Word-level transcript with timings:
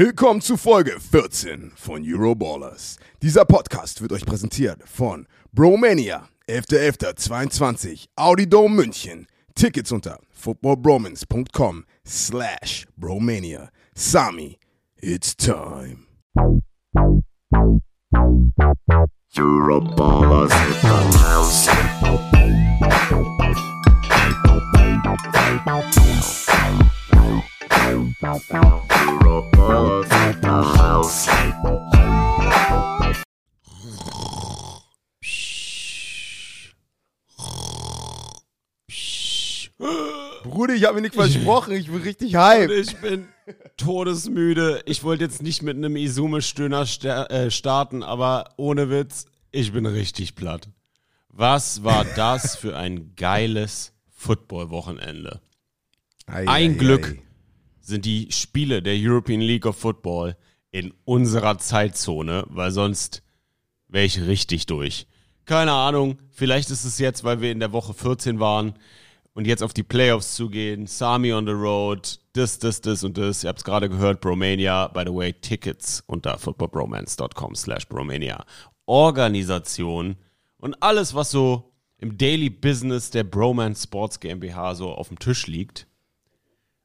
Willkommen 0.00 0.40
zu 0.40 0.56
Folge 0.56 1.00
14 1.00 1.72
von 1.74 2.04
Euroballers. 2.06 2.98
Dieser 3.20 3.44
Podcast 3.44 4.00
wird 4.00 4.12
euch 4.12 4.24
präsentiert 4.24 4.80
von 4.88 5.26
Bromania, 5.50 6.28
11.11.22, 6.48 8.06
Audi 8.14 8.48
Dome 8.48 8.76
München. 8.76 9.26
Tickets 9.56 9.90
unter 9.90 10.20
footballbromance.com 10.30 11.84
slash 12.06 12.86
bromania. 12.96 13.70
Sami, 13.96 14.60
it's 15.02 15.34
time. 15.34 16.06
Euroballers 19.34 20.52
in 20.52 21.10
the 21.10 21.18
house. 21.18 21.68
Bruder, 40.42 40.74
ich 40.74 40.84
habe 40.84 40.96
mir 40.96 41.02
nicht 41.02 41.14
versprochen, 41.14 41.74
ich 41.74 41.86
bin 41.86 42.02
richtig 42.02 42.34
hype. 42.34 42.70
Ich 42.70 42.96
bin 42.96 43.28
todesmüde. 43.76 44.82
Ich 44.86 45.04
wollte 45.04 45.22
jetzt 45.22 45.40
nicht 45.40 45.62
mit 45.62 45.76
einem 45.76 45.94
Izume-Stöhner 45.94 46.86
äh, 47.30 47.52
starten, 47.52 48.02
aber 48.02 48.54
ohne 48.56 48.90
Witz, 48.90 49.26
ich 49.52 49.72
bin 49.72 49.86
richtig 49.86 50.34
platt. 50.34 50.68
Was 51.28 51.84
war 51.84 52.04
das 52.04 52.56
für 52.56 52.76
ein 52.76 53.14
geiles 53.14 53.92
Football-Wochenende? 54.16 55.40
Ein 56.26 56.78
Glück 56.78 57.16
sind 57.88 58.04
die 58.04 58.30
Spiele 58.30 58.82
der 58.82 58.94
European 58.96 59.40
League 59.40 59.66
of 59.66 59.76
Football 59.76 60.36
in 60.70 60.92
unserer 61.04 61.58
Zeitzone, 61.58 62.44
weil 62.48 62.70
sonst 62.70 63.22
wäre 63.88 64.04
ich 64.04 64.20
richtig 64.20 64.66
durch. 64.66 65.06
Keine 65.44 65.72
Ahnung, 65.72 66.18
vielleicht 66.30 66.70
ist 66.70 66.84
es 66.84 66.98
jetzt, 66.98 67.24
weil 67.24 67.40
wir 67.40 67.50
in 67.50 67.60
der 67.60 67.72
Woche 67.72 67.94
14 67.94 68.38
waren 68.38 68.74
und 69.32 69.46
jetzt 69.46 69.62
auf 69.62 69.72
die 69.72 69.82
Playoffs 69.82 70.34
zugehen. 70.34 70.86
Sami 70.86 71.32
on 71.32 71.46
the 71.46 71.52
road, 71.52 72.20
das, 72.34 72.58
das, 72.58 72.80
das 72.82 73.02
und 73.02 73.16
das. 73.16 73.44
Ihr 73.44 73.48
habt 73.48 73.60
es 73.60 73.64
gerade 73.64 73.88
gehört, 73.88 74.20
Bromania. 74.20 74.88
By 74.88 75.04
the 75.06 75.14
way, 75.14 75.32
Tickets 75.32 76.04
unter 76.06 76.38
footballbromance.com 76.38 77.54
slash 77.54 77.88
Bromania. 77.88 78.44
Organisation 78.84 80.16
und 80.58 80.82
alles, 80.82 81.14
was 81.14 81.30
so 81.30 81.72
im 81.98 82.16
Daily 82.16 82.50
Business 82.50 83.10
der 83.10 83.24
Bromance 83.24 83.84
Sports 83.84 84.20
GmbH 84.20 84.74
so 84.74 84.92
auf 84.92 85.08
dem 85.08 85.18
Tisch 85.18 85.46
liegt. 85.46 85.87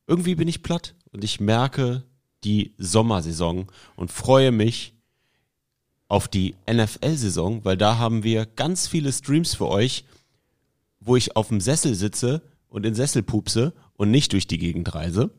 Irgendwie 0.07 0.35
bin 0.35 0.47
ich 0.47 0.63
platt 0.63 0.95
und 1.11 1.23
ich 1.23 1.39
merke 1.39 2.03
die 2.43 2.73
Sommersaison 2.77 3.67
und 3.95 4.11
freue 4.11 4.51
mich 4.51 4.93
auf 6.07 6.27
die 6.27 6.55
NFL-Saison, 6.69 7.63
weil 7.63 7.77
da 7.77 7.97
haben 7.97 8.23
wir 8.23 8.45
ganz 8.45 8.87
viele 8.87 9.11
Streams 9.11 9.55
für 9.55 9.67
euch, 9.67 10.05
wo 10.99 11.15
ich 11.15 11.35
auf 11.35 11.47
dem 11.47 11.61
Sessel 11.61 11.95
sitze 11.95 12.41
und 12.67 12.85
in 12.85 12.95
Sessel 12.95 13.23
pupse 13.23 13.73
und 13.93 14.11
nicht 14.11 14.33
durch 14.33 14.47
die 14.47 14.57
Gegend 14.57 14.93
reise. 14.93 15.31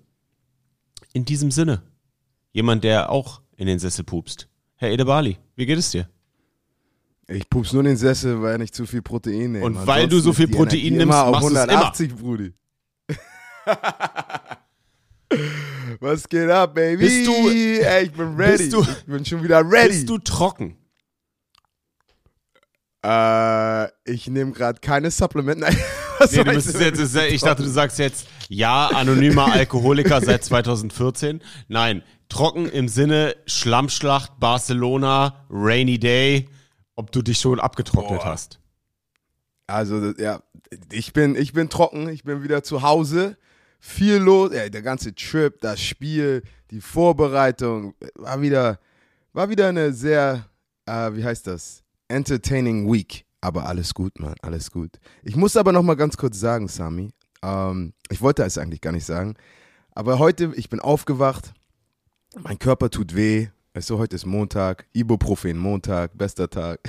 In 1.12 1.24
diesem 1.24 1.50
Sinne, 1.50 1.82
jemand, 2.52 2.84
der 2.84 3.10
auch 3.10 3.42
in 3.56 3.66
den 3.66 3.78
Sessel 3.78 4.04
pupst. 4.04 4.48
Herr 4.76 4.90
Edebali, 4.90 5.38
wie 5.54 5.66
geht 5.66 5.78
es 5.78 5.90
dir? 5.90 6.08
Ich 7.28 7.48
pups 7.48 7.72
nur 7.72 7.80
in 7.80 7.86
den 7.86 7.96
Sessel, 7.96 8.42
weil 8.42 8.54
ich 8.54 8.60
nicht 8.60 8.74
zu 8.74 8.86
viel 8.86 9.00
Protein 9.00 9.52
nehme. 9.52 9.64
Und 9.64 9.86
weil 9.86 10.08
du 10.08 10.18
so 10.18 10.30
Ansonsten 10.30 10.46
viel 10.46 10.56
Protein 10.56 10.92
nimmst, 10.92 11.02
immer 11.02 11.24
auf 11.24 11.32
machst 11.32 11.50
du's 11.50 11.56
180, 11.56 12.14
Brudi. 12.16 12.52
Was 16.00 16.28
geht 16.28 16.50
ab, 16.50 16.74
Baby? 16.74 17.04
Bist 17.04 17.26
du- 17.26 17.48
Ey, 17.48 18.04
ich 18.04 18.12
bin 18.12 18.34
ready. 18.36 18.68
du- 18.68 18.82
ich 18.82 19.04
bin 19.06 19.24
schon 19.24 19.42
wieder 19.42 19.60
ready. 19.68 19.88
Bist 19.88 20.08
du 20.08 20.18
trocken? 20.18 20.76
Äh, 23.04 23.86
ich 24.10 24.28
nehme 24.28 24.52
gerade 24.52 24.80
keine 24.80 25.10
Supplement. 25.10 25.60
Nein, 25.60 25.76
was 26.18 26.32
Nee, 26.32 26.44
du 26.44 26.52
müsstest 26.52 26.80
jetzt, 26.80 27.16
ich 27.16 27.40
dachte, 27.42 27.62
du 27.62 27.68
sagst 27.68 27.98
jetzt, 27.98 28.26
ja, 28.48 28.88
anonymer 28.88 29.52
Alkoholiker 29.52 30.20
seit 30.22 30.44
2014. 30.44 31.42
Nein, 31.68 32.02
trocken 32.28 32.66
im 32.66 32.88
Sinne 32.88 33.36
Schlammschlacht, 33.46 34.38
Barcelona, 34.40 35.44
Rainy 35.50 35.98
Day, 35.98 36.48
ob 36.96 37.12
du 37.12 37.20
dich 37.22 37.38
schon 37.38 37.60
abgetrocknet 37.60 38.20
Boah. 38.20 38.26
hast. 38.26 38.60
Also, 39.66 40.12
ja, 40.18 40.42
ich 40.92 41.12
bin, 41.12 41.36
ich 41.36 41.52
bin 41.54 41.68
trocken, 41.70 42.08
ich 42.08 42.24
bin 42.24 42.42
wieder 42.42 42.62
zu 42.62 42.82
Hause. 42.82 43.36
Viel 43.86 44.16
los, 44.16 44.50
ey, 44.52 44.70
der 44.70 44.80
ganze 44.80 45.14
Trip, 45.14 45.60
das 45.60 45.78
Spiel, 45.78 46.42
die 46.70 46.80
Vorbereitung, 46.80 47.94
war 48.14 48.40
wieder, 48.40 48.80
war 49.34 49.50
wieder 49.50 49.68
eine 49.68 49.92
sehr, 49.92 50.46
äh, 50.86 51.12
wie 51.12 51.22
heißt 51.22 51.46
das? 51.46 51.82
Entertaining 52.08 52.90
Week. 52.90 53.26
Aber 53.42 53.66
alles 53.66 53.92
gut, 53.92 54.18
Mann, 54.18 54.36
alles 54.40 54.70
gut. 54.70 54.98
Ich 55.22 55.36
muss 55.36 55.54
aber 55.54 55.70
noch 55.70 55.82
mal 55.82 55.96
ganz 55.96 56.16
kurz 56.16 56.40
sagen, 56.40 56.66
Sami, 56.66 57.10
ähm, 57.42 57.92
ich 58.08 58.22
wollte 58.22 58.42
es 58.42 58.56
eigentlich 58.56 58.80
gar 58.80 58.92
nicht 58.92 59.04
sagen, 59.04 59.34
aber 59.90 60.18
heute, 60.18 60.54
ich 60.56 60.70
bin 60.70 60.80
aufgewacht, 60.80 61.52
mein 62.42 62.58
Körper 62.58 62.88
tut 62.88 63.14
weh, 63.14 63.48
du, 63.74 63.98
heute 63.98 64.16
ist 64.16 64.24
Montag, 64.24 64.86
Ibuprofen 64.94 65.58
Montag, 65.58 66.16
bester 66.16 66.48
Tag. 66.48 66.80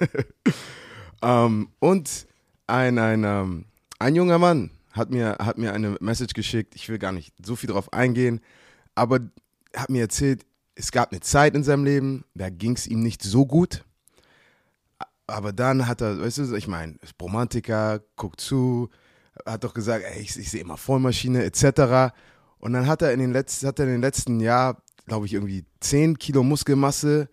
Ähm, 1.22 1.68
und 1.80 2.26
ein, 2.66 2.98
ein, 2.98 3.24
ähm, 3.24 3.66
ein 3.98 4.14
junger 4.14 4.38
Mann 4.38 4.70
hat 4.92 5.10
mir, 5.10 5.36
hat 5.38 5.58
mir 5.58 5.72
eine 5.72 5.96
Message 6.00 6.34
geschickt. 6.34 6.74
Ich 6.74 6.88
will 6.88 6.98
gar 6.98 7.12
nicht 7.12 7.34
so 7.44 7.56
viel 7.56 7.70
drauf 7.70 7.92
eingehen, 7.92 8.40
aber 8.94 9.20
er 9.72 9.82
hat 9.82 9.90
mir 9.90 10.02
erzählt, 10.02 10.44
es 10.74 10.92
gab 10.92 11.12
eine 11.12 11.20
Zeit 11.20 11.54
in 11.54 11.62
seinem 11.62 11.84
Leben, 11.84 12.24
da 12.34 12.48
ging 12.48 12.74
es 12.74 12.86
ihm 12.86 13.02
nicht 13.02 13.22
so 13.22 13.46
gut. 13.46 13.84
Aber 15.26 15.52
dann 15.52 15.86
hat 15.86 16.00
er, 16.00 16.20
weißt 16.20 16.38
du, 16.38 16.54
ich 16.56 16.66
meine, 16.66 16.96
ist 17.02 17.14
Romantiker, 17.20 18.00
guckt 18.16 18.40
zu, 18.40 18.90
hat 19.46 19.62
doch 19.62 19.74
gesagt, 19.74 20.04
ey, 20.04 20.20
ich, 20.20 20.36
ich 20.36 20.50
sehe 20.50 20.60
immer 20.60 20.76
Vollmaschine, 20.76 21.44
etc. 21.44 22.12
Und 22.58 22.72
dann 22.72 22.86
hat 22.86 23.02
er 23.02 23.12
in 23.12 23.20
den 23.20 23.32
letzten, 23.32 23.66
hat 23.66 23.78
er 23.78 23.86
in 23.86 23.92
den 23.92 24.00
letzten 24.00 24.40
Jahr, 24.40 24.82
glaube 25.06 25.26
ich, 25.26 25.34
irgendwie 25.34 25.64
10 25.80 26.18
Kilo 26.18 26.42
Muskelmasse. 26.42 27.28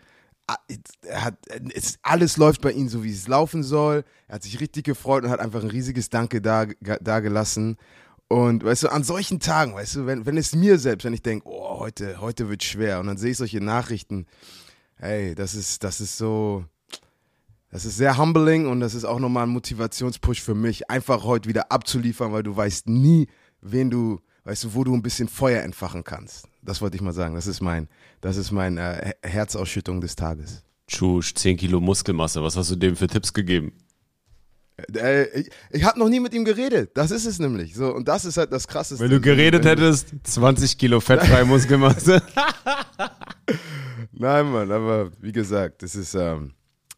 Ah, 0.48 0.58
Er 1.02 1.26
hat, 1.26 1.36
es, 1.74 2.00
alles 2.02 2.38
läuft 2.38 2.62
bei 2.62 2.72
ihm 2.72 2.88
so, 2.88 3.04
wie 3.04 3.12
es 3.12 3.28
laufen 3.28 3.64
soll. 3.64 4.06
Er 4.28 4.36
hat 4.36 4.44
sich 4.44 4.60
richtig 4.62 4.86
gefreut 4.86 5.26
und 5.26 5.30
hat 5.30 5.42
einfach 5.42 5.62
ein 5.62 5.70
riesiges 5.70 6.10
Danke 6.10 6.42
da, 6.42 6.66
da 6.66 7.20
gelassen. 7.20 7.78
Und 8.30 8.64
weißt 8.64 8.84
du, 8.84 8.88
an 8.90 9.04
solchen 9.04 9.40
Tagen, 9.40 9.74
weißt 9.76 9.96
du, 9.96 10.06
wenn, 10.06 10.26
wenn 10.26 10.38
es 10.38 10.56
mir 10.56 10.80
selbst, 10.80 11.06
wenn 11.06 11.14
ich 11.14 11.22
denke, 11.22 11.48
oh, 11.48 11.80
heute, 11.80 12.20
heute 12.20 12.50
wird 12.50 12.64
schwer, 12.64 13.00
und 13.00 13.08
dann 13.08 13.18
sehe 13.18 13.32
ich 13.32 13.38
solche 13.38 13.62
Nachrichten, 13.62 14.26
hey, 14.96 15.34
das 15.36 15.54
ist, 15.56 15.84
das 15.84 16.02
ist 16.02 16.18
so, 16.18 16.66
das 17.72 17.86
ist 17.86 17.98
sehr 17.98 18.18
humbling 18.18 18.68
und 18.68 18.80
das 18.80 18.96
ist 18.96 19.06
auch 19.06 19.20
nochmal 19.20 19.44
ein 19.44 19.50
Motivationspush 19.50 20.42
für 20.42 20.56
mich, 20.56 20.90
einfach 20.90 21.24
heute 21.24 21.48
wieder 21.48 21.72
abzuliefern, 21.72 22.34
weil 22.34 22.44
du 22.44 22.56
weißt 22.56 22.88
nie, 22.90 23.28
wen 23.62 23.90
du, 23.90 24.20
weißt 24.44 24.66
du, 24.66 24.74
wo 24.74 24.84
du 24.84 24.94
ein 24.94 25.02
bisschen 25.02 25.30
Feuer 25.30 25.62
entfachen 25.62 26.04
kannst. 26.04 26.48
Das 26.68 26.82
wollte 26.82 26.98
ich 26.98 27.02
mal 27.02 27.14
sagen. 27.14 27.34
Das 27.34 27.48
ist 27.48 27.62
mein, 27.62 27.88
das 28.20 28.36
ist 28.36 28.52
mein 28.52 28.78
äh, 28.78 29.14
Herzausschüttung 29.24 30.02
des 30.02 30.18
Tages. 30.18 30.64
Tschusch, 30.86 31.34
10 31.34 31.56
Kilo 31.56 31.80
Muskelmasse, 31.80 32.44
was 32.44 32.58
hast 32.58 32.72
du 32.72 32.76
dem 32.76 32.98
für 32.98 33.08
Tipps 33.08 33.32
gegeben? 33.32 33.72
Äh, 34.94 35.28
ich 35.40 35.50
ich 35.72 35.84
habe 35.86 35.98
noch 35.98 36.10
nie 36.10 36.20
mit 36.20 36.34
ihm 36.34 36.44
geredet. 36.44 36.92
Das 36.96 37.12
ist 37.12 37.26
es 37.26 37.40
nämlich. 37.40 37.74
So, 37.74 37.96
und 37.96 38.10
das 38.10 38.26
ist 38.26 38.36
halt 38.36 38.52
das 38.52 38.68
Krasseste. 38.68 39.02
Wenn 39.02 39.12
du 39.12 39.22
geredet 39.22 39.64
hättest, 39.64 40.14
20 40.24 40.78
Kilo 40.78 41.00
fettfreie 41.00 41.46
Muskelmasse. 41.46 42.22
Nein, 44.12 44.52
Mann, 44.52 44.70
aber 44.70 45.12
wie 45.22 45.32
gesagt, 45.32 45.84
das 45.84 45.96
ist, 45.96 46.16
ähm, 46.16 46.52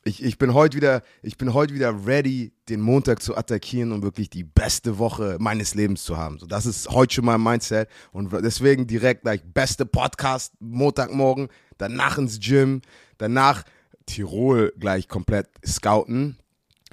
ich, 0.09 0.23
ich 0.23 0.37
bin 0.37 0.53
heute 0.53 0.75
wieder, 0.75 1.03
ich 1.21 1.37
bin 1.37 1.53
heute 1.53 1.73
wieder 1.73 2.05
ready, 2.05 2.51
den 2.67 2.81
Montag 2.81 3.21
zu 3.21 3.37
attackieren 3.37 3.91
und 3.91 4.01
wirklich 4.01 4.29
die 4.29 4.43
beste 4.43 4.97
Woche 4.97 5.37
meines 5.39 5.75
Lebens 5.75 6.03
zu 6.03 6.17
haben. 6.17 6.39
So, 6.39 6.47
das 6.47 6.65
ist 6.65 6.89
heute 6.89 7.13
schon 7.13 7.25
mein 7.25 7.41
Mindset 7.41 7.87
und 8.11 8.31
deswegen 8.43 8.87
direkt 8.87 9.23
like, 9.23 9.53
beste 9.53 9.85
Podcast 9.85 10.53
Montagmorgen, 10.59 11.47
danach 11.77 12.17
ins 12.17 12.39
Gym, 12.39 12.81
danach 13.17 13.63
Tirol 14.05 14.73
gleich 14.79 15.07
komplett 15.07 15.47
scouten 15.65 16.37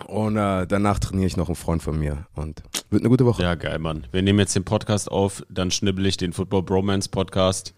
und 0.05 0.37
äh, 0.37 0.67
danach 0.67 0.99
trainiere 0.99 1.27
ich 1.27 1.39
noch 1.39 1.49
einen 1.49 1.57
Freund 1.57 1.83
von 1.83 1.99
mir 1.99 2.27
und 2.35 2.63
wird 2.91 3.03
eine 3.03 3.09
gute 3.09 3.25
Woche. 3.25 3.43
Ja, 3.43 3.55
geil, 3.55 3.79
Mann. 3.79 4.07
Wir 4.13 4.21
nehmen 4.21 4.39
jetzt 4.39 4.55
den 4.55 4.65
Podcast 4.65 5.11
auf, 5.11 5.43
dann 5.49 5.71
schnibbel 5.71 6.05
ich 6.05 6.19
den 6.19 6.35
Football 6.35 6.65
Bromance 6.65 7.09
Podcast, 7.09 7.75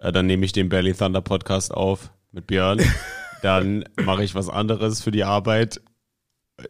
äh, 0.00 0.10
dann 0.10 0.26
nehme 0.26 0.44
ich 0.44 0.52
den 0.52 0.68
Belly 0.68 0.92
Thunder 0.94 1.20
Podcast 1.20 1.72
auf 1.72 2.10
mit 2.32 2.48
Björn, 2.48 2.80
dann 3.42 3.84
mache 4.02 4.24
ich 4.24 4.34
was 4.34 4.48
anderes 4.48 5.02
für 5.02 5.10
die 5.10 5.24
Arbeit, 5.24 5.80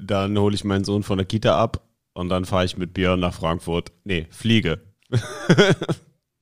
dann 0.01 0.39
hole 0.39 0.55
ich 0.55 0.65
meinen 0.65 0.85
Sohn 0.85 1.03
von 1.03 1.19
der 1.19 1.27
Kita 1.27 1.59
ab 1.61 1.87
und 2.13 2.29
dann 2.29 2.45
fahre 2.45 2.65
ich 2.65 2.77
mit 2.77 2.95
Björn 2.95 3.21
nach 3.21 3.35
Frankfurt. 3.35 3.93
Nee, 4.05 4.27
fliege. 4.31 4.81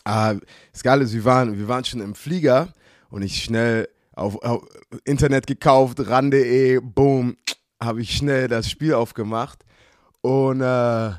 Ah, 0.05 0.35
ist, 0.71 0.85
wir 0.85 1.25
waren, 1.25 1.57
wir 1.57 1.67
waren 1.67 1.83
schon 1.83 1.99
im 1.99 2.15
Flieger 2.15 2.71
und 3.09 3.21
ich 3.21 3.43
schnell 3.43 3.89
auf, 4.13 4.41
auf 4.43 4.63
Internet 5.03 5.45
gekauft, 5.45 5.99
ran.de, 6.07 6.79
boom, 6.79 7.35
habe 7.81 8.01
ich 8.01 8.15
schnell 8.15 8.47
das 8.47 8.69
Spiel 8.69 8.93
aufgemacht. 8.93 9.65
Und 10.21 10.61
äh, 10.61 11.09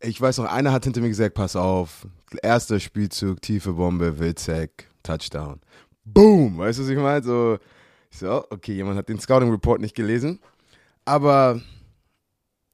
ich 0.00 0.20
weiß 0.20 0.38
noch, 0.38 0.46
einer 0.46 0.72
hat 0.72 0.82
hinter 0.82 1.02
mir 1.02 1.08
gesagt, 1.08 1.36
pass 1.36 1.54
auf, 1.54 2.08
erster 2.42 2.80
Spielzug, 2.80 3.42
tiefe 3.42 3.74
Bombe, 3.74 4.18
Wilczek, 4.18 4.90
Touchdown. 5.04 5.60
Boom, 6.04 6.58
weißt 6.58 6.80
du, 6.80 6.82
was 6.82 6.88
ich 6.88 6.98
meine? 6.98 7.22
So, 7.22 7.58
ich 8.10 8.18
so, 8.18 8.44
okay, 8.50 8.72
jemand 8.72 8.98
hat 8.98 9.08
den 9.08 9.20
Scouting 9.20 9.50
Report 9.50 9.80
nicht 9.80 9.94
gelesen. 9.94 10.40
Aber 11.04 11.60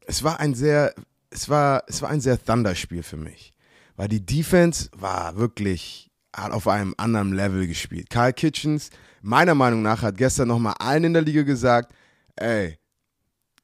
es 0.07 0.23
war 0.23 0.41
ein 0.41 0.55
sehr, 0.55 0.95
es 1.31 1.49
war, 1.49 1.85
es 1.87 2.03
war 2.03 2.11
ein 2.11 2.21
sehr 2.21 2.43
Thunder-Spiel 2.43 3.03
für 3.03 3.17
mich. 3.17 3.53
Weil 3.97 4.09
die 4.09 4.25
Defense 4.25 4.91
war 4.93 5.37
wirklich 5.37 6.11
hat 6.35 6.53
auf 6.53 6.69
einem 6.69 6.95
anderen 6.97 7.33
Level 7.33 7.67
gespielt. 7.67 8.11
Kyle 8.11 8.33
Kitchens, 8.33 8.91
meiner 9.23 9.55
Meinung 9.55 9.83
nach, 9.83 10.03
hat 10.03 10.17
gestern 10.17 10.49
nochmal 10.49 10.75
allen 10.79 11.05
in 11.05 11.13
der 11.13 11.23
Liga 11.23 11.43
gesagt, 11.43 11.95
ey, 12.37 12.79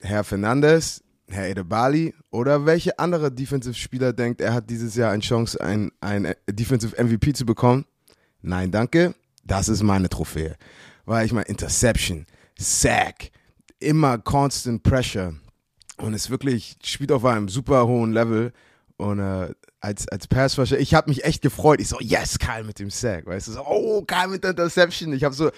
Herr 0.01 0.25
Fernandes, 0.25 1.03
Herr 1.29 1.49
Edebali 1.49 2.15
oder 2.31 2.67
welche 2.67 2.99
andere 2.99 3.31
Defensive-Spieler 3.31 4.13
denkt, 4.13 4.41
er 4.41 4.55
hat 4.55 4.71
dieses 4.71 4.95
Jahr 4.95 5.13
eine 5.13 5.23
Chance, 5.23 5.61
ein, 5.61 5.91
ein 6.01 6.35
Defensive 6.49 7.03
MVP 7.03 7.33
zu 7.35 7.45
bekommen? 7.45 7.85
Nein, 8.43 8.71
danke. 8.71 9.15
Das 9.45 9.69
ist 9.69 9.83
meine 9.83 10.09
Trophäe. 10.09 10.57
Weil 11.11 11.27
ich 11.27 11.33
meine, 11.33 11.47
Interception, 11.47 12.25
Sack, 12.57 13.33
immer 13.81 14.19
constant 14.19 14.85
Pressure 14.85 15.35
und 15.97 16.15
es 16.15 16.31
wirklich 16.31 16.77
spielt 16.85 17.11
auf 17.11 17.25
einem 17.25 17.49
super 17.49 17.89
hohen 17.89 18.13
Level 18.13 18.53
und 18.97 19.19
äh, 19.19 19.53
als, 19.81 20.07
als 20.07 20.29
Passrusher, 20.29 20.79
ich 20.79 20.95
habe 20.95 21.11
mich 21.11 21.25
echt 21.25 21.43
gefreut. 21.43 21.81
Ich 21.81 21.89
so, 21.89 21.99
yes, 21.99 22.39
Kyle 22.39 22.63
mit 22.63 22.79
dem 22.79 22.91
Sack. 22.91 23.27
Weißt 23.27 23.49
du, 23.49 23.53
so, 23.53 23.67
oh, 23.67 24.03
Kyle 24.03 24.29
mit 24.29 24.45
der 24.45 24.51
Interception. 24.51 25.13
Ich 25.13 25.25
habe 25.25 25.35
so 25.35 25.51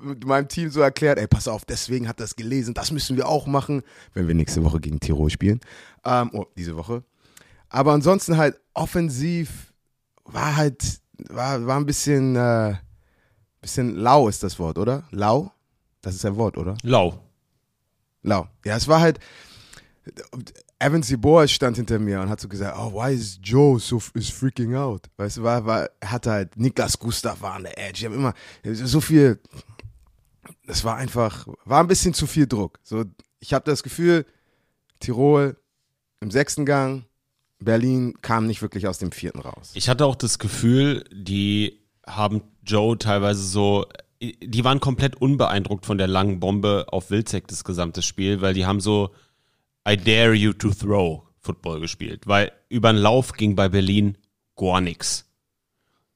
mit 0.00 0.24
meinem 0.24 0.48
Team 0.48 0.70
so 0.70 0.80
erklärt, 0.80 1.18
ey, 1.18 1.26
pass 1.26 1.48
auf, 1.48 1.66
deswegen 1.66 2.08
hat 2.08 2.18
das 2.18 2.34
gelesen, 2.34 2.72
das 2.72 2.90
müssen 2.90 3.18
wir 3.18 3.28
auch 3.28 3.46
machen, 3.46 3.82
wenn 4.14 4.26
wir 4.26 4.34
nächste 4.34 4.64
Woche 4.64 4.80
gegen 4.80 5.00
Tirol 5.00 5.28
spielen. 5.28 5.60
Ähm, 6.06 6.30
oh, 6.32 6.46
diese 6.56 6.76
Woche. 6.76 7.04
Aber 7.68 7.92
ansonsten 7.92 8.38
halt 8.38 8.58
offensiv 8.72 9.74
war 10.24 10.56
halt, 10.56 11.02
war, 11.28 11.66
war 11.66 11.76
ein 11.76 11.84
bisschen, 11.84 12.36
äh, 12.36 12.76
bisschen 13.64 13.96
lau 13.96 14.28
ist 14.28 14.42
das 14.42 14.58
Wort, 14.58 14.78
oder? 14.78 15.04
Lau? 15.10 15.50
Das 16.02 16.14
ist 16.14 16.24
ein 16.26 16.36
Wort, 16.36 16.58
oder? 16.58 16.76
Lau. 16.82 17.18
Lau. 18.22 18.46
Ja, 18.64 18.76
es 18.76 18.86
war 18.86 19.00
halt. 19.00 19.18
Evan 20.78 21.02
Sibor 21.02 21.48
stand 21.48 21.76
hinter 21.76 21.98
mir 21.98 22.20
und 22.20 22.28
hat 22.28 22.40
so 22.40 22.48
gesagt, 22.48 22.76
oh, 22.78 22.92
why 22.92 23.14
is 23.14 23.38
Joe 23.42 23.80
so 23.80 24.02
is 24.12 24.28
freaking 24.28 24.74
out? 24.74 25.08
Weißt 25.16 25.38
du, 25.38 25.42
war, 25.42 25.64
war, 25.64 25.88
er 25.98 26.10
hatte 26.10 26.30
halt 26.30 26.56
Niklas 26.58 26.98
Gustav 26.98 27.40
war 27.40 27.54
an 27.54 27.62
der 27.62 27.78
Edge. 27.78 28.00
Die 28.00 28.06
haben 28.06 28.14
immer 28.14 28.34
so 28.62 29.00
viel. 29.00 29.40
Das 30.66 30.84
war 30.84 30.96
einfach, 30.96 31.46
war 31.64 31.80
ein 31.80 31.86
bisschen 31.86 32.12
zu 32.12 32.26
viel 32.26 32.46
Druck. 32.46 32.78
So, 32.82 33.04
ich 33.40 33.54
habe 33.54 33.64
das 33.64 33.82
Gefühl, 33.82 34.26
Tirol 35.00 35.56
im 36.20 36.30
sechsten 36.30 36.66
Gang, 36.66 37.06
Berlin 37.60 38.14
kam 38.20 38.46
nicht 38.46 38.60
wirklich 38.60 38.86
aus 38.86 38.98
dem 38.98 39.10
vierten 39.10 39.40
raus. 39.40 39.70
Ich 39.72 39.88
hatte 39.88 40.04
auch 40.04 40.16
das 40.16 40.38
Gefühl, 40.38 41.04
die 41.10 41.80
haben 42.06 42.42
Joe 42.64 42.98
teilweise 42.98 43.42
so, 43.42 43.86
die 44.20 44.64
waren 44.64 44.80
komplett 44.80 45.16
unbeeindruckt 45.16 45.86
von 45.86 45.98
der 45.98 46.06
langen 46.08 46.40
Bombe 46.40 46.86
auf 46.88 47.10
Wilczek 47.10 47.46
das 47.48 47.64
gesamte 47.64 48.02
Spiel, 48.02 48.40
weil 48.40 48.54
die 48.54 48.66
haben 48.66 48.80
so 48.80 49.10
I 49.88 49.96
dare 49.96 50.34
you 50.34 50.52
to 50.52 50.70
throw 50.70 51.22
Football 51.40 51.80
gespielt, 51.80 52.26
weil 52.26 52.52
über 52.68 52.92
den 52.92 53.02
Lauf 53.02 53.32
ging 53.32 53.54
bei 53.54 53.68
Berlin 53.68 54.16
gar 54.56 54.80
nichts. 54.80 55.30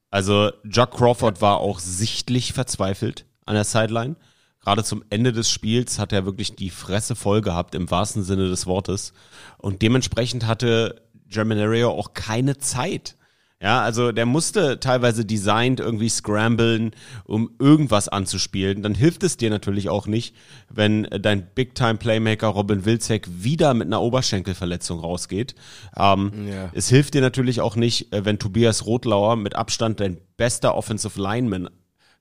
Also 0.09 0.51
Jack 0.63 0.91
Crawford 0.91 1.41
war 1.41 1.57
auch 1.57 1.79
sichtlich 1.79 2.53
verzweifelt 2.53 3.25
an 3.45 3.55
der 3.55 3.63
Sideline. 3.63 4.15
Gerade 4.59 4.83
zum 4.83 5.03
Ende 5.09 5.31
des 5.31 5.49
Spiels 5.49 5.99
hat 5.99 6.11
er 6.11 6.25
wirklich 6.25 6.55
die 6.55 6.71
Fresse 6.71 7.15
voll 7.15 7.41
gehabt, 7.41 7.75
im 7.75 7.89
wahrsten 7.91 8.23
Sinne 8.23 8.49
des 8.49 8.65
Wortes. 8.65 9.13
Und 9.57 9.81
dementsprechend 9.81 10.47
hatte 10.47 11.01
Germanario 11.27 11.91
auch 11.91 12.13
keine 12.13 12.57
Zeit. 12.57 13.15
Ja, 13.61 13.81
also 13.81 14.13
der 14.13 14.25
musste 14.25 14.79
teilweise 14.79 15.25
designt 15.25 15.81
irgendwie 15.81 16.07
scramblen, 16.07 16.91
um 17.25 17.51
irgendwas 17.59 18.07
anzuspielen. 18.07 18.83
Dann 18.83 18.95
hilft 18.95 19.23
es 19.23 19.35
dir 19.35 19.49
natürlich 19.49 19.89
auch 19.89 20.07
nicht, 20.07 20.33
wenn 20.69 21.03
dein 21.03 21.45
Big-Time-Playmaker 21.55 22.47
Robin 22.47 22.85
Wilczek 22.85 23.27
wieder 23.29 23.73
mit 23.73 23.87
einer 23.87 24.01
Oberschenkelverletzung 24.01 25.01
rausgeht. 25.01 25.55
Ähm, 25.97 26.31
Ja. 26.47 26.71
Es 26.73 26.87
hilft 26.87 27.15
dir 27.15 27.21
natürlich 27.21 27.59
auch 27.59 27.75
nicht, 27.75 28.13
äh, 28.13 28.23
wenn 28.23 28.39
Tobias 28.39 28.85
Rotlauer 28.85 29.35
mit 29.35 29.55
Abstand 29.55 29.99
dein 29.99 30.19
bester 30.37 30.75
Offensive 30.75 31.21
Lineman 31.21 31.69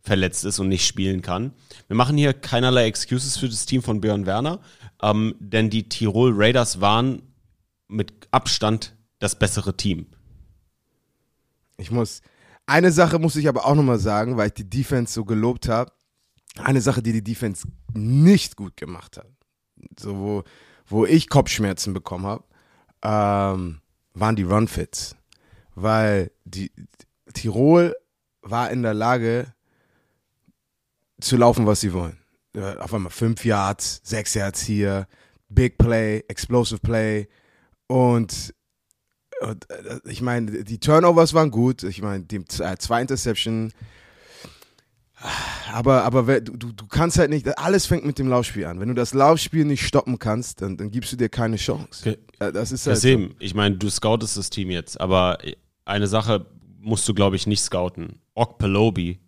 verletzt 0.01 0.45
ist 0.45 0.59
und 0.59 0.69
nicht 0.69 0.87
spielen 0.87 1.23
kann. 1.23 1.53
Wir 1.87 1.97
machen 1.97 2.17
hier 2.17 2.33
keinerlei 2.33 2.87
Excuses 2.87 3.37
für 3.37 3.49
das 3.49 3.65
Team 3.65 3.83
von 3.83 4.01
Björn 4.01 4.27
Werner, 4.27 4.59
ähm, 5.03 5.37
denn 5.39 5.71
die 5.71 5.89
Tirol 5.89 6.33
Raiders 6.35 6.81
waren 6.81 7.23
mit 7.87 8.13
Abstand 8.33 8.97
das 9.21 9.39
bessere 9.39 9.77
Team. 9.77 10.07
Ich 11.79 11.91
muss, 11.91 12.21
eine 12.67 12.93
Sache 12.93 13.19
muss 13.19 13.37
ich 13.37 13.49
aber 13.49 13.65
auch 13.65 13.75
nochmal 13.75 13.99
sagen, 13.99 14.37
weil 14.37 14.49
ich 14.49 14.55
die 14.55 14.69
Defense 14.69 15.15
so 15.15 15.25
gelobt 15.25 15.69
habe. 15.69 15.93
Eine 16.59 16.81
Sache, 16.81 17.03
die 17.03 17.13
die 17.13 17.23
Defense 17.23 17.67
nicht 17.95 18.57
gut 18.57 18.77
gemacht 18.77 19.17
hat, 19.17 19.31
so 19.99 20.19
wo, 20.19 20.45
wo 20.87 21.07
ich 21.07 21.29
Kopfschmerzen 21.29 21.95
bekommen 21.95 22.27
habe, 22.27 22.45
ähm, 23.03 23.81
waren 24.15 24.37
die 24.37 24.43
Runfits. 24.43 25.17
Weil 25.75 26.33
die 26.45 26.73
Tirol 27.33 27.95
war 28.43 28.71
in 28.71 28.83
der 28.83 28.95
Lage 28.95 29.55
zu 31.21 31.37
laufen, 31.37 31.67
was 31.67 31.81
sie 31.81 31.93
wollen. 31.93 32.19
Ja, 32.55 32.79
Auf 32.79 32.93
einmal 32.93 33.13
fünf 33.13 33.45
Yards, 33.45 34.01
sechs 34.03 34.35
Yards 34.35 34.61
hier, 34.61 35.07
Big 35.49 35.79
Play, 35.79 36.25
Explosive 36.29 36.81
Play 36.81 37.29
und 37.87 38.53
und, 39.41 39.71
äh, 39.71 40.01
ich 40.05 40.23
meine, 40.23 40.65
die 40.65 40.79
Turnovers 40.79 41.35
waren 41.35 41.51
gut. 41.51 41.83
Ich 41.83 42.03
meine, 42.03 42.25
die 42.25 42.37
äh, 42.37 42.77
zwei 42.79 43.01
Interception 43.01 43.73
Aber, 45.73 46.05
aber 46.05 46.41
du, 46.41 46.73
du, 46.73 46.87
kannst 46.87 47.19
halt 47.19 47.31
nicht, 47.31 47.59
alles 47.59 47.87
fängt 47.87 48.05
mit 48.05 48.19
dem 48.19 48.29
Laufspiel 48.29 48.65
an. 48.67 48.81
Wenn 48.81 48.89
du 48.89 48.95
das 48.95 49.15
Laufspiel 49.15 49.65
nicht 49.65 49.87
stoppen 49.87 50.19
kannst, 50.19 50.63
dann, 50.63 50.77
dann 50.77 50.91
gibst 50.91 51.13
du 51.13 51.17
dir 51.17 51.29
keine 51.29 51.57
Chance. 51.57 52.01
Okay. 52.01 52.19
Ja, 52.41 52.53
Das 52.53 52.73
ist 52.73 52.87
halt 52.87 52.99
so. 52.99 53.09
Deswegen, 53.09 53.35
ich 53.39 53.55
meine, 53.55 53.77
du 53.77 53.91
scoutest 53.91 54.37
das 54.37 54.51
Team 54.51 54.71
jetzt, 54.71 55.01
aber 55.01 55.39
eine 55.85 56.07
Sache 56.07 56.47
musst 56.79 57.09
du, 57.09 57.15
glaube 57.15 57.37
ich, 57.37 57.47
nicht 57.47 57.61
scouten. 57.61 58.21
Ok 58.35 58.59
Pelobi 58.59 59.19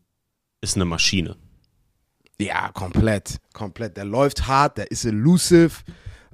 ist 0.61 0.77
eine 0.77 0.85
Maschine. 0.85 1.37
Ja, 2.41 2.71
komplett. 2.73 3.39
Komplett. 3.53 3.97
Der 3.97 4.05
läuft 4.05 4.47
hart, 4.47 4.79
der 4.79 4.91
ist 4.91 5.05
elusive. 5.05 5.83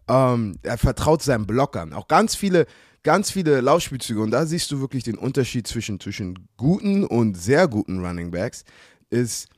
Ähm, 0.08 0.56
er 0.62 0.78
vertraut 0.78 1.22
seinen 1.22 1.46
Blockern. 1.46 1.92
Auch 1.92 2.06
ganz 2.06 2.36
viele, 2.36 2.66
ganz 3.06 3.30
viele 3.30 3.60
Laufspielzüge. 3.60 4.20
Und 4.20 4.32
da 4.32 4.44
siehst 4.46 4.70
du 4.72 4.80
wirklich 4.80 5.04
den 5.04 5.16
Unterschied 5.16 5.68
zwischen, 5.68 6.00
zwischen 6.00 6.48
guten 6.56 7.04
und 7.04 7.36
sehr 7.36 7.68
guten 7.68 8.04
Running 8.04 8.32
Backs. 8.32 8.64
Ist, 9.10 9.48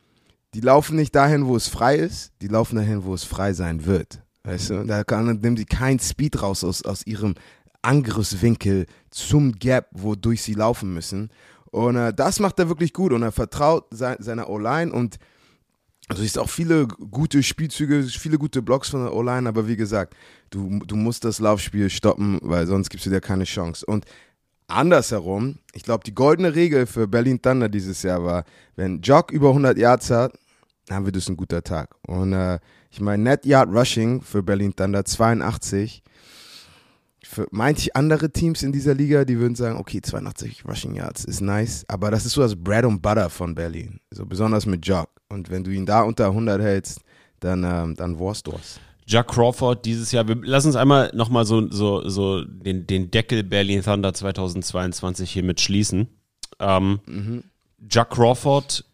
die 0.52 0.61
laufen 0.61 0.97
nicht 0.97 1.14
dahin, 1.14 1.47
wo 1.47 1.57
es 1.57 1.67
frei 1.67 1.97
ist, 1.97 2.31
die 2.43 2.49
laufen 2.49 2.76
dahin, 2.76 3.05
wo 3.05 3.14
es 3.14 3.25
frei 3.25 3.55
sein 3.55 3.87
wird. 3.87 4.21
Weißt 4.45 4.69
du? 4.69 4.85
Da 4.85 5.02
kann, 5.02 5.40
nehmen 5.40 5.57
sie 5.57 5.64
keinen 5.64 5.99
Speed 5.99 6.43
raus 6.43 6.62
aus, 6.62 6.83
aus 6.83 7.07
ihrem 7.07 7.37
Angriffswinkel 7.81 8.85
zum 9.09 9.52
Gap, 9.52 9.88
wodurch 9.93 10.43
sie 10.43 10.52
laufen 10.55 10.93
müssen. 10.93 11.31
Und 11.71 11.97
äh, 11.97 12.12
das 12.12 12.40
macht 12.40 12.59
er 12.59 12.69
wirklich 12.69 12.93
gut 12.93 13.14
und 13.14 13.23
er 13.23 13.33
vertraut 13.33 13.87
sein, 13.90 14.19
seiner 14.21 14.50
O-Line 14.50 14.93
und 14.93 15.17
du 16.16 16.22
siehst 16.22 16.38
auch 16.38 16.48
viele 16.48 16.86
gute 16.86 17.42
Spielzüge, 17.42 18.02
viele 18.04 18.38
gute 18.38 18.62
Blocks 18.62 18.90
von 18.90 19.04
der 19.04 19.14
O-Line, 19.14 19.48
aber 19.48 19.68
wie 19.68 19.76
gesagt, 19.76 20.14
du, 20.50 20.80
du 20.86 20.96
musst 20.96 21.24
das 21.24 21.38
Laufspiel 21.38 21.90
stoppen, 21.90 22.38
weil 22.42 22.66
sonst 22.66 22.88
gibst 22.90 23.06
du 23.06 23.10
dir 23.10 23.20
keine 23.20 23.44
Chance. 23.44 23.84
Und 23.84 24.06
andersherum, 24.66 25.58
ich 25.74 25.82
glaube, 25.82 26.04
die 26.04 26.14
goldene 26.14 26.54
Regel 26.54 26.86
für 26.86 27.06
Berlin 27.06 27.40
Thunder 27.40 27.68
dieses 27.68 28.02
Jahr 28.02 28.24
war, 28.24 28.44
wenn 28.76 29.00
Jock 29.02 29.30
über 29.30 29.48
100 29.48 29.76
Yards 29.76 30.10
hat, 30.10 30.32
dann 30.86 31.04
wird 31.04 31.16
es 31.16 31.28
ein 31.28 31.36
guter 31.36 31.62
Tag. 31.62 31.94
Und 32.06 32.32
äh, 32.32 32.58
ich 32.90 33.00
meine, 33.00 33.22
Net 33.22 33.44
Yard 33.44 33.68
Rushing 33.68 34.22
für 34.22 34.42
Berlin 34.42 34.74
Thunder 34.74 35.04
82. 35.04 36.02
Für 37.30 37.47
manche 37.50 37.94
andere 37.94 38.30
Teams 38.32 38.62
in 38.62 38.73
dieser 38.73 38.94
Liga, 38.94 39.26
die 39.26 39.38
würden 39.38 39.54
sagen, 39.54 39.76
okay, 39.76 40.00
82 40.00 40.64
Rushing 40.66 40.94
Yards 40.94 41.26
ist 41.26 41.42
nice, 41.42 41.85
aber 41.87 42.11
das 42.11 42.25
ist 42.25 42.32
so 42.32 42.40
das 42.40 42.56
Bread 42.56 42.87
and 42.87 43.02
Butter 43.02 43.28
von 43.28 43.54
Berlin. 43.54 44.00
So 44.11 44.25
besonders 44.25 44.64
mit 44.64 44.87
Jock. 44.87 45.11
Und 45.28 45.50
wenn 45.50 45.62
du 45.62 45.70
ihn 45.70 45.85
da 45.85 46.04
unter 46.04 46.28
100 46.28 46.62
hältst, 46.62 47.02
dann, 47.40 47.64
ähm, 47.64 47.94
dann 47.97 48.18
warst 48.18 48.47
du 48.47 48.52
es. 48.52 48.80
Jack 49.06 49.28
Crawford 49.28 49.85
dieses 49.85 50.11
Jahr, 50.11 50.26
wir 50.26 50.38
lass 50.42 50.64
uns 50.64 50.75
einmal 50.75 51.11
nochmal 51.14 51.44
so, 51.44 51.70
so, 51.70 52.08
so 52.08 52.44
den, 52.47 52.87
den 52.87 53.11
Deckel 53.11 53.42
Berlin 53.42 53.82
Thunder 53.82 54.14
2022 54.14 55.30
hiermit 55.30 55.61
schließen. 55.61 56.08
Ähm, 56.58 57.42
Jack 57.90 58.08
Crawford, 58.08 58.87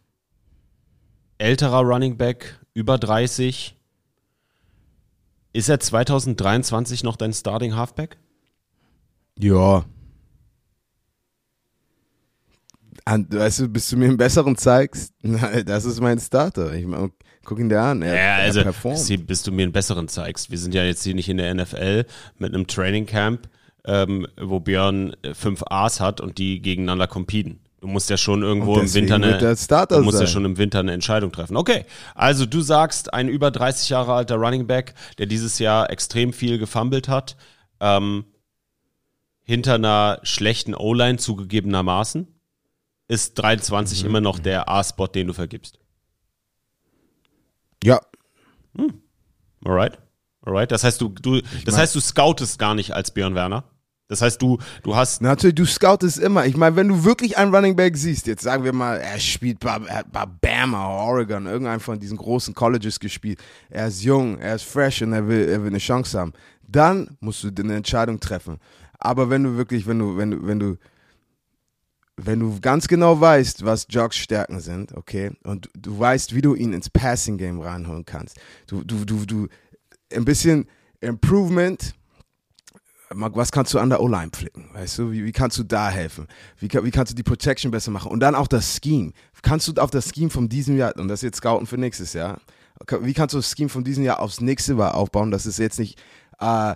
älterer 1.39 1.83
Running 1.83 2.17
Back, 2.17 2.59
über 2.75 2.99
30. 2.99 3.77
Ist 5.53 5.69
er 5.69 5.79
2023 5.79 7.05
noch 7.05 7.15
dein 7.15 7.33
Starting 7.33 7.77
Halfback? 7.77 8.19
Ja. 9.39 9.85
Weißt 13.07 13.61
du, 13.61 13.69
bis 13.69 13.91
du 13.91 13.97
mir 13.97 14.07
einen 14.07 14.17
besseren 14.17 14.57
zeigst, 14.57 15.13
das 15.67 15.85
ist 15.85 16.01
mein 16.01 16.19
Starter. 16.19 16.73
Ich 16.73 16.87
mein, 16.87 17.13
guck 17.45 17.59
ihn 17.59 17.69
dir 17.69 17.81
an. 17.83 18.01
Er, 18.03 18.15
Ja, 18.15 18.37
also, 18.43 18.61
er 18.61 18.65
performt. 18.65 19.27
bis, 19.27 19.43
du 19.43 19.53
mir 19.53 19.65
einen 19.65 19.73
besseren 19.73 20.09
zeigst. 20.09 20.51
Wir 20.51 20.59
sind 20.59 20.75
ja 20.75 20.85
jetzt 20.85 21.05
hier 21.05 21.15
nicht 21.15 21.29
in 21.29 21.37
der 21.37 21.55
NFL 21.55 22.07
mit 22.39 22.55
einem 22.55 22.67
Training 22.67 23.05
Camp, 23.07 23.49
ähm, 23.85 24.27
wo 24.41 24.61
Björn 24.61 25.15
äh, 25.23 25.35
fünf 25.35 25.63
A's 25.67 26.01
hat 26.01 26.21
und 26.23 26.39
die 26.39 26.63
gegeneinander 26.63 27.07
competen. 27.07 27.61
Du 27.83 27.89
musst 27.89 28.09
ja 28.09 28.17
schon 28.17 28.41
irgendwo 28.43 28.79
im 28.79 28.95
Winter 28.95 29.17
eine, 29.17 29.55
Starter 29.59 29.99
du 29.99 30.05
musst 30.05 30.15
ja 30.19 30.21
sein. 30.27 30.33
schon 30.33 30.47
im 30.47 30.57
Winter 30.57 30.79
eine 30.81 30.93
Entscheidung 30.93 31.31
treffen. 31.31 31.55
Okay, 31.59 31.85
also 32.15 32.47
du 32.47 32.63
sagst, 32.63 33.13
ein 33.13 33.29
über 33.29 33.51
30 33.51 33.91
Jahre 33.91 34.15
alter 34.15 34.37
Running 34.37 34.67
Back, 34.67 34.95
der 35.19 35.27
dieses 35.27 35.59
Jahr 35.59 35.91
extrem 35.91 36.33
viel 36.33 36.57
gefummelt 36.57 37.11
hat, 37.11 37.37
ähm, 37.81 38.25
hinter 39.45 39.75
einer 39.75 40.21
schlechten 40.25 40.75
O-Line 40.75 41.19
zugegebenermaßen, 41.19 42.27
ist 43.09 43.35
23 43.35 44.03
Mhm. 44.03 44.09
immer 44.11 44.21
noch 44.21 44.39
der 44.39 44.69
A-Spot, 44.69 45.07
den 45.07 45.27
du 45.29 45.33
vergibst. 45.35 45.79
Ja, 47.83 48.01
Alright. 49.65 49.99
Alright. 50.43 50.71
Das 50.73 50.85
heißt, 50.85 51.01
du, 51.01 51.09
du, 51.09 51.41
das 51.41 51.53
mein- 51.67 51.77
heißt, 51.77 51.95
du 51.95 52.01
scoutest 52.01 52.59
gar 52.59 52.75
nicht 52.75 52.93
als 52.93 53.11
Björn 53.13 53.35
Werner. 53.35 53.65
Das 54.09 54.21
heißt, 54.21 54.43
du, 54.43 54.59
du 54.83 54.95
hast, 54.95 55.23
Natürlich, 55.23 55.55
du 55.55 55.65
scoutest 55.65 56.19
immer. 56.19 56.45
Ich 56.45 56.57
meine, 56.57 56.77
wenn 56.77 56.89
du 56.89 57.05
wirklich 57.05 57.39
einen 57.39 57.55
Running 57.55 57.75
Back 57.77 57.97
siehst, 57.97 58.27
jetzt 58.27 58.43
sagen 58.43 58.63
wir 58.65 58.75
mal, 58.75 58.97
er 58.99 59.19
spielt 59.19 59.61
bei, 59.61 59.79
bei 59.79 60.27
Bama, 60.27 60.87
Oregon, 60.87 61.47
irgendein 61.47 61.81
von 61.81 61.99
diesen 61.99 62.19
großen 62.19 62.53
Colleges 62.55 63.01
gespielt. 63.01 63.41
Er 63.71 63.87
ist 63.87 64.03
jung, 64.03 64.39
er 64.39 64.57
ist 64.57 64.65
fresh 64.65 65.01
und 65.01 65.15
er 65.15 65.27
will, 65.27 65.49
er 65.49 65.63
will 65.63 65.69
eine 65.71 65.79
Chance 65.79 66.19
haben. 66.21 66.35
Dann 66.69 67.17
musst 67.21 67.43
du 67.45 67.49
eine 67.57 67.77
Entscheidung 67.77 68.21
treffen. 68.21 68.59
Aber 68.99 69.31
wenn 69.31 69.45
du 69.45 69.57
wirklich, 69.57 69.87
wenn 69.87 69.99
du, 69.99 70.17
wenn 70.17 70.31
du, 70.31 70.47
wenn 70.47 70.59
du, 70.59 70.77
wenn 72.17 72.41
du 72.41 72.61
ganz 72.61 72.87
genau 72.87 73.21
weißt, 73.21 73.65
was 73.65 73.87
Jocks 73.91 74.17
Stärken 74.17 74.61
sind, 74.61 74.93
okay, 74.95 75.33
und 75.43 75.69
du, 75.75 75.99
weißt, 75.99 76.35
wie 76.35 76.43
du 76.43 76.55
ihn 76.55 76.73
ins 76.73 76.91
Passing 76.91 77.39
Game 77.39 77.61
reinholen 77.61 78.05
kannst, 78.05 78.39
du, 78.67 78.85
du, 78.85 79.05
du, 79.05 79.25
du, 79.27 79.49
ein 80.13 80.25
bisschen 80.25 80.69
Improvement, 81.01 81.95
was 83.11 83.53
kannst 83.53 83.75
du 83.75 83.79
an 83.79 83.91
der 83.91 84.01
O-Line 84.01 84.31
pflücken? 84.31 84.71
Weißt 84.73 84.99
du, 84.99 85.13
wie, 85.13 85.25
wie 85.25 85.33
kannst 85.33 85.59
du 85.59 85.63
da 85.63 85.91
helfen? 85.91 86.27
Wie, 86.59 86.69
wie 86.69 86.91
kannst 86.91 87.13
du 87.13 87.17
die 87.17 87.23
Protection 87.23 87.71
besser 87.71 87.91
machen? 87.91 88.11
Und 88.11 88.21
dann 88.21 88.35
auch 88.35 88.49
das 88.49 88.81
Scheme. 88.83 89.13
Kannst 89.43 89.69
du 89.69 89.81
auf 89.81 89.91
das 89.91 90.11
Scheme 90.11 90.31
von 90.31 90.49
diesem 90.49 90.77
Jahr, 90.77 90.97
und 90.97 91.09
das 91.09 91.23
jetzt 91.23 91.39
scouten 91.39 91.67
für 91.67 91.79
nächstes 91.79 92.13
Jahr, 92.13 92.41
wie 93.01 93.13
kannst 93.13 93.35
du 93.35 93.39
das 93.39 93.51
Scheme 93.51 93.69
von 93.69 93.85
diesem 93.85 94.05
Jahr 94.05 94.21
aufs 94.21 94.41
nächste 94.41 94.75
Jahr 94.75 94.95
aufbauen, 94.95 95.31
dass 95.31 95.47
es 95.47 95.59
jetzt 95.59 95.79
nicht 95.79 96.01
äh, 96.41 96.75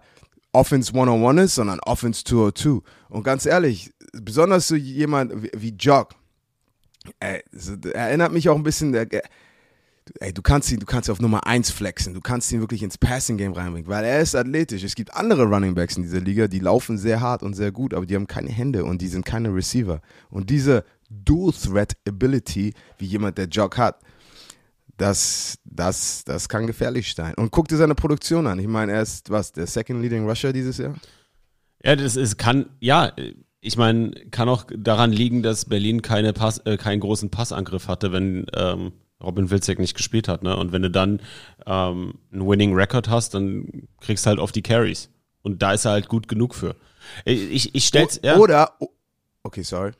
Offense 0.53 0.93
101 0.93 1.43
ist, 1.43 1.55
sondern 1.57 1.81
Offense 1.81 2.25
202. 2.25 2.81
Und 3.09 3.23
ganz 3.23 3.47
ehrlich, 3.47 3.93
besonders 4.13 4.69
so 4.69 4.77
jemand 4.77 5.43
wie, 5.43 5.51
wie 5.55 5.75
Jock, 5.79 6.15
ey, 7.21 7.43
erinnert 7.93 8.33
mich 8.33 8.49
auch 8.49 8.57
ein 8.57 8.63
bisschen, 8.63 8.93
der, 8.93 9.07
ey, 10.21 10.33
du 10.33 10.43
kannst 10.43 10.71
ihn, 10.71 10.81
du 10.81 10.87
kannst 10.87 11.09
ihn 11.09 11.13
auf 11.13 11.21
Nummer 11.21 11.47
1 11.47 11.71
flexen, 11.71 12.15
du 12.15 12.21
kannst 12.21 12.51
ihn 12.53 12.61
wirklich 12.61 12.83
ins 12.83 12.99
Passing 12.99 13.37
Game 13.37 13.53
reinbringen, 13.53 13.89
weil 13.89 14.05
er 14.05 14.21
ist 14.21 14.35
athletisch. 14.35 14.83
Es 14.83 14.95
gibt 14.95 15.15
andere 15.15 15.45
Running 15.45 15.75
Backs 15.75 15.97
in 15.97 16.03
dieser 16.03 16.21
Liga, 16.21 16.49
die 16.49 16.61
laufen 16.61 16.99
sehr 16.99 17.21
hart 17.21 17.43
und 17.43 17.55
sehr 17.55 17.73
gut, 17.73 17.95
aber 17.95 18.07
die 18.07 18.15
haben 18.15 18.27
keine 18.27 18.51
Hände 18.51 18.85
und 18.85 19.03
die 19.03 19.09
sind 19.09 19.25
keine 19.25 19.55
Receiver. 19.55 20.01
Und 20.31 20.51
diese 20.51 20.85
Dual 21.11 21.53
Threat 21.53 21.97
Ability, 22.07 22.75
wie 22.99 23.07
jemand 23.07 23.39
der 23.39 23.47
Jog 23.47 23.79
hat, 23.79 24.01
das, 24.99 25.57
das, 25.65 26.25
das 26.25 26.49
kann 26.49 26.67
gefährlich 26.67 27.15
sein. 27.15 27.35
Und 27.37 27.51
guck 27.51 27.69
dir 27.69 27.77
seine 27.79 27.95
Produktion 27.95 28.47
an. 28.47 28.59
Ich 28.59 28.69
meine, 28.69 28.93
er 28.93 29.03
ist 29.03 29.31
was, 29.31 29.53
der 29.53 29.67
Second 29.67 30.03
Leading 30.03 30.29
Rusher 30.29 30.53
dieses 30.53 30.77
Jahr? 30.77 30.95
ja, 31.85 31.97
das 31.97 32.17
ist, 32.17 32.39
kann, 32.39 32.67
ja, 32.81 33.13
ich 33.61 33.77
meine, 33.77 34.11
kann 34.31 34.49
auch 34.49 34.65
daran 34.77 35.13
liegen, 35.13 35.43
dass 35.43 35.65
Berlin 35.65 36.03
keine 36.03 36.33
Pass, 36.33 36.59
äh, 36.59 36.77
keinen 36.77 37.01
großen 37.01 37.31
Passangriff 37.31 37.89
hatte, 37.89 38.13
wenn 38.13 38.47
ähm, 38.55 38.93
Robin 39.23 39.51
Wilczek 39.51 39.79
nicht 39.79 39.97
gespielt 39.97 40.29
hat, 40.29 40.43
ne? 40.43 40.57
Und 40.57 40.73
wenn 40.73 40.83
du 40.83 40.91
dann 40.91 41.21
ähm, 41.67 42.15
einen 42.33 42.47
Winning 42.47 42.75
Record 42.75 43.09
hast, 43.09 43.35
dann 43.35 43.89
kriegst 44.01 44.25
du 44.25 44.31
halt 44.31 44.39
auf 44.39 44.53
die 44.53 44.63
Carries. 44.63 45.11
Und 45.43 45.63
da 45.63 45.73
ist 45.73 45.85
er 45.85 45.93
halt 45.93 46.09
gut 46.09 46.29
genug 46.29 46.55
für. 46.55 46.77
Ich, 47.25 47.75
ich 47.75 47.85
stell's, 47.85 48.21
ja. 48.23 48.37
Oder, 48.37 48.77
okay, 49.43 49.63
sorry. 49.63 49.93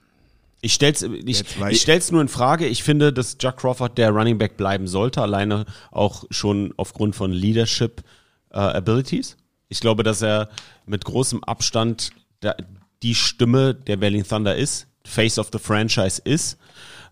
Ich 0.61 0.75
stell's, 0.75 1.03
ich, 1.03 1.45
ich 1.71 1.81
stell's 1.81 2.11
nur 2.11 2.21
in 2.21 2.29
Frage. 2.29 2.67
Ich 2.67 2.83
finde, 2.83 3.13
dass 3.13 3.37
Jack 3.41 3.59
Crawford 3.59 3.97
der 3.97 4.11
Running 4.11 4.39
Back 4.39 4.57
bleiben 4.57 4.89
sollte, 4.89 5.23
alleine 5.23 5.67
auch 5.93 6.25
schon 6.31 6.75
aufgrund 6.77 7.15
von 7.15 7.31
Leadership 7.31 8.03
äh, 8.51 8.59
Abilities. 8.59 9.37
Ich 9.69 9.81
glaube, 9.81 10.03
dass 10.03 10.23
er 10.23 10.49
mit 10.87 11.05
großem 11.05 11.45
Abstand 11.45 12.11
der, 12.43 12.57
die 13.03 13.15
Stimme 13.15 13.75
der 13.75 13.99
Berlin 13.99 14.27
Thunder 14.27 14.57
ist, 14.57 14.89
Face 15.05 15.39
of 15.39 15.51
the 15.53 15.59
Franchise 15.59 16.21
ist. 16.25 16.59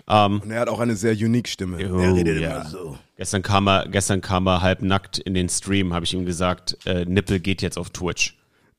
Ähm, 0.08 0.40
Und 0.40 0.50
er 0.50 0.60
hat 0.60 0.68
auch 0.68 0.80
eine 0.80 0.96
sehr 0.96 1.12
unique 1.12 1.48
Stimme. 1.48 1.78
Oh, 1.92 1.98
er 1.98 2.14
redet 2.14 2.40
ja. 2.40 2.60
immer 2.60 2.68
so. 2.68 2.98
Gestern 3.16 3.42
kam 3.42 3.68
er, 3.68 3.88
gestern 3.88 4.20
kam 4.20 4.46
er 4.46 4.60
halb 4.60 4.82
nackt 4.82 5.18
in 5.18 5.34
den 5.34 5.48
Stream, 5.48 5.94
habe 5.94 6.04
ich 6.04 6.14
ihm 6.14 6.26
gesagt, 6.26 6.78
äh, 6.84 7.04
Nippel 7.04 7.40
geht 7.40 7.62
jetzt 7.62 7.78
auf 7.78 7.90
Twitch. 7.90 8.36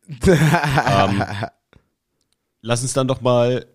ähm, 0.26 1.24
lass 2.62 2.82
uns 2.82 2.94
dann 2.94 3.08
doch 3.08 3.22
mal 3.22 3.66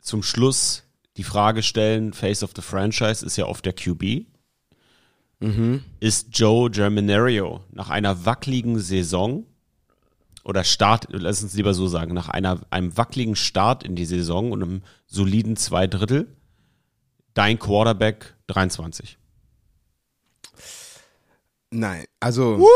zum 0.00 0.22
Schluss 0.22 0.84
die 1.16 1.24
Frage 1.24 1.62
stellen, 1.62 2.12
Face 2.12 2.42
of 2.42 2.52
the 2.56 2.62
Franchise 2.62 3.24
ist 3.24 3.36
ja 3.36 3.46
oft 3.46 3.64
der 3.64 3.72
QB. 3.72 4.26
Ist 6.00 6.28
Joe 6.38 6.70
Germinario 6.70 7.64
nach 7.72 7.90
einer 7.90 8.24
wackeligen 8.24 8.78
Saison 8.78 9.46
oder 10.44 10.64
Start, 10.64 11.08
lass 11.10 11.42
uns 11.42 11.54
lieber 11.54 11.74
so 11.74 11.88
sagen, 11.88 12.14
nach 12.14 12.28
einer, 12.28 12.60
einem 12.70 12.96
wackeligen 12.96 13.36
Start 13.36 13.84
in 13.84 13.96
die 13.96 14.04
Saison 14.04 14.52
und 14.52 14.62
einem 14.62 14.82
soliden 15.06 15.56
zwei 15.56 15.86
Drittel 15.86 16.28
dein 17.34 17.58
Quarterback 17.58 18.34
23? 18.48 19.18
Nein, 21.70 22.04
also 22.18 22.66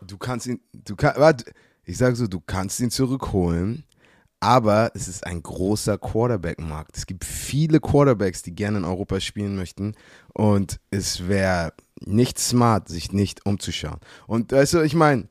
du 0.00 0.16
kannst 0.18 0.46
ihn, 0.46 0.60
du 0.72 0.96
kann, 0.96 1.14
warte, 1.16 1.52
ich 1.84 1.98
sage 1.98 2.16
so, 2.16 2.26
du 2.26 2.40
kannst 2.40 2.80
ihn 2.80 2.90
zurückholen, 2.90 3.84
Aber 4.42 4.90
es 4.94 5.06
ist 5.06 5.26
ein 5.26 5.42
großer 5.42 5.98
Quarterback-Markt. 5.98 6.96
Es 6.96 7.04
gibt 7.06 7.24
viele 7.26 7.78
Quarterbacks, 7.78 8.42
die 8.42 8.54
gerne 8.54 8.78
in 8.78 8.84
Europa 8.86 9.20
spielen 9.20 9.54
möchten. 9.56 9.94
Und 10.32 10.80
es 10.90 11.28
wäre 11.28 11.74
nicht 12.06 12.38
smart, 12.38 12.88
sich 12.88 13.12
nicht 13.12 13.44
umzuschauen. 13.44 13.98
Und 14.26 14.50
weißt 14.52 14.74
du, 14.74 14.80
ich 14.80 14.94
meine, 14.94 15.28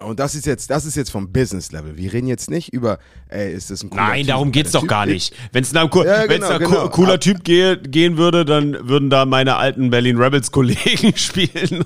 und 0.00 0.18
das 0.20 0.34
ist 0.34 0.46
jetzt, 0.46 0.70
das 0.70 0.84
ist 0.84 0.96
jetzt 0.96 1.10
vom 1.10 1.32
Business 1.32 1.70
Level. 1.72 1.96
Wir 1.96 2.12
reden 2.12 2.26
jetzt 2.28 2.50
nicht 2.50 2.72
über, 2.72 2.98
ey, 3.28 3.52
ist 3.52 3.70
das 3.70 3.82
ein 3.84 3.90
cooler 3.90 4.02
Nein, 4.08 4.20
Typ? 4.20 4.28
darum 4.28 4.52
geht's 4.52 4.70
doch 4.72 4.86
gar 4.86 5.04
Typ- 5.04 5.12
nicht. 5.12 5.34
Wenn 5.52 5.62
es 5.62 5.74
ein, 5.74 5.90
co 5.90 6.04
Ja, 6.04 6.26
genau, 6.26 6.48
ein 6.48 6.62
co- 6.62 6.70
genau. 6.70 6.88
cooler 6.88 7.20
Typ 7.20 7.44
gehe, 7.44 7.76
gehen 7.80 8.16
würde, 8.16 8.44
dann 8.44 8.88
würden 8.88 9.10
da 9.10 9.26
meine 9.26 9.56
alten 9.56 9.90
Berlin 9.90 10.16
Rebels 10.18 10.50
Kollegen 10.50 11.16
spielen. 11.16 11.84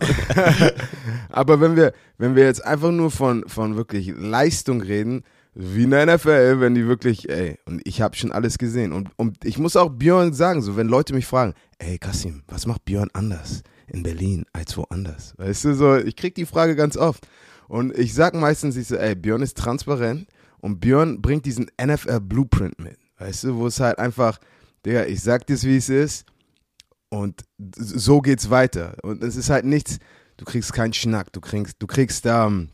Aber 1.30 1.60
wenn 1.60 1.76
wir, 1.76 1.92
wenn 2.18 2.36
wir 2.36 2.44
jetzt 2.44 2.64
einfach 2.64 2.90
nur 2.90 3.10
von, 3.10 3.44
von 3.48 3.76
wirklich 3.76 4.12
Leistung 4.16 4.80
reden, 4.82 5.24
wie 5.54 5.84
in 5.84 5.90
der 5.90 6.06
NFL, 6.06 6.60
wenn 6.60 6.74
die 6.74 6.86
wirklich, 6.86 7.28
ey, 7.28 7.58
und 7.66 7.82
ich 7.84 8.00
habe 8.00 8.16
schon 8.16 8.32
alles 8.32 8.56
gesehen. 8.58 8.92
Und, 8.92 9.10
und 9.16 9.44
ich 9.44 9.58
muss 9.58 9.76
auch 9.76 9.90
Björn 9.90 10.32
sagen, 10.32 10.62
so 10.62 10.76
wenn 10.76 10.88
Leute 10.88 11.14
mich 11.14 11.26
fragen, 11.26 11.54
ey 11.78 11.98
Kassim, 11.98 12.42
was 12.48 12.66
macht 12.66 12.84
Björn 12.84 13.10
anders 13.12 13.62
in 13.86 14.02
Berlin 14.02 14.46
als 14.52 14.76
woanders? 14.76 15.34
Weißt 15.36 15.64
du, 15.64 15.74
so, 15.74 15.96
ich 15.96 16.16
krieg 16.16 16.34
die 16.34 16.46
Frage 16.46 16.74
ganz 16.74 16.96
oft. 16.96 17.26
Und 17.68 17.96
ich 17.96 18.14
sag 18.14 18.34
meistens, 18.34 18.76
ich 18.76 18.88
so, 18.88 18.96
ey, 18.96 19.14
Björn 19.14 19.42
ist 19.42 19.56
transparent 19.58 20.26
und 20.60 20.80
Björn 20.80 21.20
bringt 21.20 21.44
diesen 21.44 21.70
NFL 21.80 22.20
Blueprint 22.20 22.78
mit. 22.80 22.98
Weißt 23.18 23.44
du, 23.44 23.56
wo 23.56 23.66
es 23.66 23.78
halt 23.78 23.98
einfach, 23.98 24.38
Digga, 24.84 25.04
ich 25.04 25.20
sag 25.20 25.46
dir's, 25.46 25.64
wie 25.64 25.76
es 25.76 25.88
ist. 25.88 26.26
Und 27.08 27.44
so 27.76 28.20
geht's 28.20 28.48
weiter. 28.48 28.96
Und 29.02 29.22
es 29.22 29.36
ist 29.36 29.50
halt 29.50 29.66
nichts, 29.66 29.98
du 30.38 30.46
kriegst 30.46 30.72
keinen 30.72 30.94
Schnack, 30.94 31.32
du 31.32 31.40
kriegst, 31.40 31.76
du 31.78 31.86
kriegst, 31.86 32.24
ähm, 32.26 32.70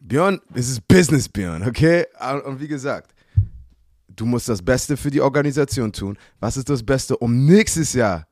Björn, 0.00 0.40
es 0.54 0.68
ist 0.68 0.86
Business, 0.88 1.28
Björn, 1.28 1.66
okay? 1.66 2.06
Und 2.44 2.60
wie 2.60 2.68
gesagt, 2.68 3.14
du 4.08 4.26
musst 4.26 4.48
das 4.48 4.62
Beste 4.62 4.96
für 4.96 5.10
die 5.10 5.20
Organisation 5.20 5.92
tun. 5.92 6.18
Was 6.40 6.56
ist 6.56 6.68
das 6.68 6.82
Beste, 6.82 7.16
um 7.16 7.44
nächstes 7.44 7.92
Jahr 7.92 8.26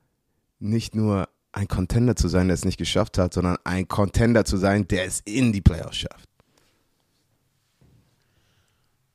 nicht 0.59 0.95
nur 0.95 1.29
ein 1.51 1.67
Contender 1.67 2.15
zu 2.15 2.27
sein, 2.27 2.47
der 2.47 2.55
es 2.55 2.65
nicht 2.65 2.77
geschafft 2.77 3.17
hat, 3.17 3.33
sondern 3.33 3.57
ein 3.63 3.87
Contender 3.87 4.45
zu 4.45 4.57
sein, 4.57 4.87
der 4.87 5.05
es 5.05 5.21
in 5.25 5.51
die 5.51 5.61
Playoffs 5.61 5.97
schafft? 5.97 6.27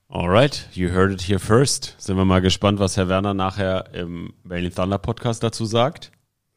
Alright, 0.08 0.68
you 0.74 0.90
heard 0.90 1.10
it 1.10 1.22
here 1.22 1.38
first. 1.38 1.94
Sind 1.98 2.18
wir 2.18 2.26
mal 2.26 2.42
gespannt, 2.42 2.78
was 2.78 2.98
Herr 2.98 3.08
Werner 3.08 3.32
nachher 3.32 3.94
im 3.94 4.34
Berlin 4.44 4.70
Thunder 4.74 4.98
Podcast 4.98 5.42
dazu 5.42 5.64
sagt. 5.64 6.12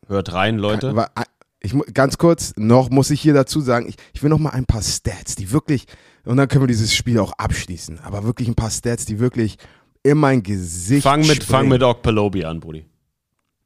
Hört 0.08 0.34
rein, 0.34 0.58
Leute. 0.58 0.90
Äh, 1.16 1.24
ich, 1.66 1.94
ganz 1.94 2.18
kurz, 2.18 2.54
noch 2.58 2.90
muss 2.90 3.10
ich 3.10 3.22
hier 3.22 3.34
dazu 3.34 3.62
sagen, 3.62 3.88
ich, 3.88 3.96
ich 4.14 4.24
will 4.24 4.30
noch 4.30 4.40
mal 4.40 4.52
ein 4.52 4.66
paar 4.66 4.82
Stats, 4.82 5.36
die 5.36 5.52
wirklich, 5.52 5.86
und 6.24 6.38
dann 6.38 6.48
können 6.48 6.64
wir 6.64 6.68
dieses 6.68 6.94
Spiel 6.94 7.20
auch 7.20 7.34
abschließen, 7.34 8.00
aber 8.00 8.24
wirklich 8.24 8.48
ein 8.48 8.56
paar 8.56 8.72
Stats, 8.72 9.06
die 9.06 9.20
wirklich 9.20 9.58
in 10.04 10.18
mein 10.18 10.44
Gesicht 10.44 11.04
Fang 11.04 11.22
mit, 11.22 11.44
fang 11.44 11.62
springen. 11.62 11.70
mit 11.70 11.84
Okpelobi 11.84 12.46
an, 12.46 12.60
Brudi. 12.60 12.86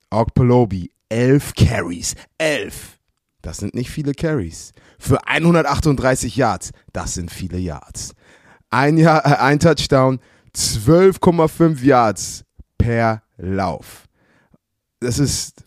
Ogpelobi, 0.10 0.92
11 1.10 1.54
Carries. 1.54 2.16
11. 2.38 3.00
Das 3.42 3.58
sind 3.58 3.74
nicht 3.74 3.90
viele 3.90 4.14
Carries. 4.14 4.72
Für 4.98 5.26
138 5.28 6.36
Yards, 6.36 6.72
das 6.94 7.14
sind 7.14 7.32
viele 7.32 7.58
Yards. 7.58 8.14
Ein, 8.70 8.98
Jahr, 8.98 9.26
äh, 9.26 9.38
ein 9.38 9.60
Touchdown, 9.60 10.20
12,5 10.56 11.84
Yards 11.84 12.44
per 12.78 13.24
Lauf. 13.38 14.06
Das 15.00 15.20
ist, 15.20 15.64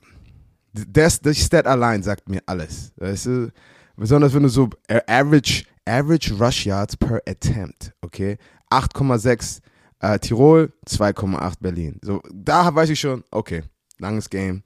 das, 0.72 1.20
das 1.20 1.38
Stat 1.38 1.66
allein 1.66 2.02
sagt 2.02 2.28
mir 2.28 2.42
alles. 2.46 2.92
Weißt 2.96 3.26
du? 3.26 3.52
Besonders 3.96 4.34
wenn 4.34 4.42
du 4.42 4.48
so 4.48 4.70
äh, 4.88 5.00
Average, 5.06 5.64
Average 5.84 6.34
Rush 6.34 6.66
Yards 6.66 6.96
per 6.96 7.20
Attempt, 7.26 7.92
okay? 8.00 8.38
8,6 8.70 9.60
äh, 10.00 10.18
Tirol, 10.18 10.72
2,8 10.86 11.54
Berlin. 11.60 11.98
So, 12.02 12.22
da 12.32 12.74
weiß 12.74 12.90
ich 12.90 13.00
schon, 13.00 13.22
okay, 13.30 13.62
langes 13.98 14.30
Game. 14.30 14.62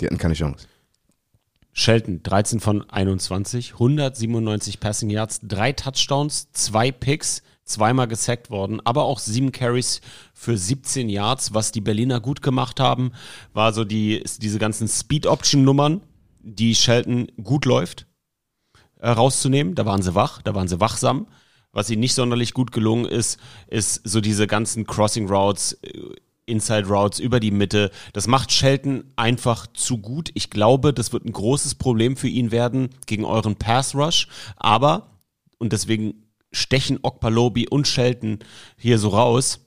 Die 0.00 0.06
hatten 0.06 0.18
keine 0.18 0.34
Chance. 0.34 0.66
Shelton, 1.72 2.22
13 2.22 2.60
von 2.60 2.88
21, 2.90 3.72
197 3.72 4.78
Passing 4.78 5.08
Yards, 5.08 5.40
drei 5.42 5.72
Touchdowns, 5.72 6.52
zwei 6.52 6.92
Picks, 6.92 7.42
zweimal 7.64 8.08
gesackt 8.08 8.50
worden, 8.50 8.80
aber 8.84 9.04
auch 9.04 9.18
sieben 9.18 9.52
Carries 9.52 10.00
für 10.34 10.56
17 10.56 11.08
Yards. 11.08 11.54
Was 11.54 11.72
die 11.72 11.80
Berliner 11.80 12.20
gut 12.20 12.42
gemacht 12.42 12.80
haben, 12.80 13.12
war 13.52 13.72
so 13.72 13.84
die, 13.84 14.22
diese 14.40 14.58
ganzen 14.58 14.88
Speed-Option-Nummern, 14.88 16.00
die 16.40 16.74
Shelton 16.74 17.28
gut 17.42 17.64
läuft, 17.64 18.06
äh, 18.98 19.10
rauszunehmen. 19.10 19.74
Da 19.74 19.86
waren 19.86 20.02
sie 20.02 20.14
wach, 20.14 20.42
da 20.42 20.54
waren 20.54 20.68
sie 20.68 20.80
wachsam. 20.80 21.26
Was 21.72 21.88
ihnen 21.88 22.00
nicht 22.00 22.14
sonderlich 22.14 22.52
gut 22.52 22.72
gelungen 22.72 23.06
ist, 23.06 23.40
ist 23.68 24.02
so 24.04 24.20
diese 24.20 24.46
ganzen 24.46 24.86
Crossing 24.86 25.28
Routes, 25.28 25.72
äh, 25.82 25.98
Inside 26.44 26.88
Routes 26.88 27.20
über 27.20 27.38
die 27.38 27.52
Mitte. 27.52 27.90
Das 28.12 28.26
macht 28.26 28.50
Shelton 28.50 29.04
einfach 29.14 29.68
zu 29.68 29.98
gut. 29.98 30.30
Ich 30.34 30.50
glaube, 30.50 30.92
das 30.92 31.12
wird 31.12 31.24
ein 31.24 31.32
großes 31.32 31.76
Problem 31.76 32.16
für 32.16 32.28
ihn 32.28 32.50
werden 32.50 32.90
gegen 33.06 33.24
euren 33.24 33.56
Pass 33.56 33.94
Rush. 33.94 34.26
Aber, 34.56 35.20
und 35.58 35.72
deswegen 35.72 36.31
stechen 36.52 36.98
Okpalobi 37.02 37.68
und 37.68 37.88
Shelton 37.88 38.38
hier 38.76 38.98
so 38.98 39.08
raus, 39.08 39.60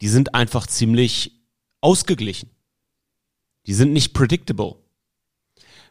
die 0.00 0.08
sind 0.08 0.34
einfach 0.34 0.66
ziemlich 0.66 1.40
ausgeglichen. 1.80 2.50
Die 3.66 3.74
sind 3.74 3.92
nicht 3.92 4.12
predictable. 4.14 4.76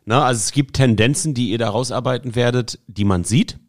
Na, 0.05 0.25
also 0.25 0.39
es 0.39 0.51
gibt 0.51 0.75
Tendenzen, 0.75 1.33
die 1.33 1.51
ihr 1.51 1.57
da 1.57 1.69
rausarbeiten 1.69 2.35
werdet, 2.35 2.79
die 2.87 3.05
man 3.05 3.23
sieht. 3.23 3.59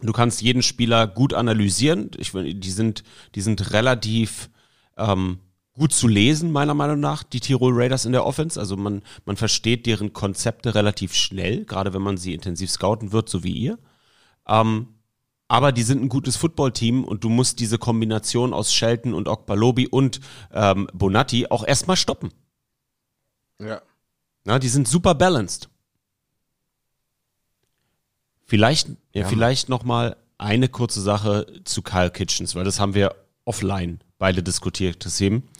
Du 0.00 0.12
kannst 0.12 0.42
jeden 0.42 0.62
Spieler 0.62 1.06
gut 1.06 1.32
analysieren. 1.32 2.10
Ich, 2.18 2.32
die 2.32 2.70
sind, 2.70 3.04
die 3.36 3.40
sind 3.40 3.72
relativ 3.72 4.50
ähm, 4.96 5.38
gut 5.74 5.92
zu 5.92 6.08
lesen, 6.08 6.50
meiner 6.50 6.74
Meinung 6.74 7.00
nach, 7.00 7.22
die 7.22 7.40
Tirol 7.40 7.72
Raiders 7.74 8.04
in 8.04 8.12
der 8.12 8.26
Offense. 8.26 8.58
Also 8.58 8.76
man, 8.76 9.02
man 9.24 9.36
versteht 9.36 9.86
deren 9.86 10.12
Konzepte 10.12 10.74
relativ 10.74 11.14
schnell, 11.14 11.64
gerade 11.64 11.94
wenn 11.94 12.02
man 12.02 12.16
sie 12.16 12.34
intensiv 12.34 12.70
scouten 12.70 13.12
wird, 13.12 13.28
so 13.28 13.44
wie 13.44 13.52
ihr. 13.52 13.78
Ähm, 14.48 14.88
aber 15.52 15.70
die 15.70 15.82
sind 15.82 16.02
ein 16.02 16.08
gutes 16.08 16.36
Footballteam 16.36 17.04
und 17.04 17.24
du 17.24 17.28
musst 17.28 17.60
diese 17.60 17.76
Kombination 17.76 18.54
aus 18.54 18.72
Shelton 18.72 19.12
und 19.12 19.28
Okpalobi 19.28 19.86
und 19.86 20.18
ähm, 20.50 20.88
Bonatti 20.94 21.48
auch 21.50 21.62
erstmal 21.62 21.98
stoppen. 21.98 22.32
Ja. 23.60 23.82
Na, 24.44 24.58
die 24.58 24.70
sind 24.70 24.88
super 24.88 25.14
balanced. 25.14 25.68
Vielleicht, 28.46 28.88
ja, 29.12 29.20
Ja, 29.20 29.28
vielleicht 29.28 29.68
noch 29.68 29.84
mal 29.84 30.16
eine 30.38 30.70
kurze 30.70 31.02
Sache 31.02 31.46
zu 31.64 31.82
Kyle 31.82 32.10
Kitchens, 32.10 32.54
weil 32.54 32.64
das 32.64 32.80
haben 32.80 32.94
wir 32.94 33.14
offline 33.44 34.00
beide 34.16 34.42
diskutiert, 34.42 35.04
das 35.04 35.20
eben. 35.20 35.50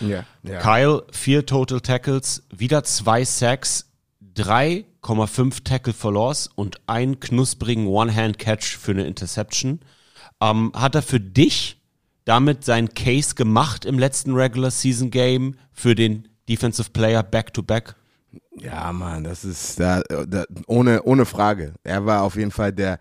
Ja. 0.00 0.24
ja. 0.42 0.58
Kyle, 0.60 1.04
vier 1.12 1.44
Total 1.44 1.82
Tackles, 1.82 2.44
wieder 2.48 2.82
zwei 2.82 3.26
Sacks, 3.26 3.92
3,5 4.36 5.64
Tackle 5.64 5.92
for 5.92 6.12
Loss 6.12 6.48
und 6.54 6.80
einen 6.86 7.20
knusprigen 7.20 7.86
One-Hand-Catch 7.86 8.76
für 8.76 8.92
eine 8.92 9.06
Interception. 9.06 9.80
Ähm, 10.40 10.72
hat 10.74 10.94
er 10.94 11.02
für 11.02 11.20
dich 11.20 11.80
damit 12.24 12.64
seinen 12.64 12.94
Case 12.94 13.34
gemacht 13.34 13.84
im 13.84 13.98
letzten 13.98 14.34
Regular 14.34 14.70
Season 14.70 15.10
Game 15.10 15.56
für 15.72 15.94
den 15.94 16.28
Defensive 16.48 16.90
Player 16.90 17.22
Back-to-Back? 17.22 17.94
Ja, 18.60 18.92
Mann, 18.92 19.24
das 19.24 19.44
ist 19.44 19.78
da, 19.78 20.00
da, 20.02 20.44
ohne, 20.66 21.02
ohne 21.02 21.26
Frage. 21.26 21.74
Er 21.82 22.06
war 22.06 22.22
auf 22.22 22.36
jeden 22.36 22.50
Fall 22.50 22.72
der 22.72 22.98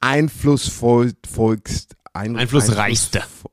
einflussvollst, 0.00 1.96
ein, 2.12 2.36
Einflussreichste. 2.36 3.20
Einfluss- 3.20 3.50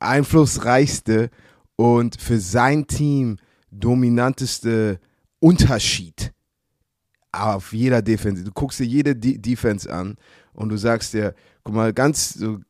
einflussreichste 0.00 1.30
und 1.76 2.20
für 2.20 2.38
sein 2.38 2.86
Team 2.86 3.38
dominanteste 3.70 5.00
Unterschied 5.40 6.32
auf 7.42 7.72
jeder 7.72 8.02
Defense. 8.02 8.44
Du 8.44 8.52
guckst 8.52 8.80
dir 8.80 8.86
jede 8.86 9.16
De 9.16 9.38
Defense 9.38 9.92
an 9.92 10.16
und 10.52 10.68
du 10.68 10.76
sagst 10.76 11.14
dir, 11.14 11.34
guck 11.62 11.74
mal, 11.74 11.92
ganz 11.92 12.34
so, 12.34 12.60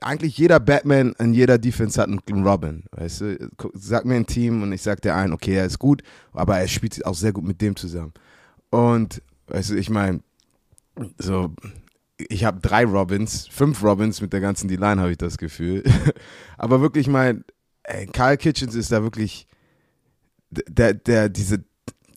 eigentlich 0.00 0.38
jeder 0.38 0.60
Batman 0.60 1.14
in 1.18 1.34
jeder 1.34 1.58
Defense 1.58 2.00
hat 2.00 2.08
einen 2.08 2.46
Robin. 2.46 2.84
Weißt 2.92 3.20
du, 3.20 3.50
sag 3.74 4.04
mir 4.04 4.16
ein 4.16 4.26
Team 4.26 4.62
und 4.62 4.72
ich 4.72 4.82
sag 4.82 5.00
dir 5.02 5.14
ein, 5.14 5.32
okay, 5.32 5.54
er 5.54 5.66
ist 5.66 5.78
gut, 5.78 6.02
aber 6.32 6.58
er 6.58 6.68
spielt 6.68 7.04
auch 7.06 7.14
sehr 7.14 7.32
gut 7.32 7.44
mit 7.44 7.60
dem 7.60 7.76
zusammen. 7.76 8.12
Und 8.70 9.22
weißt 9.48 9.70
du, 9.70 9.74
ich 9.76 9.90
meine, 9.90 10.20
so, 11.18 11.54
ich 12.16 12.44
habe 12.44 12.60
drei 12.60 12.84
Robins, 12.84 13.48
fünf 13.48 13.82
Robins 13.82 14.20
mit 14.20 14.32
der 14.32 14.40
ganzen 14.40 14.68
D-Line, 14.68 15.00
habe 15.00 15.12
ich 15.12 15.18
das 15.18 15.38
Gefühl. 15.38 15.82
aber 16.58 16.80
wirklich, 16.80 17.08
mein, 17.08 17.44
ey, 17.82 18.06
Kyle 18.06 18.36
Kitchens 18.36 18.74
ist 18.74 18.92
da 18.92 19.02
wirklich, 19.02 19.46
der, 20.50 20.94
der, 20.94 21.28
diese, 21.28 21.64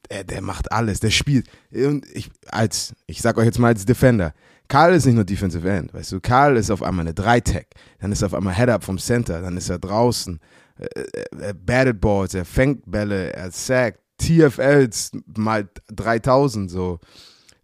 der, 0.09 0.23
der 0.23 0.41
macht 0.41 0.71
alles, 0.71 0.99
der 0.99 1.11
spielt. 1.11 1.47
Und 1.71 2.05
ich, 2.13 2.29
als, 2.47 2.93
ich 3.07 3.21
sag 3.21 3.37
euch 3.37 3.45
jetzt 3.45 3.59
mal 3.59 3.69
als 3.69 3.85
Defender, 3.85 4.33
Karl 4.67 4.93
ist 4.93 5.05
nicht 5.05 5.15
nur 5.15 5.25
Defensive 5.25 5.69
End, 5.69 5.93
weißt 5.93 6.11
du, 6.11 6.19
Karl 6.19 6.57
ist 6.57 6.71
auf 6.71 6.81
einmal 6.81 7.05
eine 7.05 7.13
Dreitech, 7.13 7.67
dann 7.99 8.11
ist 8.11 8.21
er 8.21 8.27
auf 8.27 8.33
einmal 8.33 8.55
Head-Up 8.55 8.83
vom 8.83 8.97
Center, 8.97 9.41
dann 9.41 9.57
ist 9.57 9.69
er 9.69 9.77
draußen, 9.79 10.39
äh, 10.77 11.03
er 11.39 11.53
batted 11.53 12.01
Balls, 12.01 12.33
er 12.33 12.45
fängt 12.45 12.89
Bälle, 12.89 13.33
er 13.33 13.51
sackt, 13.51 13.99
TFLs 14.17 15.11
mal 15.35 15.69
3000, 15.87 16.71
so. 16.71 16.99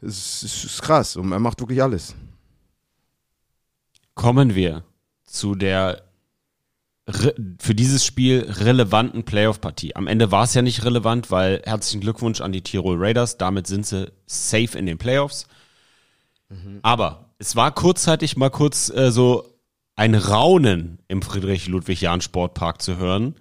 Es 0.02 0.44
ist, 0.44 0.66
ist 0.66 0.82
krass 0.82 1.16
und 1.16 1.32
er 1.32 1.40
macht 1.40 1.60
wirklich 1.60 1.82
alles. 1.82 2.16
Kommen 4.16 4.56
wir 4.56 4.84
zu 5.24 5.56
der 5.56 6.04
für 7.08 7.76
dieses 7.76 8.06
Spiel 8.06 8.46
relevanten 8.48 9.24
Playoff-Partie. 9.24 9.96
Am 9.96 10.08
Ende 10.08 10.32
war 10.32 10.44
es 10.44 10.54
ja 10.54 10.62
nicht 10.62 10.86
relevant, 10.86 11.32
weil 11.32 11.62
herzlichen 11.66 12.02
Glückwunsch 12.02 12.42
an 12.42 12.52
die 12.52 12.62
Tirol 12.62 12.98
Raiders. 13.00 13.38
Damit 13.38 13.68
sind 13.68 13.86
sie 13.86 14.12
safe 14.28 14.78
in 14.78 14.86
den 14.86 14.98
Playoffs. 14.98 15.48
Aber 16.82 17.34
es 17.40 17.56
war 17.56 17.74
kurzzeitig 17.74 18.38
mal 18.38 18.50
kurz 18.50 18.90
äh, 18.90 19.12
so 19.12 19.58
ein 19.96 20.16
Raunen 20.16 21.00
im 21.08 21.22
Friedrich-Ludwig-Jahn-Sportpark 21.22 22.82
zu 22.82 22.98
hören, 22.98 23.36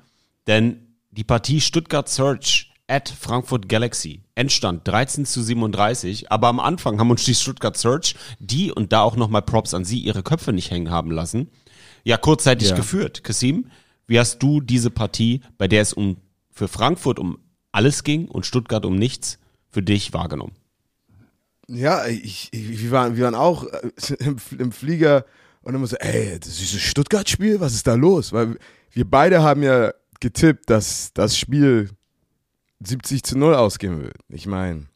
denn 0.46 0.96
die 1.10 1.24
Partie 1.24 1.60
Stuttgart 1.60 2.08
Search 2.08 2.72
at 2.86 3.08
Frankfurt 3.08 3.68
Galaxy 3.68 4.22
entstand 4.34 4.86
13 4.86 5.24
zu 5.24 5.42
37, 5.42 6.30
aber 6.30 6.48
am 6.48 6.60
Anfang 6.60 6.98
haben 6.98 7.10
uns 7.10 7.24
die 7.24 7.34
Stuttgart 7.34 7.76
Search, 7.76 8.14
die 8.38 8.72
und 8.72 8.92
da 8.92 9.02
auch 9.02 9.16
nochmal 9.16 9.42
Props 9.42 9.74
an 9.74 9.84
sie, 9.84 10.00
ihre 10.00 10.22
Köpfe 10.22 10.52
nicht 10.52 10.70
hängen 10.70 10.90
haben 10.90 11.10
lassen, 11.10 11.50
ja 12.04 12.16
kurzzeitig 12.16 12.70
Ja. 12.70 12.76
geführt. 12.76 13.24
Kasim, 13.24 13.66
wie 14.06 14.18
hast 14.18 14.42
du 14.42 14.60
diese 14.60 14.90
Partie, 14.90 15.40
bei 15.58 15.68
der 15.68 15.82
es 15.82 15.92
um 15.92 16.16
für 16.50 16.68
Frankfurt 16.68 17.18
um 17.18 17.38
alles 17.72 18.02
ging 18.04 18.26
und 18.28 18.44
Stuttgart 18.46 18.84
um 18.84 18.96
nichts, 18.96 19.38
für 19.70 19.82
dich 19.82 20.12
wahrgenommen? 20.12 20.52
Ja, 21.68 22.06
ich, 22.06 22.48
ich, 22.52 22.82
wir, 22.82 22.90
waren, 22.90 23.16
wir 23.16 23.24
waren 23.24 23.36
auch 23.36 23.64
äh, 23.64 23.90
im, 24.18 24.36
im 24.58 24.72
Flieger 24.72 25.24
und 25.62 25.74
immer 25.74 25.86
so, 25.86 25.96
ey, 25.96 26.38
das 26.40 26.48
ist 26.48 26.60
dieses 26.60 26.80
Stuttgart-Spiel, 26.82 27.60
was 27.60 27.74
ist 27.74 27.86
da 27.86 27.94
los? 27.94 28.32
Weil 28.32 28.56
wir 28.92 29.08
beide 29.08 29.42
haben 29.42 29.62
ja 29.62 29.92
getippt, 30.18 30.68
dass 30.68 31.12
das 31.14 31.38
Spiel 31.38 31.90
70 32.80 33.22
zu 33.22 33.38
0 33.38 33.54
ausgehen 33.54 34.02
wird. 34.02 34.16
Ich 34.28 34.46
meine, 34.46 34.86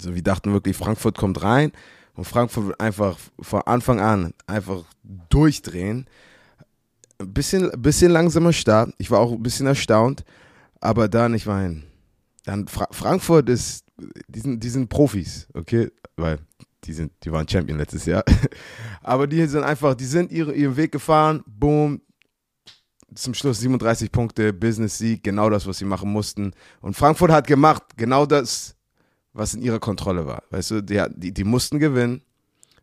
so 0.00 0.14
wir 0.14 0.22
dachten 0.22 0.52
wirklich, 0.52 0.76
Frankfurt 0.76 1.18
kommt 1.18 1.42
rein 1.42 1.72
und 2.14 2.24
Frankfurt 2.24 2.78
einfach 2.80 3.18
von 3.40 3.62
Anfang 3.62 4.00
an 4.00 4.34
einfach 4.46 4.84
durchdrehen. 5.28 6.06
Ein 7.18 7.32
bisschen, 7.32 7.70
bisschen 7.80 8.12
langsamer 8.12 8.52
Start. 8.52 8.92
Ich 8.98 9.10
war 9.10 9.20
auch 9.20 9.32
ein 9.32 9.42
bisschen 9.42 9.66
erstaunt. 9.66 10.24
Aber 10.80 11.08
dann, 11.08 11.34
ich 11.34 11.46
meine, 11.46 11.82
dann 12.44 12.66
Fra 12.68 12.88
Frankfurt 12.90 13.48
ist, 13.48 13.84
die 14.28 14.40
sind, 14.40 14.62
die 14.62 14.68
sind 14.68 14.88
Profis, 14.88 15.46
okay? 15.54 15.90
Weil 16.16 16.38
die 16.84 16.92
sind, 16.92 17.12
die 17.22 17.30
waren 17.30 17.48
Champion 17.48 17.78
letztes 17.78 18.04
Jahr. 18.04 18.24
Aber 19.02 19.26
die 19.26 19.46
sind 19.46 19.62
einfach, 19.62 19.94
die 19.94 20.04
sind 20.04 20.32
ihre, 20.32 20.52
ihren 20.52 20.76
Weg 20.76 20.92
gefahren, 20.92 21.42
boom, 21.46 22.00
zum 23.14 23.34
Schluss 23.34 23.60
37 23.60 24.10
Punkte, 24.10 24.52
Business-Sieg, 24.52 25.22
genau 25.22 25.50
das, 25.50 25.66
was 25.66 25.78
sie 25.78 25.84
machen 25.84 26.10
mussten. 26.10 26.52
Und 26.80 26.96
Frankfurt 26.96 27.30
hat 27.30 27.46
gemacht, 27.46 27.82
genau 27.96 28.26
das, 28.26 28.74
was 29.32 29.54
in 29.54 29.62
ihrer 29.62 29.78
Kontrolle 29.80 30.26
war. 30.26 30.42
Weißt 30.50 30.70
du, 30.72 30.82
die, 30.82 31.02
die, 31.16 31.32
die 31.32 31.44
mussten 31.44 31.78
gewinnen. 31.78 32.22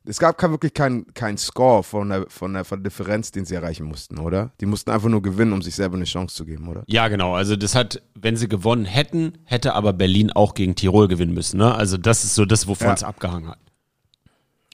Es 0.05 0.17
gab 0.17 0.41
wirklich 0.41 0.73
keinen 0.73 1.13
kein 1.13 1.37
Score 1.37 1.83
von 1.83 2.09
der, 2.09 2.25
von, 2.29 2.53
der, 2.53 2.65
von 2.65 2.81
der 2.81 2.89
Differenz, 2.89 3.31
den 3.31 3.45
sie 3.45 3.53
erreichen 3.53 3.85
mussten, 3.85 4.17
oder? 4.17 4.51
Die 4.59 4.65
mussten 4.65 4.89
einfach 4.89 5.09
nur 5.09 5.21
gewinnen, 5.21 5.53
um 5.53 5.61
sich 5.61 5.75
selber 5.75 5.97
eine 5.97 6.05
Chance 6.05 6.35
zu 6.35 6.45
geben, 6.45 6.67
oder? 6.67 6.83
Ja, 6.87 7.09
genau. 7.09 7.35
Also 7.35 7.55
das 7.55 7.75
hat, 7.75 8.01
wenn 8.15 8.35
sie 8.35 8.47
gewonnen 8.47 8.85
hätten, 8.85 9.37
hätte 9.43 9.75
aber 9.75 9.93
Berlin 9.93 10.31
auch 10.31 10.55
gegen 10.55 10.73
Tirol 10.73 11.07
gewinnen 11.07 11.33
müssen. 11.33 11.57
Ne? 11.57 11.75
Also 11.75 11.97
das 11.97 12.23
ist 12.23 12.33
so 12.33 12.45
das, 12.45 12.65
wovon 12.67 12.87
Ja. 12.87 12.93
es 12.93 13.03
abgehangen 13.03 13.49
hat. 13.49 13.59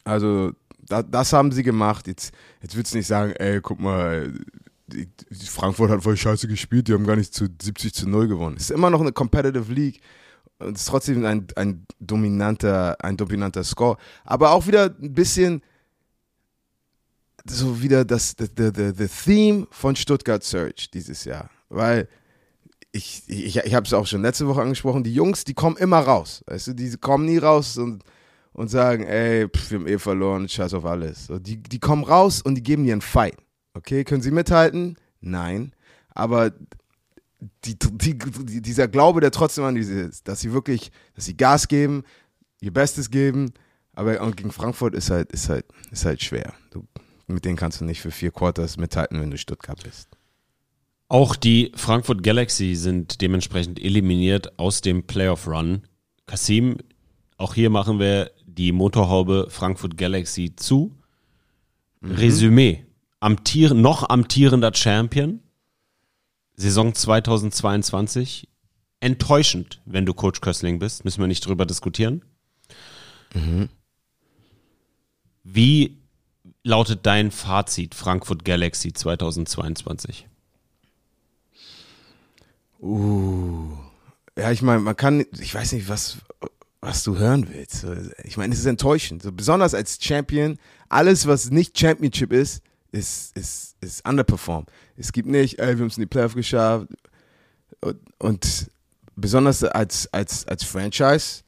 Also, 0.06 0.52
da, 0.88 1.02
das 1.02 1.34
haben 1.34 1.52
sie 1.52 1.64
gemacht. 1.64 2.08
Jetzt, 2.08 2.34
jetzt 2.62 2.78
willst 2.78 2.94
du 2.94 2.98
nicht 2.98 3.08
sagen, 3.08 3.32
ey, 3.34 3.60
guck 3.60 3.80
mal, 3.80 4.32
die, 4.88 5.10
die 5.32 5.46
Frankfurt 5.48 5.90
hat 5.90 6.04
voll 6.04 6.16
scheiße 6.16 6.48
gespielt, 6.48 6.88
die 6.88 6.94
haben 6.94 7.08
gar 7.08 7.16
nicht 7.16 7.34
zu 7.34 7.48
70 7.62 7.94
zu 7.94 8.08
0 8.08 8.28
gewonnen. 8.28 8.56
Es 8.58 8.66
ist 8.66 8.72
immer 8.72 8.92
noch 8.92 9.02
eine 9.02 9.12
Competitive 9.12 9.74
League. 9.74 10.00
Es 10.60 10.82
ist 10.82 10.86
trotzdem 10.86 11.26
ein, 11.26 11.48
ein 11.56 11.86
dominanter, 12.00 12.98
ein 13.04 13.18
dominanter 13.18 13.64
Score. 13.64 13.98
Aber 14.24 14.52
auch 14.52 14.68
wieder 14.68 14.96
ein 15.02 15.14
bisschen 15.14 15.62
so 17.48 17.82
wieder 17.82 18.06
das 18.06 18.36
the, 18.38 18.48
the, 18.58 18.72
the, 18.74 18.92
the 18.96 19.08
Theme 19.08 19.68
von 19.72 19.96
Stuttgart 19.96 20.44
Search 20.44 20.90
dieses 20.92 21.26
Jahr. 21.26 21.50
Weil 21.70 22.08
ich, 22.92 23.24
ich, 23.28 23.58
ich 23.58 23.76
habe 23.76 23.86
es 23.86 23.94
auch 23.94 24.08
schon 24.08 24.22
letzte 24.22 24.48
Woche 24.48 24.62
angesprochen, 24.62 25.04
die 25.04 25.14
Jungs, 25.14 25.44
die 25.44 25.54
kommen 25.54 25.78
immer 25.78 26.00
raus. 26.00 26.44
Weißt 26.48 26.68
du, 26.68 26.74
die 26.74 26.96
kommen 26.98 27.26
nie 27.26 27.38
raus 27.38 27.78
und, 27.78 28.04
und 28.54 28.70
sagen, 28.70 29.04
ey, 29.04 29.48
pff, 29.50 29.72
wir 29.72 29.80
haben 29.80 29.88
eh 29.88 30.00
verloren, 30.00 30.48
scheiß 30.48 30.74
auf 30.74 30.86
alles. 30.86 31.28
So, 31.28 31.38
die, 31.38 31.62
die 31.62 31.80
kommen 31.80 32.04
raus 32.04 32.42
und 32.42 32.56
die 32.56 32.64
geben 32.64 32.86
dir 32.86 32.94
einen 32.94 33.02
Fight. 33.02 33.36
Okay, 33.74 34.06
können 34.06 34.22
sie 34.22 34.32
mithalten? 34.32 34.96
Nein. 35.20 35.74
Aber 36.10 36.54
die, 37.64 37.78
die, 37.78 38.18
die, 38.18 38.62
dieser 38.62 38.88
Glaube, 38.88 39.22
der 39.22 39.32
trotzdem 39.32 39.64
an 39.64 39.76
diese 39.76 40.00
ist, 40.02 40.28
dass 40.28 40.42
sie 40.42 40.54
wirklich, 40.54 40.92
dass 41.16 41.26
sie 41.26 41.38
Gas 41.38 41.68
geben, 41.68 42.04
ihr 42.62 42.74
Bestes 42.74 43.10
geben, 43.10 43.54
aber 43.94 44.18
gegen 44.32 44.52
Frankfurt 44.52 44.94
ist 44.94 45.10
halt, 45.10 45.32
ist 45.32 45.50
halt, 45.50 45.66
ist 45.92 46.06
halt 46.06 46.22
schwer. 46.22 46.54
Du, 46.72 46.86
mit 47.28 47.46
denen 47.46 47.58
kannst 47.58 47.82
du 47.82 47.86
nicht 47.86 48.02
für 48.02 48.12
vier 48.12 48.32
Quarters 48.32 48.78
mithalten, 48.78 49.20
wenn 49.22 49.32
du 49.32 49.38
Stuttgart 49.38 49.82
bist. 49.84 50.10
Auch 51.08 51.36
die 51.36 51.72
Frankfurt 51.76 52.24
Galaxy 52.24 52.76
sind 52.76 53.22
dementsprechend 53.22 53.80
eliminiert 53.82 54.58
aus 54.60 54.82
dem 54.82 55.04
Playoff-Run. 55.04 55.84
Kasim, 56.26 56.78
auch 57.38 57.54
hier 57.54 57.70
machen 57.70 58.00
wir 58.00 58.32
die 58.46 58.72
Motorhaube 58.72 59.48
Frankfurt 59.50 59.98
Galaxy 59.98 60.56
zu. 60.56 60.98
Resümee. 62.02 62.86
Amtier, 63.20 63.74
noch 63.74 64.10
amtierender 64.10 64.74
Champion. 64.74 65.42
Saison 66.56 66.94
2022. 66.94 68.48
Enttäuschend, 69.00 69.82
wenn 69.86 70.06
du 70.06 70.14
Coach 70.14 70.42
Kössling 70.42 70.80
bist. 70.80 71.06
Müssen 71.06 71.22
wir 71.22 71.28
nicht 71.28 71.46
drüber 71.46 71.66
diskutieren. 71.66 72.24
Wie 75.44 75.98
lautet 76.64 77.06
dein 77.06 77.32
Fazit 77.32 77.94
Frankfurt 77.94 78.46
Galaxy 78.46 78.94
2022? 78.94 80.28
Uh. 82.80 83.78
Ja, 84.38 84.52
ich 84.52 84.62
meine, 84.62 84.80
man 84.80 84.96
kann, 84.96 85.26
ich 85.40 85.54
weiß 85.54 85.74
nicht, 85.74 85.88
was, 85.88 86.18
was 86.82 87.04
du 87.04 87.18
hören 87.18 87.48
willst. 87.50 87.86
Ich 88.24 88.38
meine, 88.38 88.54
es 88.54 88.60
ist 88.60 88.66
enttäuschend. 88.66 89.24
So, 89.24 89.32
besonders 89.32 89.74
als 89.74 89.98
Champion, 90.02 90.58
alles, 90.90 91.26
was 91.26 91.52
nicht 91.52 91.78
Championship 91.78 92.34
ist, 92.34 92.62
ist, 92.96 93.38
ist, 93.38 93.76
ist 93.82 94.08
underperformed. 94.08 94.70
Es 94.96 95.12
gibt 95.12 95.28
nicht, 95.28 95.60
ey, 95.60 95.76
wir 95.76 95.82
haben 95.82 95.88
es 95.88 95.98
in 95.98 96.02
die 96.02 96.08
Playoff 96.08 96.34
geschafft. 96.34 96.88
Und, 97.82 98.00
und 98.20 98.72
besonders 99.16 99.64
als, 99.64 100.12
als, 100.14 100.48
als 100.48 100.64
Franchise, 100.64 101.44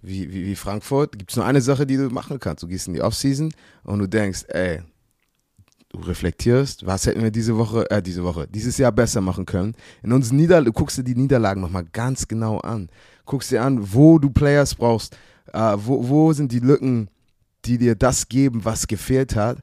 wie, 0.00 0.32
wie, 0.32 0.46
wie 0.46 0.56
Frankfurt, 0.56 1.18
gibt 1.18 1.30
es 1.30 1.36
nur 1.36 1.44
eine 1.44 1.60
Sache, 1.60 1.86
die 1.86 1.96
du 1.96 2.08
machen 2.08 2.40
kannst. 2.40 2.62
Du 2.62 2.66
gehst 2.66 2.88
in 2.88 2.94
die 2.94 3.02
Offseason 3.02 3.52
und 3.84 3.98
du 3.98 4.08
denkst, 4.08 4.44
ey, 4.48 4.80
du 5.90 5.98
reflektierst, 6.00 6.86
was 6.86 7.06
hätten 7.06 7.22
wir 7.22 7.30
diese 7.30 7.56
Woche, 7.56 7.90
äh, 7.90 8.02
diese 8.02 8.24
Woche, 8.24 8.48
dieses 8.48 8.78
Jahr 8.78 8.92
besser 8.92 9.20
machen 9.20 9.44
können. 9.44 9.74
In 10.02 10.12
unseren 10.12 10.36
Niederlagen, 10.36 10.72
guckst 10.72 10.96
du 10.96 11.02
die 11.02 11.14
Niederlagen 11.14 11.60
nochmal 11.60 11.84
ganz 11.92 12.26
genau 12.26 12.58
an. 12.60 12.88
Guckst 13.26 13.50
dir 13.50 13.62
an, 13.62 13.92
wo 13.92 14.18
du 14.18 14.30
Players 14.30 14.74
brauchst, 14.74 15.16
äh, 15.52 15.76
wo, 15.76 16.08
wo 16.08 16.32
sind 16.32 16.52
die 16.52 16.60
Lücken, 16.60 17.08
die 17.66 17.76
dir 17.76 17.96
das 17.96 18.28
geben, 18.28 18.64
was 18.64 18.86
gefehlt 18.86 19.36
hat. 19.36 19.58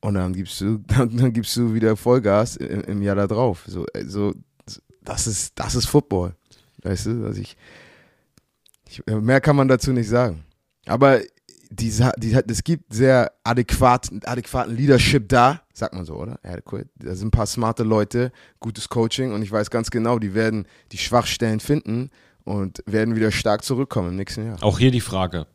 Und 0.00 0.14
dann 0.14 0.32
gibst 0.32 0.60
du, 0.60 0.78
dann, 0.86 1.16
dann 1.16 1.32
gibst 1.32 1.56
du 1.56 1.74
wieder 1.74 1.96
Vollgas 1.96 2.56
im, 2.56 2.82
im 2.82 3.02
Jahr 3.02 3.16
da 3.16 3.26
drauf. 3.26 3.64
So, 3.66 3.86
äh, 3.92 4.04
so, 4.04 4.34
das 5.02 5.26
ist, 5.26 5.58
das 5.58 5.74
ist 5.74 5.86
Football. 5.86 6.34
Weißt 6.82 7.06
du, 7.06 7.26
also 7.26 7.40
ich, 7.40 7.56
ich, 8.88 9.02
mehr 9.06 9.40
kann 9.40 9.56
man 9.56 9.68
dazu 9.68 9.92
nicht 9.92 10.08
sagen. 10.08 10.44
Aber 10.86 11.20
die, 11.70 11.92
die, 12.18 12.34
es 12.48 12.64
gibt 12.64 12.92
sehr 12.92 13.32
adäquat, 13.44 14.10
adäquaten 14.24 14.74
Leadership 14.74 15.28
da, 15.28 15.60
sagt 15.72 15.94
man 15.94 16.04
so, 16.04 16.16
oder? 16.16 16.38
Adequate. 16.42 16.88
Da 16.96 17.14
sind 17.14 17.28
ein 17.28 17.30
paar 17.30 17.46
smarte 17.46 17.84
Leute, 17.84 18.32
gutes 18.58 18.88
Coaching 18.88 19.32
und 19.32 19.42
ich 19.42 19.52
weiß 19.52 19.70
ganz 19.70 19.90
genau, 19.90 20.18
die 20.18 20.34
werden 20.34 20.66
die 20.90 20.98
Schwachstellen 20.98 21.60
finden 21.60 22.10
und 22.44 22.82
werden 22.86 23.14
wieder 23.14 23.30
stark 23.30 23.64
zurückkommen 23.64 24.10
im 24.10 24.16
nächsten 24.16 24.46
Jahr. 24.46 24.62
Auch 24.62 24.78
hier 24.78 24.90
die 24.90 25.00
Frage. 25.00 25.46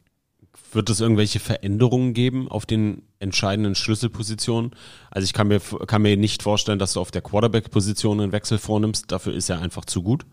Wird 0.71 0.89
es 0.89 0.99
irgendwelche 0.99 1.39
Veränderungen 1.39 2.13
geben 2.13 2.47
auf 2.49 2.65
den 2.65 3.03
entscheidenden 3.19 3.75
Schlüsselpositionen? 3.75 4.71
Also 5.09 5.25
ich 5.25 5.33
kann 5.33 5.47
mir, 5.47 5.59
kann 5.59 6.01
mir 6.01 6.17
nicht 6.17 6.43
vorstellen, 6.43 6.79
dass 6.79 6.93
du 6.93 6.99
auf 6.99 7.11
der 7.11 7.21
Quarterback-Position 7.21 8.19
einen 8.19 8.31
Wechsel 8.31 8.57
vornimmst. 8.57 9.11
Dafür 9.11 9.33
ist 9.33 9.49
er 9.49 9.61
einfach 9.61 9.85
zu 9.85 10.03
gut. 10.03 10.25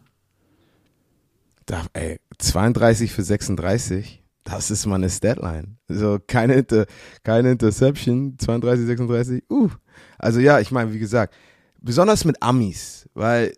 Da, 1.67 1.85
ey, 1.93 2.19
32 2.39 3.13
für 3.13 3.23
36, 3.23 4.23
das 4.45 4.71
ist 4.71 4.87
meine 4.87 5.07
Deadline. 5.09 5.77
So 5.89 6.19
keine, 6.27 6.55
Inter, 6.55 6.87
keine 7.23 7.53
Interception, 7.53 8.37
32, 8.39 8.87
36, 8.87 9.45
uh. 9.51 9.71
Also 10.19 10.41
ja, 10.41 10.59
ich 10.59 10.73
meine, 10.73 10.93
wie 10.93 10.99
gesagt, 10.99 11.35
besonders 11.81 12.25
mit 12.25 12.43
Amis, 12.43 13.09
weil 13.15 13.53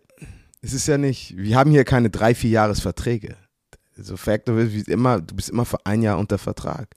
es 0.61 0.73
ist 0.73 0.87
ja 0.87 0.97
nicht, 0.97 1.35
wir 1.37 1.57
haben 1.57 1.71
hier 1.71 1.83
keine 1.83 2.09
drei, 2.09 2.35
vier 2.35 2.49
Jahresverträge. 2.51 3.37
So 3.97 4.17
Fact 4.17 4.49
of 4.49 4.57
it, 4.57 4.73
wie 4.73 4.91
immer, 4.91 5.21
du 5.21 5.35
bist 5.35 5.49
immer 5.49 5.65
für 5.65 5.83
ein 5.85 6.01
Jahr 6.01 6.17
unter 6.17 6.37
Vertrag. 6.37 6.89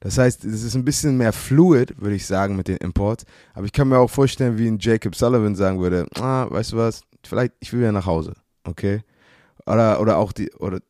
Das 0.00 0.16
heißt, 0.16 0.44
es 0.44 0.62
ist 0.62 0.74
ein 0.74 0.84
bisschen 0.84 1.16
mehr 1.16 1.32
fluid, 1.32 2.00
würde 2.00 2.16
ich 2.16 2.26
sagen, 2.26 2.56
mit 2.56 2.68
den 2.68 2.78
Imports. 2.78 3.24
Aber 3.52 3.66
ich 3.66 3.72
kann 3.72 3.88
mir 3.88 3.98
auch 3.98 4.10
vorstellen, 4.10 4.56
wie 4.56 4.66
ein 4.66 4.78
Jacob 4.78 5.14
Sullivan 5.14 5.54
sagen 5.54 5.78
würde, 5.78 6.06
ah, 6.18 6.46
weißt 6.50 6.72
du 6.72 6.78
was, 6.78 7.02
vielleicht, 7.24 7.52
ich 7.60 7.72
will 7.72 7.82
ja 7.82 7.92
nach 7.92 8.06
Hause, 8.06 8.34
okay? 8.64 9.02
Oder, 9.66 10.00
oder 10.00 10.16
auch 10.16 10.32
die, 10.32 10.50
oder 10.54 10.80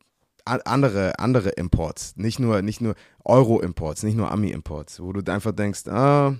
andere, 0.45 1.19
andere 1.19 1.51
Imports, 1.51 2.15
nicht 2.17 2.39
nur, 2.39 2.63
nicht 2.63 2.81
nur 2.81 2.95
Euro-Imports, 3.25 4.05
nicht 4.05 4.17
nur 4.17 4.31
Ami-Imports, 4.31 5.01
wo 5.01 5.13
du 5.13 5.33
einfach 5.33 5.53
denkst, 5.53 5.89
ah, 5.89 6.35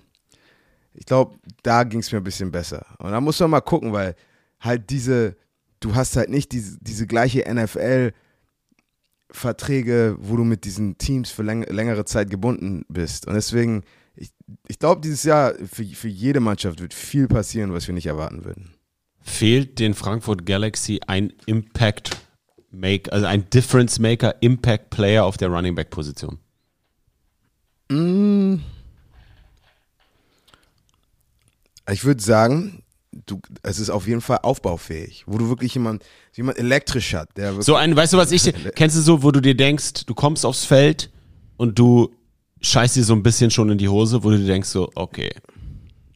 ich 0.95 1.07
glaube, 1.07 1.37
da 1.63 1.85
ging 1.85 2.01
es 2.01 2.11
mir 2.11 2.19
ein 2.19 2.25
bisschen 2.25 2.51
besser. 2.51 2.87
Und 2.99 3.11
da 3.11 3.21
muss 3.21 3.39
man 3.41 3.51
mal 3.51 3.61
gucken, 3.61 3.93
weil 3.93 4.15
halt 4.61 4.91
diese, 4.91 5.37
du 5.81 5.95
hast 5.95 6.17
halt 6.17 6.31
nicht 6.31 6.53
diese, 6.53 6.79
diese 6.81 7.07
gleiche 7.07 7.49
NFL- 7.49 8.13
Verträge, 9.33 10.17
wo 10.19 10.37
du 10.37 10.45
mit 10.45 10.65
diesen 10.65 10.99
Teams 10.99 11.31
für 11.31 11.43
läng 11.43 11.63
längere 11.65 12.05
Zeit 12.05 12.31
gebunden 12.31 12.85
bist. 12.89 13.27
Und 13.27 13.35
deswegen, 13.35 13.85
ich, 14.15 14.31
ich 14.69 14.79
glaube, 14.79 15.01
dieses 15.01 15.25
Jahr 15.25 15.55
für, 15.55 15.85
für 15.85 16.09
jede 16.09 16.41
Mannschaft 16.41 16.81
wird 16.81 16.95
viel 16.95 17.29
passieren, 17.29 17.73
was 17.73 17.87
wir 17.87 17.95
nicht 17.95 18.07
erwarten 18.07 18.45
würden. 18.45 18.75
Fehlt 19.23 19.79
den 19.79 19.95
Frankfurt 19.95 20.47
Galaxy 20.47 21.01
ein 21.07 21.33
Impact 21.47 22.17
Maker, 22.71 23.13
also 23.13 23.27
ein 23.27 23.49
Difference 23.51 23.99
Maker, 23.99 24.35
Impact 24.41 24.91
Player 24.91 25.25
auf 25.25 25.37
der 25.37 25.49
Running 25.49 25.75
Back 25.75 25.91
Position? 25.91 26.39
Mm. 27.91 28.61
Ich 31.91 32.05
würde 32.05 32.23
sagen, 32.23 32.80
du, 33.27 33.41
es 33.63 33.79
ist 33.79 33.91
auf 33.91 34.07
jeden 34.07 34.21
Fall 34.21 34.39
aufbaufähig, 34.43 35.25
wo 35.27 35.39
du 35.39 35.49
wirklich 35.49 35.75
jemand, 35.75 36.05
jemand 36.35 36.59
elektrisch 36.59 37.15
hat, 37.15 37.29
der 37.37 37.61
So 37.63 37.75
ein, 37.75 37.95
weißt 37.97 38.13
du 38.13 38.17
was 38.17 38.33
ich, 38.33 38.53
kennst 38.77 38.97
du 38.97 39.01
so, 39.01 39.23
wo 39.23 39.31
du 39.31 39.41
dir 39.41 39.57
denkst, 39.57 40.07
du 40.07 40.15
kommst 40.15 40.47
aufs 40.47 40.65
Feld 40.65 41.11
und 41.57 41.79
du 41.79 42.15
scheißt 42.61 42.97
dir 42.97 43.05
so 43.05 43.15
ein 43.15 43.23
bisschen 43.23 43.51
schon 43.51 43.71
in 43.71 43.79
die 43.79 43.89
Hose, 43.89 44.23
wo 44.23 44.31
du 44.31 44.39
dir 44.39 44.47
denkst 44.47 44.69
so, 44.69 44.91
okay, 44.95 45.31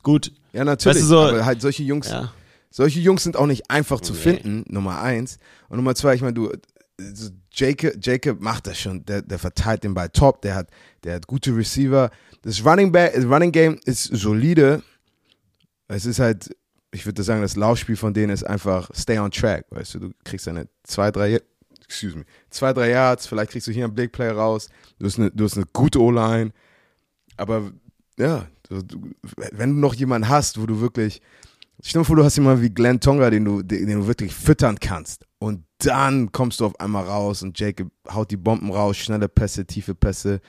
gut. 0.02 0.32
Ja, 0.52 0.64
natürlich. 0.64 0.96
Weißt 0.96 1.04
du, 1.04 1.08
so- 1.08 1.20
aber 1.20 1.44
halt 1.44 1.60
solche 1.60 1.82
Jungs, 1.82 2.10
Ja. 2.10 2.32
solche 2.70 3.00
Jungs 3.00 3.24
sind 3.24 3.36
auch 3.36 3.46
nicht 3.46 3.70
einfach 3.70 4.00
zu 4.00 4.12
Nee. 4.12 4.18
finden, 4.20 4.64
Nummer 4.68 5.00
eins. 5.00 5.38
Und 5.68 5.78
Nummer 5.78 5.94
zwei, 5.94 6.14
ich 6.14 6.20
meine, 6.20 6.34
du, 6.34 6.52
Jacob, 7.52 7.92
Jacob 8.00 8.40
macht 8.40 8.66
das 8.68 8.78
schon, 8.78 9.04
der, 9.04 9.22
der 9.22 9.38
verteilt 9.40 9.82
den 9.84 9.94
Ball 9.94 10.10
top, 10.10 10.42
der 10.42 10.54
hat, 10.54 10.68
der 11.02 11.14
hat 11.16 11.26
gute 11.26 11.56
Receiver. 11.56 12.10
Das 12.42 12.64
Running 12.64 12.92
Back, 12.92 13.14
das 13.14 13.24
Running 13.24 13.50
Game 13.50 13.80
ist 13.84 14.04
solide. 14.04 14.82
Es 15.88 16.06
ist 16.06 16.18
halt, 16.20 16.54
ich 16.94 17.04
würde 17.04 17.24
sagen, 17.24 17.42
das 17.42 17.56
Laufspiel 17.56 17.96
von 17.96 18.14
denen 18.14 18.30
ist 18.30 18.44
einfach 18.44 18.88
stay 18.94 19.18
on 19.18 19.30
track, 19.30 19.66
weißt 19.70 19.94
du, 19.94 19.98
du 19.98 20.10
kriegst 20.22 20.46
eine 20.46 20.68
zwei, 20.84 21.10
drei, 21.10 21.40
excuse 21.82 22.16
me, 22.16 22.24
zwei, 22.50 22.72
drei 22.72 22.90
Yards, 22.90 23.26
vielleicht 23.26 23.50
kriegst 23.50 23.66
du 23.66 23.72
hier 23.72 23.84
einen 23.84 23.94
Big 23.94 24.12
Play 24.12 24.30
raus, 24.30 24.68
du 25.00 25.06
hast 25.06 25.18
eine, 25.18 25.30
du 25.32 25.44
hast 25.44 25.56
eine 25.56 25.66
gute 25.72 26.00
O-Line, 26.00 26.52
aber 27.36 27.72
ja, 28.16 28.46
du, 28.68 29.10
wenn 29.52 29.74
du 29.74 29.80
noch 29.80 29.94
jemanden 29.94 30.28
hast, 30.28 30.60
wo 30.60 30.66
du 30.66 30.80
wirklich, 30.80 31.20
stell 31.82 32.02
dir 32.02 32.06
vor, 32.06 32.14
du 32.14 32.24
hast 32.24 32.36
jemanden 32.36 32.62
wie 32.62 32.70
Glenn 32.70 33.00
Tonga, 33.00 33.28
den 33.28 33.44
du, 33.44 33.62
den, 33.62 33.88
den 33.88 34.00
du 34.00 34.06
wirklich 34.06 34.32
füttern 34.32 34.78
kannst. 34.78 35.26
Und 35.40 35.64
dann 35.78 36.30
kommst 36.30 36.60
du 36.60 36.66
auf 36.66 36.78
einmal 36.78 37.04
raus 37.04 37.42
und 37.42 37.58
Jacob 37.58 37.90
haut 38.08 38.30
die 38.30 38.36
Bomben 38.36 38.70
raus, 38.70 38.96
schnelle 38.96 39.28
Pässe, 39.28 39.66
tiefe 39.66 39.96
Pässe, 39.96 40.40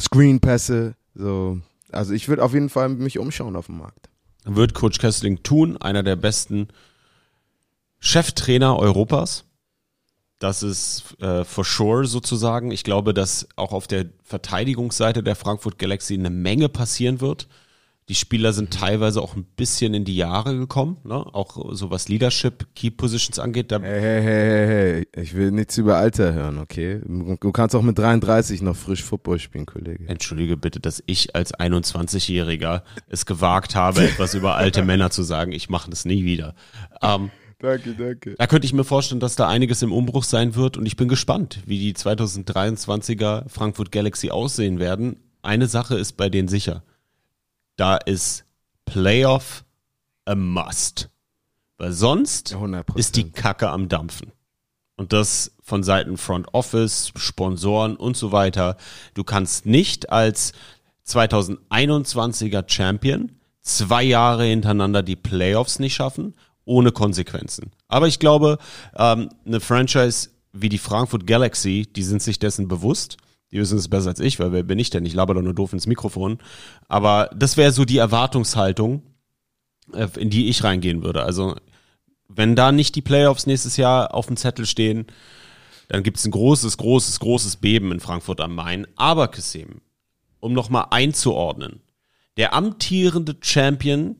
Screen-Pässe, 0.00 0.94
so, 1.14 1.58
also 1.90 2.14
ich 2.14 2.28
würde 2.28 2.44
auf 2.44 2.54
jeden 2.54 2.68
Fall 2.68 2.88
mich 2.88 3.18
umschauen 3.18 3.56
auf 3.56 3.66
dem 3.66 3.78
Markt. 3.78 4.11
Wird 4.44 4.74
Coach 4.74 4.98
Kessling 4.98 5.42
tun, 5.42 5.76
einer 5.76 6.02
der 6.02 6.16
besten 6.16 6.68
Cheftrainer 8.00 8.76
Europas. 8.78 9.44
Das 10.38 10.64
ist 10.64 11.20
äh, 11.20 11.44
for 11.44 11.64
sure 11.64 12.04
sozusagen. 12.06 12.72
Ich 12.72 12.82
glaube, 12.82 13.14
dass 13.14 13.46
auch 13.54 13.72
auf 13.72 13.86
der 13.86 14.06
Verteidigungsseite 14.24 15.22
der 15.22 15.36
Frankfurt 15.36 15.78
Galaxy 15.78 16.14
eine 16.14 16.30
Menge 16.30 16.68
passieren 16.68 17.20
wird. 17.20 17.46
Die 18.12 18.16
Spieler 18.16 18.52
sind 18.52 18.74
teilweise 18.74 19.22
auch 19.22 19.36
ein 19.36 19.44
bisschen 19.56 19.94
in 19.94 20.04
die 20.04 20.14
Jahre 20.14 20.54
gekommen, 20.54 20.98
ne? 21.02 21.14
auch 21.14 21.74
so 21.74 21.90
was 21.90 22.10
Leadership, 22.10 22.66
Key 22.74 22.90
Positions 22.90 23.38
angeht. 23.38 23.72
Hey, 23.72 23.80
hey, 23.80 24.22
hey, 24.22 24.66
hey, 24.66 25.22
ich 25.22 25.34
will 25.34 25.50
nichts 25.50 25.78
über 25.78 25.96
Alter 25.96 26.34
hören, 26.34 26.58
okay? 26.58 27.00
Du 27.06 27.52
kannst 27.52 27.74
auch 27.74 27.80
mit 27.80 27.98
33 27.98 28.60
noch 28.60 28.76
frisch 28.76 29.02
Football 29.02 29.38
spielen, 29.38 29.64
Kollege. 29.64 30.06
Entschuldige 30.08 30.58
bitte, 30.58 30.78
dass 30.78 31.02
ich 31.06 31.34
als 31.34 31.54
21-Jähriger 31.54 32.82
es 33.08 33.24
gewagt 33.24 33.76
habe, 33.76 34.02
etwas 34.04 34.34
über 34.34 34.56
alte 34.56 34.82
Männer 34.84 35.08
zu 35.08 35.22
sagen. 35.22 35.52
Ich 35.52 35.70
mache 35.70 35.88
das 35.88 36.04
nie 36.04 36.26
wieder. 36.26 36.54
Ähm, 37.00 37.30
Danke, 37.60 37.94
danke. 37.94 38.34
Da 38.36 38.46
könnte 38.46 38.66
ich 38.66 38.74
mir 38.74 38.84
vorstellen, 38.84 39.20
dass 39.20 39.36
da 39.36 39.48
einiges 39.48 39.80
im 39.80 39.90
Umbruch 39.90 40.24
sein 40.24 40.54
wird 40.54 40.76
und 40.76 40.84
ich 40.84 40.96
bin 40.96 41.08
gespannt, 41.08 41.60
wie 41.64 41.78
die 41.78 41.94
2023er 41.94 43.48
Frankfurt 43.48 43.90
Galaxy 43.90 44.28
aussehen 44.28 44.80
werden. 44.80 45.16
Eine 45.40 45.66
Sache 45.66 45.96
ist 45.96 46.18
bei 46.18 46.28
denen 46.28 46.48
sicher. 46.48 46.82
Da 47.82 47.96
ist 47.96 48.44
Playoff 48.84 49.64
a 50.24 50.36
must. 50.36 51.10
Weil 51.78 51.90
sonst 51.90 52.52
Ja, 52.52 52.58
100%. 52.58 52.96
ist 52.96 53.16
die 53.16 53.32
Kacke 53.32 53.70
am 53.70 53.88
Dampfen. 53.88 54.30
Und 54.94 55.12
das 55.12 55.50
von 55.64 55.82
Seiten 55.82 56.16
Front 56.16 56.54
Office, 56.54 57.10
Sponsoren 57.16 57.96
und 57.96 58.16
so 58.16 58.30
weiter. 58.30 58.76
Du 59.14 59.24
kannst 59.24 59.66
nicht 59.66 60.12
als 60.12 60.52
2021er 61.08 62.62
Champion 62.70 63.32
zwei 63.62 64.04
Jahre 64.04 64.44
hintereinander 64.44 65.02
die 65.02 65.16
Playoffs 65.16 65.80
nicht 65.80 65.94
schaffen, 65.94 66.34
ohne 66.64 66.92
Konsequenzen. 66.92 67.72
Aber 67.88 68.06
ich 68.06 68.20
glaube, 68.20 68.58
ähm, 68.94 69.28
eine 69.44 69.58
Franchise 69.58 70.30
wie 70.52 70.68
die 70.68 70.78
Frankfurt 70.78 71.26
Galaxy, 71.26 71.88
die 71.92 72.04
sind 72.04 72.22
sich 72.22 72.38
dessen 72.38 72.68
bewusst. 72.68 73.16
Die 73.52 73.58
wissen 73.58 73.78
es 73.78 73.88
besser 73.88 74.08
als 74.08 74.20
ich, 74.20 74.38
weil 74.38 74.52
wer 74.52 74.62
bin 74.62 74.78
ich 74.78 74.90
denn? 74.90 75.04
Ich 75.04 75.14
laber 75.14 75.34
doch 75.34 75.42
nur 75.42 75.54
doof 75.54 75.72
ins 75.72 75.86
Mikrofon. 75.86 76.38
Aber 76.88 77.30
das 77.36 77.56
wäre 77.56 77.72
so 77.72 77.84
die 77.84 77.98
Erwartungshaltung, 77.98 79.02
äh, 79.92 80.08
in 80.18 80.30
die 80.30 80.48
ich 80.48 80.64
reingehen 80.64 81.02
würde. 81.02 81.22
Also 81.22 81.56
wenn 82.28 82.56
da 82.56 82.72
nicht 82.72 82.94
die 82.96 83.02
Playoffs 83.02 83.46
nächstes 83.46 83.76
Jahr 83.76 84.14
auf 84.14 84.26
dem 84.26 84.36
Zettel 84.36 84.64
stehen, 84.64 85.06
dann 85.88 86.02
gibt 86.02 86.16
es 86.16 86.24
ein 86.24 86.30
großes, 86.30 86.78
großes, 86.78 87.20
großes 87.20 87.56
Beben 87.56 87.92
in 87.92 88.00
Frankfurt 88.00 88.40
am 88.40 88.54
Main. 88.54 88.86
Aber 88.96 89.28
Kassim, 89.28 89.82
um 90.40 90.54
nochmal 90.54 90.86
einzuordnen, 90.90 91.80
der 92.38 92.54
amtierende 92.54 93.36
Champion 93.42 94.16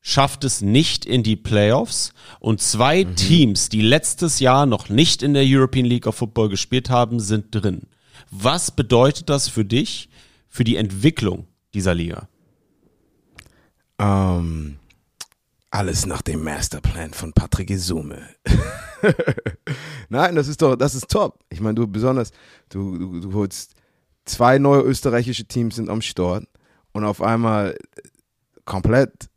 schafft 0.00 0.44
es 0.44 0.62
nicht 0.62 1.04
in 1.04 1.22
die 1.22 1.36
Playoffs 1.36 2.14
und 2.40 2.60
zwei 2.62 3.04
Teams, 3.04 3.68
die 3.68 3.82
letztes 3.82 4.40
Jahr 4.40 4.64
noch 4.64 4.88
nicht 4.88 5.22
in 5.22 5.34
der 5.34 5.44
European 5.46 5.84
League 5.84 6.06
of 6.06 6.16
Football 6.16 6.48
gespielt 6.48 6.88
haben, 6.88 7.20
sind 7.20 7.54
drin. 7.54 7.82
Was 8.30 8.70
bedeutet 8.70 9.28
das 9.28 9.48
für 9.48 9.64
dich, 9.64 10.08
für 10.48 10.64
die 10.64 10.76
Entwicklung 10.76 11.46
dieser 11.74 11.94
Liga? 11.94 12.28
Ähm, 13.98 14.78
alles 15.70 16.06
nach 16.06 16.22
dem 16.22 16.42
Masterplan 16.42 17.14
von 17.14 17.32
Patrick 17.32 17.70
Isume. 17.70 18.28
Nein, 20.08 20.34
das 20.34 20.48
ist 20.48 20.60
doch, 20.60 20.76
das 20.76 20.94
ist 20.94 21.08
top. 21.08 21.38
Ich 21.50 21.60
meine, 21.60 21.74
du 21.74 21.86
besonders, 21.86 22.32
du, 22.68 22.98
du, 22.98 23.20
du 23.20 23.32
holst 23.32 23.74
zwei 24.24 24.58
neue 24.58 24.82
österreichische 24.82 25.46
Teams 25.46 25.76
sind 25.76 25.88
am 25.88 26.02
Start 26.02 26.46
und 26.92 27.04
auf 27.04 27.22
einmal 27.22 27.76
komplett. 28.64 29.28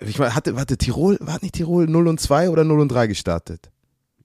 Ich 0.00 0.18
meine, 0.18 0.34
hatte, 0.34 0.56
warte, 0.56 0.76
Tirol, 0.76 1.18
war 1.20 1.38
nicht 1.42 1.54
Tirol 1.54 1.86
0 1.86 2.08
und 2.08 2.20
2 2.20 2.50
oder 2.50 2.64
0 2.64 2.80
und 2.80 2.88
3 2.88 3.06
gestartet? 3.06 3.70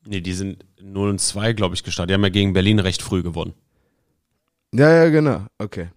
Nee, 0.06 0.22
die 0.22 0.34
sind 0.34 0.66
0 0.84 1.10
und 1.10 1.22
2, 1.22 1.54
glaube 1.54 1.76
ich, 1.76 1.84
gestartet. 1.84 2.12
Die 2.12 2.14
haben 2.14 2.24
ja 2.24 2.30
gegen 2.30 2.54
Berlin 2.54 2.80
recht 2.80 3.02
früh 3.02 3.24
gewonnen. 3.24 3.54
Ja, 4.74 4.90
ja, 4.90 5.10
genau. 5.10 5.46
Okay. 5.58 5.90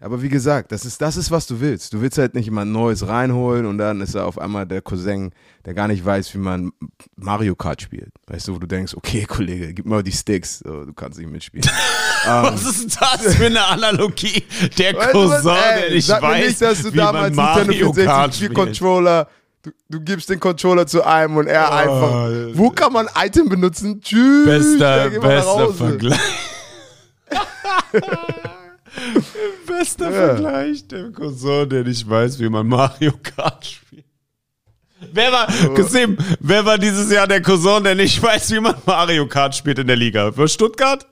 Aber 0.00 0.20
wie 0.20 0.28
gesagt, 0.28 0.70
das 0.70 0.84
ist, 0.84 1.00
das 1.00 1.16
ist, 1.16 1.30
was 1.30 1.46
du 1.46 1.60
willst. 1.60 1.94
Du 1.94 2.02
willst 2.02 2.18
halt 2.18 2.34
nicht 2.34 2.44
jemand 2.44 2.70
Neues 2.70 3.06
reinholen 3.08 3.64
und 3.64 3.78
dann 3.78 4.02
ist 4.02 4.14
er 4.14 4.26
auf 4.26 4.38
einmal 4.38 4.66
der 4.66 4.82
Cousin, 4.82 5.30
der 5.64 5.72
gar 5.72 5.88
nicht 5.88 6.04
weiß, 6.04 6.34
wie 6.34 6.38
man 6.38 6.72
Mario 7.16 7.54
Kart 7.54 7.80
spielt. 7.80 8.10
Weißt 8.26 8.48
du, 8.48 8.54
wo 8.54 8.58
du 8.58 8.66
denkst, 8.66 8.94
okay, 8.94 9.24
Kollege, 9.28 9.72
gib 9.72 9.86
mal 9.86 10.02
die 10.02 10.12
Sticks, 10.12 10.58
so, 10.58 10.84
du 10.84 10.92
kannst 10.92 11.18
nicht 11.18 11.30
mitspielen. 11.30 11.66
Was 12.26 12.64
ist 12.64 13.00
das 13.00 13.34
für 13.34 13.46
eine 13.46 13.64
Analogie? 13.64 14.44
Der 14.78 14.94
Weißt 14.94 15.14
du 15.14 15.28
was? 15.28 15.42
Cousin, 15.42 15.56
Ey, 15.56 15.80
der 15.80 15.90
nicht 15.90 16.08
mir 16.08 16.22
weiß, 16.22 16.46
nicht, 16.46 16.60
dass 16.60 16.82
du 16.82 16.92
wie 16.92 16.96
man 16.96 17.06
damals 17.06 17.36
Mario 17.36 17.64
Nintendo 17.64 17.92
Kart 17.92 18.34
64 18.34 18.36
spielt. 18.36 18.54
Controller, 18.54 19.28
du, 19.64 19.70
du 19.88 20.00
gibst 20.00 20.28
den 20.30 20.38
Controller 20.38 20.86
zu 20.86 21.02
einem 21.02 21.36
und 21.36 21.48
er 21.48 21.68
Oh, 21.68 21.72
einfach, 21.72 22.56
wo 22.58 22.70
kann 22.70 22.92
man 22.92 23.08
Item 23.16 23.48
benutzen? 23.48 24.00
Tschüss. 24.00 24.46
Bester, 24.46 25.10
ja, 25.12 25.18
bester. 25.20 25.74
Vergleich. 25.74 26.20
bester 29.66 30.10
Ja. 30.10 30.26
Vergleich, 30.26 30.86
der 30.88 31.10
Cousin, 31.12 31.68
der 31.68 31.84
nicht 31.84 32.08
weiß, 32.08 32.38
wie 32.38 32.48
man 32.48 32.66
Mario 32.66 33.12
Kart 33.22 33.66
spielt. 33.66 34.04
Wer 35.12 35.32
war, 35.32 35.46
Kasim, 35.74 36.16
wer 36.40 36.64
war 36.64 36.78
dieses 36.78 37.10
Jahr 37.12 37.26
der 37.26 37.42
Cousin, 37.42 37.84
der 37.84 37.94
nicht 37.94 38.22
weiß, 38.22 38.52
wie 38.52 38.60
man 38.60 38.76
Mario 38.86 39.26
Kart 39.26 39.54
spielt 39.54 39.78
in 39.78 39.86
der 39.86 39.96
Liga? 39.96 40.32
Für 40.32 40.48
Stuttgart? 40.48 41.06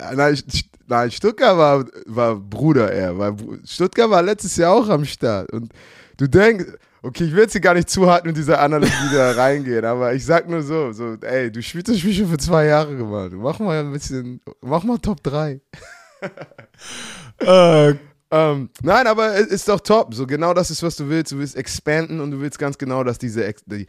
Nein, 0.00 0.34
St- 0.34 0.64
nein, 0.86 1.10
Stuttgart 1.10 1.56
war, 1.56 1.84
war 2.06 2.36
Bruder 2.36 2.92
eher. 2.92 3.16
Weil 3.18 3.30
Bru- 3.32 3.58
Stuttgart 3.66 4.10
war 4.10 4.22
letztes 4.22 4.56
Jahr 4.56 4.72
auch 4.74 4.88
am 4.88 5.04
Start. 5.04 5.50
Und 5.52 5.72
du 6.16 6.28
denkst, 6.28 6.66
okay, 7.02 7.24
ich 7.24 7.32
will 7.32 7.42
jetzt 7.42 7.52
hier 7.52 7.60
gar 7.60 7.74
nicht 7.74 7.90
zu 7.90 8.08
hart 8.10 8.26
mit 8.26 8.36
dieser 8.36 8.60
Analogie 8.60 8.92
da 9.12 9.32
reingehen, 9.32 9.84
aber 9.84 10.14
ich 10.14 10.24
sag 10.24 10.48
nur 10.48 10.62
so, 10.62 10.92
so, 10.92 11.14
ey, 11.20 11.50
du 11.50 11.62
spielst 11.62 11.88
das 11.88 11.98
Spiel 11.98 12.14
schon 12.14 12.28
für 12.28 12.38
zwei 12.38 12.66
Jahre 12.66 12.96
gemacht. 12.96 13.32
Mach 13.32 13.58
mal 13.58 13.78
ein 13.80 13.92
bisschen, 13.92 14.40
mach 14.60 14.82
mal 14.84 14.98
Top 14.98 15.22
3. 15.22 15.60
Äh, 17.38 17.94
Ähm, 18.30 18.70
nein, 18.82 19.06
aber 19.06 19.34
es 19.36 19.46
ist 19.46 19.68
doch 19.68 19.80
top. 19.80 20.14
So 20.14 20.26
genau 20.26 20.52
das 20.52 20.70
ist, 20.70 20.82
was 20.82 20.96
du 20.96 21.08
willst. 21.08 21.32
Du 21.32 21.38
willst 21.38 21.56
expanden 21.56 22.20
und 22.20 22.30
du 22.32 22.40
willst 22.40 22.58
ganz 22.58 22.76
genau, 22.78 23.04
dass 23.04 23.18
diese 23.18 23.52
die, 23.66 23.86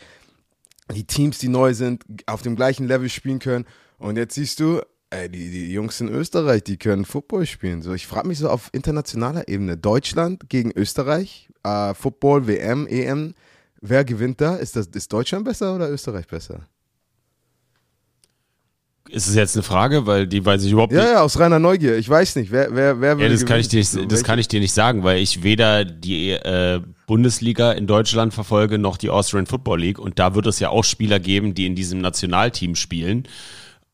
die 0.93 1.05
Teams, 1.05 1.39
die 1.39 1.47
neu 1.47 1.73
sind, 1.73 2.03
auf 2.27 2.43
dem 2.43 2.55
gleichen 2.55 2.87
Level 2.87 3.09
spielen 3.09 3.39
können. 3.39 3.65
Und 3.97 4.17
jetzt 4.17 4.35
siehst 4.35 4.59
du, 4.59 4.81
Ey, 5.09 5.29
die, 5.29 5.49
die 5.49 5.71
Jungs 5.71 6.01
in 6.01 6.09
Österreich, 6.09 6.63
die 6.63 6.75
können 6.77 7.05
Football 7.05 7.45
spielen. 7.45 7.81
So, 7.81 7.93
ich 7.93 8.05
frage 8.05 8.27
mich 8.27 8.39
so 8.39 8.49
auf 8.49 8.69
internationaler 8.73 9.47
Ebene. 9.47 9.77
Deutschland 9.77 10.49
gegen 10.49 10.71
Österreich, 10.75 11.47
äh, 11.63 11.93
Football, 11.93 12.47
WM, 12.47 12.87
EM. 12.87 13.33
Wer 13.79 14.03
gewinnt 14.03 14.41
da? 14.41 14.55
Ist, 14.55 14.75
das, 14.75 14.87
ist 14.87 15.13
Deutschland 15.13 15.45
besser 15.45 15.75
oder 15.75 15.89
Österreich 15.89 16.27
besser? 16.27 16.67
Ist 19.09 19.27
es 19.29 19.35
jetzt 19.35 19.55
eine 19.55 19.63
Frage, 19.63 20.05
weil 20.05 20.27
die 20.27 20.43
weiß 20.45 20.65
ich 20.65 20.73
überhaupt 20.73 20.91
Ja, 20.91 21.01
nicht. 21.01 21.11
ja, 21.11 21.21
aus 21.21 21.39
reiner 21.39 21.59
Neugier. 21.59 21.95
Ich 21.97 22.09
weiß 22.09 22.35
nicht, 22.35 22.51
wer, 22.51 22.75
wer, 22.75 22.99
wer 22.99 23.17
Ja, 23.17 23.29
das 23.29 23.45
kann 23.45 23.61
ich 23.61 23.69
dir 23.69 23.77
nicht, 23.77 24.11
das 24.11 24.23
kann 24.25 24.39
ich 24.39 24.49
dir 24.49 24.59
nicht 24.59 24.73
sagen, 24.73 25.03
weil 25.05 25.19
ich 25.19 25.43
weder 25.43 25.85
die 25.85 26.31
äh, 26.31 26.81
Bundesliga 27.05 27.71
in 27.71 27.87
Deutschland 27.87 28.33
verfolge 28.33 28.77
noch 28.77 28.97
die 28.97 29.09
Austrian 29.09 29.45
Football 29.45 29.79
League 29.79 29.99
und 29.99 30.19
da 30.19 30.35
wird 30.35 30.47
es 30.47 30.59
ja 30.59 30.67
auch 30.67 30.83
Spieler 30.83 31.21
geben, 31.21 31.53
die 31.53 31.65
in 31.65 31.75
diesem 31.75 32.01
Nationalteam 32.01 32.75
spielen 32.75 33.23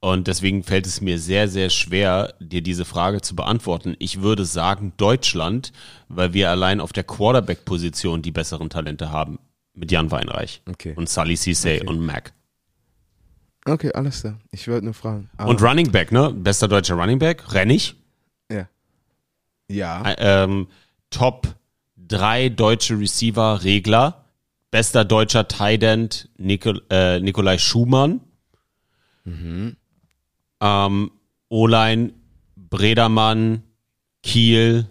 und 0.04 0.28
deswegen 0.28 0.64
fällt 0.64 0.86
es 0.86 1.00
mir 1.02 1.18
sehr 1.18 1.48
sehr 1.48 1.70
schwer, 1.70 2.34
dir 2.40 2.62
diese 2.62 2.84
Frage 2.86 3.22
zu 3.22 3.36
beantworten. 3.36 3.96
Ich 4.00 4.22
würde 4.22 4.44
sagen 4.46 4.92
Deutschland, 4.98 5.72
weil 6.10 6.34
wir 6.34 6.50
allein 6.50 6.82
auf 6.82 6.92
der 6.92 7.04
Quarterback 7.06 7.64
Position 7.66 8.22
die 8.22 8.32
besseren 8.32 8.70
Talente 8.70 9.12
haben 9.12 9.40
mit 9.74 9.92
Jan 9.92 10.12
Weinreich 10.12 10.62
Okay. 10.70 10.94
und 10.98 11.08
Sully 11.10 11.38
Cisse 11.38 11.76
Okay. 11.82 11.88
und 11.88 12.00
Mac. 12.06 12.34
Okay, 13.66 13.92
alles 13.94 14.20
klar. 14.22 14.38
Ich 14.52 14.68
wollte 14.68 14.84
nur 14.86 14.94
fragen. 14.94 15.30
Ah, 15.38 15.46
Und 15.46 15.62
Running 15.62 15.90
Back, 15.90 16.12
ne? 16.12 16.32
Bester 16.34 16.68
deutscher 16.68 16.96
Running 16.96 17.20
Back, 17.20 17.54
Rennig. 17.54 17.96
ja. 18.52 18.68
Ja. 19.70 20.04
Ä- 20.04 20.16
ähm, 20.20 20.68
Top 21.10 21.48
3 21.96 22.50
deutsche 22.50 23.00
Receiver 23.00 23.64
Regler. 23.64 24.26
Bester 24.70 25.06
deutscher 25.06 25.48
Tight 25.48 25.82
End 25.84 26.28
Nikol 26.38 26.82
äh, 26.90 27.22
Nikolai 27.22 27.58
Schumann. 27.58 28.20
Ähm, 30.64 31.12
O-Line 31.50 32.14
Bredermann, 32.56 33.64
Kiel. 34.24 34.88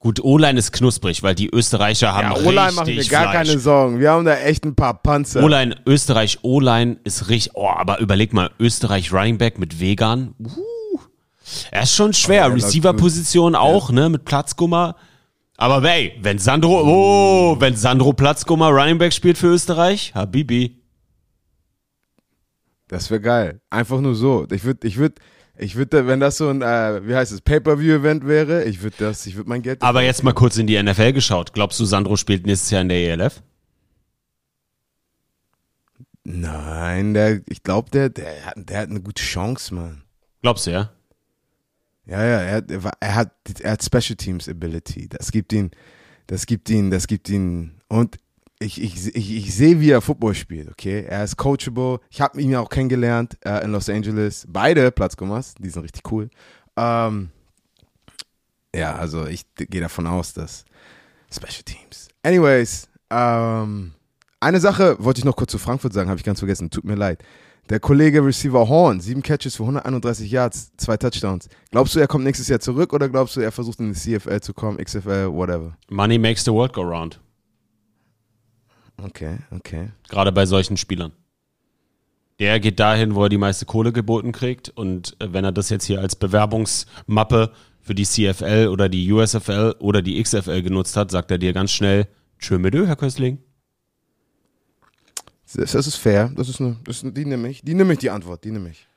Gut, 0.00 0.22
O-Line 0.22 0.58
ist 0.58 0.72
knusprig, 0.72 1.22
weil 1.22 1.34
die 1.34 1.48
Österreicher 1.48 2.12
haben 2.12 2.24
Ja, 2.24 2.32
richtig 2.32 2.48
O-Line 2.48 2.72
machen 2.72 2.86
wir 2.88 3.04
gar 3.06 3.30
Fleisch. 3.30 3.48
keine 3.48 3.58
Sorgen. 3.58 4.00
Wir 4.00 4.10
haben 4.10 4.26
da 4.26 4.36
echt 4.36 4.64
ein 4.66 4.74
paar 4.74 5.00
Panzer. 5.02 5.42
O-Line, 5.42 5.76
Österreich, 5.86 6.40
O-Line 6.42 6.98
ist 7.04 7.28
richtig, 7.30 7.54
oh, 7.54 7.68
aber 7.68 8.00
überleg 8.00 8.34
mal, 8.34 8.50
Österreich 8.58 9.12
Running 9.12 9.38
Back 9.38 9.58
mit 9.58 9.80
Vegan. 9.80 10.34
Uh, 10.40 10.98
er 11.70 11.84
ist 11.84 11.94
schon 11.94 12.12
schwer. 12.12 12.52
Receiver-Position 12.52 13.54
auch, 13.54 13.90
ne, 13.90 14.10
mit 14.10 14.26
Platzgummer. 14.26 14.96
Aber 15.56 15.80
hey, 15.88 16.18
wenn 16.20 16.38
Sandro, 16.38 16.82
oh, 16.82 17.56
wenn 17.60 17.76
Sandro 17.76 18.12
Platzgummer 18.12 18.70
Running 18.70 18.98
Back 18.98 19.12
spielt 19.12 19.38
für 19.38 19.46
Österreich, 19.46 20.12
Habibi. 20.14 20.83
Das 22.88 23.10
wäre 23.10 23.20
geil. 23.20 23.60
Einfach 23.70 24.00
nur 24.00 24.14
so. 24.14 24.46
Ich 24.50 24.64
würde, 24.64 24.86
ich 24.86 24.96
würde, 24.98 25.14
ich 25.56 25.76
würde, 25.76 26.06
wenn 26.06 26.20
das 26.20 26.36
so 26.36 26.48
ein, 26.50 26.62
äh, 26.62 27.06
wie 27.06 27.14
heißt 27.14 27.32
es, 27.32 27.40
Pay-Per-View-Event 27.40 28.26
wäre, 28.26 28.64
ich 28.64 28.82
würde 28.82 28.96
das, 28.98 29.24
ich 29.26 29.36
würde 29.36 29.48
mein 29.48 29.62
Geld. 29.62 29.82
Aber 29.82 30.02
jetzt 30.02 30.22
mal 30.22 30.32
kurz 30.34 30.56
in 30.58 30.66
die 30.66 30.80
NFL 30.82 31.12
geschaut. 31.12 31.52
Glaubst 31.52 31.80
du, 31.80 31.84
Sandro 31.84 32.16
spielt 32.16 32.46
nächstes 32.46 32.70
Jahr 32.70 32.82
in 32.82 32.88
der 32.88 32.98
ELF? 32.98 33.42
Nein, 36.24 37.12
der, 37.14 37.42
ich 37.48 37.62
glaube, 37.62 37.90
der, 37.90 38.08
der, 38.08 38.46
hat- 38.46 38.54
der 38.56 38.78
hat 38.80 38.88
eine 38.90 39.00
gute 39.00 39.22
Chance, 39.22 39.74
Mann. 39.74 40.02
Glaubst 40.42 40.66
du, 40.66 40.70
ja? 40.70 40.90
Ja, 42.06 42.22
ja, 42.24 42.40
er, 42.40 42.84
war- 42.84 42.96
er 43.00 43.14
hat, 43.14 43.32
er 43.60 43.72
hat 43.72 43.84
Special 43.84 44.16
Teams 44.16 44.48
Ability. 44.48 45.08
Das 45.08 45.30
gibt 45.30 45.52
ihn, 45.52 45.70
das 46.26 46.46
gibt 46.46 46.68
ihn, 46.70 46.90
das 46.90 47.06
gibt 47.06 47.28
ihn. 47.28 47.80
Und 47.88 48.16
ich, 48.60 48.80
ich, 48.80 49.14
ich, 49.14 49.36
ich 49.36 49.54
sehe, 49.54 49.80
wie 49.80 49.90
er 49.90 50.00
Football 50.00 50.34
spielt, 50.34 50.70
okay? 50.70 51.04
Er 51.08 51.24
ist 51.24 51.36
coachable. 51.36 52.00
Ich 52.10 52.20
habe 52.20 52.40
ihn 52.40 52.50
ja 52.50 52.60
auch 52.60 52.68
kennengelernt 52.68 53.36
äh, 53.44 53.64
in 53.64 53.72
Los 53.72 53.88
Angeles. 53.88 54.46
Beide 54.48 54.90
Platzgummers, 54.90 55.54
die 55.58 55.68
sind 55.68 55.82
richtig 55.82 56.10
cool. 56.10 56.30
Ähm, 56.76 57.30
ja, 58.74 58.94
also 58.94 59.26
ich 59.26 59.44
gehe 59.56 59.80
davon 59.80 60.06
aus, 60.06 60.32
dass 60.32 60.64
Special 61.30 61.62
Teams. 61.64 62.08
Anyways, 62.22 62.88
ähm, 63.10 63.92
eine 64.40 64.60
Sache 64.60 64.96
wollte 64.98 65.18
ich 65.18 65.24
noch 65.24 65.36
kurz 65.36 65.50
zu 65.50 65.58
Frankfurt 65.58 65.92
sagen, 65.92 66.08
habe 66.08 66.18
ich 66.18 66.24
ganz 66.24 66.38
vergessen. 66.38 66.70
Tut 66.70 66.84
mir 66.84 66.96
leid. 66.96 67.22
Der 67.70 67.80
Kollege 67.80 68.22
Receiver 68.22 68.68
Horn, 68.68 69.00
sieben 69.00 69.22
Catches 69.22 69.56
für 69.56 69.62
131 69.62 70.30
Yards, 70.30 70.72
zwei 70.76 70.98
Touchdowns. 70.98 71.48
Glaubst 71.70 71.94
du, 71.94 72.00
er 72.00 72.06
kommt 72.06 72.24
nächstes 72.24 72.48
Jahr 72.48 72.60
zurück 72.60 72.92
oder 72.92 73.08
glaubst 73.08 73.36
du, 73.36 73.40
er 73.40 73.52
versucht 73.52 73.80
in 73.80 73.94
die 73.94 73.98
CFL 73.98 74.40
zu 74.40 74.52
kommen, 74.52 74.76
XFL, 74.76 75.32
whatever? 75.32 75.74
Money 75.88 76.18
makes 76.18 76.44
the 76.44 76.52
world 76.52 76.74
go 76.74 76.82
round. 76.82 77.20
Okay, 78.96 79.38
okay. 79.50 79.90
Gerade 80.08 80.32
bei 80.32 80.46
solchen 80.46 80.76
Spielern. 80.76 81.12
Der 82.38 82.58
geht 82.58 82.80
dahin, 82.80 83.14
wo 83.14 83.24
er 83.24 83.28
die 83.28 83.38
meiste 83.38 83.64
Kohle 83.64 83.92
geboten 83.92 84.32
kriegt. 84.32 84.70
Und 84.70 85.16
äh, 85.20 85.32
wenn 85.32 85.44
er 85.44 85.52
das 85.52 85.70
jetzt 85.70 85.84
hier 85.84 86.00
als 86.00 86.16
Bewerbungsmappe 86.16 87.52
für 87.80 87.94
die 87.94 88.04
CFL 88.04 88.68
oder 88.70 88.88
die 88.88 89.10
USFL 89.12 89.76
oder 89.78 90.02
die 90.02 90.20
XFL 90.20 90.62
genutzt 90.62 90.96
hat, 90.96 91.10
sagt 91.10 91.30
er 91.30 91.38
dir 91.38 91.52
ganz 91.52 91.70
schnell, 91.70 92.08
tschö 92.38 92.58
mit 92.58 92.74
Herr 92.74 92.96
Köstling. 92.96 93.38
Das, 95.54 95.74
ist 95.74 95.96
fair. 95.96 96.32
Das 96.34 96.48
ist 96.48 96.60
eine, 96.60 96.76
das 96.84 97.02
ist, 97.02 97.16
die 97.16 97.24
nehme 97.24 97.48
ich. 97.48 97.62
Die 97.62 97.74
nehme 97.74 97.92
ich, 97.92 98.00
die 98.00 98.10
Antwort. 98.10 98.42
Die 98.42 98.50
nehme 98.50 98.70
ich. 98.70 98.88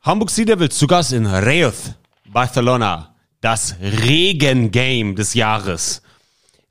Hamburg 0.00 0.30
Sea 0.30 0.46
Devils 0.46 0.78
zu 0.78 0.86
Gast 0.86 1.12
in 1.12 1.26
Reus, 1.26 1.92
Barcelona. 2.32 3.14
Das 3.42 3.76
Regengame 3.80 5.14
des 5.14 5.34
Jahres. 5.34 6.02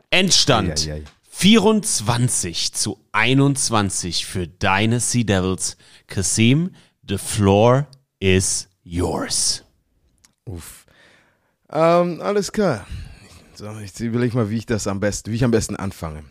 Endstand 0.10 0.88
Eieiei. 0.88 1.04
24 1.40 2.74
zu 2.74 3.00
21 3.14 4.26
für 4.26 4.46
deine 4.46 5.00
Sea 5.00 5.24
Devils. 5.24 5.78
Kasim, 6.06 6.72
the 7.08 7.18
floor 7.18 7.88
is 8.20 8.68
yours. 8.84 9.64
Uff. 10.44 10.86
Ähm, 11.72 12.20
alles 12.20 12.52
klar. 12.52 12.86
So, 13.54 13.72
ich 13.80 13.98
überlege 14.02 14.36
mal, 14.36 14.50
wie 14.50 14.58
ich 14.58 14.66
das 14.66 14.86
am 14.86 15.00
besten, 15.00 15.32
wie 15.32 15.36
ich 15.36 15.46
am 15.46 15.52
besten 15.52 15.78
anfange. 15.78 16.26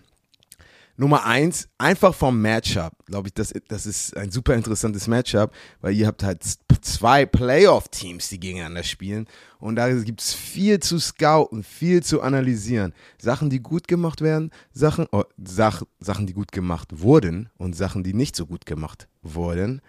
Nummer 1.01 1.25
eins, 1.25 1.69
einfach 1.79 2.13
vom 2.13 2.43
Matchup, 2.43 2.93
glaube 3.07 3.29
ich, 3.29 3.35
das, 3.35 3.55
das 3.69 3.87
ist 3.87 4.17
ein 4.17 4.33
super 4.33 4.55
interessantes 4.55 5.07
Matchup, 5.07 5.53
weil 5.81 5.95
ihr 5.95 6.09
habt 6.09 6.25
halt 6.25 6.43
zwei 6.81 7.25
Playoff-Teams, 7.25 8.29
die 8.29 8.41
gegeneinander 8.41 8.83
spielen 8.83 9.29
und 9.61 9.77
da 9.77 9.89
gibt 9.93 10.21
es 10.21 10.35
viel 10.35 10.81
zu 10.81 10.99
scouten, 10.99 11.63
viel 11.63 12.03
zu 12.03 12.21
analysieren. 12.21 12.95
Sachen, 13.17 13.49
die 13.49 13.61
gut 13.61 13.87
gemacht 13.87 14.23
werden, 14.23 14.51
Sachen, 14.73 15.07
oh, 15.13 15.23
Sach, 15.37 15.85
Sachen, 16.01 16.27
die 16.27 16.35
gut 16.35 16.51
gemacht 16.51 16.89
wurden 16.91 17.49
und 17.59 17.77
Sachen, 17.77 18.03
die 18.03 18.13
nicht 18.13 18.35
so 18.35 18.47
gut 18.47 18.67
gemacht 18.67 19.07
wurden. 19.23 19.81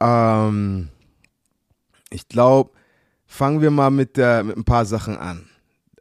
Ähm, 0.00 0.90
ich 2.10 2.28
glaube, 2.28 2.72
fangen 3.24 3.62
wir 3.62 3.70
mal 3.70 3.90
mit, 3.90 4.18
der, 4.18 4.44
mit 4.44 4.58
ein 4.58 4.64
paar 4.64 4.84
Sachen 4.84 5.16
an. 5.16 5.48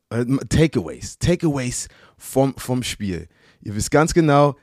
Äh, 0.10 0.26
Takeaways. 0.50 1.18
Takeaways 1.20 1.88
vom, 2.18 2.54
vom 2.58 2.84
Spiel. 2.84 3.30
Ihr 3.62 3.76
wisst 3.76 3.92
ganz 3.92 4.14
genau, 4.14 4.56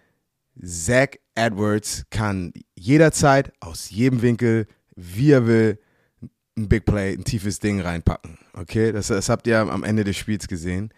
Zach 0.60 1.10
Edwards 1.34 2.04
kann 2.10 2.52
jederzeit 2.74 3.52
aus 3.60 3.90
jedem 3.90 4.22
Winkel, 4.22 4.66
wie 4.96 5.30
er 5.30 5.46
will, 5.46 5.78
ein 6.56 6.68
Big 6.68 6.84
Play, 6.84 7.14
ein 7.14 7.24
tiefes 7.24 7.60
Ding 7.60 7.80
reinpacken. 7.80 8.38
Okay, 8.52 8.90
das, 8.90 9.06
das 9.06 9.28
habt 9.28 9.46
ihr 9.46 9.60
am 9.60 9.84
Ende 9.84 10.02
des 10.02 10.16
Spiels 10.16 10.48
gesehen. 10.48 10.92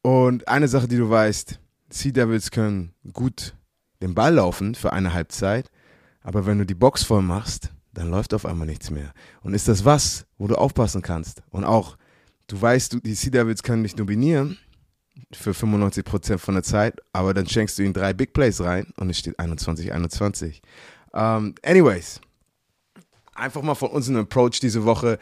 Und 0.00 0.48
eine 0.48 0.68
Sache, 0.68 0.88
die 0.88 0.96
du 0.96 1.10
weißt, 1.10 1.60
Sea 1.90 2.12
Devils 2.12 2.50
können 2.50 2.94
gut 3.12 3.54
den 4.00 4.14
Ball 4.14 4.34
laufen 4.34 4.74
für 4.74 4.92
eine 4.92 5.12
Halbzeit, 5.12 5.70
aber 6.22 6.46
wenn 6.46 6.58
du 6.58 6.66
die 6.66 6.74
Box 6.74 7.02
voll 7.02 7.22
machst, 7.22 7.70
dann 7.92 8.10
läuft 8.10 8.34
auf 8.34 8.46
einmal 8.46 8.66
nichts 8.66 8.90
mehr. 8.90 9.12
Und 9.42 9.54
ist 9.54 9.68
das 9.68 9.84
was, 9.84 10.26
wo 10.38 10.46
du 10.46 10.56
aufpassen 10.56 11.02
kannst? 11.02 11.42
Und 11.50 11.64
auch, 11.64 11.96
du 12.46 12.60
weißt, 12.60 12.98
die 13.04 13.14
Sea 13.14 13.30
Devils 13.30 13.62
können 13.62 13.82
dich 13.82 13.94
dominieren 13.94 14.58
für 15.32 15.52
95% 15.52 16.38
von 16.38 16.54
der 16.54 16.62
Zeit, 16.62 17.00
aber 17.12 17.34
dann 17.34 17.46
schenkst 17.46 17.78
du 17.78 17.82
ihnen 17.82 17.92
drei 17.92 18.12
Big 18.12 18.32
Plays 18.32 18.60
rein 18.60 18.92
und 18.96 19.10
es 19.10 19.18
steht 19.18 19.38
21-21. 19.38 20.60
Um, 21.12 21.54
anyways, 21.62 22.20
einfach 23.34 23.62
mal 23.62 23.74
von 23.74 23.90
unserem 23.90 24.18
Approach 24.18 24.60
diese 24.60 24.84
Woche. 24.84 25.18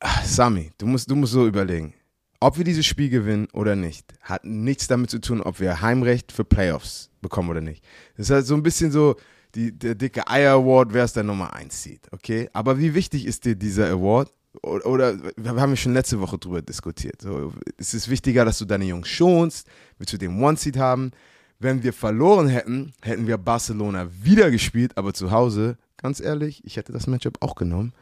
Ah, 0.00 0.22
Sami, 0.24 0.72
du 0.78 0.86
musst, 0.86 1.10
du 1.10 1.16
musst 1.16 1.32
so 1.32 1.46
überlegen. 1.46 1.94
Ob 2.40 2.58
wir 2.58 2.64
dieses 2.64 2.86
Spiel 2.86 3.08
gewinnen 3.08 3.46
oder 3.52 3.76
nicht, 3.76 4.14
hat 4.22 4.44
nichts 4.44 4.88
damit 4.88 5.10
zu 5.10 5.20
tun, 5.20 5.40
ob 5.42 5.60
wir 5.60 5.80
Heimrecht 5.80 6.32
für 6.32 6.44
Playoffs 6.44 7.10
bekommen 7.20 7.50
oder 7.50 7.60
nicht. 7.60 7.84
Das 8.16 8.26
ist 8.26 8.30
halt 8.30 8.46
so 8.46 8.54
ein 8.54 8.64
bisschen 8.64 8.90
so 8.90 9.16
die, 9.54 9.78
der 9.78 9.94
dicke 9.94 10.26
Eier 10.26 10.54
Award, 10.54 10.92
wer 10.92 11.04
es 11.04 11.12
der 11.12 11.22
Nummer 11.22 11.52
1 11.52 11.82
sieht, 11.82 12.12
okay? 12.12 12.48
Aber 12.52 12.78
wie 12.78 12.94
wichtig 12.94 13.26
ist 13.26 13.44
dir 13.44 13.54
dieser 13.54 13.88
Award? 13.90 14.32
Oder, 14.60 15.16
wir 15.36 15.54
haben 15.54 15.76
schon 15.76 15.94
letzte 15.94 16.20
Woche 16.20 16.38
drüber 16.38 16.60
diskutiert. 16.60 17.22
So, 17.22 17.52
es 17.78 17.94
ist 17.94 18.10
wichtiger, 18.10 18.44
dass 18.44 18.58
du 18.58 18.66
deine 18.66 18.84
Jungs 18.84 19.08
schonst, 19.08 19.66
willst 19.98 20.12
du 20.12 20.18
den 20.18 20.42
One-Seed 20.42 20.76
haben. 20.76 21.12
Wenn 21.58 21.82
wir 21.82 21.92
verloren 21.92 22.48
hätten, 22.48 22.92
hätten 23.02 23.26
wir 23.26 23.38
Barcelona 23.38 24.08
wieder 24.20 24.50
gespielt, 24.50 24.98
aber 24.98 25.14
zu 25.14 25.30
Hause, 25.30 25.78
ganz 25.96 26.20
ehrlich, 26.20 26.62
ich 26.64 26.76
hätte 26.76 26.92
das 26.92 27.06
Matchup 27.06 27.38
auch 27.40 27.54
genommen. 27.54 27.94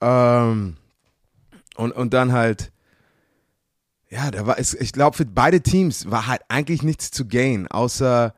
Ähm, 0.00 0.76
und, 1.76 1.92
und 1.92 2.12
dann 2.12 2.32
halt, 2.32 2.72
ja, 4.10 4.30
da 4.30 4.46
war 4.46 4.58
es, 4.58 4.74
ich 4.74 4.92
glaube, 4.92 5.16
für 5.16 5.24
beide 5.24 5.60
Teams 5.60 6.10
war 6.10 6.26
halt 6.26 6.42
eigentlich 6.48 6.82
nichts 6.82 7.10
zu 7.10 7.26
gain, 7.26 7.68
außer 7.68 8.34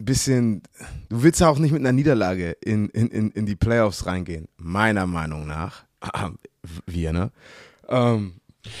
bisschen, 0.00 0.62
du 1.08 1.22
willst 1.22 1.42
auch 1.42 1.58
nicht 1.58 1.72
mit 1.72 1.80
einer 1.80 1.92
Niederlage 1.92 2.52
in, 2.62 2.88
in, 2.90 3.08
in, 3.08 3.30
in 3.30 3.46
die 3.46 3.56
Playoffs 3.56 4.06
reingehen, 4.06 4.48
meiner 4.56 5.06
Meinung 5.06 5.46
nach. 5.46 5.84
Vienna. 6.86 7.30
Ähm, 7.88 8.34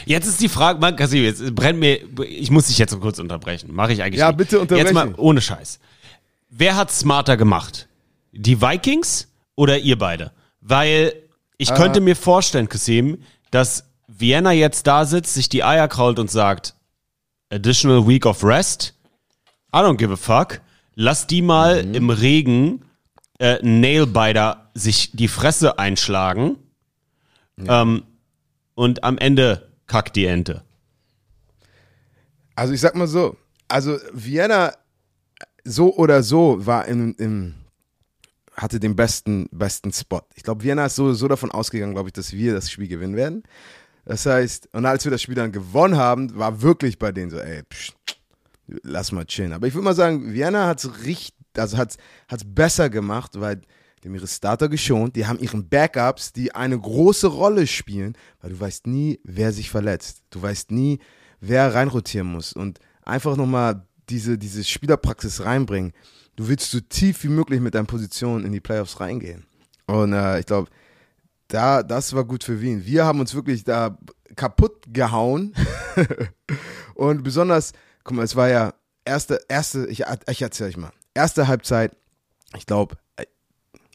Jetzt 0.06 0.26
ist 0.26 0.40
die 0.40 0.48
Frage, 0.48 0.80
man, 0.80 0.96
Kasim, 0.96 1.22
jetzt 1.22 1.54
brennt 1.54 1.78
mir, 1.78 2.00
ich 2.24 2.50
muss 2.50 2.68
dich 2.68 2.78
jetzt 2.78 2.98
kurz 3.00 3.18
unterbrechen. 3.18 3.70
Mache 3.74 3.92
ich 3.92 4.02
eigentlich 4.02 4.20
Ja, 4.20 4.28
nicht. 4.28 4.38
bitte 4.38 4.58
unterbreche. 4.60 4.86
Jetzt 4.86 4.94
mal 4.94 5.12
ohne 5.18 5.42
Scheiß. 5.42 5.78
Wer 6.48 6.74
hat 6.76 6.90
smarter 6.90 7.36
gemacht? 7.36 7.86
Die 8.32 8.62
Vikings 8.62 9.28
oder 9.56 9.78
ihr 9.78 9.98
beide? 9.98 10.32
Weil 10.62 11.12
ich 11.58 11.70
Ah. 11.70 11.76
könnte 11.76 12.00
mir 12.00 12.16
vorstellen, 12.16 12.68
Kasim, 12.70 13.18
dass 13.50 13.84
Vienna 14.08 14.52
jetzt 14.52 14.86
da 14.86 15.04
sitzt, 15.04 15.34
sich 15.34 15.50
die 15.50 15.62
Eier 15.64 15.86
krault 15.88 16.18
und 16.18 16.30
sagt, 16.30 16.74
additional 17.50 18.06
week 18.08 18.24
of 18.24 18.42
rest? 18.42 18.94
I 19.74 19.78
don't 19.80 19.96
give 19.98 20.10
a 20.12 20.16
fuck. 20.16 20.60
Lass 20.94 21.26
die 21.26 21.42
mal 21.42 21.84
Mhm. 21.84 21.94
im 21.94 22.10
Regen 22.10 22.84
äh, 23.38 23.58
Nailbiter 23.62 24.70
sich 24.74 25.10
die 25.12 25.28
Fresse 25.28 25.78
einschlagen. 25.78 26.56
Ähm, 27.66 28.02
und 28.74 29.04
am 29.04 29.18
Ende 29.18 29.68
kackt 29.86 30.16
die 30.16 30.26
Ente. 30.26 30.62
Also 32.56 32.72
ich 32.74 32.80
sag 32.80 32.94
mal 32.94 33.06
so, 33.06 33.36
also 33.68 33.98
Vienna 34.12 34.72
so 35.64 35.94
oder 35.96 36.22
so 36.22 36.64
war 36.64 36.86
im, 36.86 37.14
im 37.18 37.54
hatte 38.56 38.78
den 38.78 38.94
besten 38.94 39.48
besten 39.50 39.92
Spot. 39.92 40.22
Ich 40.36 40.42
glaube, 40.44 40.62
Vienna 40.62 40.86
ist 40.86 40.94
so, 40.96 41.12
so 41.14 41.26
davon 41.26 41.50
ausgegangen, 41.50 41.94
glaube 41.94 42.08
ich, 42.08 42.12
dass 42.12 42.32
wir 42.32 42.54
das 42.54 42.70
Spiel 42.70 42.86
gewinnen 42.88 43.16
werden. 43.16 43.42
Das 44.04 44.26
heißt, 44.26 44.68
und 44.72 44.84
als 44.86 45.04
wir 45.04 45.10
das 45.10 45.22
Spiel 45.22 45.34
dann 45.34 45.50
gewonnen 45.50 45.96
haben, 45.96 46.36
war 46.36 46.60
wirklich 46.62 46.98
bei 46.98 47.10
denen 47.10 47.30
so, 47.30 47.38
ey, 47.38 47.62
psch, 47.64 47.92
lass 48.66 49.12
mal 49.12 49.24
chillen. 49.24 49.52
Aber 49.52 49.66
ich 49.66 49.74
würde 49.74 49.84
mal 49.84 49.94
sagen, 49.94 50.32
Vienna 50.32 50.66
hat 50.66 50.84
es 50.84 51.32
also 51.56 51.78
hat 51.78 51.96
es 52.30 52.44
besser 52.44 52.90
gemacht, 52.90 53.32
weil 53.40 53.60
die 54.02 54.08
haben 54.08 54.14
ihre 54.16 54.26
Starter 54.26 54.68
geschont, 54.68 55.16
die 55.16 55.26
haben 55.26 55.38
ihren 55.38 55.68
Backups, 55.68 56.32
die 56.32 56.54
eine 56.54 56.78
große 56.78 57.26
Rolle 57.26 57.66
spielen, 57.66 58.16
weil 58.40 58.50
du 58.50 58.60
weißt 58.60 58.86
nie, 58.86 59.20
wer 59.24 59.52
sich 59.52 59.70
verletzt. 59.70 60.22
Du 60.30 60.42
weißt 60.42 60.72
nie, 60.72 60.98
wer 61.40 61.74
reinrotieren 61.74 62.30
muss. 62.30 62.52
Und 62.52 62.80
einfach 63.02 63.36
nochmal 63.36 63.86
diese, 64.10 64.36
diese 64.36 64.62
Spielerpraxis 64.62 65.44
reinbringen. 65.44 65.92
Du 66.36 66.48
willst 66.48 66.70
so 66.70 66.80
tief 66.80 67.24
wie 67.24 67.28
möglich 67.28 67.60
mit 67.60 67.74
deinen 67.74 67.86
Positionen 67.86 68.44
in 68.44 68.52
die 68.52 68.60
Playoffs 68.60 69.00
reingehen. 69.00 69.46
Und 69.86 70.12
äh, 70.12 70.40
ich 70.40 70.46
glaube, 70.46 70.68
da, 71.48 71.82
das 71.82 72.12
war 72.14 72.24
gut 72.24 72.44
für 72.44 72.60
Wien. 72.60 72.84
Wir 72.84 73.04
haben 73.04 73.20
uns 73.20 73.34
wirklich 73.34 73.64
da 73.64 73.96
kaputt 74.36 74.84
gehauen. 74.92 75.54
Und 76.94 77.22
besonders, 77.22 77.72
guck 78.04 78.16
mal, 78.16 78.22
es 78.22 78.36
war 78.36 78.48
ja 78.48 78.74
erste, 79.04 79.40
erste, 79.48 79.86
ich, 79.86 80.04
ich 80.28 80.42
erzähl 80.42 80.68
euch 80.68 80.76
mal. 80.76 80.92
Erste 81.14 81.48
Halbzeit, 81.48 81.96
ich 82.56 82.66
glaube, 82.66 82.96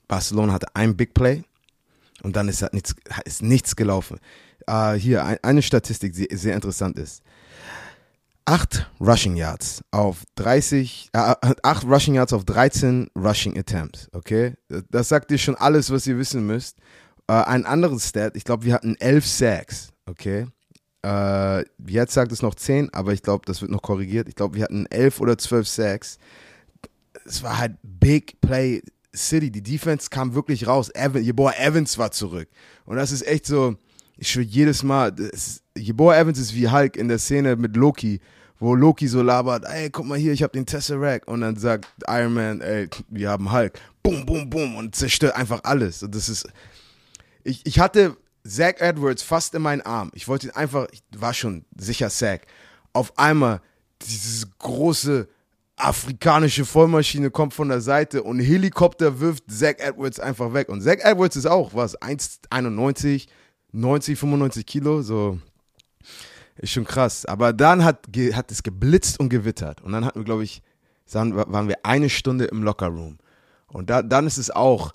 Barcelona 0.07 0.53
hatte 0.53 0.75
ein 0.75 0.97
Big 0.97 1.13
Play 1.13 1.43
und 2.23 2.35
dann 2.35 2.49
ist, 2.49 2.61
halt 2.61 2.73
nichts, 2.73 2.95
ist 3.23 3.41
nichts 3.41 3.75
gelaufen. 3.75 4.19
Äh, 4.67 4.93
hier, 4.93 5.23
ein, 5.23 5.37
eine 5.43 5.61
Statistik, 5.61 6.13
die 6.13 6.27
sehr 6.35 6.55
interessant 6.55 6.97
ist. 6.99 7.23
Acht 8.45 8.89
Rushing 8.99 9.35
Yards 9.35 9.83
auf 9.91 10.23
30, 10.35 11.09
äh, 11.13 11.35
acht 11.61 11.85
Rushing 11.85 12.15
Yards 12.15 12.33
auf 12.33 12.45
13 12.45 13.11
Rushing 13.15 13.57
Attempts, 13.57 14.09
okay? 14.11 14.55
Das 14.89 15.07
sagt 15.07 15.29
dir 15.29 15.37
schon 15.37 15.55
alles, 15.55 15.91
was 15.91 16.07
ihr 16.07 16.17
wissen 16.17 16.47
müsst. 16.47 16.77
Äh, 17.27 17.33
ein 17.33 17.65
anderes 17.65 18.09
Stat, 18.09 18.35
ich 18.35 18.43
glaube, 18.43 18.65
wir 18.65 18.73
hatten 18.73 18.95
elf 18.95 19.27
Sacks, 19.27 19.89
okay? 20.07 20.47
Äh, 21.05 21.63
jetzt 21.87 22.13
sagt 22.13 22.31
es 22.31 22.41
noch 22.41 22.55
10, 22.55 22.93
aber 22.93 23.13
ich 23.13 23.21
glaube, 23.21 23.45
das 23.45 23.61
wird 23.61 23.71
noch 23.71 23.81
korrigiert. 23.81 24.27
Ich 24.27 24.35
glaube, 24.35 24.55
wir 24.55 24.63
hatten 24.63 24.85
11 24.87 25.21
oder 25.21 25.37
12 25.37 25.67
Sacks. 25.67 26.17
Es 27.25 27.41
war 27.41 27.57
halt 27.57 27.77
Big 27.83 28.41
Play 28.41 28.81
City. 29.15 29.49
Die 29.49 29.63
Defense 29.63 30.09
kam 30.09 30.33
wirklich 30.33 30.67
raus. 30.67 30.89
Evan, 30.93 31.23
Jeboa 31.23 31.53
Evans 31.53 31.97
war 31.97 32.11
zurück. 32.11 32.49
Und 32.85 32.97
das 32.97 33.11
ist 33.11 33.25
echt 33.25 33.45
so, 33.45 33.75
ich 34.17 34.29
schwöre 34.29 34.45
jedes 34.45 34.83
Mal, 34.83 35.11
das, 35.11 35.61
Jeboa 35.77 36.17
Evans 36.17 36.37
ist 36.37 36.53
wie 36.53 36.69
Hulk 36.69 36.97
in 36.97 37.07
der 37.07 37.19
Szene 37.19 37.55
mit 37.55 37.77
Loki, 37.77 38.19
wo 38.59 38.75
Loki 38.75 39.07
so 39.07 39.21
labert, 39.21 39.63
ey, 39.65 39.89
guck 39.89 40.05
mal 40.05 40.17
hier, 40.17 40.33
ich 40.33 40.43
hab 40.43 40.51
den 40.51 40.65
Tesseract. 40.65 41.27
Und 41.27 41.41
dann 41.41 41.55
sagt 41.55 41.87
Iron 42.07 42.33
Man, 42.33 42.59
ey, 42.59 42.89
wir 43.07 43.29
haben 43.29 43.51
Hulk. 43.51 43.79
Boom, 44.03 44.25
boom, 44.25 44.49
boom. 44.49 44.75
Und 44.75 44.95
zerstört 44.95 45.35
einfach 45.35 45.61
alles. 45.63 46.03
Und 46.03 46.13
das 46.13 46.27
ist, 46.27 46.47
ich, 47.43 47.65
ich 47.65 47.79
hatte 47.79 48.17
Zach 48.49 48.75
Edwards 48.79 49.21
fast 49.21 49.53
in 49.53 49.61
meinen 49.61 49.81
Arm. 49.81 50.11
Ich 50.13 50.27
wollte 50.27 50.47
ihn 50.47 50.51
einfach, 50.51 50.87
ich 50.91 51.03
war 51.15 51.33
schon 51.33 51.65
sicher 51.77 52.09
Zach. 52.09 52.39
Auf 52.93 53.17
einmal 53.17 53.61
dieses 54.01 54.47
große 54.57 55.27
afrikanische 55.75 56.65
Vollmaschine 56.65 57.31
kommt 57.31 57.53
von 57.53 57.69
der 57.69 57.79
Seite 57.79 58.23
und 58.23 58.37
ein 58.37 58.45
Helikopter 58.45 59.19
wirft 59.19 59.49
Zach 59.49 59.75
Edwards 59.77 60.19
einfach 60.19 60.53
weg. 60.53 60.69
Und 60.69 60.81
Zach 60.81 60.97
Edwards 60.99 61.35
ist 61.35 61.45
auch, 61.45 61.73
was, 61.73 61.99
1,91, 62.01 63.27
90, 63.71 64.19
95 64.19 64.65
Kilo, 64.65 65.01
so 65.01 65.39
ist 66.57 66.71
schon 66.71 66.85
krass. 66.85 67.25
Aber 67.25 67.53
dann 67.53 67.83
hat, 67.83 68.07
hat 68.33 68.51
es 68.51 68.63
geblitzt 68.63 69.19
und 69.19 69.29
gewittert. 69.29 69.81
Und 69.81 69.93
dann 69.93 70.03
hatten 70.05 70.19
wir, 70.19 70.25
glaube 70.25 70.43
ich, 70.43 70.61
waren 71.11 71.67
wir 71.67 71.85
eine 71.85 72.09
Stunde 72.09 72.45
im 72.45 72.63
Lockerroom. 72.63 73.17
Und 73.67 73.89
da, 73.89 74.01
dann 74.01 74.27
ist 74.27 74.37
es 74.37 74.51
auch, 74.51 74.93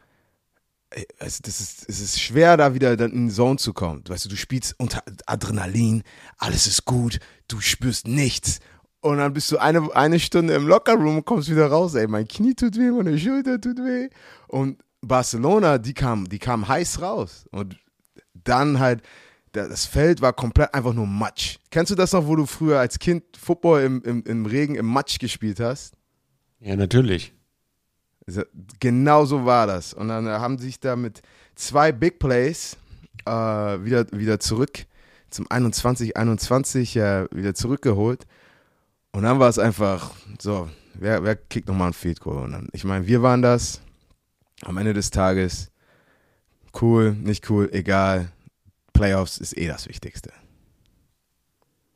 also 1.18 1.40
das 1.42 1.60
ist, 1.60 1.88
es 1.88 2.00
ist 2.00 2.20
schwer, 2.20 2.56
da 2.56 2.74
wieder 2.74 2.96
dann 2.96 3.12
in 3.12 3.28
die 3.28 3.34
Zone 3.34 3.56
zu 3.56 3.72
kommen. 3.72 4.02
Weißt 4.06 4.24
du, 4.24 4.28
du 4.28 4.36
spielst 4.36 4.74
unter 4.78 5.02
Adrenalin, 5.26 6.02
alles 6.38 6.66
ist 6.66 6.84
gut, 6.84 7.18
du 7.48 7.60
spürst 7.60 8.06
nichts. 8.06 8.60
Und 9.00 9.18
dann 9.18 9.34
bist 9.34 9.52
du 9.52 9.58
eine, 9.58 9.94
eine 9.94 10.18
Stunde 10.18 10.54
im 10.54 10.66
Lockerroom 10.66 11.18
und 11.18 11.24
kommst 11.26 11.50
wieder 11.50 11.66
raus, 11.66 11.94
ey, 11.94 12.06
mein 12.06 12.26
Knie 12.26 12.54
tut 12.54 12.78
weh, 12.78 12.90
meine 12.90 13.18
Schulter 13.18 13.60
tut 13.60 13.78
weh. 13.78 14.08
Und 14.48 14.82
Barcelona, 15.02 15.78
die 15.78 15.92
kam, 15.92 16.26
die 16.28 16.38
kam 16.38 16.66
heiß 16.66 17.02
raus. 17.02 17.46
Und 17.50 17.76
dann 18.32 18.78
halt, 18.78 19.02
das 19.52 19.84
Feld 19.84 20.22
war 20.22 20.32
komplett 20.32 20.72
einfach 20.72 20.94
nur 20.94 21.06
Matsch. 21.06 21.58
Kennst 21.70 21.90
du 21.90 21.94
das 21.94 22.12
noch, 22.12 22.26
wo 22.26 22.34
du 22.34 22.46
früher 22.46 22.78
als 22.78 22.98
Kind 22.98 23.24
Football 23.36 23.82
im, 23.82 24.02
im, 24.02 24.22
im 24.24 24.46
Regen, 24.46 24.74
im 24.74 24.86
Matsch 24.86 25.18
gespielt 25.18 25.60
hast? 25.60 25.94
Ja, 26.60 26.74
natürlich. 26.74 27.33
Genau 28.80 29.24
so 29.24 29.44
war 29.44 29.66
das. 29.66 29.92
Und 29.92 30.08
dann 30.08 30.26
äh, 30.26 30.30
haben 30.30 30.58
sich 30.58 30.80
da 30.80 30.96
mit 30.96 31.22
zwei 31.54 31.92
Big 31.92 32.18
Plays 32.18 32.76
äh, 33.26 33.30
wieder, 33.30 34.06
wieder 34.12 34.40
zurück 34.40 34.86
zum 35.30 35.50
21, 35.50 36.16
21 36.16 36.96
äh, 36.96 37.26
wieder 37.30 37.54
zurückgeholt. 37.54 38.26
Und 39.12 39.24
dann 39.24 39.38
war 39.38 39.48
es 39.48 39.58
einfach 39.58 40.12
so, 40.40 40.70
wer, 40.94 41.22
wer 41.24 41.36
kickt 41.36 41.68
nochmal 41.68 41.88
ein 41.88 41.92
Field 41.92 42.20
Goal? 42.20 42.44
Und 42.44 42.52
dann, 42.52 42.68
ich 42.72 42.84
meine, 42.84 43.06
wir 43.06 43.22
waren 43.22 43.42
das 43.42 43.80
am 44.62 44.76
Ende 44.76 44.94
des 44.94 45.10
Tages. 45.10 45.70
Cool, 46.80 47.12
nicht 47.12 47.48
cool, 47.50 47.68
egal. 47.72 48.32
Playoffs 48.92 49.38
ist 49.38 49.56
eh 49.56 49.66
das 49.66 49.88
Wichtigste. 49.88 50.32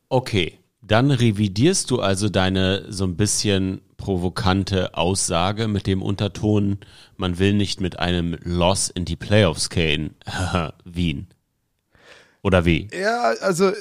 Okay, 0.09 0.59
dann 0.89 1.11
revidierst 1.11 1.91
du 1.91 2.01
also 2.01 2.29
deine 2.29 2.91
so 2.91 3.05
ein 3.05 3.15
bisschen 3.15 3.81
provokante 3.97 4.95
Aussage 4.95 5.67
mit 5.67 5.85
dem 5.85 6.01
Unterton, 6.01 6.79
man 7.15 7.37
will 7.37 7.53
nicht 7.53 7.79
mit 7.79 7.99
einem 7.99 8.35
Loss 8.41 8.89
in 8.89 9.05
die 9.05 9.15
Playoffs 9.15 9.69
gehen. 9.69 10.15
Wien. 10.85 11.27
Oder 12.41 12.65
wie? 12.65 12.87
Ja, 12.91 13.33
also, 13.41 13.71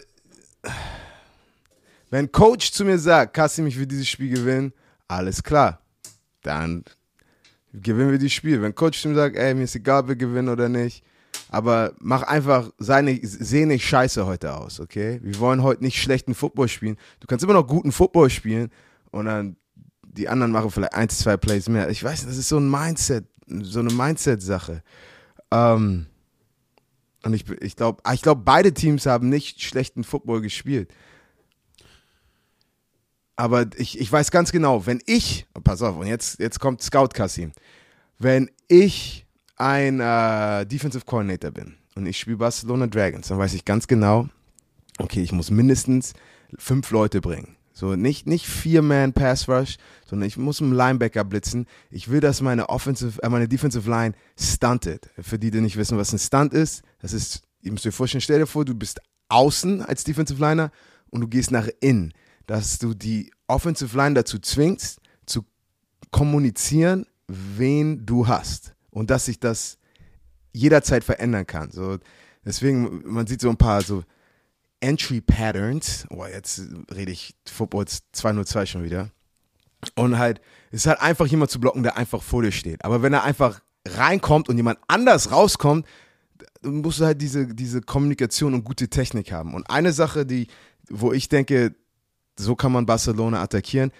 wenn 2.11 2.31
Coach 2.31 2.73
zu 2.73 2.85
mir 2.85 2.99
sagt, 2.99 3.33
Kassim, 3.33 3.67
ich 3.67 3.79
will 3.79 3.87
dieses 3.87 4.09
Spiel 4.09 4.29
gewinnen, 4.29 4.75
alles 5.07 5.43
klar. 5.43 5.81
Dann 6.43 6.85
gewinnen 7.73 8.11
wir 8.11 8.19
das 8.19 8.33
Spiel. 8.33 8.61
Wenn 8.61 8.75
Coach 8.75 9.01
zu 9.01 9.09
mir 9.09 9.15
sagt, 9.15 9.37
ey, 9.37 9.55
mir 9.55 9.65
ist 9.65 9.77
egal, 9.77 10.03
ob 10.03 10.09
wir 10.09 10.17
gewinnen 10.17 10.51
oder 10.51 10.69
nicht, 10.69 11.03
aber 11.51 11.95
mach 11.99 12.23
einfach, 12.23 12.71
sei 12.79 13.03
nicht, 13.03 13.23
seh 13.25 13.67
nicht 13.67 13.87
scheiße 13.87 14.27
heute 14.27 14.55
aus, 14.55 14.81
okay? 14.81 15.21
Wir 15.23 15.39
wollen 15.39 15.63
heute 15.63 15.83
nicht 15.83 16.01
schlechten 16.01 16.35
Football 16.35 16.69
spielen. 16.69 16.97
Du 17.21 17.27
kannst 17.27 17.45
immer 17.45 17.55
noch 17.55 17.67
guten 17.67 17.93
Football 17.93 18.31
spielen 18.31 18.71
und 19.11 19.27
dann 19.27 19.57
die 20.03 20.29
anderen 20.29 20.53
machen 20.53 20.71
vielleicht 20.71 20.95
eins, 20.95 21.19
zwei 21.19 21.37
Plays 21.37 21.69
mehr. 21.69 21.89
Ich 21.91 22.03
weiß, 22.03 22.27
das 22.27 22.37
ist 22.37 22.49
so 22.49 22.59
ein 22.59 22.71
Mindset, 22.71 23.27
so 23.47 23.81
eine 23.81 23.93
Mindset-Sache. 23.93 24.83
Ähm, 25.51 26.07
und 27.23 27.35
ich, 27.35 27.49
ich 27.61 27.77
glaube, 27.77 28.03
ich 28.13 28.23
glaub, 28.23 28.45
beide 28.45 28.73
Teams 28.73 29.07
haben 29.07 29.29
nicht 29.29 29.63
schlechten 29.63 30.05
Football 30.05 30.41
gespielt. 30.41 30.93
Aber 33.37 33.67
ich, 33.77 34.01
ich 34.01 34.11
weiß 34.11 34.31
ganz 34.31 34.51
genau, 34.51 34.87
wenn 34.87 35.01
ich, 35.07 35.47
oh, 35.55 35.61
pass 35.63 35.81
auf, 35.81 35.97
und 35.97 36.09
jetzt, 36.09 36.41
jetzt 36.41 36.59
kommt 36.59 36.83
Scout 36.83 37.11
Kassim, 37.15 37.53
wenn 38.19 38.51
ich 38.67 39.28
ein 39.59 40.01
äh, 40.01 40.67
Defensive 40.67 41.05
Coordinator 41.05 41.51
bin 41.51 41.75
und 41.95 42.07
ich 42.07 42.19
spiele 42.19 42.37
Barcelona 42.37 42.87
Dragons, 42.87 43.29
dann 43.29 43.39
weiß 43.39 43.55
ich 43.55 43.65
ganz 43.65 43.87
genau, 43.87 44.29
okay, 44.99 45.23
ich 45.23 45.33
muss 45.33 45.51
mindestens 45.51 46.15
fünf 46.57 46.91
Leute 46.91 47.21
bringen. 47.21 47.57
So 47.73 47.95
nicht, 47.95 48.27
nicht 48.27 48.47
vier 48.47 48.83
Man 48.83 49.13
Pass 49.13 49.49
Rush, 49.49 49.77
sondern 50.05 50.27
ich 50.27 50.37
muss 50.37 50.61
einen 50.61 50.73
Linebacker 50.73 51.23
blitzen. 51.23 51.67
Ich 51.91 52.09
will, 52.11 52.19
dass 52.19 52.41
meine 52.41 52.71
Offensive, 52.71 53.23
äh, 53.23 53.29
meine 53.29 53.47
Defensive 53.47 53.89
Line 53.89 54.15
stuntet. 54.37 55.11
Für 55.21 55.39
die, 55.39 55.53
die 55.53 55.61
nicht 55.61 55.77
wissen, 55.77 55.97
was 55.97 56.13
ein 56.13 56.19
Stunt 56.19 56.53
ist, 56.55 56.83
das 57.01 57.13
ist, 57.13 57.43
ihr 57.63 57.71
müsst 57.71 57.87
euch 57.87 57.95
vorstellen, 57.95 58.21
stell 58.21 58.41
dir 58.41 58.47
vor, 58.47 58.65
du 58.65 58.75
bist 58.75 59.01
außen 59.29 59.83
als 59.83 60.03
Defensive 60.03 60.41
Liner 60.41 60.73
und 61.11 61.21
du 61.21 61.29
gehst 61.29 61.53
nach 61.53 61.69
innen, 61.81 62.13
dass 62.47 62.81
du 62.81 62.95
die 62.95 63.31
Offensive 63.47 63.97
Line 63.97 64.15
dazu 64.15 64.41
zwingst, 64.41 65.01
zu 65.25 65.45
kommunizieren, 66.11 67.07
wen 67.29 68.05
du 68.05 68.27
hast. 68.27 68.75
Und 68.91 69.11
dass 69.11 69.27
sich 69.27 69.39
das 69.39 69.79
jederzeit 70.53 71.05
verändern 71.05 71.47
kann. 71.47 71.71
So, 71.71 71.99
deswegen, 72.45 73.03
man 73.05 73.27
sieht 73.27 73.41
so 73.41 73.51
ein 73.51 73.57
paar 73.57 73.83
so 73.83 74.03
Entry 74.81 75.21
Patterns. 75.21 76.07
Oh, 76.11 76.25
jetzt 76.25 76.63
rede 76.95 77.13
ich 77.13 77.35
Football 77.47 77.87
202 78.13 78.67
schon 78.67 78.85
wieder. 78.85 79.11
Und 79.95 80.19
halt, 80.19 80.41
es 80.71 80.81
ist 80.81 80.87
halt 80.87 81.01
einfach 81.01 81.27
jemand 81.27 81.51
zu 81.51 81.61
blocken, 81.61 81.83
der 81.83 81.97
einfach 81.97 82.23
vor 82.23 82.43
dir 82.43 82.53
steht. 82.53 82.85
Aber 82.85 83.03
wenn 83.03 83.13
er 83.13 83.25
einfach 83.25 83.61
reinkommt 83.87 84.49
und 84.49 84.57
jemand 84.57 84.79
anders 84.89 85.31
rauskommt, 85.31 85.87
musst 86.63 87.01
du 87.01 87.05
halt 87.05 87.21
diese, 87.21 87.47
diese 87.55 87.81
Kommunikation 87.81 88.55
und 88.55 88.65
gute 88.65 88.89
Technik 88.89 89.33
haben. 89.33 89.55
Und 89.55 89.71
eine 89.71 89.93
Sache, 89.93 90.27
die, 90.27 90.49
wo 90.89 91.13
ich 91.13 91.29
denke, 91.29 91.75
so 92.39 92.57
kann 92.57 92.73
man 92.73 92.87
Barcelona 92.87 93.43
attackieren, 93.43 93.93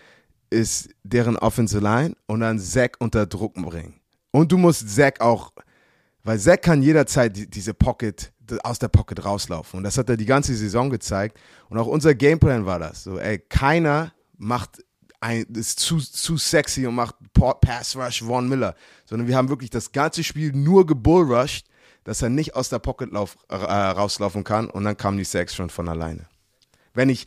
ist 0.51 0.91
deren 1.03 1.37
Offensive 1.37 1.83
Line 1.83 2.17
und 2.27 2.41
dann 2.41 2.59
Zack 2.59 2.97
unter 3.01 3.27
Druck 3.27 3.55
bringen. 3.55 3.98
Und 4.39 4.53
du 4.53 4.57
musst 4.57 4.89
Zack 4.89 5.21
auch, 5.21 5.53
weil 6.23 6.39
Zack 6.39 6.63
kann 6.63 6.81
jederzeit 6.81 7.37
die, 7.37 7.51
diese 7.51 7.75
Pocket, 7.75 8.33
aus 8.63 8.79
der 8.79 8.87
Pocket 8.87 9.25
rauslaufen. 9.25 9.79
Und 9.79 9.83
das 9.83 9.99
hat 9.99 10.09
er 10.09 10.17
die 10.17 10.27
ganze 10.27 10.55
Saison 10.55 10.91
gezeigt. 10.91 11.41
Und 11.69 11.77
auch 11.77 11.89
unser 11.89 12.15
Gameplan 12.15 12.65
war 12.65 12.79
das. 12.79 13.03
So, 13.03 13.19
ey, 13.19 13.41
keiner 13.41 14.13
macht 14.37 14.85
ein, 15.19 15.43
ist 15.55 15.81
zu, 15.81 15.99
zu 15.99 16.37
sexy 16.37 16.87
und 16.87 16.95
macht 16.95 17.17
Pass 17.33 17.97
Rush 17.97 18.23
Von 18.23 18.49
Miller. 18.49 18.77
Sondern 19.07 19.27
wir 19.27 19.37
haben 19.37 19.49
wirklich 19.49 19.71
das 19.71 19.91
ganze 19.91 20.23
Spiel 20.23 20.53
nur 20.53 20.87
gebullrushed, 20.87 21.67
dass 22.05 22.23
er 22.23 22.29
nicht 22.29 22.55
aus 22.55 22.69
der 22.69 22.79
Pocket 22.79 23.11
lauf, 23.11 23.37
äh, 23.49 23.57
rauslaufen 23.57 24.45
kann. 24.45 24.71
Und 24.71 24.85
dann 24.85 24.97
kamen 24.97 25.19
die 25.19 25.25
Sacks 25.25 25.57
schon 25.57 25.69
von 25.69 25.89
alleine. 25.89 26.27
Wenn 26.95 27.09
ich, 27.09 27.27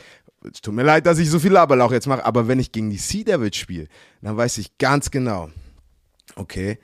es 0.50 0.62
tut 0.62 0.74
mir 0.74 0.84
leid, 0.84 1.06
dass 1.06 1.20
ich 1.20 1.30
so 1.30 1.40
viel 1.40 1.52
Laberlauch 1.52 1.92
jetzt 1.92 2.08
mache, 2.08 2.24
aber 2.24 2.48
wenn 2.48 2.60
ich 2.60 2.72
gegen 2.72 2.90
die 2.90 2.98
Sea 2.98 3.26
Devils 3.26 3.58
spiele, 3.58 3.90
dann 4.22 4.38
weiß 4.38 4.60
ich 4.60 4.78
ganz 4.78 5.12
genau, 5.12 5.50
okay, 6.36 6.80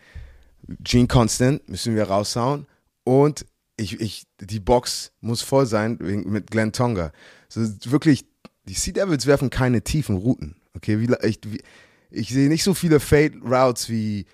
Gene 0.84 1.08
Constant 1.08 1.68
müssen 1.70 1.96
wir 1.96 2.06
raushauen 2.06 2.66
und 3.04 3.46
ich, 3.78 4.00
ich, 4.02 4.24
die 4.42 4.60
Box 4.60 5.12
muss 5.22 5.42
voll 5.42 5.66
sein 5.66 5.98
mit 6.00 6.50
Glenn 6.50 6.74
Tonga. 6.74 7.12
So 7.48 7.62
wirklich, 7.92 8.26
die 8.66 8.74
Sea 8.74 8.94
Devils 8.94 9.26
werfen 9.28 9.50
keine 9.50 9.84
tiefen 9.84 10.18
Routen. 10.18 10.56
Okay, 10.76 11.00
wie, 11.00 11.14
ich, 11.28 11.40
wie, 11.46 11.62
ich 12.10 12.30
sehe 12.30 12.50
nicht 12.50 12.64
so 12.64 12.74
viele 12.74 13.00
Fade 13.00 13.38
Routes 13.44 13.90
wie, 13.90 14.26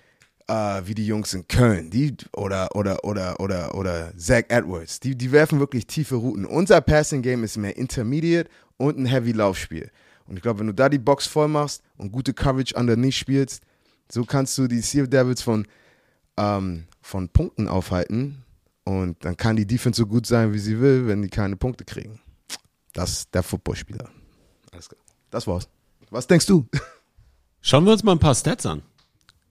äh, 0.48 0.82
wie 0.84 0.94
die 0.94 1.06
Jungs 1.06 1.34
in 1.34 1.46
Köln, 1.46 1.90
die 1.90 2.16
oder 2.32 2.74
oder 2.74 3.04
oder 3.04 3.38
oder 3.40 3.74
oder 3.74 4.12
Zach 4.16 4.44
Edwards. 4.48 5.00
Die, 5.00 5.14
die 5.14 5.30
werfen 5.30 5.60
wirklich 5.60 5.86
tiefe 5.86 6.16
Routen. 6.16 6.46
Unser 6.46 6.80
Passing 6.80 7.22
Game 7.22 7.44
ist 7.44 7.56
mehr 7.56 7.76
Intermediate 7.76 8.50
und 8.76 8.98
ein 8.98 9.06
Heavy 9.06 9.32
Laufspiel. 9.32 9.90
Und 10.26 10.36
ich 10.36 10.42
glaube, 10.42 10.60
wenn 10.60 10.66
du 10.68 10.74
da 10.74 10.88
die 10.88 10.98
Box 10.98 11.26
voll 11.26 11.48
machst 11.48 11.82
und 11.96 12.12
gute 12.12 12.32
Coverage 12.32 12.74
underneath 12.74 13.14
spielst, 13.14 13.62
so 14.10 14.24
kannst 14.24 14.56
du 14.58 14.66
die 14.66 14.80
Sea 14.80 15.06
Devils 15.06 15.42
von 15.42 15.66
ähm, 16.36 16.86
von 17.02 17.28
Punkten 17.28 17.68
aufhalten 17.68 18.44
und 18.84 19.24
dann 19.24 19.36
kann 19.36 19.56
die 19.56 19.66
Defense 19.66 19.98
so 19.98 20.06
gut 20.06 20.26
sein, 20.26 20.52
wie 20.52 20.58
sie 20.58 20.80
will, 20.80 21.06
wenn 21.06 21.22
die 21.22 21.28
keine 21.28 21.56
Punkte 21.56 21.84
kriegen. 21.84 22.20
Das 22.92 23.10
ist 23.10 23.34
der 23.34 23.42
Footballspieler. 23.42 24.08
Alles 24.72 24.88
klar. 24.88 25.00
Das 25.30 25.46
war's. 25.46 25.68
Was 26.10 26.26
denkst 26.26 26.46
du? 26.46 26.68
Schauen 27.60 27.84
wir 27.84 27.92
uns 27.92 28.04
mal 28.04 28.12
ein 28.12 28.18
paar 28.18 28.34
Stats 28.34 28.66
an. 28.66 28.82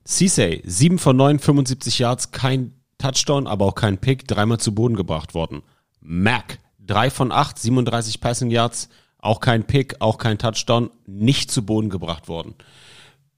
Cissay, 0.06 0.62
7 0.64 0.98
von 0.98 1.16
9, 1.16 1.38
75 1.38 1.98
Yards, 1.98 2.30
kein 2.30 2.74
Touchdown, 2.98 3.46
aber 3.46 3.66
auch 3.66 3.74
kein 3.74 3.98
Pick, 3.98 4.26
dreimal 4.28 4.58
zu 4.58 4.74
Boden 4.74 4.96
gebracht 4.96 5.34
worden. 5.34 5.62
Mac, 6.00 6.58
3 6.80 7.10
von 7.10 7.32
8, 7.32 7.58
37 7.58 8.20
Passing 8.20 8.50
Yards, 8.50 8.88
auch 9.18 9.40
kein 9.40 9.66
Pick, 9.66 10.00
auch 10.00 10.18
kein 10.18 10.38
Touchdown, 10.38 10.90
nicht 11.06 11.50
zu 11.50 11.64
Boden 11.64 11.90
gebracht 11.90 12.28
worden. 12.28 12.54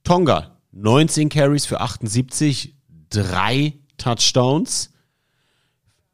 Tonga, 0.05 0.59
19 0.73 1.29
Carries 1.29 1.67
für 1.67 1.81
78, 1.81 2.76
drei 3.11 3.75
Touchdowns. 3.99 4.91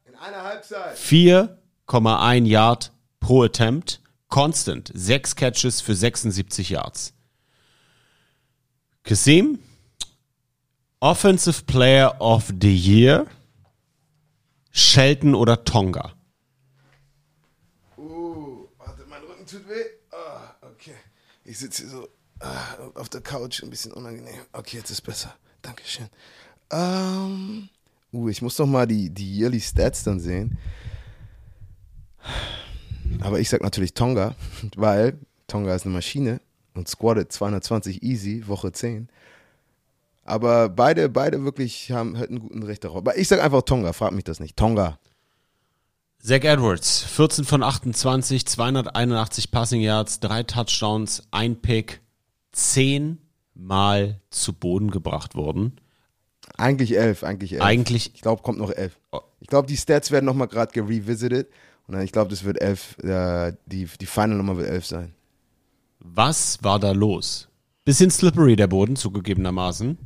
In 0.05 0.15
einer 0.17 0.43
Halbzeit. 0.43 0.97
4,1 0.97 2.47
Yard 2.47 2.93
pro 3.21 3.43
Attempt. 3.43 4.01
Constant, 4.33 4.91
6 4.95 5.37
Catches 5.37 5.83
für 5.83 5.95
76 5.95 6.71
Yards. 6.71 7.13
Kasim, 9.05 9.59
Offensive 11.01 11.65
Player 11.65 12.19
of 12.19 12.51
the 12.59 12.75
Year, 12.75 13.27
Shelton 14.71 15.35
oder 15.35 15.65
Tonga? 15.65 16.13
Uh, 17.99 18.69
warte, 18.79 19.05
mein 19.07 19.23
Rücken 19.25 19.45
tut 19.45 19.69
weh. 19.69 19.85
Ah, 20.13 20.55
okay. 20.63 20.95
Ich 21.45 21.59
sitze 21.59 21.83
hier 21.83 21.91
so 21.91 22.09
ah, 22.41 22.77
auf 22.95 23.11
der 23.11 23.21
Couch, 23.21 23.63
ein 23.63 23.69
bisschen 23.69 23.93
unangenehm. 23.93 24.47
Okay, 24.53 24.79
jetzt 24.79 24.91
ist 24.91 25.03
besser. 25.03 25.37
Dankeschön. 25.61 26.09
Ähm, 26.73 27.69
uh, 28.13 28.29
ich 28.29 28.43
muss 28.43 28.57
doch 28.57 28.67
mal 28.67 28.87
die, 28.87 29.11
die 29.11 29.39
Yearly 29.39 29.61
Stats 29.61 30.03
dann 30.05 30.19
sehen. 30.19 30.59
Aber 33.21 33.39
ich 33.39 33.49
sag 33.49 33.63
natürlich 33.63 33.95
Tonga, 33.95 34.35
weil 34.77 35.19
Tonga 35.47 35.75
ist 35.75 35.85
eine 35.85 35.95
Maschine 35.95 36.41
und 36.75 36.89
squattet 36.89 37.31
220 37.31 38.03
easy, 38.03 38.47
Woche 38.47 38.73
10. 38.73 39.09
Aber 40.25 40.69
beide, 40.69 41.09
beide 41.09 41.45
wirklich 41.45 41.91
haben 41.91 42.17
halt 42.17 42.31
einen 42.31 42.41
guten 42.41 42.63
Recht 42.63 42.85
darauf. 42.85 42.99
Aber 42.99 43.19
ich 43.19 43.29
sag 43.29 43.43
einfach 43.43 43.63
Tonga, 43.63 43.93
frag 43.93 44.13
mich 44.13 44.25
das 44.25 44.41
nicht. 44.41 44.57
Tonga. 44.57 44.99
Zach 46.21 46.45
Edwards, 46.45 47.03
14 47.03 47.45
von 47.45 47.65
28, 47.65 48.47
281 48.47 49.51
Passing 49.51 49.81
Yards, 49.81 50.21
drei 50.21 50.45
Touchdowns, 50.45 51.25
ein 51.33 51.61
Pick, 51.61 52.01
10 52.53 53.19
Mal 53.55 54.21
zu 54.31 54.53
Boden 54.53 54.91
gebracht 54.93 55.35
worden. 55.35 55.81
Eigentlich 56.57 56.97
elf, 56.97 57.25
eigentlich 57.25 57.53
elf. 57.55 57.63
Eigentlich, 57.63 58.15
Ich 58.15 58.21
glaube, 58.21 58.43
kommt 58.43 58.59
noch 58.59 58.71
elf. 58.71 58.99
Oh. 59.13 59.21
Ich 59.41 59.49
glaube, 59.49 59.67
die 59.69 59.77
Stats 59.77 60.11
werden 60.11 60.27
nochmal 60.27 60.49
gerade 60.49 60.73
gerevisited. 60.73 61.49
Und 61.87 61.95
dann, 61.95 62.03
ich 62.05 62.13
glaube, 62.13 62.31
das 62.31 62.45
wird 62.45 62.61
elf, 62.61 62.97
äh, 63.03 63.53
die, 63.67 63.89
die 64.01 64.07
Final 64.07 64.37
Nummer 64.37 64.57
wird 64.57 64.69
elf 64.69 64.87
sein. 64.87 65.15
was 65.99 66.63
war 66.63 66.79
da 66.79 66.93
los? 66.93 67.49
Bisschen 67.85 68.11
slippery 68.11 68.55
der 68.57 68.69
Boden, 68.69 68.95
zugegebenermaßen. 68.97 69.99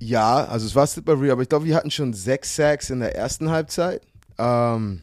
Ja, 0.00 0.44
also 0.44 0.66
es 0.66 0.74
war 0.74 0.86
slippery, 0.86 1.30
aber 1.30 1.42
ich 1.42 1.48
glaube, 1.48 1.64
wir 1.64 1.74
hatten 1.74 1.90
schon 1.90 2.12
sechs 2.12 2.54
Sacks 2.54 2.90
in 2.90 3.00
der 3.00 3.16
ersten 3.16 3.50
Halbzeit. 3.50 4.02
Ähm, 4.38 5.02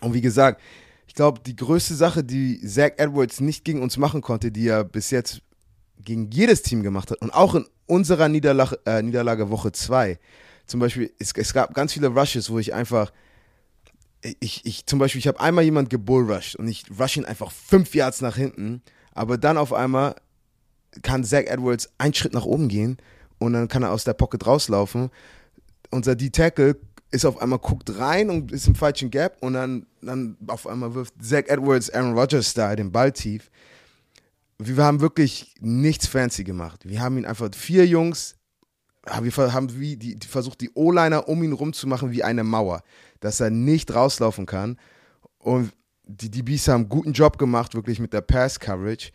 und 0.00 0.14
wie 0.14 0.20
gesagt, 0.20 0.60
ich 1.06 1.14
glaube, 1.14 1.40
die 1.46 1.56
größte 1.56 1.94
Sache, 1.94 2.24
die 2.24 2.60
Zach 2.66 2.92
Edwards 2.96 3.40
nicht 3.40 3.64
gegen 3.64 3.82
uns 3.82 3.96
machen 3.96 4.20
konnte, 4.20 4.50
die 4.50 4.66
er 4.68 4.84
bis 4.84 5.10
jetzt 5.10 5.40
gegen 6.00 6.30
jedes 6.30 6.62
Team 6.62 6.82
gemacht 6.82 7.10
hat 7.10 7.22
und 7.22 7.32
auch 7.32 7.54
in 7.54 7.64
unserer 7.86 8.28
Niederlage, 8.28 8.78
äh, 8.86 9.02
Niederlage 9.02 9.50
Woche 9.50 9.72
2, 9.72 10.18
zum 10.66 10.80
Beispiel, 10.80 11.12
es, 11.18 11.32
es 11.36 11.52
gab 11.52 11.74
ganz 11.74 11.92
viele 11.92 12.08
Rushes, 12.08 12.50
wo 12.50 12.58
ich 12.58 12.72
einfach, 12.72 13.12
ich, 14.40 14.64
ich 14.64 14.86
zum 14.86 14.98
Beispiel, 14.98 15.18
ich 15.18 15.28
habe 15.28 15.40
einmal 15.40 15.64
jemand 15.64 15.90
gebullrushed 15.90 16.56
und 16.56 16.68
ich 16.68 16.84
rush 16.98 17.16
ihn 17.16 17.24
einfach 17.24 17.50
fünf 17.50 17.94
Yards 17.94 18.22
nach 18.22 18.36
hinten, 18.36 18.82
aber 19.12 19.36
dann 19.36 19.58
auf 19.58 19.72
einmal 19.72 20.16
kann 21.02 21.24
Zach 21.24 21.44
Edwards 21.46 21.90
einen 21.98 22.14
Schritt 22.14 22.32
nach 22.32 22.44
oben 22.44 22.68
gehen 22.68 22.96
und 23.38 23.52
dann 23.52 23.68
kann 23.68 23.82
er 23.82 23.92
aus 23.92 24.04
der 24.04 24.14
Pocket 24.14 24.46
rauslaufen. 24.46 25.10
Unser 25.90 26.14
D-Tackle 26.16 26.76
ist 27.10 27.24
auf 27.24 27.40
einmal, 27.40 27.58
guckt 27.58 27.98
rein 27.98 28.30
und 28.30 28.50
ist 28.50 28.66
im 28.66 28.74
falschen 28.74 29.10
Gap 29.10 29.36
und 29.40 29.54
dann, 29.54 29.86
dann 30.00 30.36
auf 30.46 30.66
einmal 30.66 30.94
wirft 30.94 31.14
Zach 31.22 31.44
Edwards 31.46 31.90
Aaron 31.90 32.18
Rodgers 32.18 32.50
Style 32.50 32.76
den 32.76 32.90
Ball 32.90 33.12
tief. 33.12 33.50
Wir 34.66 34.84
haben 34.84 35.00
wirklich 35.00 35.54
nichts 35.60 36.06
fancy 36.06 36.44
gemacht. 36.44 36.80
Wir 36.84 37.00
haben 37.00 37.18
ihn 37.18 37.26
einfach, 37.26 37.50
vier 37.54 37.86
Jungs, 37.86 38.36
wir 39.04 39.52
haben 39.52 39.78
wie 39.78 39.96
die, 39.96 40.16
die 40.16 40.26
versucht, 40.26 40.60
die 40.60 40.70
O-Liner 40.74 41.28
um 41.28 41.42
ihn 41.42 41.52
rumzumachen 41.52 42.10
wie 42.10 42.22
eine 42.22 42.44
Mauer, 42.44 42.82
dass 43.20 43.40
er 43.40 43.50
nicht 43.50 43.94
rauslaufen 43.94 44.46
kann. 44.46 44.78
Und 45.38 45.72
die 46.04 46.30
DBs 46.30 46.68
haben 46.68 46.82
einen 46.82 46.88
guten 46.88 47.12
Job 47.12 47.38
gemacht, 47.38 47.74
wirklich 47.74 47.98
mit 47.98 48.12
der 48.12 48.22
Pass-Coverage. 48.22 49.10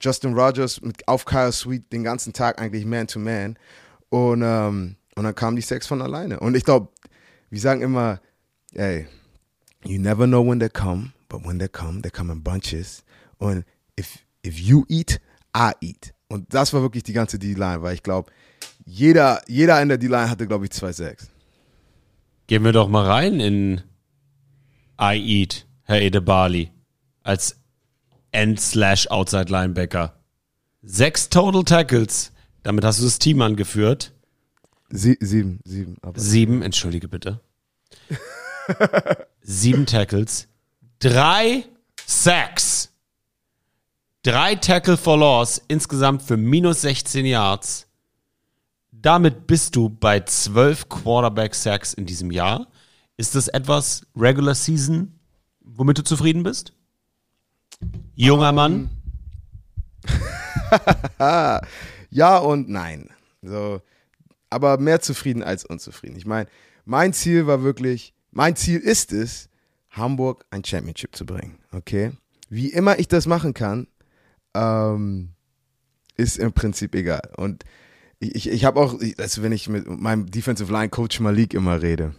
Justin 0.00 0.34
Rogers 0.34 0.80
mit, 0.80 1.06
auf 1.08 1.24
Kyle 1.24 1.52
Sweet 1.52 1.92
den 1.92 2.04
ganzen 2.04 2.32
Tag 2.32 2.60
eigentlich 2.60 2.84
Man-to-Man. 2.84 3.58
Und, 4.08 4.42
ähm, 4.42 4.96
und 5.14 5.24
dann 5.24 5.34
kamen 5.34 5.56
die 5.56 5.62
Sex 5.62 5.86
von 5.86 6.02
alleine. 6.02 6.40
Und 6.40 6.56
ich 6.56 6.64
glaube, 6.64 6.88
wir 7.50 7.60
sagen 7.60 7.82
immer, 7.82 8.20
ey, 8.72 9.06
you 9.84 10.00
never 10.00 10.26
know 10.26 10.46
when 10.46 10.58
they 10.58 10.68
come, 10.68 11.12
but 11.28 11.44
when 11.44 11.58
they 11.58 11.68
come, 11.68 12.02
they 12.02 12.10
come 12.10 12.32
in 12.32 12.42
bunches. 12.42 13.04
Und 13.38 13.64
if, 13.98 14.23
if 14.44 14.58
you 14.58 14.84
eat, 14.88 15.20
I 15.56 15.72
eat. 15.80 16.14
Und 16.28 16.52
das 16.52 16.72
war 16.72 16.82
wirklich 16.82 17.02
die 17.02 17.12
ganze 17.12 17.38
D-Line, 17.38 17.82
weil 17.82 17.94
ich 17.94 18.02
glaube, 18.02 18.30
jeder, 18.84 19.40
jeder 19.46 19.80
in 19.80 19.88
der 19.88 19.98
D-Line 19.98 20.28
hatte, 20.30 20.46
glaube 20.46 20.64
ich, 20.64 20.70
zwei 20.72 20.92
Sex. 20.92 21.28
Gehen 22.46 22.64
wir 22.64 22.72
doch 22.72 22.88
mal 22.88 23.06
rein 23.06 23.40
in 23.40 23.82
I 25.00 25.42
Eat, 25.42 25.66
Herr 25.82 26.00
Edebali, 26.02 26.70
als 27.22 27.56
End-Slash-Outside-Linebacker. 28.32 30.14
Sechs 30.82 31.30
Total 31.30 31.64
Tackles. 31.64 32.32
Damit 32.62 32.84
hast 32.84 33.00
du 33.00 33.04
das 33.04 33.18
Team 33.18 33.40
angeführt. 33.42 34.12
Sie, 34.90 35.16
sieben, 35.20 35.60
sieben. 35.64 35.96
Aber 36.02 36.18
Sieben, 36.20 36.62
entschuldige 36.62 37.08
bitte. 37.08 37.40
Sieben 39.42 39.86
Tackles. 39.86 40.48
Drei 40.98 41.64
Sacks. 42.06 42.83
Drei 44.24 44.54
Tackle 44.54 44.96
for 44.96 45.18
Loss. 45.18 45.60
Insgesamt 45.68 46.22
für 46.22 46.38
minus 46.38 46.80
16 46.80 47.26
Yards. 47.26 47.86
Damit 48.90 49.46
bist 49.46 49.76
du 49.76 49.90
bei 49.90 50.20
12 50.20 50.88
Quarterback-Sacks 50.88 51.92
in 51.92 52.06
diesem 52.06 52.30
Jahr. 52.30 52.66
Ist 53.18 53.34
das 53.34 53.48
etwas 53.48 54.06
Regular 54.16 54.54
Season, 54.54 55.12
womit 55.60 55.98
du 55.98 56.04
zufrieden 56.04 56.42
bist? 56.42 56.72
Junger 58.14 58.52
Mann. 58.52 58.88
Ja 62.10 62.38
und 62.38 62.68
nein. 62.68 63.10
So, 63.42 63.82
aber 64.48 64.78
mehr 64.78 65.00
zufrieden 65.00 65.42
als 65.42 65.64
unzufrieden. 65.64 66.16
Ich 66.16 66.26
meine, 66.26 66.48
mein 66.84 67.12
Ziel 67.12 67.46
war 67.46 67.62
wirklich, 67.62 68.14
mein 68.30 68.56
Ziel 68.56 68.78
ist 68.78 69.12
es, 69.12 69.50
Hamburg 69.90 70.46
ein 70.50 70.64
Championship 70.64 71.14
zu 71.14 71.26
bringen. 71.26 71.58
Okay? 71.72 72.12
Wie 72.48 72.68
immer 72.68 72.98
ich 73.00 73.08
das 73.08 73.26
machen 73.26 73.52
kann, 73.52 73.88
ähm, 74.54 75.30
ist 76.16 76.38
im 76.38 76.52
Prinzip 76.52 76.94
egal. 76.94 77.30
Und 77.36 77.64
ich, 78.20 78.34
ich, 78.34 78.48
ich 78.48 78.64
habe 78.64 78.80
auch, 78.80 78.98
also 79.18 79.42
wenn 79.42 79.52
ich 79.52 79.68
mit 79.68 79.86
meinem 79.88 80.30
Defensive 80.30 80.72
Line 80.72 80.88
Coach 80.90 81.20
Malik 81.20 81.54
immer 81.54 81.82
rede, 81.82 82.14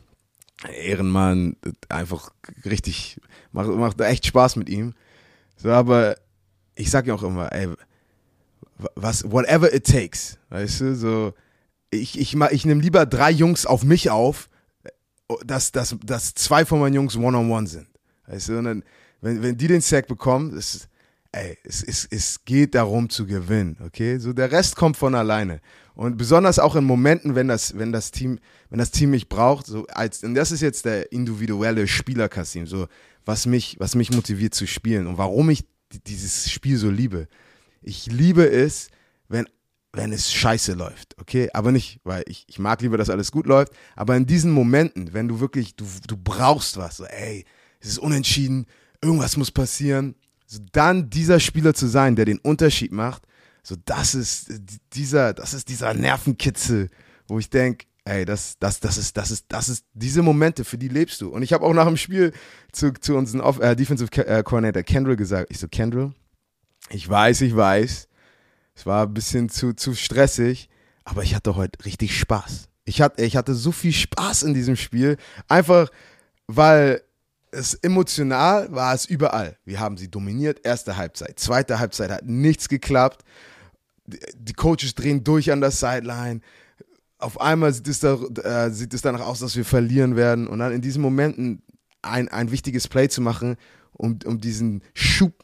Ehrenmann, 0.73 1.57
einfach 1.89 2.31
richtig, 2.65 3.19
macht, 3.51 3.69
macht 3.69 3.99
echt 4.01 4.25
Spaß 4.25 4.55
mit 4.55 4.69
ihm. 4.69 4.93
So, 5.57 5.69
aber 5.69 6.17
ich 6.75 6.91
sag 6.91 7.07
ja 7.07 7.13
auch 7.13 7.23
immer, 7.23 7.51
ey, 7.51 7.69
was, 8.95 9.29
whatever 9.31 9.73
it 9.73 9.85
takes, 9.85 10.37
weißt 10.49 10.81
du, 10.81 10.95
so, 10.95 11.33
ich, 11.89 12.19
ich, 12.19 12.35
ma- 12.35 12.51
ich 12.51 12.65
nehme 12.65 12.81
lieber 12.81 13.05
drei 13.05 13.31
Jungs 13.31 13.65
auf 13.65 13.83
mich 13.83 14.09
auf, 14.09 14.49
dass, 15.45 15.71
dass, 15.71 15.95
dass 16.03 16.33
zwei 16.33 16.65
von 16.65 16.79
meinen 16.79 16.93
Jungs 16.93 17.15
one-on-one 17.15 17.67
sind, 17.67 17.87
weißt 18.27 18.49
du, 18.49 18.57
und 18.57 18.65
dann, 18.65 18.83
wenn, 19.21 19.41
wenn 19.41 19.57
die 19.57 19.67
den 19.67 19.81
Sack 19.81 20.07
bekommen, 20.07 20.55
das 20.55 20.75
ist, 20.75 20.89
ey, 21.35 21.57
es, 21.63 21.83
es, 21.83 22.07
es 22.09 22.45
geht 22.45 22.75
darum 22.75 23.09
zu 23.09 23.25
gewinnen, 23.25 23.77
okay, 23.85 24.17
so 24.17 24.31
der 24.31 24.51
Rest 24.51 24.75
kommt 24.75 24.95
von 24.95 25.15
alleine 25.15 25.59
und 25.93 26.17
besonders 26.17 26.59
auch 26.59 26.75
in 26.75 26.85
Momenten, 26.85 27.35
wenn 27.35 27.47
das, 27.47 27.77
wenn 27.77 27.91
das 27.91 28.11
Team, 28.11 28.39
wenn 28.69 28.79
das 28.79 28.91
Team 28.91 29.11
mich 29.11 29.27
braucht, 29.27 29.65
so 29.65 29.85
als, 29.87 30.23
und 30.23 30.35
das 30.35 30.51
ist 30.51 30.61
jetzt 30.61 30.85
der 30.85 31.11
individuelle 31.11 31.87
Spieler 31.87 32.29
so, 32.65 32.87
was 33.25 33.45
mich, 33.45 33.75
was 33.79 33.95
mich 33.95 34.11
motiviert 34.11 34.53
zu 34.53 34.65
spielen 34.65 35.07
und 35.07 35.17
warum 35.17 35.49
ich 35.49 35.65
di- 35.91 35.99
dieses 35.99 36.49
Spiel 36.49 36.77
so 36.77 36.89
liebe. 36.89 37.27
Ich 37.81 38.07
liebe 38.07 38.49
es, 38.49 38.89
wenn, 39.27 39.47
wenn 39.93 40.11
es 40.13 40.31
scheiße 40.31 40.73
läuft, 40.73 41.17
okay? 41.19 41.49
Aber 41.53 41.71
nicht, 41.71 41.99
weil 42.03 42.23
ich, 42.27 42.45
ich 42.47 42.59
mag 42.59 42.81
lieber, 42.81 42.97
dass 42.97 43.09
alles 43.09 43.31
gut 43.31 43.45
läuft, 43.45 43.73
aber 43.95 44.15
in 44.15 44.25
diesen 44.25 44.51
Momenten, 44.51 45.13
wenn 45.13 45.27
du 45.27 45.39
wirklich, 45.39 45.75
du, 45.75 45.85
du 46.07 46.17
brauchst 46.17 46.77
was, 46.77 46.97
so, 46.97 47.05
ey, 47.05 47.45
es 47.79 47.89
ist 47.89 47.99
unentschieden, 47.99 48.65
irgendwas 49.01 49.37
muss 49.37 49.51
passieren, 49.51 50.15
so 50.45 50.59
dann 50.71 51.09
dieser 51.09 51.39
Spieler 51.39 51.73
zu 51.73 51.87
sein, 51.87 52.15
der 52.15 52.25
den 52.25 52.39
Unterschied 52.39 52.91
macht, 52.91 53.23
so 53.63 53.75
das 53.85 54.13
ist 54.15 54.49
äh, 54.49 54.59
dieser, 54.93 55.33
das 55.33 55.53
ist 55.53 55.69
dieser 55.69 55.93
Nervenkitzel, 55.93 56.89
wo 57.27 57.39
ich 57.39 57.49
denke, 57.49 57.85
ey, 58.05 58.23
das, 58.23 58.57
das, 58.59 58.79
das 58.79 58.97
ist, 58.97 59.17
das 59.17 59.31
ist, 59.31 59.45
das 59.49 59.69
ist, 59.69 59.85
diese 59.93 60.21
Momente, 60.21 60.63
für 60.63 60.77
die 60.77 60.87
lebst 60.87 61.19
du. 61.21 61.29
Und 61.29 61.41
ich 61.41 61.53
habe 61.53 61.65
auch 61.65 61.73
nach 61.73 61.87
dem 61.87 61.97
Spiel 61.97 62.31
zu, 62.71 62.93
zu 62.93 63.15
unserem 63.15 63.41
Off 63.41 63.59
äh, 63.59 63.75
Defensive 63.75 64.11
äh, 64.27 64.43
Coordinator 64.43 64.83
Kendrill 64.83 65.15
gesagt, 65.15 65.47
ich 65.49 65.57
so, 65.57 65.67
Kendrill, 65.67 66.13
ich 66.89 67.09
weiß, 67.09 67.41
ich 67.41 67.55
weiß, 67.55 68.07
es 68.75 68.85
war 68.85 69.07
ein 69.07 69.13
bisschen 69.13 69.49
zu, 69.49 69.73
zu 69.73 69.95
stressig, 69.95 70.69
aber 71.03 71.23
ich 71.23 71.33
hatte 71.33 71.55
heute 71.55 71.83
richtig 71.85 72.17
Spaß. 72.17 72.69
Ich 72.83 73.01
hatte, 73.01 73.23
ich 73.23 73.35
hatte 73.35 73.55
so 73.55 73.71
viel 73.71 73.93
Spaß 73.93 74.43
in 74.43 74.53
diesem 74.53 74.75
Spiel, 74.75 75.17
einfach 75.47 75.89
weil 76.45 77.01
es 77.55 77.73
emotional 77.75 78.71
war 78.71 78.93
es 78.93 79.05
überall. 79.05 79.57
Wir 79.65 79.79
haben 79.79 79.97
sie 79.97 80.09
dominiert, 80.09 80.59
erste 80.63 80.97
Halbzeit. 80.97 81.39
Zweite 81.39 81.79
Halbzeit 81.79 82.11
hat 82.11 82.25
nichts 82.25 82.67
geklappt. 82.67 83.23
Die, 84.05 84.19
die 84.35 84.53
Coaches 84.53 84.93
drehen 84.93 85.23
durch 85.23 85.51
an 85.51 85.61
der 85.61 85.71
Sideline. 85.71 86.41
Auf 87.17 87.39
einmal 87.39 87.73
sieht 87.73 87.87
es, 87.87 87.99
da, 88.01 88.15
äh, 88.43 88.69
sieht 88.71 88.93
es 88.93 89.01
danach 89.01 89.21
aus, 89.21 89.39
dass 89.39 89.55
wir 89.55 89.65
verlieren 89.65 90.15
werden. 90.15 90.47
Und 90.47 90.59
dann 90.59 90.73
in 90.73 90.81
diesen 90.81 91.01
Momenten 91.01 91.63
ein, 92.01 92.27
ein 92.27 92.51
wichtiges 92.51 92.87
Play 92.87 93.07
zu 93.07 93.21
machen, 93.21 93.55
um, 93.93 94.19
um 94.25 94.39
diesen 94.39 94.83
Schub 94.93 95.43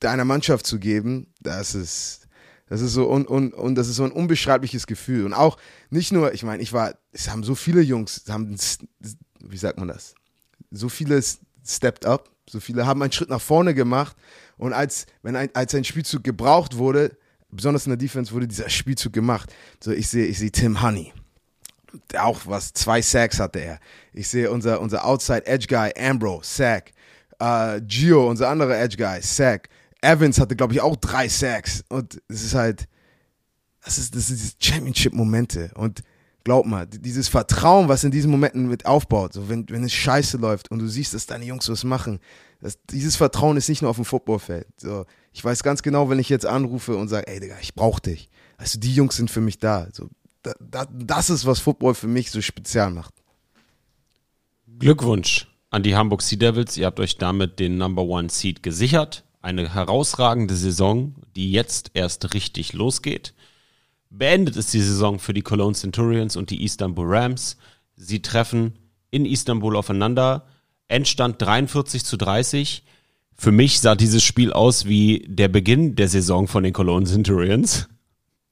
deiner 0.00 0.24
Mannschaft 0.24 0.66
zu 0.66 0.78
geben, 0.78 1.32
das 1.40 1.74
ist, 1.74 2.28
das 2.66 2.80
ist 2.80 2.92
so 2.92 3.08
un, 3.10 3.26
un, 3.26 3.52
und 3.52 3.76
das 3.76 3.88
ist 3.88 3.96
so 3.96 4.04
ein 4.04 4.12
unbeschreibliches 4.12 4.86
Gefühl. 4.86 5.24
Und 5.24 5.32
auch 5.32 5.56
nicht 5.90 6.12
nur, 6.12 6.34
ich 6.34 6.42
meine, 6.42 6.62
ich 6.62 6.72
war, 6.72 6.94
es 7.12 7.30
haben 7.30 7.44
so 7.44 7.54
viele 7.54 7.80
Jungs, 7.80 8.24
haben, 8.28 8.56
wie 9.40 9.56
sagt 9.56 9.78
man 9.78 9.88
das? 9.88 10.14
So 10.76 10.88
viele 10.88 11.22
stepped 11.66 12.06
up, 12.06 12.30
so 12.48 12.60
viele 12.60 12.86
haben 12.86 13.02
einen 13.02 13.12
Schritt 13.12 13.30
nach 13.30 13.40
vorne 13.40 13.74
gemacht. 13.74 14.16
Und 14.56 14.72
als, 14.72 15.06
wenn 15.22 15.36
ein, 15.36 15.50
als 15.54 15.74
ein 15.74 15.84
Spielzug 15.84 16.24
gebraucht 16.24 16.76
wurde, 16.76 17.16
besonders 17.50 17.86
in 17.86 17.90
der 17.90 17.96
Defense, 17.96 18.32
wurde 18.32 18.48
dieser 18.48 18.68
Spielzug 18.68 19.12
gemacht. 19.12 19.52
So, 19.82 19.92
ich 19.92 20.08
sehe, 20.08 20.26
ich 20.26 20.38
sehe 20.38 20.50
Tim 20.50 20.82
Honey. 20.82 21.12
Auch 22.18 22.40
was, 22.44 22.72
zwei 22.72 23.00
Sacks 23.00 23.40
hatte 23.40 23.60
er. 23.60 23.80
Ich 24.12 24.28
sehe 24.28 24.50
unser, 24.50 24.80
unser 24.80 25.04
Outside 25.06 25.46
Edge 25.46 25.66
Guy, 25.66 25.92
Ambro, 25.98 26.40
Sack. 26.42 26.92
Äh, 27.38 27.80
Gio, 27.82 28.28
unser 28.28 28.48
anderer 28.48 28.78
Edge 28.78 28.96
Guy, 28.96 29.20
Sack. 29.22 29.68
Evans 30.02 30.38
hatte, 30.38 30.56
glaube 30.56 30.74
ich, 30.74 30.80
auch 30.80 30.96
drei 30.96 31.28
Sacks. 31.28 31.84
Und 31.88 32.20
es 32.28 32.42
ist 32.42 32.54
halt, 32.54 32.86
das 33.84 33.98
ist, 33.98 34.14
das 34.14 34.30
ist 34.30 34.62
Championship-Momente. 34.62 35.70
Und 35.74 36.02
glaub 36.46 36.64
mal, 36.64 36.86
dieses 36.86 37.26
Vertrauen, 37.26 37.88
was 37.88 38.04
in 38.04 38.12
diesen 38.12 38.30
Momenten 38.30 38.68
mit 38.68 38.86
aufbaut, 38.86 39.32
so 39.32 39.48
wenn, 39.48 39.68
wenn 39.68 39.82
es 39.82 39.92
scheiße 39.92 40.36
läuft 40.36 40.70
und 40.70 40.78
du 40.78 40.86
siehst, 40.86 41.12
dass 41.12 41.26
deine 41.26 41.44
Jungs 41.44 41.68
was 41.68 41.82
machen, 41.82 42.20
das, 42.60 42.78
dieses 42.88 43.16
Vertrauen 43.16 43.56
ist 43.56 43.68
nicht 43.68 43.82
nur 43.82 43.90
auf 43.90 43.96
dem 43.96 44.04
Footballfeld. 44.04 44.68
So, 44.76 45.06
ich 45.32 45.44
weiß 45.44 45.64
ganz 45.64 45.82
genau, 45.82 46.08
wenn 46.08 46.20
ich 46.20 46.28
jetzt 46.28 46.46
anrufe 46.46 46.96
und 46.96 47.08
sage, 47.08 47.26
ey 47.26 47.40
Digga, 47.40 47.56
ich 47.60 47.74
brauch 47.74 47.98
dich. 47.98 48.30
Also 48.58 48.78
die 48.78 48.94
Jungs 48.94 49.16
sind 49.16 49.28
für 49.28 49.40
mich 49.40 49.58
da. 49.58 49.88
So, 49.90 50.08
da, 50.44 50.54
da, 50.60 50.86
das 50.92 51.30
ist, 51.30 51.46
was 51.46 51.58
Football 51.58 51.96
für 51.96 52.06
mich 52.06 52.30
so 52.30 52.40
spezial 52.40 52.92
macht. 52.92 53.12
Glückwunsch 54.78 55.48
an 55.70 55.82
die 55.82 55.96
Hamburg 55.96 56.22
Sea 56.22 56.38
Devils. 56.38 56.76
Ihr 56.76 56.86
habt 56.86 57.00
euch 57.00 57.18
damit 57.18 57.58
den 57.58 57.76
Number 57.76 58.02
One 58.02 58.30
Seed 58.30 58.62
gesichert. 58.62 59.24
Eine 59.42 59.74
herausragende 59.74 60.54
Saison, 60.54 61.16
die 61.34 61.50
jetzt 61.50 61.90
erst 61.94 62.34
richtig 62.34 62.72
losgeht. 62.72 63.34
Beendet 64.18 64.56
ist 64.56 64.72
die 64.72 64.80
Saison 64.80 65.18
für 65.18 65.34
die 65.34 65.42
Cologne 65.42 65.74
Centurions 65.74 66.36
und 66.36 66.50
die 66.50 66.64
Istanbul 66.64 67.06
Rams. 67.06 67.56
Sie 67.96 68.22
treffen 68.22 68.78
in 69.10 69.26
Istanbul 69.26 69.76
aufeinander. 69.76 70.46
Endstand 70.88 71.40
43 71.42 72.04
zu 72.04 72.16
30. 72.16 72.82
Für 73.36 73.52
mich 73.52 73.80
sah 73.80 73.94
dieses 73.94 74.22
Spiel 74.22 74.52
aus 74.52 74.86
wie 74.86 75.26
der 75.28 75.48
Beginn 75.48 75.96
der 75.96 76.08
Saison 76.08 76.48
von 76.48 76.62
den 76.62 76.72
Cologne 76.72 77.06
Centurions. 77.06 77.88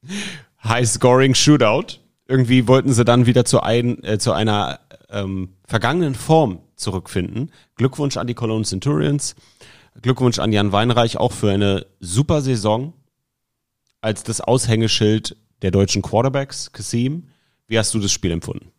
High-Scoring 0.63 1.33
Shootout. 1.33 1.99
Irgendwie 2.27 2.67
wollten 2.67 2.93
sie 2.93 3.05
dann 3.05 3.25
wieder 3.25 3.45
zu, 3.45 3.61
ein, 3.61 4.03
äh, 4.03 4.19
zu 4.19 4.33
einer 4.33 4.79
ähm, 5.09 5.49
vergangenen 5.65 6.15
Form 6.15 6.59
zurückfinden. 6.75 7.51
Glückwunsch 7.75 8.17
an 8.17 8.27
die 8.27 8.33
Cologne 8.33 8.65
Centurions. 8.65 9.35
Glückwunsch 10.01 10.39
an 10.39 10.51
Jan 10.51 10.71
Weinreich 10.71 11.17
auch 11.17 11.31
für 11.31 11.51
eine 11.51 11.85
super 11.99 12.41
Saison 12.41 12.93
als 14.01 14.23
das 14.23 14.41
Aushängeschild 14.41 15.35
der 15.61 15.71
deutschen 15.71 16.01
Quarterbacks. 16.01 16.71
Kasim, 16.71 17.27
wie 17.67 17.77
hast 17.77 17.93
du 17.93 17.99
das 17.99 18.11
Spiel 18.11 18.31
empfunden? 18.31 18.71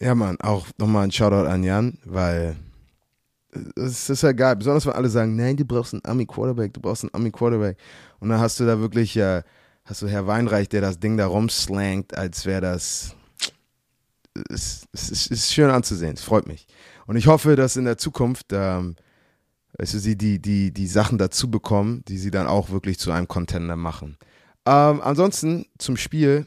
Ja, 0.00 0.14
Mann, 0.14 0.40
auch 0.40 0.66
nochmal 0.78 1.04
ein 1.04 1.12
Shoutout 1.12 1.48
an 1.48 1.62
Jan, 1.62 1.98
weil 2.04 2.56
es 3.76 4.10
ist 4.10 4.22
ja 4.22 4.32
geil. 4.32 4.56
Besonders 4.56 4.86
wenn 4.86 4.94
alle 4.94 5.08
sagen, 5.08 5.36
nein, 5.36 5.56
du 5.56 5.64
brauchst 5.64 5.94
einen 5.94 6.04
Ami-Quarterback, 6.04 6.74
du 6.74 6.80
brauchst 6.80 7.04
einen 7.04 7.14
Ami-Quarterback. 7.14 7.76
Und 8.18 8.30
dann 8.30 8.40
hast 8.40 8.58
du 8.58 8.66
da 8.66 8.80
wirklich, 8.80 9.16
äh, 9.16 9.42
hast 9.84 10.02
du 10.02 10.08
Herr 10.08 10.26
Weinreich, 10.26 10.68
der 10.68 10.80
das 10.80 10.98
Ding 10.98 11.16
da 11.16 11.26
rumslangt, 11.26 12.16
als 12.16 12.46
wäre 12.46 12.60
das. 12.60 13.14
Es, 14.48 14.88
es, 14.92 15.10
es 15.10 15.26
ist 15.26 15.52
schön 15.52 15.70
anzusehen, 15.70 16.14
es 16.14 16.22
freut 16.22 16.46
mich. 16.46 16.66
Und 17.06 17.16
ich 17.16 17.26
hoffe, 17.26 17.54
dass 17.54 17.76
in 17.76 17.84
der 17.84 17.98
Zukunft, 17.98 18.46
ähm, 18.52 18.96
weißt 19.78 19.94
du, 19.94 19.98
sie 19.98 20.16
die, 20.16 20.40
die, 20.40 20.72
die 20.72 20.86
Sachen 20.86 21.18
dazu 21.18 21.50
bekommen, 21.50 22.02
die 22.08 22.16
sie 22.16 22.30
dann 22.30 22.46
auch 22.46 22.70
wirklich 22.70 22.98
zu 22.98 23.12
einem 23.12 23.28
Contender 23.28 23.76
machen. 23.76 24.16
Ähm, 24.66 25.00
ansonsten 25.02 25.66
zum 25.78 25.96
Spiel. 25.96 26.46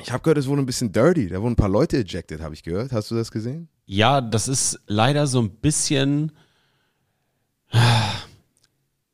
Ich 0.00 0.12
habe 0.12 0.22
gehört, 0.22 0.38
es 0.38 0.46
wurde 0.46 0.62
ein 0.62 0.66
bisschen 0.66 0.92
dirty. 0.92 1.28
Da 1.28 1.40
wurden 1.42 1.52
ein 1.52 1.56
paar 1.56 1.68
Leute 1.68 1.98
ejected, 1.98 2.40
habe 2.40 2.54
ich 2.54 2.62
gehört. 2.62 2.92
Hast 2.92 3.10
du 3.10 3.14
das 3.14 3.30
gesehen? 3.30 3.68
Ja, 3.86 4.20
das 4.20 4.48
ist 4.48 4.78
leider 4.86 5.26
so 5.26 5.40
ein 5.40 5.50
bisschen 5.50 6.32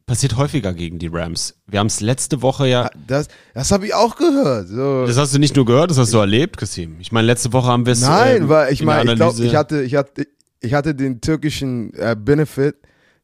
passiert 0.07 0.37
häufiger 0.37 0.73
gegen 0.73 0.99
die 0.99 1.09
Rams. 1.09 1.57
Wir 1.67 1.81
haben 1.81 1.89
es 1.89 2.01
letzte 2.01 2.43
Woche 2.43 2.69
ja. 2.69 2.91
Das, 3.07 3.29
das 3.55 3.73
habe 3.73 3.87
ich 3.87 3.95
auch 3.95 4.17
gehört. 4.17 4.69
So. 4.69 5.07
Das 5.07 5.17
hast 5.17 5.35
du 5.35 5.39
nicht 5.39 5.57
nur 5.57 5.65
gehört, 5.65 5.91
das 5.91 5.99
hast 5.99 6.13
du 6.13 6.19
erlebt, 6.19 6.57
Kasim. 6.57 6.97
Ich 7.01 7.11
meine, 7.11 7.27
letzte 7.27 7.53
Woche 7.53 7.69
haben 7.69 7.87
wir 7.87 7.93
es. 7.93 8.03
Nein, 8.03 8.43
ähm, 8.43 8.49
weil 8.49 8.73
ich 8.73 8.83
meine, 8.83 9.13
ich 9.13 9.17
glaube, 9.17 9.45
ich 9.45 9.55
hatte, 9.55 9.83
ich 9.83 9.95
hatte, 9.95 10.27
ich 10.61 10.75
hatte 10.75 10.95
den 10.95 11.21
türkischen 11.21 11.93
äh, 11.95 12.17
Benefit, 12.19 12.77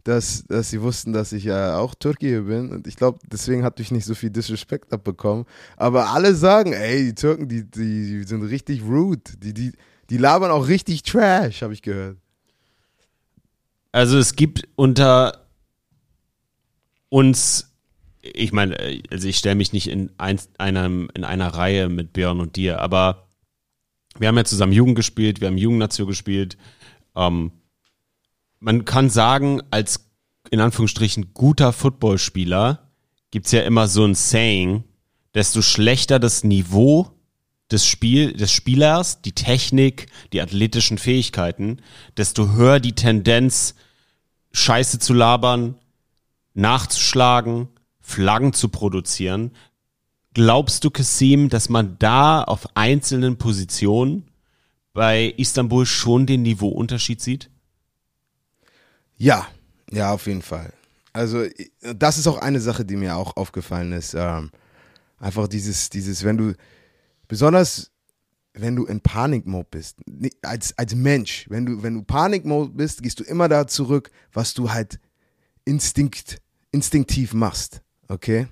dass, 0.04 0.44
dass 0.44 0.70
sie 0.70 0.82
wussten, 0.82 1.12
dass 1.12 1.32
ich 1.32 1.44
ja 1.44 1.78
auch 1.78 1.94
Türke 1.94 2.42
bin. 2.42 2.70
Und 2.70 2.86
ich 2.86 2.96
glaube, 2.96 3.18
deswegen 3.30 3.62
hatte 3.64 3.82
ich 3.82 3.90
nicht 3.90 4.04
so 4.04 4.14
viel 4.14 4.30
Disrespect 4.30 4.92
abbekommen. 4.92 5.46
Aber 5.76 6.10
alle 6.10 6.34
sagen, 6.34 6.72
ey, 6.72 7.04
die 7.04 7.14
Türken, 7.14 7.48
die, 7.48 7.64
die, 7.64 8.18
die 8.18 8.22
sind 8.24 8.42
richtig 8.42 8.82
rude. 8.82 9.22
Die, 9.38 9.54
die, 9.54 9.72
die 10.10 10.16
labern 10.16 10.50
auch 10.50 10.68
richtig 10.68 11.02
Trash, 11.02 11.62
habe 11.62 11.72
ich 11.72 11.82
gehört. 11.82 12.18
Also 13.92 14.18
es 14.18 14.34
gibt 14.34 14.68
unter 14.74 15.46
uns 17.08 17.72
ich 18.22 18.52
meine, 18.52 19.00
also 19.10 19.28
ich 19.28 19.36
stelle 19.36 19.56
mich 19.56 19.72
nicht 19.72 19.88
in, 19.88 20.10
ein, 20.16 20.40
einem, 20.58 21.10
in 21.14 21.24
einer 21.24 21.48
Reihe 21.48 21.88
mit 21.88 22.12
Björn 22.12 22.40
und 22.40 22.56
dir, 22.56 22.80
aber 22.80 23.26
wir 24.18 24.28
haben 24.28 24.36
ja 24.36 24.44
zusammen 24.44 24.72
Jugend 24.72 24.96
gespielt, 24.96 25.40
wir 25.40 25.48
haben 25.48 25.58
Jugendnation 25.58 26.06
gespielt. 26.06 26.56
Ähm, 27.16 27.50
man 28.62 28.84
kann 28.84 29.10
sagen, 29.10 29.60
als 29.70 30.08
in 30.50 30.60
Anführungsstrichen 30.60 31.34
guter 31.34 31.72
Footballspieler 31.72 32.90
gibt's 33.30 33.50
ja 33.50 33.62
immer 33.62 33.88
so 33.88 34.04
ein 34.04 34.14
Saying, 34.14 34.84
desto 35.34 35.62
schlechter 35.62 36.18
das 36.18 36.44
Niveau 36.44 37.10
des, 37.70 37.86
Spiel, 37.86 38.34
des 38.34 38.52
Spielers, 38.52 39.20
die 39.22 39.32
Technik, 39.32 40.06
die 40.32 40.40
athletischen 40.40 40.98
Fähigkeiten, 40.98 41.78
desto 42.16 42.52
höher 42.52 42.78
die 42.78 42.92
Tendenz, 42.92 43.74
Scheiße 44.52 44.98
zu 44.98 45.14
labern, 45.14 45.76
nachzuschlagen, 46.54 47.68
Flaggen 48.00 48.52
zu 48.52 48.68
produzieren. 48.68 49.52
Glaubst 50.34 50.84
du, 50.84 50.90
Kasim, 50.90 51.48
dass 51.48 51.68
man 51.68 51.96
da 51.98 52.42
auf 52.42 52.76
einzelnen 52.76 53.38
Positionen 53.38 54.28
bei 54.92 55.34
Istanbul 55.36 55.86
schon 55.86 56.26
den 56.26 56.42
Niveauunterschied 56.42 57.20
sieht? 57.20 57.48
Ja, 59.22 59.46
ja, 59.92 60.12
auf 60.12 60.26
jeden 60.26 60.42
Fall. 60.42 60.72
Also 61.12 61.44
das 61.80 62.18
ist 62.18 62.26
auch 62.26 62.38
eine 62.38 62.58
Sache, 62.58 62.84
die 62.84 62.96
mir 62.96 63.14
auch 63.14 63.36
aufgefallen 63.36 63.92
ist. 63.92 64.14
Ähm, 64.14 64.50
einfach 65.20 65.46
dieses, 65.46 65.90
dieses, 65.90 66.24
wenn 66.24 66.36
du, 66.36 66.54
besonders 67.28 67.92
wenn 68.52 68.74
du 68.74 68.84
in 68.84 69.00
Panikmode 69.00 69.68
bist, 69.70 69.98
als, 70.42 70.76
als 70.76 70.96
Mensch, 70.96 71.46
wenn 71.48 71.66
du, 71.66 71.84
wenn 71.84 71.94
du 71.94 72.02
Panikmode 72.02 72.72
bist, 72.72 73.00
gehst 73.04 73.20
du 73.20 73.22
immer 73.22 73.48
da 73.48 73.68
zurück, 73.68 74.10
was 74.32 74.54
du 74.54 74.72
halt 74.72 74.98
instinkt, 75.64 76.42
instinktiv 76.72 77.32
machst. 77.32 77.80
Okay? 78.08 78.48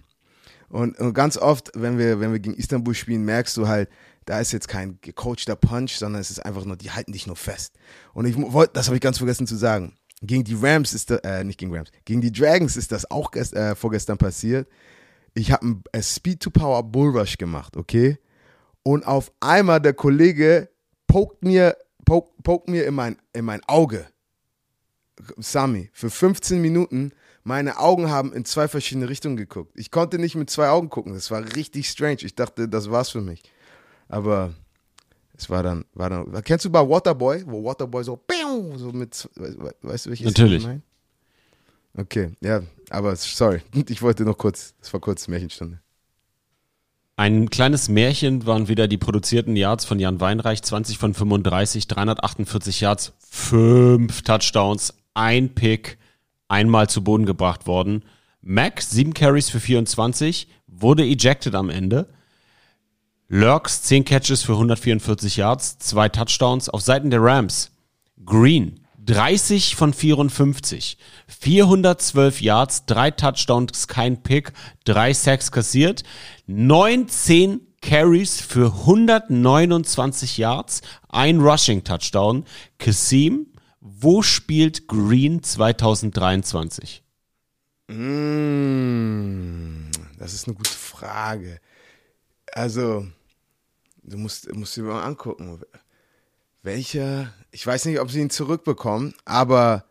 Und, 0.68 0.96
und 1.00 1.14
ganz 1.14 1.36
oft, 1.36 1.72
wenn 1.74 1.98
wir, 1.98 2.20
wenn 2.20 2.30
wir 2.30 2.38
gegen 2.38 2.54
Istanbul 2.54 2.94
spielen, 2.94 3.24
merkst 3.24 3.56
du 3.56 3.66
halt, 3.66 3.88
da 4.24 4.38
ist 4.38 4.52
jetzt 4.52 4.68
kein 4.68 5.00
gecoachter 5.00 5.56
Punch, 5.56 5.96
sondern 5.96 6.20
es 6.20 6.30
ist 6.30 6.38
einfach 6.38 6.64
nur, 6.64 6.76
die 6.76 6.92
halten 6.92 7.10
dich 7.10 7.26
nur 7.26 7.34
fest. 7.34 7.74
Und 8.14 8.26
ich 8.26 8.36
wollte, 8.36 8.74
das 8.74 8.86
habe 8.86 8.94
ich 8.94 9.02
ganz 9.02 9.18
vergessen 9.18 9.48
zu 9.48 9.56
sagen. 9.56 9.96
Gegen 10.22 10.44
die 10.44 10.54
Rams 10.54 10.92
ist 10.92 11.10
das, 11.10 11.20
äh, 11.20 11.44
nicht 11.44 11.58
gegen 11.58 11.74
Rams, 11.74 11.90
gegen 12.04 12.20
die 12.20 12.32
Dragons 12.32 12.76
ist 12.76 12.92
das 12.92 13.10
auch 13.10 13.30
gest, 13.30 13.54
äh, 13.54 13.74
vorgestern 13.74 14.18
passiert. 14.18 14.68
Ich 15.34 15.50
habe 15.50 15.66
ein 15.66 15.82
äh, 15.92 16.02
Speed-to-Power 16.02 16.82
Bullrush 16.82 17.38
gemacht, 17.38 17.76
okay? 17.76 18.18
Und 18.82 19.06
auf 19.06 19.32
einmal 19.40 19.80
der 19.80 19.94
Kollege 19.94 20.68
pokt 21.06 21.42
mir, 21.42 21.76
pokt, 22.04 22.42
pokt 22.42 22.68
mir 22.68 22.86
in 22.86 22.94
mein, 22.94 23.16
in 23.32 23.44
mein 23.44 23.62
Auge. 23.66 24.06
Sami, 25.36 25.90
für 25.92 26.10
15 26.10 26.60
Minuten. 26.60 27.12
Meine 27.42 27.78
Augen 27.78 28.10
haben 28.10 28.32
in 28.32 28.44
zwei 28.44 28.68
verschiedene 28.68 29.08
Richtungen 29.08 29.36
geguckt. 29.36 29.72
Ich 29.74 29.90
konnte 29.90 30.18
nicht 30.18 30.34
mit 30.34 30.50
zwei 30.50 30.68
Augen 30.68 30.90
gucken. 30.90 31.14
Das 31.14 31.30
war 31.30 31.42
richtig 31.56 31.88
strange. 31.88 32.18
Ich 32.22 32.34
dachte, 32.34 32.68
das 32.68 32.90
war's 32.90 33.10
für 33.10 33.20
mich. 33.22 33.42
Aber 34.08 34.54
es 35.40 35.48
war 35.48 35.62
dann, 35.62 35.86
war 35.94 36.10
dann. 36.10 36.42
Kennst 36.44 36.66
du 36.66 36.70
bei 36.70 36.86
Waterboy, 36.86 37.44
wo 37.46 37.64
Waterboy 37.64 38.04
so, 38.04 38.20
so 38.76 38.92
mit, 38.92 39.28
weißt 39.80 40.06
du, 40.06 40.10
welches 40.10 40.26
Natürlich. 40.26 40.66
Ich? 40.66 40.80
Okay, 41.98 42.32
ja, 42.42 42.60
aber 42.90 43.16
sorry, 43.16 43.62
ich 43.88 44.02
wollte 44.02 44.24
noch 44.24 44.36
kurz, 44.36 44.74
es 44.82 44.92
war 44.92 45.00
kurz 45.00 45.28
Märchenstunde. 45.28 45.80
Ein 47.16 47.48
kleines 47.48 47.88
Märchen 47.88 48.46
waren 48.46 48.68
wieder 48.68 48.86
die 48.86 48.98
produzierten 48.98 49.56
Yards 49.56 49.86
von 49.86 49.98
Jan 49.98 50.20
Weinreich, 50.20 50.62
20 50.62 50.98
von 50.98 51.14
35, 51.14 51.86
348 51.86 52.80
Yards, 52.82 53.12
5 53.30 54.22
Touchdowns, 54.22 54.94
ein 55.14 55.54
Pick, 55.54 55.98
einmal 56.48 56.88
zu 56.88 57.02
Boden 57.02 57.24
gebracht 57.24 57.66
worden. 57.66 58.04
Mac, 58.42 58.80
7 58.80 59.14
Carries 59.14 59.50
für 59.50 59.60
24, 59.60 60.48
wurde 60.66 61.02
ejected 61.02 61.54
am 61.54 61.70
Ende. 61.70 62.08
Lurks, 63.32 63.82
10 63.82 64.04
Catches 64.04 64.42
für 64.42 64.54
144 64.54 65.36
Yards, 65.36 65.78
2 65.78 66.08
Touchdowns. 66.08 66.68
Auf 66.68 66.82
Seiten 66.82 67.10
der 67.10 67.22
Rams, 67.22 67.70
Green, 68.26 68.80
30 69.06 69.76
von 69.76 69.94
54, 69.94 70.98
412 71.28 72.42
Yards, 72.42 72.86
3 72.86 73.12
Touchdowns, 73.12 73.86
kein 73.86 74.24
Pick, 74.24 74.52
3 74.84 75.14
Sacks 75.14 75.52
kassiert, 75.52 76.02
19 76.48 77.60
Carries 77.80 78.40
für 78.40 78.74
129 78.80 80.36
Yards, 80.36 80.80
ein 81.08 81.38
Rushing 81.38 81.84
Touchdown. 81.84 82.44
Kasim, 82.78 83.46
wo 83.80 84.22
spielt 84.22 84.88
Green 84.88 85.40
2023? 85.40 87.04
Mm, 87.86 89.88
das 90.18 90.34
ist 90.34 90.48
eine 90.48 90.56
gute 90.56 90.70
Frage. 90.70 91.60
Also, 92.52 93.06
du 94.10 94.18
musst, 94.18 94.52
musst 94.54 94.76
dir 94.76 94.82
mal 94.82 95.02
angucken. 95.02 95.60
Welcher, 96.62 97.32
ich 97.50 97.66
weiß 97.66 97.86
nicht, 97.86 98.00
ob 98.00 98.10
sie 98.10 98.20
ihn 98.20 98.30
zurückbekommen, 98.30 99.14
aber 99.24 99.84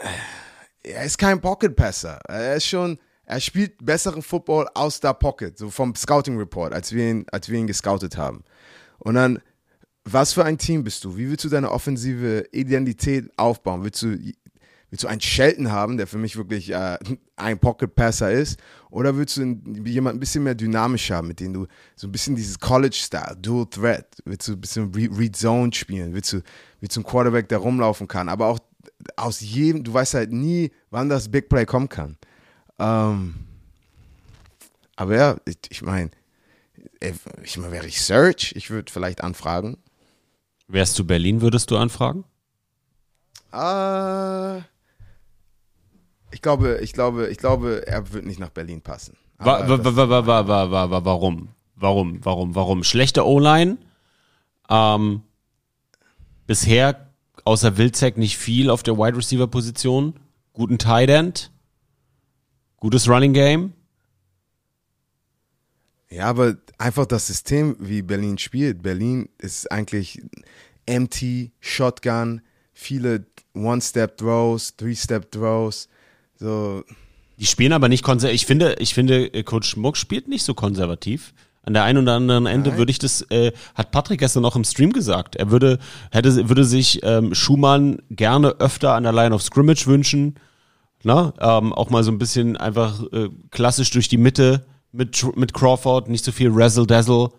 äh, 0.00 0.92
er 0.92 1.04
ist 1.04 1.18
kein 1.18 1.40
Pocket-Passer. 1.40 2.20
Er 2.28 2.56
ist 2.56 2.66
schon, 2.66 2.98
er 3.24 3.40
spielt 3.40 3.84
besseren 3.84 4.22
Football 4.22 4.68
aus 4.74 5.00
der 5.00 5.14
Pocket, 5.14 5.58
so 5.58 5.70
vom 5.70 5.94
Scouting 5.96 6.38
Report, 6.38 6.72
als 6.72 6.92
wir 6.92 7.10
ihn, 7.10 7.26
als 7.32 7.48
wir 7.48 7.58
ihn 7.58 7.66
gescoutet 7.66 8.16
haben. 8.16 8.44
Und 8.98 9.14
dann, 9.14 9.40
was 10.04 10.32
für 10.32 10.44
ein 10.44 10.58
Team 10.58 10.84
bist 10.84 11.02
du? 11.02 11.16
Wie 11.16 11.28
willst 11.28 11.44
du 11.44 11.48
deine 11.48 11.72
offensive 11.72 12.46
Identität 12.52 13.28
aufbauen? 13.36 13.82
Willst 13.82 14.02
du, 14.02 14.16
willst 14.90 15.04
du 15.04 15.08
einen 15.08 15.20
Shelton 15.20 15.70
haben, 15.70 15.96
der 15.96 16.06
für 16.06 16.18
mich 16.18 16.36
wirklich 16.36 16.70
äh, 16.70 16.98
ein 17.36 17.58
Pocket 17.58 17.94
Passer 17.94 18.30
ist? 18.30 18.58
Oder 18.90 19.16
willst 19.16 19.36
du 19.36 19.42
jemanden 19.84 20.18
ein 20.18 20.20
bisschen 20.20 20.44
mehr 20.44 20.54
dynamisch 20.54 21.10
haben, 21.10 21.28
mit 21.28 21.40
dem 21.40 21.52
du 21.52 21.66
so 21.96 22.06
ein 22.06 22.12
bisschen 22.12 22.36
dieses 22.36 22.58
College-Style, 22.58 23.36
Dual 23.40 23.66
Threat, 23.66 24.06
willst 24.24 24.48
du 24.48 24.52
ein 24.52 24.60
bisschen 24.60 24.94
Read 24.94 25.36
Zone 25.36 25.72
spielen? 25.72 26.14
Willst 26.14 26.32
du, 26.32 26.42
willst 26.80 26.96
du 26.96 27.00
einen 27.00 27.06
Quarterback, 27.06 27.48
der 27.48 27.58
rumlaufen 27.58 28.08
kann? 28.08 28.28
Aber 28.28 28.46
auch 28.46 28.58
aus 29.16 29.40
jedem, 29.40 29.84
du 29.84 29.92
weißt 29.92 30.14
halt 30.14 30.32
nie, 30.32 30.70
wann 30.90 31.08
das 31.08 31.28
Big 31.28 31.48
Play 31.48 31.66
kommen 31.66 31.88
kann. 31.88 32.16
Ähm, 32.78 33.34
aber 34.96 35.16
ja, 35.16 35.36
ich, 35.44 35.58
ich 35.68 35.82
meine, 35.82 36.10
ich 37.42 37.58
mein, 37.58 37.72
wäre 37.72 37.86
ich 37.86 38.02
Search, 38.02 38.52
ich 38.56 38.70
würde 38.70 38.90
vielleicht 38.90 39.22
anfragen. 39.22 39.78
Wärst 40.68 40.98
du 40.98 41.04
Berlin, 41.04 41.42
würdest 41.42 41.70
du 41.70 41.76
anfragen? 41.76 42.24
Äh, 43.52 44.62
ich 46.30 46.42
glaube, 46.42 46.78
ich 46.82 46.92
glaube, 46.92 47.28
ich 47.28 47.38
glaube, 47.38 47.86
er 47.86 48.12
wird 48.12 48.26
nicht 48.26 48.40
nach 48.40 48.50
Berlin 48.50 48.80
passen. 48.80 49.16
Wa 49.38 49.68
wa 49.68 50.90
wa 50.90 51.04
warum? 51.04 51.48
Warum? 51.76 52.24
Warum? 52.24 52.54
Warum? 52.54 52.84
Schlechte 52.84 53.26
O-Line. 53.26 53.76
Ähm, 54.70 55.22
bisher 56.46 57.12
außer 57.44 57.76
Wilczek 57.76 58.16
nicht 58.16 58.38
viel 58.38 58.70
auf 58.70 58.82
der 58.82 58.96
Wide 58.96 59.16
Receiver 59.16 59.46
Position. 59.46 60.14
Guten 60.52 60.78
Tight 60.78 61.10
End. 61.10 61.52
Gutes 62.78 63.08
Running 63.08 63.32
Game. 63.32 63.72
Ja, 66.08 66.26
aber 66.26 66.56
einfach 66.78 67.06
das 67.06 67.26
System, 67.26 67.76
wie 67.78 68.02
Berlin 68.02 68.38
spielt. 68.38 68.82
Berlin 68.82 69.28
ist 69.38 69.70
eigentlich 69.70 70.22
empty, 70.86 71.52
Shotgun, 71.60 72.42
viele 72.72 73.26
One-Step-Throws, 73.54 74.76
Three-Step-Throws. 74.76 75.88
So, 76.38 76.84
Die 77.38 77.46
spielen 77.46 77.72
aber 77.72 77.88
nicht 77.88 78.02
konservativ. 78.02 78.40
Ich 78.42 78.46
finde, 78.46 78.76
ich 78.78 78.94
finde, 78.94 79.32
äh, 79.34 79.42
Coach 79.42 79.76
Muck 79.76 79.96
spielt 79.96 80.28
nicht 80.28 80.44
so 80.44 80.54
konservativ. 80.54 81.34
An 81.62 81.74
der 81.74 81.82
einen 81.82 82.04
oder 82.04 82.14
anderen 82.14 82.46
Ende 82.46 82.70
Nein. 82.70 82.78
würde 82.78 82.90
ich 82.92 83.00
das, 83.00 83.22
äh, 83.22 83.50
hat 83.74 83.90
Patrick 83.90 84.20
gestern 84.20 84.42
noch 84.44 84.54
im 84.54 84.62
Stream 84.62 84.92
gesagt. 84.92 85.34
Er 85.34 85.50
würde, 85.50 85.80
hätte, 86.12 86.48
würde 86.48 86.64
sich 86.64 87.00
ähm, 87.02 87.34
Schumann 87.34 87.98
gerne 88.08 88.50
öfter 88.60 88.94
an 88.94 89.02
der 89.02 89.12
Line 89.12 89.34
of 89.34 89.42
Scrimmage 89.42 89.86
wünschen. 89.86 90.36
Na, 91.02 91.32
ähm, 91.40 91.72
auch 91.72 91.90
mal 91.90 92.04
so 92.04 92.12
ein 92.12 92.18
bisschen 92.18 92.56
einfach 92.56 93.02
äh, 93.12 93.28
klassisch 93.50 93.90
durch 93.90 94.08
die 94.08 94.16
Mitte 94.16 94.64
mit, 94.92 95.24
mit 95.36 95.54
Crawford, 95.54 96.08
nicht 96.08 96.24
so 96.24 96.32
viel 96.32 96.50
Razzle-Dazzle. 96.52 97.30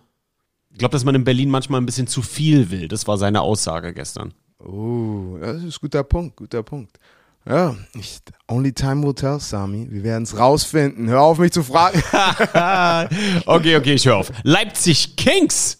Ich 0.71 0.77
glaube, 0.77 0.91
dass 0.91 1.05
man 1.05 1.15
in 1.15 1.23
Berlin 1.23 1.49
manchmal 1.49 1.81
ein 1.81 1.85
bisschen 1.85 2.07
zu 2.07 2.21
viel 2.21 2.69
will. 2.69 2.87
Das 2.87 3.07
war 3.07 3.17
seine 3.17 3.41
Aussage 3.41 3.93
gestern. 3.93 4.33
oh, 4.59 5.37
das 5.39 5.63
ist 5.63 5.77
ein 5.77 5.81
guter 5.81 6.03
Punkt, 6.03 6.35
guter 6.35 6.63
Punkt. 6.63 6.99
Ja, 7.47 7.77
ich, 7.93 8.19
only 8.49 8.73
time 8.73 9.03
will 9.03 9.13
tell, 9.13 9.39
Sami. 9.39 9.87
Wir 9.89 10.03
werden 10.03 10.23
es 10.23 10.37
rausfinden. 10.37 11.07
Hör 11.07 11.21
auf, 11.21 11.37
mich 11.37 11.53
zu 11.53 11.63
fragen. 11.63 12.03
okay, 13.45 13.77
okay, 13.77 13.93
ich 13.93 14.05
höre 14.05 14.17
auf. 14.17 14.31
Leipzig 14.43 15.15
Kings 15.15 15.77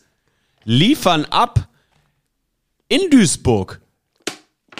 liefern 0.63 1.25
ab 1.25 1.67
in 2.87 3.09
Duisburg. 3.09 3.81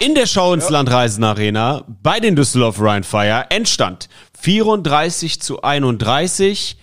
In 0.00 0.14
der 0.14 0.26
Schau 0.26 0.54
ins 0.54 0.70
Land 0.70 0.90
Reisen 0.90 1.24
Arena 1.24 1.84
bei 2.02 2.20
den 2.20 2.36
Düsseldorf 2.36 2.80
Rheinfire. 2.80 3.46
Endstand 3.50 4.08
34 4.40 5.40
zu 5.42 5.60
31. 5.62 6.78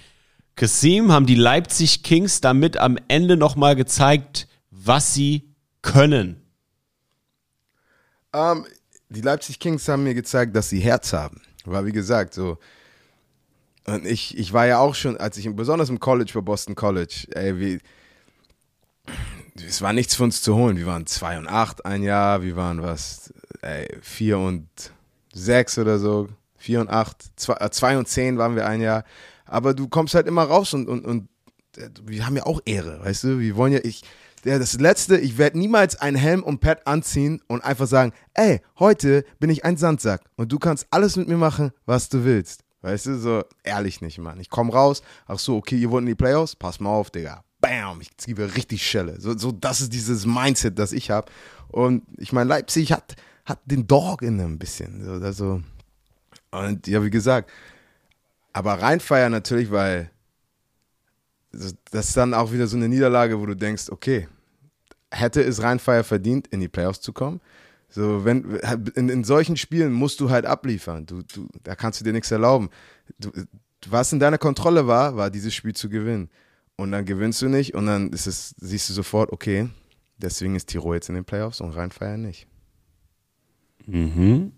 Kasim 0.56 1.12
haben 1.12 1.26
die 1.26 1.36
Leipzig 1.36 2.04
Kings 2.04 2.42
damit 2.42 2.78
am 2.78 3.00
Ende 3.08 3.38
nochmal 3.38 3.76
gezeigt, 3.76 4.48
was 4.70 5.16
sie 5.16 5.56
können. 5.82 6.42
Ähm, 8.34 8.66
die 9.16 9.22
Leipzig 9.22 9.60
Kings 9.60 9.88
haben 9.88 10.04
mir 10.04 10.14
gezeigt, 10.14 10.56
dass 10.56 10.70
sie 10.70 10.80
Herz 10.80 11.14
haben. 11.14 11.42
Weil, 11.66 11.86
wie 11.86 11.92
gesagt, 11.92 12.34
so, 12.34 12.58
Und 13.86 14.06
ich, 14.06 14.38
ich 14.38 14.52
war 14.52 14.66
ja 14.66 14.80
auch 14.80 14.96
schon, 14.96 15.18
als 15.18 15.38
ich 15.38 15.50
besonders 15.56 15.90
im 15.90 16.00
College 16.00 16.32
bei 16.34 16.42
Boston 16.42 16.76
College, 16.76 17.28
ey, 17.32 17.60
wie, 17.60 17.80
es 19.56 19.82
war 19.82 19.94
nichts 19.94 20.16
für 20.16 20.24
uns 20.24 20.42
zu 20.42 20.56
holen. 20.56 20.78
Wir 20.78 20.88
waren 20.88 21.06
2 21.06 21.40
und 21.40 21.48
8 21.48 21.86
ein 21.86 22.02
Jahr, 22.04 22.42
wir 22.42 22.56
waren 22.56 22.82
was, 22.82 23.34
ey, 23.62 23.88
4 24.02 24.38
und 24.40 24.68
6 25.34 25.78
oder 25.80 26.00
so, 26.00 26.28
4 26.58 26.82
und 26.82 26.90
8, 26.90 27.16
2 27.38 27.98
und 27.98 28.08
10 28.08 28.38
waren 28.38 28.56
wir 28.56 28.66
ein 28.68 28.82
Jahr. 28.82 29.04
Aber 29.46 29.76
du 29.76 29.88
kommst 29.88 30.16
halt 30.16 30.28
immer 30.28 30.44
raus 30.44 30.74
und, 30.74 30.90
und, 30.90 31.06
und 31.06 31.30
äh, 31.78 31.90
wir 32.04 32.26
haben 32.26 32.36
ja 32.36 32.46
auch 32.46 32.62
Ehre, 32.66 33.00
weißt 33.04 33.26
du? 33.26 33.40
Wir 33.40 33.56
wollen 33.56 33.74
ja, 33.74 33.80
ich, 33.84 34.02
der, 34.46 34.60
das 34.60 34.80
Letzte, 34.80 35.18
ich 35.18 35.38
werde 35.38 35.58
niemals 35.58 36.00
einen 36.00 36.16
Helm 36.16 36.44
und 36.44 36.62
Pad 36.62 36.86
anziehen 36.86 37.42
und 37.48 37.64
einfach 37.64 37.88
sagen, 37.88 38.14
ey, 38.36 38.62
heute 38.80 39.26
bin 39.40 39.50
ich 39.50 39.66
ein 39.66 39.76
Sandsack 39.76 40.22
und 40.36 40.52
du 40.52 40.60
kannst 40.60 40.88
alles 40.92 41.16
mit 41.16 41.28
mir 41.28 41.38
machen, 41.38 41.72
was 41.86 42.10
du 42.10 42.24
willst. 42.24 42.64
Weißt 42.82 43.08
du, 43.08 43.18
so 43.18 43.44
ehrlich 43.64 44.02
nicht, 44.02 44.20
Mann. 44.20 44.40
Ich 44.40 44.52
komme 44.52 44.72
raus, 44.72 45.02
ach 45.26 45.40
so, 45.40 45.58
okay, 45.58 45.76
ihr 45.76 45.90
wollt 45.90 46.04
in 46.04 46.08
die 46.08 46.16
Playoffs? 46.16 46.56
Pass 46.56 46.80
mal 46.80 46.92
auf, 46.92 47.10
Digga. 47.10 47.44
Bam, 47.60 48.00
ich 48.00 48.16
gebe 48.18 48.56
richtig 48.56 48.86
Schelle. 48.86 49.20
So, 49.20 49.36
so 49.36 49.52
das 49.52 49.82
ist 49.82 49.92
dieses 49.92 50.28
Mindset, 50.28 50.78
das 50.78 50.92
ich 50.92 51.10
habe. 51.10 51.32
Und 51.70 52.04
ich 52.18 52.32
meine, 52.32 52.48
Leipzig 52.48 52.92
hat, 52.92 53.16
hat 53.44 53.60
den 53.66 53.88
Dog 53.88 54.22
in 54.22 54.40
einem 54.40 54.60
bisschen. 54.60 55.04
So, 55.04 55.14
also, 55.14 55.64
und 56.52 56.86
ja, 56.86 57.04
wie 57.04 57.10
gesagt, 57.10 57.50
aber 58.54 58.80
reinfeiern 58.80 59.32
natürlich, 59.32 59.72
weil 59.72 60.12
das 61.52 62.10
ist 62.10 62.18
dann 62.18 62.34
auch 62.36 62.52
wieder 62.52 62.68
so 62.68 62.78
eine 62.78 62.88
Niederlage, 62.88 63.40
wo 63.40 63.46
du 63.48 63.56
denkst, 63.56 63.90
okay, 63.90 64.28
hätte 65.16 65.42
es 65.42 65.62
Rheinfeier 65.62 66.04
verdient, 66.04 66.48
in 66.48 66.60
die 66.60 66.68
Playoffs 66.68 67.02
zu 67.02 67.14
kommen? 67.14 67.42
So, 67.90 68.26
wenn, 68.26 68.60
in, 68.96 69.10
in 69.10 69.24
solchen 69.24 69.58
Spielen 69.58 69.94
musst 69.94 70.20
du 70.20 70.30
halt 70.30 70.46
abliefern. 70.46 71.06
Du, 71.06 71.22
du, 71.22 71.48
da 71.64 71.76
kannst 71.76 72.00
du 72.00 72.04
dir 72.04 72.14
nichts 72.14 72.32
erlauben. 72.32 72.70
Du, 73.20 73.32
was 73.88 74.12
in 74.12 74.20
deiner 74.20 74.38
Kontrolle 74.38 74.88
war, 74.88 75.16
war 75.16 75.30
dieses 75.30 75.54
Spiel 75.54 75.74
zu 75.74 75.90
gewinnen. 75.90 76.30
Und 76.78 76.92
dann 76.92 77.06
gewinnst 77.06 77.42
du 77.42 77.48
nicht 77.48 77.74
und 77.74 77.86
dann 77.86 78.12
ist 78.12 78.28
es, 78.28 78.54
siehst 78.58 78.90
du 78.90 78.94
sofort, 78.94 79.32
okay, 79.32 79.70
deswegen 80.18 80.56
ist 80.56 80.68
Tirol 80.68 80.96
jetzt 80.96 81.08
in 81.08 81.16
den 81.16 81.24
Playoffs 81.24 81.62
und 81.62 81.72
Rheinfeier 81.72 82.18
nicht. 82.18 82.48
Mhm. 83.86 84.52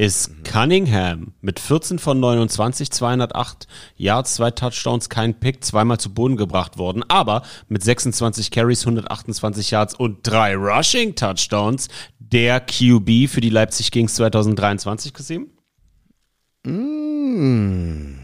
Ist 0.00 0.44
Cunningham 0.44 1.34
mit 1.42 1.60
14 1.60 1.98
von 1.98 2.18
29, 2.18 2.90
208 2.90 3.68
Yards, 3.96 4.36
zwei 4.36 4.50
Touchdowns, 4.50 5.10
kein 5.10 5.38
Pick, 5.38 5.62
zweimal 5.62 6.00
zu 6.00 6.14
Boden 6.14 6.38
gebracht 6.38 6.78
worden, 6.78 7.04
aber 7.08 7.42
mit 7.68 7.84
26 7.84 8.50
Carries, 8.50 8.86
128 8.86 9.72
Yards 9.72 9.94
und 9.94 10.20
drei 10.22 10.56
Rushing 10.56 11.16
Touchdowns 11.16 11.88
der 12.18 12.60
QB 12.60 13.28
für 13.28 13.42
die 13.42 13.50
Leipzig 13.50 13.90
Kings 13.90 14.14
2023 14.14 15.12
gesehen? 15.12 15.50
Mm. 16.64 18.14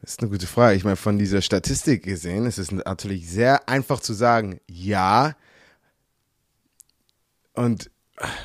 Das 0.00 0.12
ist 0.12 0.20
eine 0.22 0.30
gute 0.30 0.46
Frage. 0.46 0.74
Ich 0.78 0.84
meine, 0.84 0.96
von 0.96 1.18
dieser 1.18 1.42
Statistik 1.42 2.04
gesehen 2.04 2.46
ist 2.46 2.56
es 2.56 2.72
natürlich 2.72 3.28
sehr 3.28 3.68
einfach 3.68 4.00
zu 4.00 4.14
sagen, 4.14 4.58
ja, 4.70 5.36
und 7.52 7.90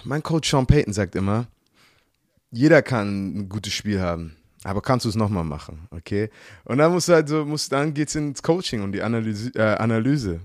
mein 0.03 0.23
Coach 0.23 0.49
Sean 0.49 0.65
Payton 0.65 0.93
sagt 0.93 1.15
immer, 1.15 1.47
jeder 2.51 2.81
kann 2.81 3.37
ein 3.37 3.49
gutes 3.49 3.73
Spiel 3.73 4.01
haben, 4.01 4.35
aber 4.63 4.81
kannst 4.81 5.05
du 5.05 5.09
es 5.09 5.15
nochmal 5.15 5.43
machen, 5.43 5.87
okay? 5.91 6.29
Und 6.63 6.77
dann 6.77 6.91
musst 6.91 7.09
du 7.09 7.13
halt 7.13 7.27
so, 7.27 7.45
musst, 7.45 7.71
dann 7.71 7.93
geht's 7.93 8.15
ins 8.15 8.41
Coaching 8.41 8.81
und 8.81 8.91
die 8.91 9.01
Analyse, 9.01 9.51
äh, 9.55 9.75
Analyse. 9.75 10.39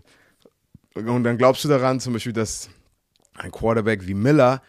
Und 0.95 1.24
dann 1.24 1.39
glaubst 1.39 1.64
du 1.64 1.68
daran, 1.68 2.01
zum 2.01 2.14
Beispiel, 2.14 2.33
dass 2.33 2.68
ein 3.35 3.51
Quarterback 3.51 4.07
wie 4.07 4.14
Miller 4.14 4.61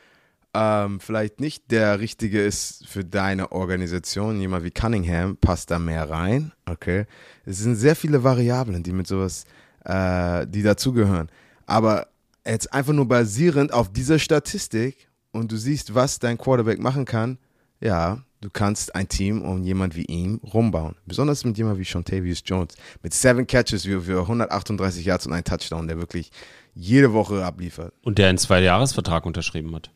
ähm, 0.53 0.99
vielleicht 0.99 1.39
nicht 1.39 1.71
der 1.71 1.99
richtige 1.99 2.41
ist 2.41 2.85
für 2.87 3.05
deine 3.05 3.51
Organisation. 3.51 4.39
Jemand 4.39 4.63
wie 4.63 4.71
Cunningham 4.71 5.37
passt 5.37 5.71
da 5.71 5.79
mehr 5.79 6.09
rein, 6.09 6.51
okay? 6.69 7.05
Es 7.45 7.59
sind 7.59 7.75
sehr 7.75 7.95
viele 7.95 8.23
Variablen, 8.23 8.83
die 8.83 8.91
mit 8.91 9.07
sowas, 9.07 9.45
äh, 9.85 10.45
die 10.47 10.61
dazugehören. 10.61 11.29
Aber 11.65 12.07
jetzt 12.45 12.73
einfach 12.73 12.93
nur 12.93 13.07
basierend 13.07 13.73
auf 13.73 13.91
dieser 13.91 14.19
Statistik 14.19 15.07
und 15.31 15.51
du 15.51 15.57
siehst, 15.57 15.93
was 15.95 16.19
dein 16.19 16.37
Quarterback 16.37 16.79
machen 16.79 17.05
kann, 17.05 17.37
ja, 17.79 18.23
du 18.41 18.49
kannst 18.49 18.95
ein 18.95 19.07
Team 19.07 19.41
um 19.41 19.63
jemand 19.63 19.95
wie 19.95 20.05
ihn 20.05 20.39
rumbauen. 20.53 20.95
Besonders 21.05 21.43
mit 21.45 21.57
jemand 21.57 21.79
wie 21.79 21.85
Shontavius 21.85 22.43
Jones. 22.45 22.75
Mit 23.01 23.13
seven 23.13 23.47
Catches 23.47 23.83
für, 23.83 24.01
für 24.01 24.21
138 24.21 25.05
Yards 25.05 25.25
und 25.27 25.33
ein 25.33 25.43
Touchdown, 25.43 25.87
der 25.87 25.97
wirklich 25.97 26.31
jede 26.73 27.13
Woche 27.13 27.45
abliefert. 27.45 27.93
Und 28.03 28.17
der 28.17 28.29
einen 28.29 28.37
Zwei-Jahres-Vertrag 28.37 29.25
unterschrieben 29.25 29.73
hat. 29.75 29.91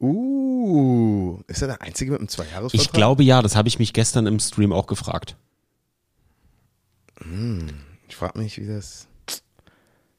Uh, 0.00 1.40
ist 1.46 1.62
er 1.62 1.68
der 1.68 1.82
Einzige 1.82 2.10
mit 2.10 2.20
einem 2.20 2.28
Zwei-Jahres-Vertrag? 2.28 2.86
Ich 2.86 2.92
glaube 2.92 3.22
ja, 3.22 3.40
das 3.42 3.54
habe 3.54 3.68
ich 3.68 3.78
mich 3.78 3.92
gestern 3.92 4.26
im 4.26 4.40
Stream 4.40 4.72
auch 4.72 4.86
gefragt. 4.86 5.36
Ich 8.08 8.16
frage 8.16 8.38
mich, 8.38 8.58
wie 8.58 8.66
das. 8.66 9.06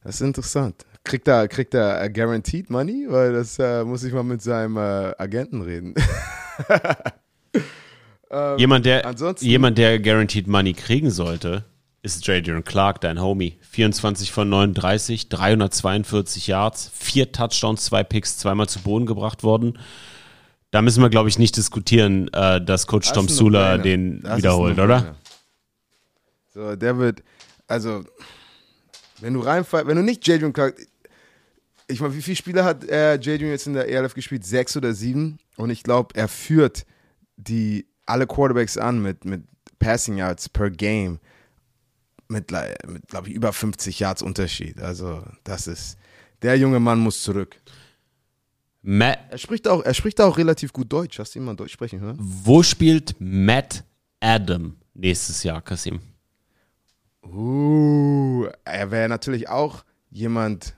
Das 0.03 0.15
ist 0.15 0.21
interessant. 0.21 0.85
Kriegt 1.03 1.27
er, 1.27 1.47
kriegt 1.47 1.73
er 1.73 2.01
äh, 2.01 2.09
Guaranteed 2.09 2.69
Money? 2.69 3.07
Weil 3.09 3.33
das 3.33 3.59
äh, 3.59 3.83
muss 3.83 4.03
ich 4.03 4.13
mal 4.13 4.23
mit 4.23 4.41
seinem 4.41 4.77
äh, 4.77 5.13
Agenten 5.17 5.61
reden. 5.61 5.93
Jemand, 8.57 8.85
der, 8.87 9.05
ansonsten- 9.05 9.45
jemand, 9.45 9.77
der 9.77 9.99
Guaranteed 9.99 10.47
Money 10.47 10.73
kriegen 10.73 11.11
sollte, 11.11 11.65
ist 12.01 12.25
Jadrian 12.25 12.63
Clark, 12.63 12.99
dein 13.01 13.21
Homie. 13.21 13.57
24 13.69 14.31
von 14.31 14.49
39, 14.49 15.29
342 15.29 16.47
Yards, 16.47 16.89
vier 16.95 17.31
Touchdowns, 17.31 17.85
zwei 17.85 18.03
Picks, 18.03 18.39
zweimal 18.39 18.67
zu 18.67 18.79
Boden 18.79 19.05
gebracht 19.05 19.43
worden. 19.43 19.77
Da 20.71 20.81
müssen 20.81 21.03
wir, 21.03 21.09
glaube 21.11 21.29
ich, 21.29 21.37
nicht 21.37 21.55
diskutieren, 21.57 22.27
äh, 22.33 22.59
dass 22.59 22.87
Coach 22.87 23.09
Das 23.09 23.13
Tom 23.15 23.29
Sula 23.29 23.77
den 23.77 24.23
Das 24.23 24.37
wiederholt, 24.39 24.79
oder? 24.79 25.15
So, 26.55 26.75
der 26.75 26.97
wird, 26.97 27.21
also, 27.67 28.03
wenn 29.21 29.35
du 29.35 29.41
reinfallst, 29.41 29.87
wenn 29.87 29.95
du 29.97 30.01
nicht 30.03 30.27
Jadrian 30.27 30.53
Clark, 30.53 30.75
ich 31.93 32.01
meine, 32.01 32.15
wie 32.15 32.21
viele 32.21 32.35
Spiele 32.35 32.63
hat 32.63 32.83
äh, 32.89 33.13
Jadrian 33.13 33.51
jetzt 33.51 33.67
in 33.67 33.73
der 33.73 33.87
ELF 33.87 34.13
gespielt? 34.13 34.45
Sechs 34.45 34.75
oder 34.75 34.93
sieben? 34.93 35.37
Und 35.57 35.69
ich 35.69 35.83
glaube, 35.83 36.15
er 36.15 36.27
führt 36.27 36.85
die 37.37 37.87
alle 38.05 38.27
Quarterbacks 38.27 38.77
an 38.77 39.01
mit, 39.01 39.25
mit 39.25 39.43
Passing 39.79 40.17
Yards 40.17 40.49
per 40.49 40.69
Game 40.69 41.19
mit, 42.33 42.51
mit 42.51 43.07
glaube 43.07 43.29
ich, 43.29 43.33
über 43.33 43.53
50 43.53 43.99
Yards 43.99 44.21
Unterschied. 44.21 44.81
Also, 44.81 45.23
das 45.43 45.67
ist, 45.67 45.97
der 46.41 46.57
junge 46.57 46.79
Mann 46.79 46.99
muss 46.99 47.23
zurück. 47.23 47.55
Ma 48.81 49.13
Er 49.29 49.37
spricht 49.37 49.67
auch, 49.67 49.81
er 49.83 49.93
spricht 49.93 50.19
auch 50.19 50.37
relativ 50.37 50.73
gut 50.73 50.91
Deutsch. 50.91 51.19
Hast 51.19 51.35
du 51.35 51.39
ihn 51.39 51.45
mal 51.45 51.55
Deutsch 51.55 51.71
sprechen 51.71 52.01
hören? 52.01 52.17
wo 52.19 52.61
spielt 52.61 53.15
Matt 53.19 53.83
Adam 54.19 54.75
nächstes 54.93 55.43
Jahr, 55.43 55.61
Kasim? 55.61 56.01
Uh, 57.25 58.47
er 58.65 58.91
wäre 58.91 59.07
natürlich 59.07 59.47
auch 59.47 59.85
jemand, 60.09 60.75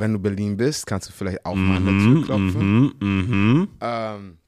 wenn 0.00 0.12
du 0.12 0.18
Berlin 0.18 0.56
bist, 0.56 0.86
kannst 0.86 1.08
du 1.08 1.12
vielleicht 1.12 1.44
auch 1.44 1.54
mal 1.54 1.76
an 1.76 1.84
der 1.86 1.98
Tür 1.98 2.24
klopfen. 2.24 2.80
Mhm, 2.80 2.94
mhm. 3.00 3.68
Ähm, 3.80 4.38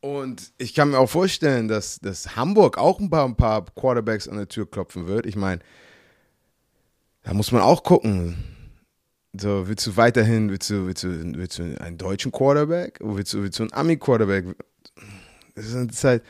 und 0.00 0.52
ich 0.58 0.74
kann 0.74 0.90
mir 0.90 0.98
auch 0.98 1.08
vorstellen, 1.08 1.68
dass, 1.68 2.00
dass 2.00 2.34
Hamburg 2.36 2.76
auch 2.78 2.98
ein 2.98 3.08
paar, 3.08 3.24
ein 3.24 3.36
paar 3.36 3.64
Quarterbacks 3.64 4.26
an 4.28 4.36
der 4.36 4.48
Tür 4.48 4.68
klopfen 4.68 5.06
wird. 5.06 5.26
Ich 5.26 5.36
meine, 5.36 5.60
da 7.22 7.34
muss 7.34 7.52
man 7.52 7.62
auch 7.62 7.82
gucken. 7.84 8.36
So, 9.38 9.66
willst 9.68 9.86
du 9.86 9.96
weiterhin, 9.96 10.50
willst 10.50 10.68
du, 10.70 10.86
willst 10.86 11.04
du, 11.04 11.08
willst 11.36 11.58
du 11.58 11.80
einen 11.80 11.96
deutschen 11.96 12.32
Quarterback? 12.32 13.00
Oder 13.00 13.16
willst 13.16 13.32
du, 13.32 13.42
willst 13.42 13.58
du 13.58 13.62
einen 13.62 13.72
Ami-Quarterback? 13.72 14.44
Das 15.54 15.66
ist, 15.66 16.04
halt, 16.04 16.22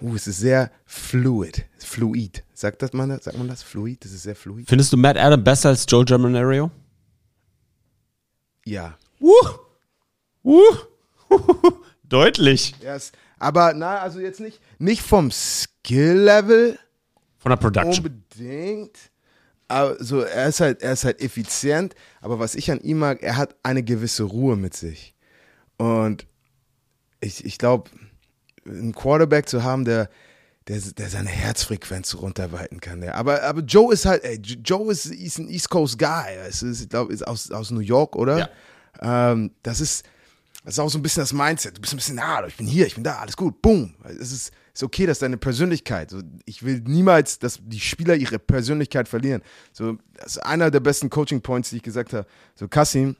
uh, 0.00 0.14
es 0.14 0.26
ist 0.26 0.38
sehr 0.38 0.70
fluid, 0.86 1.66
fluid. 1.78 2.44
Sagt, 2.54 2.82
das 2.82 2.92
man, 2.92 3.10
das- 3.10 3.24
sagt 3.24 3.38
man 3.38 3.46
das? 3.48 3.62
Fluid? 3.62 4.04
Das 4.04 4.12
ist 4.12 4.22
sehr 4.22 4.34
fluid. 4.34 4.66
Findest 4.68 4.92
du 4.92 4.96
Matt 4.96 5.16
Adam 5.16 5.42
besser 5.44 5.68
als 5.68 5.84
Joe 5.88 6.04
Germanario? 6.04 6.70
Ja. 8.68 8.98
Uh. 9.20 9.32
Uh. 10.44 10.76
Deutlich. 12.04 12.74
Yes. 12.82 13.12
Aber 13.38 13.72
na, 13.72 13.98
also 13.98 14.20
jetzt 14.20 14.40
nicht, 14.40 14.60
nicht 14.78 15.02
vom 15.02 15.30
Skill-Level 15.30 16.78
Von 17.38 17.50
der 17.50 17.56
Production. 17.56 18.04
unbedingt. 18.04 18.96
Aber 19.68 20.02
so, 20.02 20.20
er 20.20 20.48
ist 20.48 20.60
halt, 20.60 20.82
er 20.82 20.92
ist 20.92 21.04
halt 21.04 21.20
effizient. 21.22 21.94
Aber 22.20 22.38
was 22.38 22.54
ich 22.54 22.70
an 22.70 22.80
ihm 22.80 22.98
mag, 22.98 23.22
er 23.22 23.36
hat 23.36 23.56
eine 23.62 23.82
gewisse 23.82 24.24
Ruhe 24.24 24.56
mit 24.56 24.74
sich. 24.74 25.14
Und 25.78 26.26
ich, 27.20 27.44
ich 27.44 27.58
glaube, 27.58 27.90
einen 28.66 28.94
Quarterback 28.94 29.48
zu 29.48 29.62
haben, 29.62 29.84
der, 29.84 30.10
der, 30.68 30.80
der 30.80 31.08
seine 31.08 31.30
Herzfrequenz 31.30 32.14
runterweiten 32.14 32.80
kann. 32.80 33.00
Der. 33.00 33.16
Aber, 33.16 33.42
aber 33.42 33.62
Joe 33.62 33.92
ist 33.92 34.04
halt, 34.04 34.22
ey, 34.24 34.36
Joe 34.36 34.92
ist, 34.92 35.06
ist 35.06 35.38
ein 35.38 35.48
East 35.48 35.70
Coast 35.70 35.98
Guy. 35.98 36.36
Es 36.46 36.62
ist, 36.62 36.82
ich 36.82 36.88
glaube, 36.88 37.12
ist 37.12 37.26
aus, 37.26 37.50
aus 37.50 37.70
New 37.70 37.80
York, 37.80 38.14
oder? 38.16 38.50
Ähm, 39.00 39.52
das 39.62 39.80
ist, 39.80 40.04
das 40.64 40.74
ist 40.74 40.78
auch 40.80 40.90
so 40.90 40.98
ein 40.98 41.02
bisschen 41.02 41.22
das 41.22 41.32
Mindset. 41.32 41.76
Du 41.76 41.80
bist 41.80 41.94
ein 41.94 41.96
bisschen, 41.96 42.16
na, 42.16 42.46
ich 42.46 42.56
bin 42.56 42.66
hier, 42.66 42.86
ich 42.86 42.94
bin 42.94 43.04
da, 43.04 43.18
alles 43.18 43.36
gut, 43.36 43.62
boom. 43.62 43.94
Es 44.04 44.32
ist, 44.32 44.52
ist 44.74 44.82
okay, 44.82 45.06
dass 45.06 45.20
deine 45.20 45.38
Persönlichkeit, 45.38 46.10
so, 46.10 46.20
ich 46.44 46.62
will 46.62 46.82
niemals, 46.84 47.38
dass 47.38 47.60
die 47.62 47.80
Spieler 47.80 48.16
ihre 48.16 48.38
Persönlichkeit 48.38 49.08
verlieren. 49.08 49.42
So, 49.72 49.96
das 50.14 50.36
ist 50.36 50.38
einer 50.38 50.70
der 50.70 50.80
besten 50.80 51.08
Coaching 51.08 51.40
Points, 51.40 51.70
die 51.70 51.76
ich 51.76 51.82
gesagt 51.82 52.12
habe. 52.12 52.26
So, 52.54 52.68
Kassim, 52.68 53.16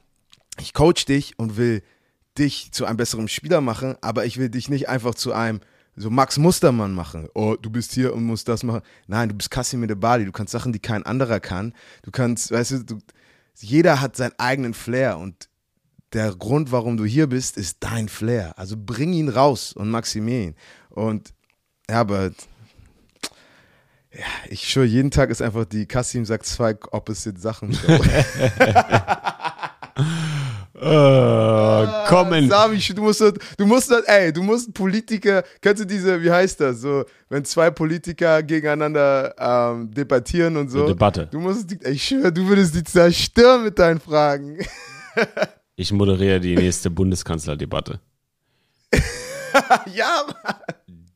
ich 0.59 0.73
coach 0.73 1.05
dich 1.05 1.39
und 1.39 1.57
will 1.57 1.81
dich 2.37 2.71
zu 2.71 2.85
einem 2.85 2.97
besseren 2.97 3.27
Spieler 3.27 3.61
machen, 3.61 3.95
aber 4.01 4.25
ich 4.25 4.37
will 4.37 4.49
dich 4.49 4.69
nicht 4.69 4.87
einfach 4.87 5.15
zu 5.15 5.33
einem 5.33 5.61
so 5.99 6.09
Max 6.09 6.37
Mustermann 6.37 6.93
machen. 6.93 7.27
Oh, 7.35 7.55
du 7.61 7.69
bist 7.69 7.91
hier 7.91 8.13
und 8.13 8.23
musst 8.23 8.47
das 8.47 8.63
machen. 8.63 8.81
Nein, 9.07 9.29
du 9.29 9.35
bist 9.35 9.51
Kasimir 9.51 9.87
de 9.87 9.97
Bali. 9.97 10.23
Du 10.23 10.31
kannst 10.31 10.53
Sachen, 10.53 10.71
die 10.71 10.79
kein 10.79 11.03
anderer 11.03 11.41
kann. 11.41 11.73
Du 12.03 12.11
kannst, 12.11 12.51
weißt 12.51 12.71
du, 12.71 12.83
du 12.85 12.99
jeder 13.57 13.99
hat 13.99 14.15
seinen 14.15 14.33
eigenen 14.37 14.73
Flair 14.73 15.17
und 15.17 15.49
der 16.13 16.33
Grund, 16.33 16.71
warum 16.71 16.95
du 16.95 17.03
hier 17.03 17.27
bist, 17.27 17.57
ist 17.57 17.77
dein 17.81 18.07
Flair. 18.07 18.57
Also 18.57 18.75
bring 18.77 19.11
ihn 19.11 19.27
raus 19.27 19.73
und 19.73 19.89
maximier 19.89 20.43
ihn. 20.43 20.55
Und 20.89 21.33
ja, 21.89 21.99
aber 21.99 22.31
ja, 24.11 24.25
ich 24.47 24.69
schwöre, 24.69 24.85
jeden 24.85 25.11
Tag 25.11 25.29
ist 25.29 25.41
einfach 25.41 25.65
die 25.65 25.85
Kassim 25.85 26.23
sagt 26.23 26.45
zwei 26.45 26.77
opposite 26.91 27.39
Sachen. 27.39 27.77
Äh, 30.81 32.07
kommen. 32.07 32.49
Sami, 32.49 32.77
du 32.79 33.01
musst, 33.01 33.21
du 33.57 33.65
musst, 33.65 33.91
ey, 34.05 34.31
du 34.31 34.41
musst 34.43 34.73
Politiker, 34.73 35.43
kennst 35.61 35.81
du 35.83 35.85
diese, 35.87 36.21
wie 36.23 36.31
heißt 36.31 36.59
das, 36.61 36.81
so, 36.81 37.03
wenn 37.29 37.43
zwei 37.45 37.69
Politiker 37.69 38.41
gegeneinander 38.43 39.35
ähm, 39.37 39.91
debattieren 39.91 40.55
und 40.57 40.69
so. 40.69 40.79
Eine 40.79 40.87
Debatte. 40.93 41.27
Du 41.31 41.39
musst, 41.39 41.69
die- 41.69 41.79
ich 41.89 42.03
schwöre, 42.03 42.31
du 42.31 42.47
würdest 42.47 42.75
die 42.75 42.83
zerstören 42.83 43.63
mit 43.63 43.77
deinen 43.79 43.99
Fragen. 43.99 44.57
Ich 45.75 45.93
moderiere 45.93 46.41
die 46.41 46.55
nächste 46.57 46.89
Bundeskanzlerdebatte. 46.89 48.01
ja, 49.95 50.23
Mann. 50.27 50.55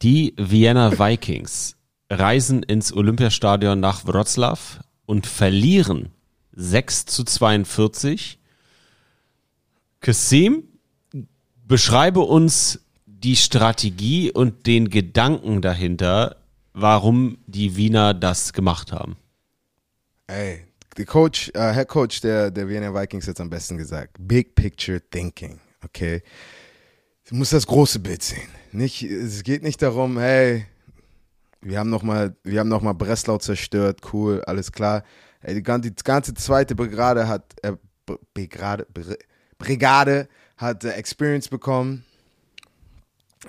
Die 0.01 0.34
Vienna 0.38 0.97
Vikings 0.97 1.76
reisen 2.09 2.64
ins 2.64 2.93
Olympiastadion 2.93 3.82
nach 3.82 4.05
Wroclaw 4.05 4.57
und 5.05 5.28
verlieren 5.28 6.11
6 6.53 7.05
zu 7.07 7.26
42. 7.26 8.39
Kasim, 10.04 10.64
beschreibe 11.66 12.20
uns 12.20 12.82
die 13.06 13.38
Strategie 13.38 14.32
und 14.34 14.68
den 14.68 14.89
Gedanken 14.89 15.62
dahinter, 15.62 16.36
warum 16.74 17.38
die 17.47 17.78
Wiener 17.78 18.14
das 18.14 18.51
gemacht 18.51 18.91
haben. 18.91 19.16
Ey, 20.28 20.66
der 20.97 21.06
Coach, 21.06 21.51
äh, 21.54 21.74
Head 21.74 21.88
Coach 21.88 22.20
der, 22.20 22.51
der 22.51 22.68
Vienna 22.68 22.93
Vikings 22.93 23.28
hat 23.30 23.36
es 23.36 23.39
am 23.41 23.49
besten 23.49 23.78
gesagt. 23.78 24.18
Big 24.20 24.56
Picture 24.56 24.99
Thinking, 25.10 25.62
okay? 25.86 26.22
Du 27.30 27.36
musst 27.36 27.54
das 27.54 27.66
große 27.66 27.99
Bild 27.99 28.24
sehen. 28.24 28.49
Nicht, 28.74 29.04
es 29.04 29.41
geht 29.43 29.64
nicht 29.64 29.82
darum, 29.82 30.20
hey, 30.20 30.66
wir 31.62 31.80
haben 31.80 31.89
nochmal, 31.89 32.36
noch 32.43 32.93
Breslau 32.95 33.38
zerstört, 33.38 34.01
cool, 34.12 34.43
alles 34.43 34.70
klar. 34.70 35.06
Ey, 35.39 35.54
die, 35.56 35.64
ganze, 35.64 35.91
die 35.91 36.04
ganze 36.04 36.34
zweite 36.34 36.76
Brigade 36.76 37.26
hat, 37.26 37.54
äh, 37.62 37.72
Brigade, 38.34 38.86
Br- 38.93 39.16
Brigade 39.58 40.28
hat 40.58 40.84
äh, 40.84 40.91
Experience 40.91 41.47
bekommen. 41.47 42.06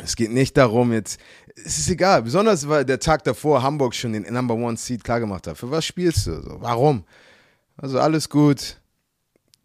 Es 0.03 0.17
geht 0.17 0.33
nicht 0.33 0.57
darum, 0.57 0.93
jetzt, 0.93 1.21
es 1.55 1.79
ist 1.79 1.89
egal, 1.89 2.23
besonders 2.23 2.69
weil 2.69 2.85
der 2.85 2.99
Tag 2.99 3.23
davor 3.25 3.63
Hamburg 3.63 3.95
schon 3.95 4.13
den 4.13 4.25
Number 4.33 4.55
One 4.55 4.77
Seed 4.77 5.05
klargemacht 5.05 5.47
hat. 5.47 5.57
Für 5.57 5.71
was 5.71 5.85
spielst 5.85 6.27
du? 6.27 6.43
So, 6.43 6.61
warum? 6.61 7.05
Also 7.77 8.01
alles 8.01 8.29
gut. 8.29 8.81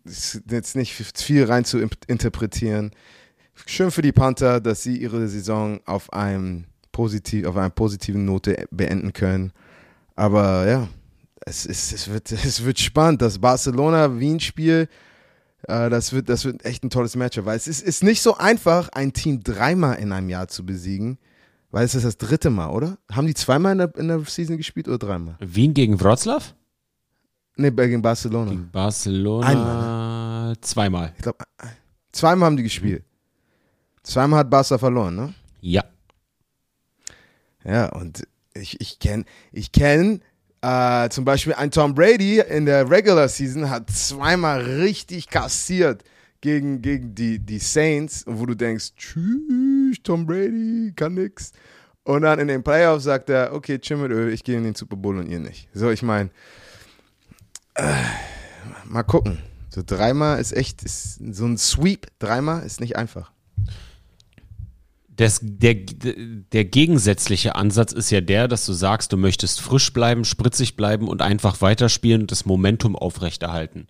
Ist 0.06 0.42
jetzt 0.50 0.76
nicht 0.76 0.94
viel 0.94 1.46
rein 1.46 1.66
zu 1.66 1.80
interpretieren. 2.08 2.92
Schön 3.66 3.92
für 3.92 4.02
die 4.02 4.12
Panther, 4.12 4.60
dass 4.60 4.84
sie 4.84 4.98
ihre 4.98 5.28
Saison 5.28 5.80
auf, 5.86 6.14
einem 6.14 6.66
positiv, 6.92 7.46
auf 7.46 7.58
einer 7.58 7.70
positiven 7.70 8.26
Note 8.26 8.68
beenden 8.72 9.14
können. 9.14 9.52
Aber 10.16 10.68
ja, 10.68 10.88
es, 11.42 11.66
ist, 11.66 11.92
es, 11.92 12.10
wird, 12.10 12.32
es 12.32 12.64
wird 12.64 12.80
spannend. 12.80 13.22
Das 13.22 13.40
Barcelona-Wien-Spiel, 13.40 14.88
äh, 15.68 15.90
das, 15.90 16.14
wird, 16.14 16.30
das 16.30 16.46
wird 16.46 16.66
echt 16.66 16.84
ein 16.84 16.90
tolles 16.90 17.16
Matchup. 17.16 17.46
Weil 17.46 17.58
es 17.58 17.68
ist, 17.68 17.82
ist 17.82 18.04
nicht 18.04 18.22
so 18.22 18.38
einfach, 18.38 18.90
ein 18.90 19.14
Team 19.14 19.44
dreimal 19.44 19.98
in 19.98 20.12
einem 20.12 20.30
Jahr 20.30 20.48
zu 20.48 20.66
besiegen. 20.66 21.18
Weil 21.72 21.86
es 21.86 21.94
ist 21.94 22.06
das 22.06 22.18
dritte 22.18 22.50
Mal, 22.50 22.70
oder? 22.70 22.98
Haben 23.12 23.28
die 23.28 23.36
zweimal 23.36 23.74
in 23.74 23.78
der, 23.78 23.96
in 23.96 24.08
der 24.08 24.20
Season 24.26 24.58
gespielt 24.58 24.88
oder 24.88 24.98
dreimal? 24.98 25.36
Wien 25.40 25.74
gegen 25.74 26.00
Wroclaw? 26.02 26.44
Nee, 27.58 27.72
gegen 27.72 28.02
Barcelona. 28.02 28.52
Gegen 28.52 28.72
Barcelona 28.72 29.46
Einmal, 29.46 30.56
zweimal. 30.62 31.14
Ich 31.18 31.22
glaube, 31.22 31.44
zweimal 32.12 32.48
haben 32.48 32.58
die 32.58 32.64
gespielt. 32.64 33.04
Zweimal 34.02 34.40
hat 34.40 34.50
Barca 34.50 34.78
verloren, 34.78 35.16
ne? 35.16 35.34
Ja. 35.60 35.84
Ja, 37.64 37.90
und 37.90 38.26
ich, 38.54 38.80
ich 38.80 39.00
kenne 39.00 39.26
ich 39.52 39.72
kenn, 39.72 40.22
äh, 40.62 41.10
zum 41.10 41.26
Beispiel 41.26 41.54
ein 41.54 41.72
Tom 41.72 41.96
Brady 41.96 42.40
in 42.40 42.66
der 42.66 42.90
Regular 42.90 43.28
Season 43.28 43.70
hat 43.70 43.90
zweimal 43.90 44.62
richtig 44.62 45.30
kassiert 45.30 46.04
gegen, 46.42 46.82
gegen 46.82 47.16
die, 47.16 47.40
die 47.40 47.60
Saints, 47.60 48.24
wo 48.28 48.46
du 48.46 48.56
denkst, 48.56 48.94
tschüss, 48.96 49.98
Tom 50.04 50.26
Brady, 50.26 50.94
kann 50.96 51.14
nix. 51.14 51.52
Und 52.04 52.24
dann 52.24 52.40
in 52.40 52.48
den 52.48 52.64
Playoffs 52.64 53.04
sagt 53.04 53.30
er, 53.30 53.54
okay, 53.54 53.78
chill 53.80 53.98
mit 53.98 54.12
Öl, 54.12 54.34
ich 54.34 54.44
gehe 54.44 54.58
in 54.58 54.64
den 54.64 54.76
Super 54.76 54.96
Bowl 54.96 55.18
und 55.18 55.28
ihr 55.28 55.40
nicht. 55.40 55.70
So, 55.74 55.92
ich 55.92 56.02
meine, 56.02 56.30
äh, 57.76 57.94
mal 58.86 59.04
gucken. 59.04 59.40
So 59.70 59.84
dreimal 59.86 60.40
ist 60.40 60.52
echt, 60.52 60.84
ist, 60.84 61.20
so 61.36 61.46
ein 61.46 61.58
Sweep 61.58 62.08
dreimal 62.18 62.66
ist 62.66 62.80
nicht 62.80 62.96
einfach. 62.96 63.32
Das, 65.20 65.42
der, 65.44 65.76
der 65.76 66.64
gegensätzliche 66.64 67.56
Ansatz 67.56 67.92
ist 67.92 68.10
ja 68.10 68.22
der, 68.22 68.48
dass 68.48 68.66
du 68.66 68.72
sagst, 68.72 69.12
du 69.12 69.18
möchtest 69.18 69.60
frisch 69.60 69.92
bleiben, 69.92 70.24
spritzig 70.24 70.78
bleiben 70.78 71.10
und 71.10 71.22
einfach 71.22 71.60
weiterspielen 71.60 72.22
und 72.22 72.32
das 72.32 72.46
Momentum 72.46 72.96
aufrechterhalten. 72.96 73.88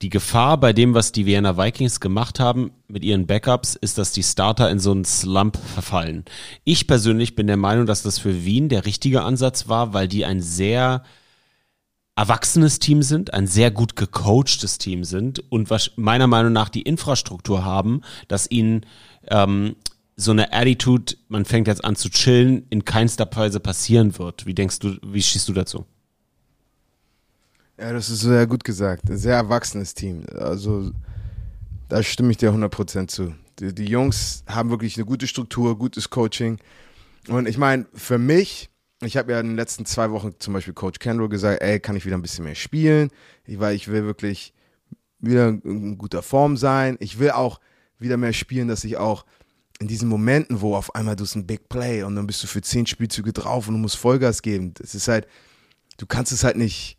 Die 0.00 0.08
Gefahr 0.08 0.58
bei 0.58 0.72
dem, 0.72 0.94
was 0.94 1.12
die 1.12 1.26
Vienna 1.26 1.58
Vikings 1.58 2.00
gemacht 2.00 2.40
haben 2.40 2.70
mit 2.88 3.04
ihren 3.04 3.26
Backups, 3.26 3.74
ist, 3.74 3.98
dass 3.98 4.12
die 4.12 4.22
Starter 4.22 4.70
in 4.70 4.78
so 4.78 4.92
einen 4.92 5.04
Slump 5.04 5.58
verfallen. 5.58 6.24
Ich 6.64 6.86
persönlich 6.86 7.36
bin 7.36 7.46
der 7.46 7.58
Meinung, 7.58 7.84
dass 7.84 8.02
das 8.02 8.18
für 8.18 8.46
Wien 8.46 8.70
der 8.70 8.86
richtige 8.86 9.20
Ansatz 9.20 9.68
war, 9.68 9.92
weil 9.92 10.08
die 10.08 10.24
ein 10.24 10.40
sehr 10.40 11.02
erwachsenes 12.16 12.78
Team 12.78 13.02
sind, 13.02 13.34
ein 13.34 13.46
sehr 13.46 13.70
gut 13.70 13.96
gecoachtes 13.96 14.78
Team 14.78 15.04
sind 15.04 15.40
und 15.52 15.68
was 15.68 15.90
meiner 15.96 16.26
Meinung 16.26 16.54
nach 16.54 16.70
die 16.70 16.82
Infrastruktur 16.82 17.66
haben, 17.66 18.00
dass 18.28 18.50
ihnen 18.50 18.86
ähm, 19.28 19.76
so 20.16 20.30
eine 20.30 20.52
Attitude, 20.52 21.14
man 21.28 21.44
fängt 21.44 21.66
jetzt 21.66 21.84
an 21.84 21.96
zu 21.96 22.08
chillen, 22.08 22.66
in 22.70 22.84
keinster 22.84 23.28
Weise 23.34 23.60
passieren 23.60 24.16
wird. 24.18 24.46
Wie 24.46 24.54
denkst 24.54 24.78
du, 24.78 24.96
wie 25.02 25.22
schießt 25.22 25.48
du 25.48 25.52
dazu? 25.52 25.86
Ja, 27.78 27.92
das 27.92 28.08
ist 28.08 28.20
sehr 28.20 28.46
gut 28.46 28.62
gesagt. 28.62 29.10
Ein 29.10 29.18
sehr 29.18 29.34
erwachsenes 29.34 29.94
Team. 29.94 30.24
Also, 30.36 30.92
da 31.88 32.02
stimme 32.02 32.30
ich 32.30 32.36
dir 32.36 32.52
100% 32.52 33.08
zu. 33.08 33.34
Die, 33.58 33.74
die 33.74 33.86
Jungs 33.86 34.44
haben 34.46 34.70
wirklich 34.70 34.96
eine 34.96 35.04
gute 35.04 35.26
Struktur, 35.26 35.76
gutes 35.76 36.10
Coaching. 36.10 36.58
Und 37.28 37.48
ich 37.48 37.58
meine, 37.58 37.86
für 37.94 38.18
mich, 38.18 38.70
ich 39.02 39.16
habe 39.16 39.32
ja 39.32 39.40
in 39.40 39.48
den 39.48 39.56
letzten 39.56 39.86
zwei 39.86 40.10
Wochen 40.12 40.34
zum 40.38 40.54
Beispiel 40.54 40.74
Coach 40.74 41.00
Kendall 41.00 41.28
gesagt, 41.28 41.62
ey, 41.62 41.80
kann 41.80 41.96
ich 41.96 42.06
wieder 42.06 42.16
ein 42.16 42.22
bisschen 42.22 42.44
mehr 42.44 42.54
spielen, 42.54 43.10
weil 43.46 43.74
ich 43.74 43.88
will 43.88 44.04
wirklich 44.04 44.52
wieder 45.18 45.48
in 45.48 45.98
guter 45.98 46.22
Form 46.22 46.56
sein. 46.56 46.96
Ich 47.00 47.18
will 47.18 47.32
auch 47.32 47.60
wieder 47.98 48.16
mehr 48.16 48.32
spielen, 48.32 48.68
dass 48.68 48.84
ich 48.84 48.96
auch 48.96 49.24
in 49.80 49.88
diesen 49.88 50.08
Momenten, 50.08 50.60
wo 50.60 50.76
auf 50.76 50.94
einmal 50.94 51.16
du 51.16 51.24
ein 51.34 51.46
Big 51.46 51.68
Play 51.68 52.02
und 52.02 52.16
dann 52.16 52.26
bist 52.26 52.42
du 52.42 52.46
für 52.46 52.62
zehn 52.62 52.86
Spielzüge 52.86 53.32
drauf 53.32 53.68
und 53.68 53.74
du 53.74 53.80
musst 53.80 53.96
Vollgas 53.96 54.42
geben. 54.42 54.72
Das 54.74 54.94
ist 54.94 55.08
halt, 55.08 55.26
du 55.98 56.06
kannst 56.06 56.32
es 56.32 56.44
halt 56.44 56.56
nicht, 56.56 56.96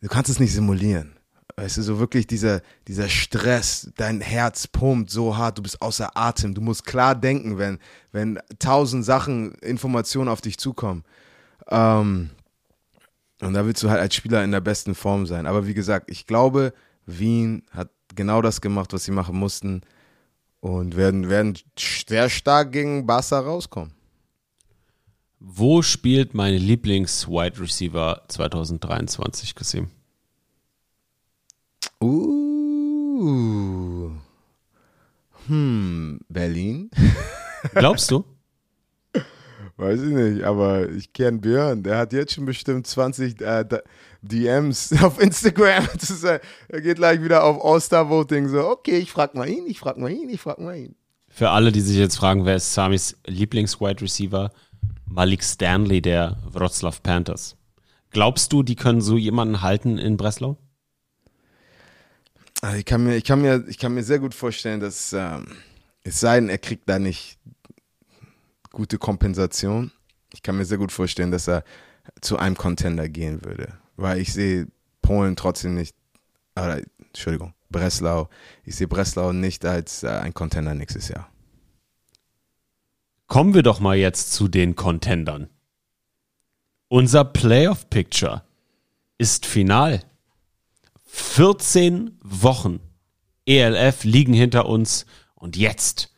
du 0.00 0.08
kannst 0.08 0.30
es 0.30 0.38
nicht 0.38 0.52
simulieren. 0.52 1.16
Weißt 1.56 1.78
du, 1.78 1.82
so 1.82 1.98
wirklich 1.98 2.26
dieser, 2.26 2.60
dieser 2.86 3.08
Stress, 3.08 3.90
dein 3.96 4.20
Herz 4.20 4.66
pumpt 4.66 5.10
so 5.10 5.38
hart, 5.38 5.56
du 5.56 5.62
bist 5.62 5.80
außer 5.80 6.14
Atem, 6.14 6.54
du 6.54 6.60
musst 6.60 6.84
klar 6.84 7.14
denken, 7.14 7.56
wenn, 7.56 7.78
wenn 8.12 8.38
tausend 8.58 9.06
Sachen, 9.06 9.54
Informationen 9.56 10.28
auf 10.28 10.42
dich 10.42 10.58
zukommen. 10.58 11.02
Ähm, 11.68 12.30
und 13.40 13.54
da 13.54 13.64
willst 13.64 13.82
du 13.82 13.88
halt 13.88 14.00
als 14.00 14.14
Spieler 14.14 14.44
in 14.44 14.50
der 14.50 14.60
besten 14.60 14.94
Form 14.94 15.24
sein. 15.24 15.46
Aber 15.46 15.66
wie 15.66 15.74
gesagt, 15.74 16.10
ich 16.10 16.26
glaube, 16.26 16.74
Wien 17.06 17.62
hat 17.70 17.90
genau 18.14 18.42
das 18.42 18.60
gemacht, 18.60 18.92
was 18.92 19.04
sie 19.04 19.12
machen 19.12 19.36
mussten 19.38 19.80
und 20.60 20.96
werden, 20.96 21.28
werden 21.28 21.58
sehr 21.78 22.28
stark 22.28 22.72
gegen 22.72 23.06
Barca 23.06 23.40
rauskommen. 23.40 23.92
Wo 25.38 25.82
spielt 25.82 26.34
mein 26.34 26.54
Lieblings-Wide 26.54 27.60
Receiver 27.60 28.22
2023, 28.28 29.54
Kasim? 29.54 29.90
Uh. 32.00 34.10
Hm, 35.46 36.20
Berlin? 36.28 36.90
Glaubst 37.74 38.10
du? 38.10 38.24
Weiß 39.76 40.00
ich 40.00 40.12
nicht, 40.12 40.42
aber 40.42 40.88
ich 40.88 41.12
kenne 41.12 41.38
Björn. 41.38 41.82
Der 41.82 41.98
hat 41.98 42.14
jetzt 42.14 42.32
schon 42.32 42.46
bestimmt 42.46 42.86
20 42.86 43.40
äh, 43.42 43.64
DMs 44.28 44.92
auf 45.02 45.20
Instagram. 45.20 45.88
Ist, 45.94 46.24
äh, 46.24 46.40
er 46.68 46.80
geht 46.80 46.96
gleich 46.96 47.22
wieder 47.22 47.44
auf 47.44 47.64
All-Star-Voting. 47.64 48.48
So, 48.48 48.68
okay, 48.68 48.98
ich 48.98 49.10
frag 49.10 49.34
mal 49.34 49.48
ihn, 49.48 49.66
ich 49.66 49.78
frag 49.78 49.98
mal 49.98 50.10
ihn, 50.10 50.28
ich 50.28 50.40
frag 50.40 50.58
mal 50.58 50.76
ihn. 50.76 50.94
Für 51.28 51.50
alle, 51.50 51.72
die 51.72 51.80
sich 51.80 51.96
jetzt 51.96 52.16
fragen, 52.16 52.44
wer 52.46 52.56
ist 52.56 52.72
Samis 52.72 53.16
Lieblings-Wide 53.26 54.00
Receiver? 54.00 54.50
Malik 55.04 55.44
Stanley 55.44 56.00
der 56.02 56.36
Wroclaw 56.50 56.96
Panthers. 57.02 57.56
Glaubst 58.10 58.52
du, 58.52 58.62
die 58.62 58.76
können 58.76 59.00
so 59.00 59.16
jemanden 59.16 59.62
halten 59.62 59.98
in 59.98 60.16
Breslau? 60.16 60.56
Also 62.62 62.78
ich 62.78 62.84
kann 62.84 63.04
mir, 63.04 63.16
ich 63.16 63.24
kann 63.24 63.42
mir, 63.42 63.64
ich 63.68 63.78
kann 63.78 63.94
mir 63.94 64.02
sehr 64.02 64.18
gut 64.18 64.34
vorstellen, 64.34 64.80
dass 64.80 65.12
ähm, 65.12 65.46
es 66.02 66.20
sei 66.20 66.40
denn, 66.40 66.48
er 66.48 66.58
kriegt 66.58 66.88
da 66.88 66.98
nicht 66.98 67.38
gute 68.72 68.98
Kompensation. 68.98 69.92
Ich 70.32 70.42
kann 70.42 70.56
mir 70.56 70.64
sehr 70.64 70.78
gut 70.78 70.92
vorstellen, 70.92 71.30
dass 71.30 71.48
er 71.48 71.64
zu 72.20 72.38
einem 72.38 72.56
Contender 72.56 73.08
gehen 73.08 73.44
würde, 73.44 73.74
weil 73.96 74.20
ich 74.20 74.32
sehe 74.32 74.68
Polen 75.02 75.36
trotzdem 75.36 75.74
nicht, 75.74 75.96
oder, 76.54 76.80
Entschuldigung, 76.98 77.54
Breslau. 77.70 78.28
Ich 78.64 78.76
sehe 78.76 78.88
Breslau 78.88 79.32
nicht 79.32 79.64
als 79.64 80.02
äh, 80.02 80.08
ein 80.08 80.34
Contender 80.34 80.74
nächstes 80.74 81.08
Jahr. 81.08 81.30
Kommen 83.26 83.54
wir 83.54 83.62
doch 83.62 83.80
mal 83.80 83.96
jetzt 83.96 84.32
zu 84.32 84.48
den 84.48 84.76
Contendern. 84.76 85.48
Unser 86.88 87.24
Playoff 87.24 87.90
Picture 87.90 88.44
ist 89.18 89.46
final. 89.46 90.02
14 91.06 92.18
Wochen 92.22 92.80
ELF 93.46 94.04
liegen 94.04 94.32
hinter 94.32 94.66
uns 94.66 95.06
und 95.34 95.56
jetzt 95.56 96.12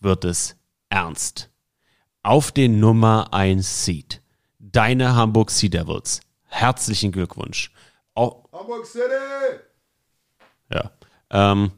wird 0.00 0.24
es 0.24 0.56
ernst. 0.90 1.50
Auf 2.22 2.52
den 2.52 2.78
Nummer 2.78 3.32
1 3.32 3.84
Seed. 3.84 4.22
Deine 4.58 5.14
Hamburg 5.14 5.50
Sea 5.50 5.70
Devils. 5.70 6.20
Herzlichen 6.52 7.12
Glückwunsch. 7.12 7.72
Au- 8.14 8.44
Hamburg 8.52 8.84
City! 8.86 9.60
ja. 10.70 10.90
Ähm, 11.30 11.72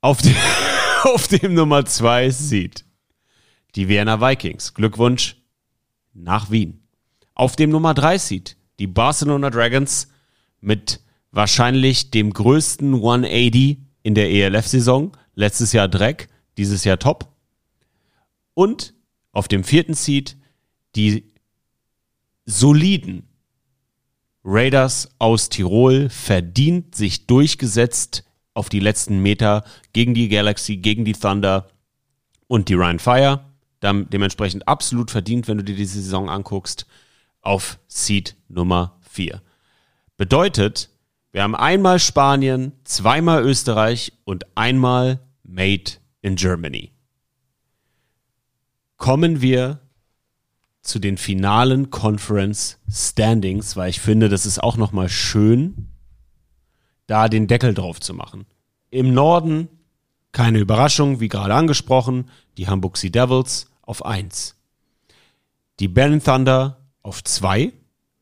auf, 0.00 0.22
dem, 0.22 0.36
auf 1.02 1.26
dem 1.26 1.54
Nummer 1.54 1.84
2 1.84 2.30
Seed. 2.30 2.84
Die 3.74 3.88
Vienna 3.88 4.20
Vikings. 4.20 4.74
Glückwunsch 4.74 5.36
nach 6.14 6.50
Wien. 6.52 6.86
Auf 7.34 7.56
dem 7.56 7.70
Nummer 7.70 7.92
3 7.94 8.16
Seed. 8.18 8.56
Die 8.78 8.86
Barcelona 8.86 9.50
Dragons 9.50 10.08
mit 10.60 11.00
wahrscheinlich 11.32 12.10
dem 12.12 12.32
größten 12.32 12.94
180 12.94 13.78
in 14.04 14.14
der 14.14 14.30
ELF-Saison. 14.30 15.16
Letztes 15.34 15.72
Jahr 15.72 15.88
Dreck, 15.88 16.28
dieses 16.58 16.84
Jahr 16.84 16.98
Top. 16.98 17.28
Und 18.54 18.94
auf 19.32 19.48
dem 19.48 19.64
vierten 19.64 19.94
Seed 19.94 20.36
die 20.96 21.32
soliden 22.46 23.28
Raiders 24.44 25.10
aus 25.18 25.48
Tirol 25.48 26.08
verdient 26.08 26.94
sich 26.94 27.26
durchgesetzt 27.26 28.24
auf 28.54 28.68
die 28.68 28.80
letzten 28.80 29.20
Meter 29.20 29.64
gegen 29.92 30.14
die 30.14 30.28
Galaxy, 30.28 30.76
gegen 30.76 31.04
die 31.04 31.12
Thunder 31.12 31.68
und 32.46 32.68
die 32.68 32.74
Ryan 32.74 32.98
Fire. 32.98 33.44
Dem, 33.82 34.08
dementsprechend 34.10 34.66
absolut 34.68 35.10
verdient, 35.10 35.48
wenn 35.48 35.58
du 35.58 35.64
dir 35.64 35.76
diese 35.76 36.00
Saison 36.00 36.28
anguckst, 36.28 36.86
auf 37.40 37.78
Seed 37.86 38.36
Nummer 38.48 38.98
4. 39.00 39.40
Bedeutet, 40.16 40.90
wir 41.32 41.42
haben 41.42 41.54
einmal 41.54 41.98
Spanien, 41.98 42.72
zweimal 42.84 43.42
Österreich 43.44 44.12
und 44.24 44.44
einmal 44.56 45.20
Made 45.42 45.92
in 46.20 46.36
Germany. 46.36 46.92
Kommen 48.96 49.40
wir 49.40 49.80
zu 50.82 50.98
den 50.98 51.18
finalen 51.18 51.90
Conference 51.90 52.78
Standings, 52.90 53.76
weil 53.76 53.90
ich 53.90 54.00
finde, 54.00 54.28
das 54.28 54.46
ist 54.46 54.62
auch 54.62 54.76
nochmal 54.76 55.08
schön, 55.08 55.88
da 57.06 57.28
den 57.28 57.46
Deckel 57.46 57.74
drauf 57.74 58.00
zu 58.00 58.14
machen. 58.14 58.46
Im 58.90 59.12
Norden 59.12 59.68
keine 60.32 60.58
Überraschung, 60.58 61.20
wie 61.20 61.28
gerade 61.28 61.54
angesprochen, 61.54 62.30
die 62.56 62.68
Hamburg 62.68 62.96
Sea 62.96 63.10
Devils 63.10 63.66
auf 63.82 64.04
1. 64.04 64.56
Die 65.80 65.88
Berlin 65.88 66.22
Thunder 66.22 66.86
auf 67.02 67.24
2. 67.24 67.72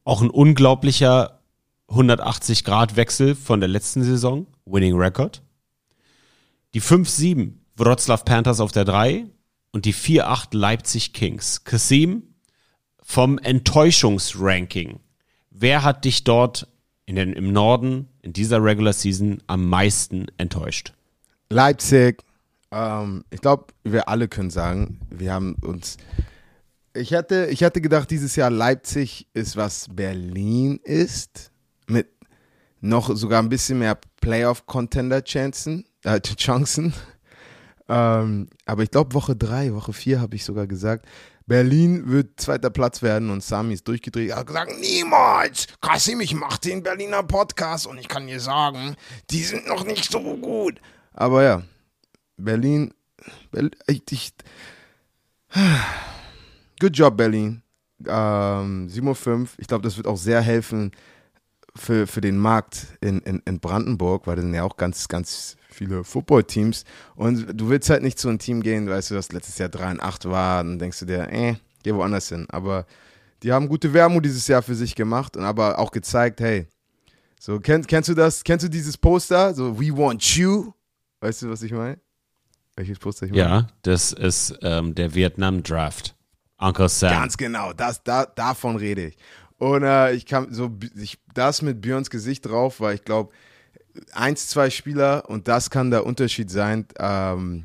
Auch 0.04 0.22
ein 0.22 0.30
unglaublicher 0.30 1.40
180-Grad-Wechsel 1.88 3.34
von 3.34 3.60
der 3.60 3.68
letzten 3.68 4.02
Saison. 4.02 4.46
Winning 4.64 4.96
Record. 4.96 5.42
Die 6.74 6.80
5-7 6.80 7.52
Wroclaw 7.76 8.22
Panthers 8.24 8.60
auf 8.60 8.72
der 8.72 8.84
3 8.84 9.26
und 9.72 9.84
die 9.84 9.94
4-8 9.94 10.56
Leipzig 10.56 11.12
Kings. 11.12 11.64
Kasim, 11.64 12.22
vom 13.08 13.38
Enttäuschungsranking. 13.38 15.00
Wer 15.50 15.82
hat 15.82 16.04
dich 16.04 16.24
dort 16.24 16.68
in 17.06 17.16
den, 17.16 17.32
im 17.32 17.54
Norden 17.54 18.10
in 18.20 18.34
dieser 18.34 18.62
Regular 18.62 18.92
Season 18.92 19.42
am 19.46 19.66
meisten 19.66 20.26
enttäuscht? 20.36 20.92
Leipzig. 21.48 22.22
Ähm, 22.70 23.24
ich 23.30 23.40
glaube, 23.40 23.68
wir 23.82 24.10
alle 24.10 24.28
können 24.28 24.50
sagen, 24.50 25.00
wir 25.08 25.32
haben 25.32 25.56
uns. 25.62 25.96
Ich 26.92 27.14
hatte, 27.14 27.46
ich 27.46 27.64
hatte 27.64 27.80
gedacht, 27.80 28.10
dieses 28.10 28.36
Jahr 28.36 28.50
Leipzig 28.50 29.26
ist, 29.32 29.56
was 29.56 29.88
Berlin 29.90 30.78
ist. 30.84 31.50
Mit 31.86 32.08
noch 32.82 33.16
sogar 33.16 33.42
ein 33.42 33.48
bisschen 33.48 33.78
mehr 33.78 33.98
Playoff-Contender-Chancen. 34.20 35.86
Äh, 36.04 36.20
Chancen. 36.20 36.92
Ähm, 37.88 38.48
aber 38.66 38.82
ich 38.82 38.90
glaube, 38.90 39.14
Woche 39.14 39.34
drei, 39.34 39.72
Woche 39.72 39.94
vier 39.94 40.20
habe 40.20 40.36
ich 40.36 40.44
sogar 40.44 40.66
gesagt, 40.66 41.06
Berlin 41.48 42.10
wird 42.10 42.38
zweiter 42.38 42.68
Platz 42.68 43.00
werden 43.00 43.30
und 43.30 43.42
Sami 43.42 43.72
ist 43.72 43.88
durchgedreht. 43.88 44.30
Er 44.30 44.36
hat 44.36 44.46
gesagt, 44.46 44.78
niemals. 44.78 45.66
Kasim, 45.80 46.20
ich 46.20 46.34
mache 46.34 46.60
den 46.60 46.82
Berliner 46.82 47.22
Podcast 47.22 47.86
und 47.86 47.96
ich 47.96 48.06
kann 48.06 48.26
dir 48.26 48.38
sagen, 48.38 48.96
die 49.30 49.42
sind 49.42 49.66
noch 49.66 49.84
nicht 49.84 50.12
so 50.12 50.20
gut. 50.36 50.78
Aber 51.14 51.42
ja, 51.42 51.62
Berlin, 52.36 52.92
Berlin 53.50 53.70
ich, 53.88 54.34
good 56.78 56.94
job, 56.96 57.16
Berlin. 57.16 57.62
Ähm, 58.06 58.88
7.05 58.88 59.48
Ich 59.56 59.66
glaube, 59.66 59.82
das 59.82 59.96
wird 59.96 60.06
auch 60.06 60.18
sehr 60.18 60.42
helfen 60.42 60.92
für, 61.74 62.06
für 62.06 62.20
den 62.20 62.36
Markt 62.36 62.88
in, 63.00 63.20
in, 63.20 63.40
in 63.46 63.58
Brandenburg, 63.58 64.26
weil 64.26 64.36
da 64.36 64.42
sind 64.42 64.54
ja 64.54 64.64
auch 64.64 64.76
ganz, 64.76 65.08
ganz 65.08 65.56
viele 65.78 66.04
Football-Teams. 66.04 66.84
Und 67.14 67.46
du 67.58 67.68
willst 67.68 67.88
halt 67.88 68.02
nicht 68.02 68.18
zu 68.18 68.28
einem 68.28 68.38
Team 68.38 68.62
gehen, 68.62 68.88
weißt 68.88 69.10
du, 69.10 69.14
das 69.14 69.32
letztes 69.32 69.58
Jahr 69.58 69.68
3 69.68 69.92
und 69.92 70.00
8 70.00 70.28
war, 70.28 70.62
dann 70.62 70.78
denkst 70.78 70.98
du 71.00 71.06
dir, 71.06 71.32
äh, 71.32 71.54
geh 71.82 71.94
woanders 71.94 72.28
hin. 72.28 72.46
Aber 72.50 72.86
die 73.42 73.52
haben 73.52 73.68
gute 73.68 73.92
Werbung 73.92 74.20
dieses 74.20 74.46
Jahr 74.48 74.62
für 74.62 74.74
sich 74.74 74.94
gemacht 74.94 75.36
und 75.36 75.44
aber 75.44 75.78
auch 75.78 75.90
gezeigt, 75.90 76.40
hey, 76.40 76.66
so, 77.40 77.60
kenn, 77.60 77.86
kennst 77.86 78.08
du 78.08 78.14
das, 78.14 78.42
kennst 78.42 78.64
du 78.64 78.68
dieses 78.68 78.96
Poster? 78.96 79.54
So, 79.54 79.78
we 79.78 79.96
want 79.96 80.22
you. 80.36 80.72
Weißt 81.20 81.42
du, 81.42 81.50
was 81.50 81.62
ich 81.62 81.72
meine? 81.72 81.98
Welches 82.74 82.98
Poster 82.98 83.26
ich 83.26 83.32
meine? 83.32 83.42
Ja, 83.42 83.68
das 83.82 84.12
ist 84.12 84.58
ähm, 84.62 84.94
der 84.94 85.14
Vietnam 85.14 85.62
Draft. 85.62 86.16
Uncle 86.60 86.88
Sam. 86.88 87.10
Ganz 87.10 87.36
genau, 87.36 87.72
das, 87.72 88.02
da, 88.02 88.26
davon 88.26 88.76
rede 88.76 89.06
ich. 89.06 89.16
Und 89.58 89.84
äh, 89.84 90.12
ich 90.12 90.26
kam 90.26 90.52
so, 90.52 90.70
ich, 90.96 91.18
das 91.34 91.62
mit 91.62 91.80
Björns 91.80 92.10
Gesicht 92.10 92.46
drauf, 92.46 92.80
weil 92.80 92.96
ich 92.96 93.04
glaube, 93.04 93.32
eins, 94.12 94.48
zwei 94.48 94.70
Spieler 94.70 95.28
und 95.28 95.48
das 95.48 95.70
kann 95.70 95.90
der 95.90 96.06
Unterschied 96.06 96.50
sein, 96.50 96.86
ähm, 96.98 97.64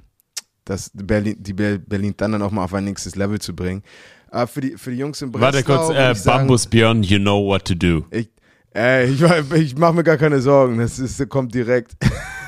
dass 0.65 0.91
Berlin, 0.93 1.35
die 1.39 1.53
Ber- 1.53 1.77
Berlin 1.79 2.13
dann 2.17 2.31
dann 2.33 2.41
auch 2.41 2.51
mal 2.51 2.63
auf 2.63 2.73
ein 2.73 2.85
nächstes 2.85 3.15
Level 3.15 3.39
zu 3.39 3.55
bringen. 3.55 3.83
Äh, 4.31 4.47
für, 4.47 4.61
die, 4.61 4.77
für 4.77 4.91
die 4.91 4.97
Jungs 4.97 5.21
in 5.21 5.31
Breslau. 5.31 5.45
Warte 5.53 5.63
kurz, 5.63 5.89
äh, 5.89 6.25
Bambus 6.25 6.67
Björn, 6.67 7.03
you 7.03 7.19
know 7.19 7.45
what 7.45 7.65
to 7.65 7.75
do. 7.75 8.05
Ich, 8.11 8.29
äh, 8.73 9.07
ich, 9.09 9.21
ich 9.53 9.77
mache 9.77 9.93
mir 9.93 10.03
gar 10.03 10.17
keine 10.17 10.41
Sorgen, 10.41 10.79
das 10.79 10.99
ist, 10.99 11.29
kommt 11.29 11.53
direkt. 11.53 11.95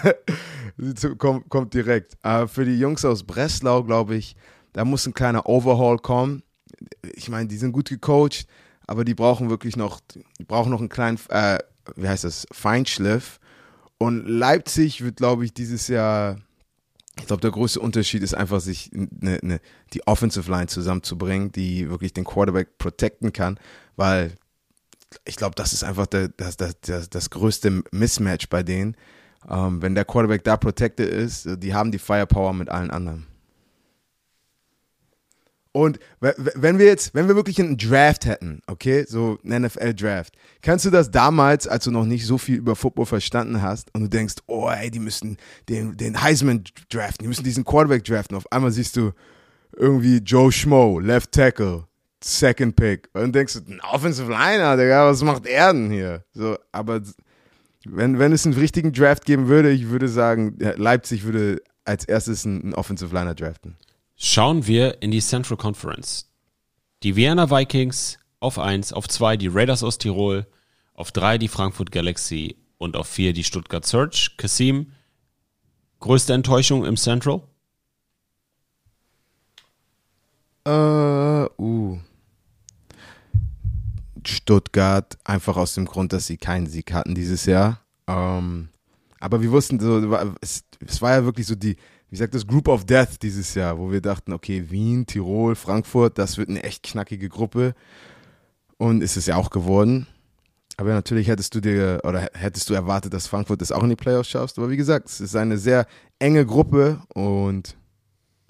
kommt, 1.17 1.49
kommt 1.49 1.73
direkt. 1.73 2.17
Äh, 2.23 2.47
für 2.47 2.65
die 2.65 2.77
Jungs 2.77 3.05
aus 3.05 3.23
Breslau, 3.23 3.83
glaube 3.83 4.15
ich, 4.15 4.35
da 4.73 4.85
muss 4.85 5.05
ein 5.05 5.13
kleiner 5.13 5.47
Overhaul 5.47 5.97
kommen. 5.99 6.43
Ich 7.13 7.29
meine, 7.29 7.47
die 7.47 7.57
sind 7.57 7.71
gut 7.71 7.89
gecoacht, 7.89 8.47
aber 8.87 9.05
die 9.05 9.13
brauchen 9.13 9.49
wirklich 9.49 9.77
noch, 9.77 9.99
die 10.39 10.43
brauchen 10.43 10.71
noch 10.71 10.79
einen 10.79 10.89
kleinen, 10.89 11.19
äh, 11.29 11.59
wie 11.95 12.07
heißt 12.07 12.23
das, 12.23 12.45
Feinschliff. 12.51 13.39
Und 13.97 14.27
Leipzig 14.27 15.03
wird, 15.03 15.17
glaube 15.17 15.45
ich, 15.45 15.53
dieses 15.53 15.87
Jahr, 15.87 16.37
ich 17.17 17.27
glaube, 17.27 17.41
der 17.41 17.51
größte 17.51 17.79
Unterschied 17.79 18.23
ist 18.23 18.33
einfach, 18.33 18.59
sich 18.59 18.91
ne, 18.91 19.39
ne, 19.41 19.59
die 19.93 20.05
Offensive 20.05 20.49
Line 20.51 20.67
zusammenzubringen, 20.67 21.51
die 21.51 21.89
wirklich 21.89 22.13
den 22.13 22.25
Quarterback 22.25 22.77
protecten 22.77 23.31
kann, 23.31 23.57
weil 23.95 24.35
ich 25.23 25.37
glaube, 25.37 25.55
das 25.55 25.71
ist 25.71 25.83
einfach 25.83 26.07
der, 26.07 26.29
das, 26.29 26.57
das, 26.57 26.79
das, 26.81 27.09
das 27.09 27.29
größte 27.29 27.83
Mismatch 27.91 28.49
bei 28.49 28.63
denen. 28.63 28.97
Ähm, 29.47 29.81
wenn 29.81 29.95
der 29.95 30.05
Quarterback 30.05 30.43
da 30.43 30.57
protected 30.57 31.07
ist, 31.07 31.47
die 31.57 31.73
haben 31.73 31.91
die 31.91 31.99
Firepower 31.99 32.53
mit 32.53 32.69
allen 32.69 32.91
anderen. 32.91 33.27
Und 35.75 35.99
wenn 36.21 36.79
wir 36.79 36.85
jetzt, 36.85 37.13
wenn 37.13 37.27
wir 37.27 37.35
wirklich 37.35 37.59
einen 37.59 37.75
Draft 37.75 38.25
hätten, 38.25 38.61
okay, 38.65 39.03
so 39.09 39.39
einen 39.43 39.65
NFL-Draft, 39.65 40.33
kannst 40.61 40.85
du 40.85 40.89
das 40.89 41.11
damals, 41.11 41.67
als 41.67 41.83
du 41.83 41.91
noch 41.91 42.05
nicht 42.05 42.25
so 42.25 42.37
viel 42.37 42.55
über 42.55 42.77
Football 42.77 43.07
verstanden 43.07 43.61
hast 43.61 43.93
und 43.93 44.03
du 44.03 44.07
denkst, 44.07 44.35
oh 44.47 44.69
ey, 44.69 44.89
die 44.89 44.99
müssen 44.99 45.35
den, 45.67 45.97
den 45.97 46.21
Heisman 46.21 46.63
draften, 46.89 47.23
die 47.23 47.27
müssen 47.27 47.43
diesen 47.43 47.65
Quarterback 47.65 48.05
draften. 48.05 48.37
Auf 48.37 48.49
einmal 48.53 48.71
siehst 48.71 48.95
du 48.95 49.11
irgendwie 49.75 50.19
Joe 50.19 50.49
Schmo, 50.49 50.97
Left 50.99 51.33
Tackle, 51.33 51.83
Second 52.23 52.77
Pick. 52.77 53.09
Und 53.11 53.35
denkst 53.35 53.55
du, 53.55 53.73
ein 53.73 53.81
Offensive 53.81 54.31
Liner, 54.31 54.77
Digga, 54.77 55.09
was 55.09 55.23
macht 55.23 55.45
er 55.45 55.73
denn 55.73 55.91
hier? 55.91 56.23
So, 56.31 56.57
aber 56.71 57.01
wenn, 57.83 58.17
wenn 58.17 58.31
es 58.31 58.45
einen 58.45 58.55
richtigen 58.55 58.93
Draft 58.93 59.25
geben 59.25 59.49
würde, 59.49 59.71
ich 59.71 59.89
würde 59.89 60.07
sagen, 60.07 60.55
Leipzig 60.57 61.25
würde 61.25 61.61
als 61.83 62.05
erstes 62.05 62.45
einen 62.45 62.73
Offensive 62.73 63.13
Liner 63.13 63.35
draften. 63.35 63.75
Schauen 64.15 64.65
wir 64.65 65.01
in 65.01 65.11
die 65.11 65.21
Central 65.21 65.57
Conference. 65.57 66.31
Die 67.03 67.15
Vienna 67.15 67.49
Vikings 67.49 68.17
auf 68.39 68.59
1, 68.59 68.93
auf 68.93 69.07
2 69.07 69.37
die 69.37 69.47
Raiders 69.47 69.83
aus 69.83 69.97
Tirol, 69.97 70.47
auf 70.93 71.11
3 71.11 71.37
die 71.37 71.47
Frankfurt 71.47 71.91
Galaxy 71.91 72.57
und 72.77 72.95
auf 72.95 73.07
4 73.07 73.33
die 73.33 73.43
Stuttgart 73.43 73.85
Surge. 73.85 74.31
Kasim, 74.37 74.91
Größte 75.99 76.33
Enttäuschung 76.33 76.85
im 76.85 76.97
Central? 76.97 77.41
Äh, 80.65 81.45
uh. 81.59 81.99
Stuttgart, 84.23 85.17
einfach 85.23 85.57
aus 85.57 85.73
dem 85.73 85.85
Grund, 85.85 86.13
dass 86.13 86.27
sie 86.27 86.37
keinen 86.37 86.67
Sieg 86.67 86.93
hatten 86.93 87.15
dieses 87.15 87.45
Jahr. 87.45 87.81
Ähm, 88.07 88.69
aber 89.19 89.41
wir 89.41 89.51
wussten, 89.51 89.79
so, 89.79 90.15
es, 90.41 90.63
es 90.85 91.01
war 91.01 91.11
ja 91.11 91.25
wirklich 91.25 91.47
so 91.47 91.55
die, 91.55 91.77
wie 92.09 92.17
sagt 92.17 92.33
das, 92.33 92.47
Group 92.47 92.67
of 92.67 92.85
Death 92.85 93.21
dieses 93.21 93.55
Jahr, 93.55 93.77
wo 93.77 93.91
wir 93.91 94.01
dachten, 94.01 94.33
okay, 94.33 94.69
Wien, 94.69 95.05
Tirol, 95.05 95.55
Frankfurt, 95.55 96.17
das 96.17 96.37
wird 96.37 96.49
eine 96.49 96.63
echt 96.63 96.83
knackige 96.83 97.29
Gruppe. 97.29 97.73
Und 98.77 99.01
ist 99.01 99.15
es 99.15 99.25
ja 99.25 99.37
auch 99.37 99.49
geworden. 99.49 100.07
Aber 100.77 100.93
natürlich 100.93 101.27
hättest 101.27 101.55
du 101.55 101.61
dir 101.61 102.01
oder 102.03 102.29
hättest 102.33 102.69
du 102.69 102.73
erwartet, 102.73 103.13
dass 103.13 103.27
Frankfurt 103.27 103.61
das 103.61 103.71
auch 103.71 103.83
in 103.83 103.89
die 103.89 103.95
Playoffs 103.95 104.29
schaffst. 104.29 104.57
Aber 104.57 104.69
wie 104.69 104.77
gesagt, 104.77 105.07
es 105.07 105.21
ist 105.21 105.35
eine 105.35 105.57
sehr 105.57 105.87
enge 106.19 106.45
Gruppe 106.45 107.01
und 107.13 107.77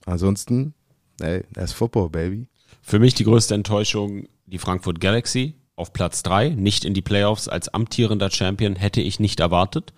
ansonsten, 0.05 0.73
ey, 1.21 1.43
that's 1.53 1.73
Football, 1.73 2.09
baby. 2.09 2.47
Für 2.81 2.99
mich 2.99 3.13
die 3.13 3.23
größte 3.23 3.53
Enttäuschung 3.53 4.27
die 4.47 4.57
Frankfurt 4.57 4.99
Galaxy 4.99 5.55
auf 5.75 5.93
Platz 5.93 6.23
3, 6.23 6.49
nicht 6.49 6.85
in 6.85 6.93
die 6.93 7.01
Playoffs 7.01 7.47
als 7.47 7.69
amtierender 7.69 8.31
Champion 8.31 8.75
hätte 8.75 9.01
ich 9.01 9.19
nicht 9.19 9.39
erwartet. 9.39 9.93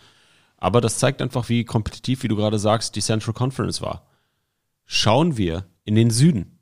Aber 0.58 0.82
das 0.82 1.00
zeigt 1.00 1.22
einfach, 1.22 1.50
wie 1.50 1.64
kompetitiv, 1.64 2.24
wie 2.24 2.28
du 2.28 2.36
gerade 2.36 2.60
sagst, 2.60 2.96
die 2.96 3.02
Central 3.02 3.34
Conference 3.34 3.82
war. 3.82 4.08
Schauen 4.86 5.38
wir 5.38 5.68
in 5.86 5.96
den 5.96 6.10
Süden. 6.10 6.60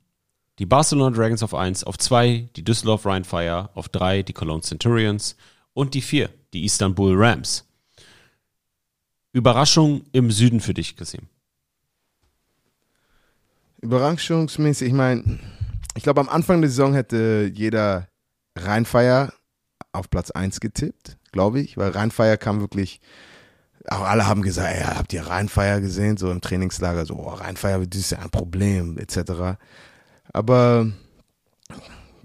Die 0.58 0.66
Barcelona 0.66 1.14
Dragons 1.16 1.42
auf 1.42 1.54
1, 1.54 1.84
auf 1.84 1.98
2 1.98 2.50
die 2.56 2.64
Düsseldorf 2.64 3.04
Rheinfire, 3.06 3.70
auf 3.74 3.88
3 3.88 4.22
die 4.22 4.32
Cologne 4.32 4.62
Centurions 4.62 5.36
und 5.74 5.94
die 5.94 6.02
4 6.02 6.30
die 6.52 6.64
Istanbul 6.64 7.14
Rams. 7.16 7.66
Überraschung 9.32 10.04
im 10.12 10.30
Süden 10.30 10.60
für 10.60 10.72
dich, 10.72 10.96
Kasim. 10.96 11.28
Überraschungsmäßig, 13.82 14.88
ich 14.88 14.94
meine, 14.94 15.38
ich 15.94 16.02
glaube, 16.02 16.20
am 16.20 16.30
Anfang 16.30 16.62
der 16.62 16.70
Saison 16.70 16.94
hätte 16.94 17.50
jeder 17.54 18.08
Rheinfire 18.56 19.34
auf 19.92 20.08
Platz 20.08 20.30
1 20.30 20.60
getippt, 20.60 21.18
glaube 21.32 21.60
ich, 21.60 21.76
weil 21.76 21.90
Rheinfire 21.90 22.38
kam 22.38 22.60
wirklich, 22.60 23.00
auch 23.90 24.02
alle 24.02 24.26
haben 24.26 24.42
gesagt, 24.42 24.74
ey, 24.74 24.82
habt 24.82 25.12
ihr 25.12 25.26
Rheinfire 25.26 25.80
gesehen, 25.80 26.16
so 26.16 26.30
im 26.30 26.40
Trainingslager, 26.40 27.06
so, 27.06 27.14
oh, 27.14 27.28
Rheinfire, 27.28 27.86
das 27.86 28.00
ist 28.00 28.10
ja 28.10 28.18
ein 28.18 28.30
Problem, 28.30 28.98
etc. 28.98 29.56
Aber 30.32 30.86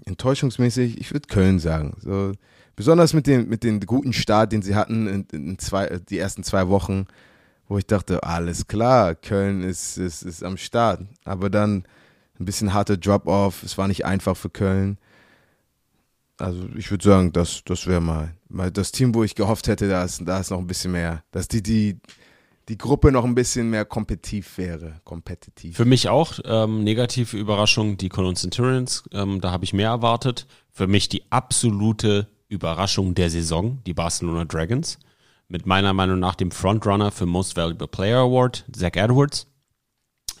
enttäuschungsmäßig, 0.04 1.00
ich 1.00 1.12
würde 1.12 1.28
Köln 1.28 1.58
sagen. 1.58 1.96
So, 2.00 2.32
besonders 2.76 3.12
mit 3.12 3.26
dem, 3.26 3.48
mit 3.48 3.64
dem 3.64 3.80
guten 3.80 4.12
Start, 4.12 4.52
den 4.52 4.62
sie 4.62 4.74
hatten 4.74 5.06
in, 5.06 5.26
in 5.32 5.58
zwei, 5.58 6.00
die 6.08 6.18
ersten 6.18 6.42
zwei 6.42 6.68
Wochen, 6.68 7.06
wo 7.68 7.78
ich 7.78 7.86
dachte, 7.86 8.22
alles 8.22 8.66
klar, 8.66 9.14
Köln 9.14 9.62
ist, 9.62 9.98
ist, 9.98 10.22
ist 10.22 10.42
am 10.42 10.56
Start. 10.56 11.02
Aber 11.24 11.48
dann 11.48 11.84
ein 12.38 12.44
bisschen 12.44 12.74
harter 12.74 12.96
Drop-off, 12.96 13.62
es 13.62 13.78
war 13.78 13.88
nicht 13.88 14.04
einfach 14.04 14.36
für 14.36 14.50
Köln. 14.50 14.98
Also 16.38 16.68
ich 16.76 16.90
würde 16.90 17.04
sagen, 17.04 17.32
das, 17.32 17.62
das 17.64 17.86
wäre 17.86 18.00
mal 18.00 18.34
das 18.72 18.92
Team, 18.92 19.14
wo 19.14 19.24
ich 19.24 19.34
gehofft 19.34 19.68
hätte, 19.68 19.88
da 19.88 20.04
ist, 20.04 20.22
da 20.24 20.40
ist 20.40 20.50
noch 20.50 20.58
ein 20.58 20.66
bisschen 20.66 20.92
mehr, 20.92 21.22
dass 21.30 21.48
die, 21.48 21.62
die, 21.62 21.98
die 22.68 22.78
Gruppe 22.78 23.10
noch 23.12 23.24
ein 23.24 23.34
bisschen 23.34 23.70
mehr 23.70 23.84
kompetitiv 23.84 24.58
wäre, 24.58 25.00
kompetitiv. 25.04 25.76
Für 25.76 25.84
mich 25.84 26.08
auch 26.08 26.38
ähm, 26.44 26.84
negative 26.84 27.36
Überraschung, 27.36 27.96
die 27.96 28.08
Cologne 28.08 28.36
Centurions, 28.36 29.04
ähm, 29.12 29.40
da 29.40 29.50
habe 29.50 29.64
ich 29.64 29.72
mehr 29.72 29.88
erwartet. 29.88 30.46
Für 30.70 30.86
mich 30.86 31.08
die 31.08 31.30
absolute 31.30 32.28
Überraschung 32.48 33.14
der 33.14 33.30
Saison, 33.30 33.82
die 33.86 33.94
Barcelona 33.94 34.44
Dragons. 34.44 34.98
Mit 35.48 35.66
meiner 35.66 35.92
Meinung 35.92 36.18
nach 36.18 36.34
dem 36.34 36.50
Frontrunner 36.50 37.10
für 37.10 37.26
Most 37.26 37.56
Valuable 37.56 37.88
Player 37.88 38.20
Award, 38.20 38.64
Zach 38.72 38.94
Edwards. 38.94 39.46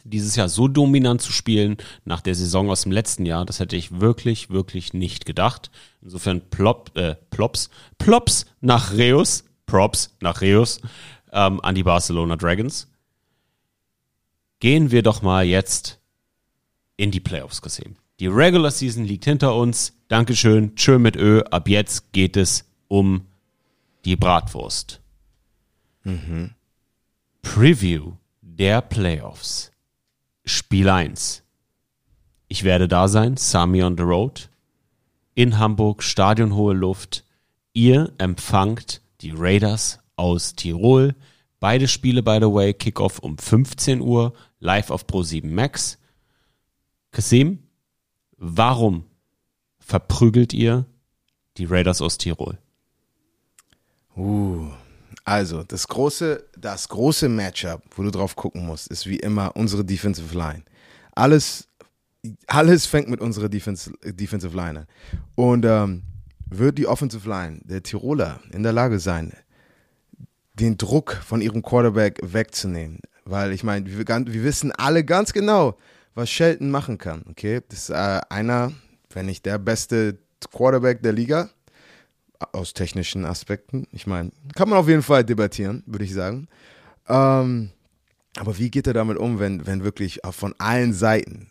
Dieses 0.04 0.36
Jahr 0.36 0.48
so 0.48 0.68
dominant 0.68 1.22
zu 1.22 1.32
spielen 1.32 1.76
nach 2.04 2.20
der 2.20 2.34
Saison 2.34 2.70
aus 2.70 2.82
dem 2.82 2.92
letzten 2.92 3.24
Jahr, 3.24 3.44
das 3.44 3.60
hätte 3.60 3.76
ich 3.76 4.00
wirklich, 4.00 4.50
wirklich 4.50 4.94
nicht 4.94 5.26
gedacht. 5.26 5.70
Insofern 6.02 6.40
plop, 6.50 6.96
äh, 6.96 7.14
plops, 7.30 7.70
plops 7.98 8.46
nach 8.60 8.92
Reus, 8.92 9.44
Props 9.66 10.14
nach 10.20 10.42
Reus 10.42 10.80
ähm, 11.32 11.60
an 11.62 11.74
die 11.74 11.82
Barcelona 11.82 12.36
Dragons. 12.36 12.88
Gehen 14.60 14.90
wir 14.90 15.02
doch 15.02 15.22
mal 15.22 15.44
jetzt 15.44 15.98
in 16.96 17.10
die 17.10 17.20
Playoffs 17.20 17.62
gesehen. 17.62 17.96
Die 18.20 18.26
Regular 18.26 18.70
Season 18.70 19.04
liegt 19.04 19.24
hinter 19.24 19.56
uns. 19.56 19.94
Dankeschön. 20.08 20.76
Tschö 20.76 20.98
mit 20.98 21.16
Ö. 21.16 21.42
Ab 21.50 21.68
jetzt 21.68 22.12
geht 22.12 22.36
es 22.36 22.64
um 22.86 23.26
die 24.04 24.14
Bratwurst. 24.14 25.00
Preview 27.42 28.12
der 28.40 28.82
Playoffs. 28.82 29.71
Spiel 30.44 30.88
1. 30.88 31.42
Ich 32.48 32.64
werde 32.64 32.88
da 32.88 33.08
sein, 33.08 33.36
Sami 33.36 33.82
on 33.82 33.96
the 33.96 34.02
Road. 34.02 34.50
In 35.34 35.58
Hamburg, 35.58 36.02
Stadion 36.02 36.54
Hohe 36.54 36.74
Luft. 36.74 37.24
Ihr 37.72 38.12
empfangt 38.18 39.00
die 39.20 39.32
Raiders 39.34 40.00
aus 40.16 40.54
Tirol. 40.54 41.14
Beide 41.60 41.88
Spiele, 41.88 42.22
by 42.22 42.38
the 42.40 42.52
way, 42.52 42.74
Kickoff 42.74 43.20
um 43.20 43.38
15 43.38 44.00
Uhr, 44.00 44.34
live 44.58 44.90
auf 44.90 45.06
Pro7 45.06 45.46
Max. 45.46 45.98
Kasim, 47.12 47.60
warum 48.36 49.04
verprügelt 49.78 50.52
ihr 50.52 50.86
die 51.56 51.64
Raiders 51.64 52.02
aus 52.02 52.18
Tirol? 52.18 52.58
Uh, 54.16 54.70
also 55.24 55.62
das 55.62 55.86
große, 55.86 56.44
das 56.58 56.88
große 56.88 57.28
Matchup, 57.28 57.82
wo 57.96 58.02
du 58.02 58.10
drauf 58.10 58.34
gucken 58.34 58.66
musst, 58.66 58.88
ist 58.88 59.06
wie 59.06 59.18
immer 59.18 59.54
unsere 59.56 59.84
Defensive 59.84 60.36
Line. 60.36 60.64
Alles, 61.14 61.68
alles 62.46 62.86
fängt 62.86 63.08
mit 63.08 63.20
unserer 63.20 63.48
Defense, 63.48 63.92
Defensive 64.04 64.56
Line 64.56 64.80
an. 64.80 64.86
Und 65.36 65.64
ähm, 65.64 66.02
wird 66.48 66.78
die 66.78 66.86
Offensive 66.86 67.28
Line 67.28 67.60
der 67.64 67.82
Tiroler 67.82 68.40
in 68.52 68.62
der 68.62 68.72
Lage 68.72 68.98
sein, 68.98 69.32
den 70.54 70.76
Druck 70.76 71.12
von 71.24 71.40
ihrem 71.40 71.62
Quarterback 71.62 72.18
wegzunehmen? 72.22 73.00
Weil 73.24 73.52
ich 73.52 73.62
meine, 73.62 73.86
wir, 73.86 74.06
wir 74.06 74.44
wissen 74.44 74.72
alle 74.72 75.04
ganz 75.04 75.32
genau, 75.32 75.78
was 76.14 76.30
Shelton 76.30 76.70
machen 76.70 76.98
kann. 76.98 77.24
Okay, 77.30 77.60
das 77.68 77.78
ist 77.78 77.90
äh, 77.90 78.20
einer, 78.28 78.72
wenn 79.10 79.26
nicht 79.26 79.46
der 79.46 79.58
beste 79.58 80.18
Quarterback 80.50 81.02
der 81.02 81.12
Liga 81.12 81.48
aus 82.52 82.74
technischen 82.74 83.24
Aspekten. 83.24 83.86
Ich 83.92 84.06
meine, 84.06 84.30
kann 84.54 84.68
man 84.68 84.78
auf 84.78 84.88
jeden 84.88 85.02
Fall 85.02 85.24
debattieren, 85.24 85.82
würde 85.86 86.04
ich 86.04 86.12
sagen. 86.12 86.48
Ähm, 87.08 87.70
aber 88.36 88.58
wie 88.58 88.70
geht 88.70 88.86
er 88.86 88.94
damit 88.94 89.18
um, 89.18 89.38
wenn, 89.38 89.66
wenn 89.66 89.84
wirklich 89.84 90.20
von 90.30 90.54
allen 90.58 90.92
Seiten 90.92 91.50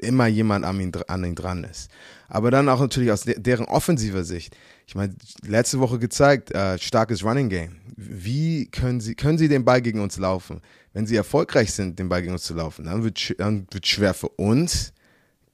immer 0.00 0.26
jemand 0.26 0.64
an 0.64 0.80
ihn, 0.80 0.92
an 1.08 1.24
ihn 1.24 1.34
dran 1.34 1.64
ist? 1.64 1.90
Aber 2.28 2.50
dann 2.50 2.68
auch 2.68 2.80
natürlich 2.80 3.10
aus 3.10 3.22
de 3.22 3.38
deren 3.40 3.64
offensiver 3.66 4.24
Sicht. 4.24 4.56
Ich 4.86 4.94
meine, 4.94 5.14
letzte 5.42 5.80
Woche 5.80 5.98
gezeigt, 5.98 6.52
äh, 6.52 6.78
starkes 6.78 7.24
Running 7.24 7.48
Game. 7.48 7.76
Wie 7.96 8.66
können 8.66 9.00
sie, 9.00 9.14
können 9.14 9.38
sie 9.38 9.48
den 9.48 9.64
Ball 9.64 9.80
gegen 9.80 10.00
uns 10.00 10.16
laufen? 10.18 10.60
Wenn 10.92 11.06
sie 11.06 11.16
erfolgreich 11.16 11.72
sind, 11.72 11.98
den 11.98 12.08
Ball 12.08 12.22
gegen 12.22 12.32
uns 12.32 12.42
zu 12.42 12.54
laufen, 12.54 12.86
dann 12.86 13.04
wird 13.04 13.34
dann 13.38 13.66
wird 13.70 13.86
schwer 13.86 14.14
für 14.14 14.28
uns. 14.28 14.92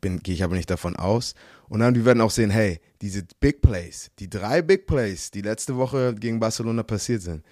Gehe 0.01 0.35
ich 0.35 0.45
aber 0.45 0.55
nicht 0.55 0.71
davon 0.71 0.95
aus. 0.97 1.35
Und 1.69 1.81
dann, 1.81 1.95
wir 1.95 2.05
werden 2.05 2.21
auch 2.21 2.31
sehen, 2.31 2.51
hey, 2.51 2.81
diese 3.03 3.25
Big 3.41 3.61
Plays, 3.61 4.11
die 4.19 4.31
drei 4.31 4.63
Big 4.63 4.87
Plays, 4.87 5.31
die 5.31 5.43
letzte 5.43 5.77
Woche 5.77 6.15
gegen 6.15 6.39
Barcelona 6.39 6.83
passiert 6.83 7.23
sind, 7.23 7.45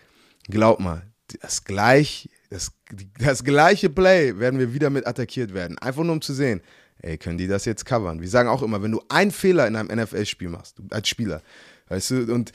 glaub 0.48 0.80
mal, 0.80 1.02
das 1.40 1.64
gleich, 1.64 2.28
das, 2.50 2.72
das 3.18 3.44
gleiche 3.44 3.90
Play 3.90 4.38
werden 4.38 4.60
wir 4.60 4.72
wieder 4.74 4.90
mit 4.90 5.06
attackiert 5.06 5.54
werden. 5.54 5.78
Einfach 5.78 6.04
nur 6.04 6.12
um 6.12 6.20
zu 6.20 6.34
sehen, 6.34 6.60
ey, 6.98 7.18
können 7.18 7.38
die 7.38 7.46
das 7.46 7.64
jetzt 7.64 7.84
covern? 7.84 8.20
Wir 8.20 8.28
sagen 8.28 8.48
auch 8.48 8.62
immer, 8.62 8.82
wenn 8.82 8.92
du 8.92 9.02
einen 9.08 9.30
Fehler 9.30 9.66
in 9.66 9.76
einem 9.76 10.02
NFL-Spiel 10.02 10.48
machst, 10.48 10.76
als 10.90 11.08
Spieler, 11.08 11.42
weißt 11.88 12.10
du, 12.10 12.34
und 12.34 12.52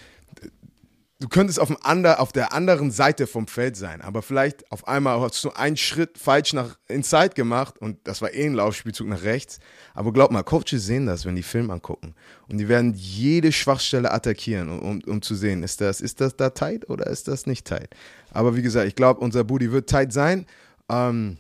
du 1.19 1.27
könntest 1.27 1.59
auf, 1.59 1.85
ander, 1.85 2.21
auf 2.21 2.31
der 2.31 2.53
anderen 2.53 2.91
Seite 2.91 3.27
vom 3.27 3.47
Feld 3.47 3.75
sein, 3.75 4.01
aber 4.01 4.21
vielleicht 4.21 4.71
auf 4.71 4.87
einmal 4.87 5.19
hast 5.19 5.43
du 5.43 5.51
einen 5.51 5.75
Schritt 5.75 6.17
falsch 6.17 6.53
nach 6.53 6.77
Inside 6.87 7.31
gemacht 7.31 7.77
und 7.79 7.97
das 8.05 8.21
war 8.21 8.33
eh 8.33 8.45
ein 8.45 8.53
Laufspielzug 8.53 9.07
nach 9.07 9.23
rechts. 9.23 9.59
Aber 9.93 10.13
glaub 10.13 10.31
mal, 10.31 10.43
Coaches 10.43 10.85
sehen 10.85 11.05
das, 11.05 11.25
wenn 11.25 11.35
die 11.35 11.43
Film 11.43 11.69
angucken. 11.71 12.15
Und 12.47 12.57
die 12.57 12.69
werden 12.69 12.93
jede 12.93 13.51
Schwachstelle 13.51 14.11
attackieren, 14.11 14.69
um, 14.69 14.79
um, 14.79 15.01
um 15.05 15.21
zu 15.21 15.35
sehen, 15.35 15.61
ist 15.61 15.81
das, 15.81 15.99
ist 15.99 16.21
das 16.21 16.37
da 16.37 16.51
tight 16.51 16.89
oder 16.89 17.07
ist 17.07 17.27
das 17.27 17.45
nicht 17.45 17.67
tight. 17.67 17.89
Aber 18.31 18.55
wie 18.55 18.61
gesagt, 18.61 18.87
ich 18.87 18.95
glaube, 18.95 19.19
unser 19.19 19.43
Booty 19.43 19.71
wird 19.71 19.89
tight 19.89 20.13
sein. 20.13 20.45
Ähm, 20.89 21.37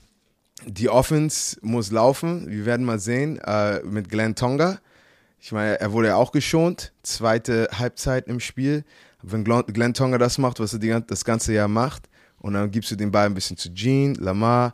die 0.65 0.89
Offense 0.89 1.57
muss 1.61 1.89
laufen. 1.91 2.49
Wir 2.49 2.65
werden 2.65 2.85
mal 2.85 2.99
sehen 2.99 3.39
äh, 3.39 3.81
mit 3.83 4.09
Glenn 4.09 4.35
Tonga. 4.35 4.79
Ich 5.39 5.53
meine, 5.53 5.79
er 5.79 5.93
wurde 5.93 6.09
ja 6.09 6.15
auch 6.17 6.33
geschont. 6.33 6.91
Zweite 7.01 7.69
Halbzeit 7.71 8.27
im 8.27 8.41
Spiel. 8.41 8.83
Wenn 9.21 9.43
Glenn, 9.43 9.93
Tonga 9.93 10.17
das 10.17 10.37
macht, 10.37 10.59
was 10.59 10.73
er 10.73 10.79
die, 10.79 10.97
das 11.05 11.25
ganze 11.25 11.53
Jahr 11.53 11.67
macht, 11.67 12.09
und 12.39 12.53
dann 12.53 12.71
gibst 12.71 12.89
du 12.91 12.95
den 12.95 13.11
Ball 13.11 13.25
ein 13.25 13.33
bisschen 13.33 13.57
zu 13.57 13.69
Gene, 13.71 14.13
Lamar. 14.13 14.73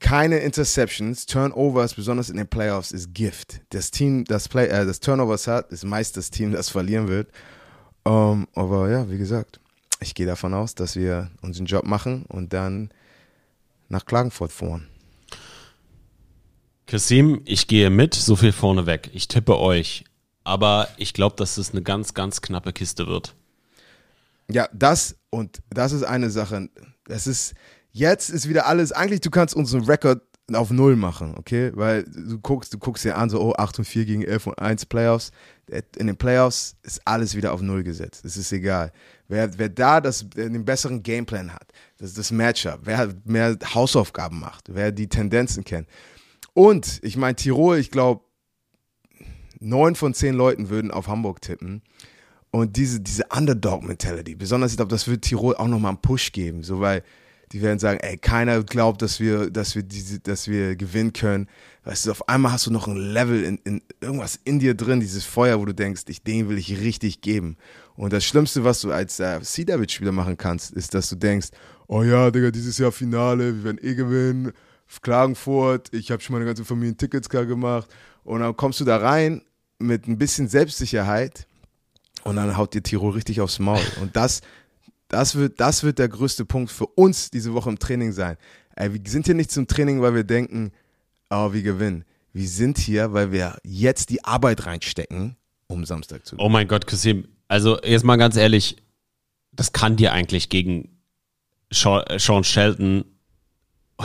Keine 0.00 0.38
Interceptions, 0.38 1.26
Turnovers, 1.26 1.94
besonders 1.94 2.28
in 2.28 2.36
den 2.36 2.48
Playoffs, 2.48 2.92
ist 2.92 3.14
Gift. 3.14 3.60
Das 3.70 3.90
Team, 3.90 4.24
das, 4.24 4.48
Play, 4.48 4.66
äh, 4.66 4.84
das 4.84 5.00
Turnovers 5.00 5.46
hat, 5.46 5.70
ist 5.70 5.84
meist 5.84 6.16
das 6.16 6.30
Team, 6.30 6.52
das 6.52 6.68
verlieren 6.68 7.08
wird. 7.08 7.30
Ähm, 8.04 8.48
aber 8.54 8.90
ja, 8.90 9.08
wie 9.08 9.18
gesagt, 9.18 9.60
ich 10.00 10.14
gehe 10.14 10.26
davon 10.26 10.54
aus, 10.54 10.74
dass 10.74 10.96
wir 10.96 11.30
unseren 11.40 11.66
Job 11.66 11.84
machen 11.84 12.24
und 12.28 12.52
dann 12.52 12.90
nach 13.88 14.04
Klagenfurt 14.04 14.52
fahren. 14.52 14.88
Kasim, 16.86 17.42
ich 17.44 17.68
gehe 17.68 17.88
mit, 17.90 18.14
so 18.14 18.34
viel 18.34 18.52
vorneweg. 18.52 19.10
Ich 19.12 19.28
tippe 19.28 19.58
euch. 19.58 20.04
Aber 20.44 20.88
ich 20.96 21.12
glaube, 21.12 21.36
dass 21.36 21.58
es 21.58 21.70
eine 21.70 21.82
ganz, 21.82 22.14
ganz 22.14 22.40
knappe 22.40 22.72
Kiste 22.72 23.06
wird. 23.06 23.34
Ja, 24.50 24.68
das 24.72 25.16
und 25.30 25.62
das 25.70 25.92
ist 25.92 26.02
eine 26.02 26.30
Sache. 26.30 26.68
Das 27.04 27.26
ist, 27.26 27.54
jetzt 27.92 28.30
ist 28.30 28.48
wieder 28.48 28.66
alles, 28.66 28.92
eigentlich 28.92 29.20
du 29.20 29.30
kannst 29.30 29.54
unseren 29.54 29.84
Rekord 29.84 30.22
auf 30.52 30.70
Null 30.70 30.96
machen, 30.96 31.34
okay? 31.38 31.70
Weil 31.74 32.04
du 32.04 32.38
guckst, 32.38 32.74
du 32.74 32.78
guckst 32.78 33.04
dir 33.04 33.16
an, 33.16 33.30
so, 33.30 33.40
oh, 33.40 33.54
8 33.56 33.80
und 33.80 33.84
4 33.84 34.04
gegen 34.04 34.22
11 34.22 34.48
und 34.48 34.58
1 34.58 34.86
Playoffs. 34.86 35.30
In 35.96 36.08
den 36.08 36.16
Playoffs 36.16 36.76
ist 36.82 37.00
alles 37.04 37.36
wieder 37.36 37.52
auf 37.52 37.62
Null 37.62 37.84
gesetzt. 37.84 38.24
Es 38.24 38.36
ist 38.36 38.50
egal. 38.50 38.92
Wer, 39.28 39.56
wer 39.58 39.68
da 39.68 40.00
das, 40.00 40.28
den 40.28 40.64
besseren 40.64 41.02
Gameplan 41.02 41.52
hat, 41.52 41.72
das 41.98 42.14
das 42.14 42.32
Matchup, 42.32 42.80
wer 42.82 43.14
mehr 43.24 43.56
Hausaufgaben 43.74 44.40
macht, 44.40 44.74
wer 44.74 44.90
die 44.90 45.08
Tendenzen 45.08 45.62
kennt. 45.62 45.86
Und 46.52 46.98
ich 47.02 47.16
meine, 47.16 47.36
Tirol, 47.36 47.78
ich 47.78 47.92
glaube, 47.92 48.24
neun 49.60 49.94
von 49.94 50.14
zehn 50.14 50.34
Leuten 50.34 50.70
würden 50.70 50.90
auf 50.90 51.06
Hamburg 51.06 51.40
tippen. 51.40 51.82
Und 52.50 52.76
diese, 52.76 53.00
diese 53.00 53.24
Underdog-Mentality, 53.30 54.34
besonders 54.34 54.72
ich 54.72 54.76
glaube, 54.76 54.90
das 54.90 55.06
wird 55.06 55.22
Tirol 55.22 55.54
auch 55.54 55.68
nochmal 55.68 55.90
einen 55.90 56.02
Push 56.02 56.32
geben, 56.32 56.64
so 56.64 56.80
weil 56.80 57.04
die 57.52 57.62
werden 57.62 57.78
sagen, 57.78 57.98
ey, 58.00 58.16
keiner 58.16 58.62
glaubt, 58.62 59.02
dass 59.02 59.18
wir, 59.18 59.50
dass 59.50 59.74
wir 59.74 59.82
diese, 59.82 60.20
dass 60.20 60.46
wir 60.46 60.76
gewinnen 60.76 61.12
können. 61.12 61.48
Weißt 61.84 62.06
du, 62.06 62.12
auf 62.12 62.28
einmal 62.28 62.52
hast 62.52 62.66
du 62.66 62.70
noch 62.70 62.86
ein 62.86 62.96
Level 62.96 63.42
in, 63.42 63.58
in 63.64 63.82
irgendwas 64.00 64.38
in 64.44 64.60
dir 64.60 64.74
drin, 64.74 65.00
dieses 65.00 65.24
Feuer, 65.24 65.60
wo 65.60 65.64
du 65.64 65.74
denkst, 65.74 66.02
ich, 66.08 66.22
den 66.22 66.48
will 66.48 66.58
ich 66.58 66.80
richtig 66.80 67.20
geben. 67.20 67.56
Und 67.96 68.12
das 68.12 68.24
Schlimmste, 68.24 68.62
was 68.62 68.80
du 68.80 68.92
als 68.92 69.18
äh, 69.18 69.40
C-David-Spieler 69.40 70.12
machen 70.12 70.36
kannst, 70.36 70.72
ist, 70.72 70.94
dass 70.94 71.08
du 71.08 71.16
denkst, 71.16 71.48
oh 71.88 72.02
ja, 72.02 72.30
Digga, 72.30 72.50
dieses 72.50 72.78
Jahr 72.78 72.92
Finale, 72.92 73.56
wir 73.56 73.64
werden 73.64 73.80
eh 73.82 73.94
gewinnen, 73.94 74.52
Klagenfurt, 75.02 75.92
ich 75.92 76.10
habe 76.10 76.22
schon 76.22 76.34
meine 76.34 76.46
ganze 76.46 76.64
Familie 76.64 76.96
Tickets 76.96 77.28
klar 77.28 77.46
gemacht. 77.46 77.88
Und 78.22 78.40
dann 78.40 78.56
kommst 78.56 78.80
du 78.80 78.84
da 78.84 78.96
rein 78.98 79.42
mit 79.80 80.06
ein 80.06 80.18
bisschen 80.18 80.48
Selbstsicherheit 80.48 81.46
und 82.24 82.36
dann 82.36 82.56
haut 82.56 82.74
dir 82.74 82.82
Tirol 82.82 83.12
richtig 83.12 83.40
aufs 83.40 83.58
Maul. 83.58 83.80
Und 84.00 84.14
das, 84.16 84.42
das 85.08 85.34
wird, 85.34 85.58
das 85.60 85.82
wird 85.82 85.98
der 85.98 86.08
größte 86.08 86.44
Punkt 86.44 86.70
für 86.70 86.86
uns 86.86 87.30
diese 87.30 87.54
Woche 87.54 87.70
im 87.70 87.78
Training 87.78 88.12
sein. 88.12 88.36
Ey, 88.76 88.92
wir 88.92 89.00
sind 89.10 89.26
hier 89.26 89.34
nicht 89.34 89.50
zum 89.50 89.66
Training, 89.66 90.00
weil 90.00 90.14
wir 90.14 90.24
denken, 90.24 90.72
oh, 91.30 91.52
wir 91.52 91.62
gewinnen. 91.62 92.04
Wir 92.32 92.46
sind 92.46 92.78
hier, 92.78 93.12
weil 93.12 93.32
wir 93.32 93.56
jetzt 93.64 94.10
die 94.10 94.24
Arbeit 94.24 94.66
reinstecken, 94.66 95.36
um 95.66 95.84
Samstag 95.84 96.24
zu 96.24 96.36
gewinnen. 96.36 96.46
Oh 96.46 96.50
mein 96.50 96.68
Gott, 96.68 96.86
Kasim. 96.86 97.26
Also 97.48 97.80
jetzt 97.82 98.04
mal 98.04 98.16
ganz 98.16 98.36
ehrlich, 98.36 98.76
das 99.52 99.72
kann 99.72 99.96
dir 99.96 100.12
eigentlich 100.12 100.48
gegen 100.48 101.00
Sean, 101.72 102.04
äh, 102.04 102.18
Sean 102.18 102.44
Shelton 102.44 103.04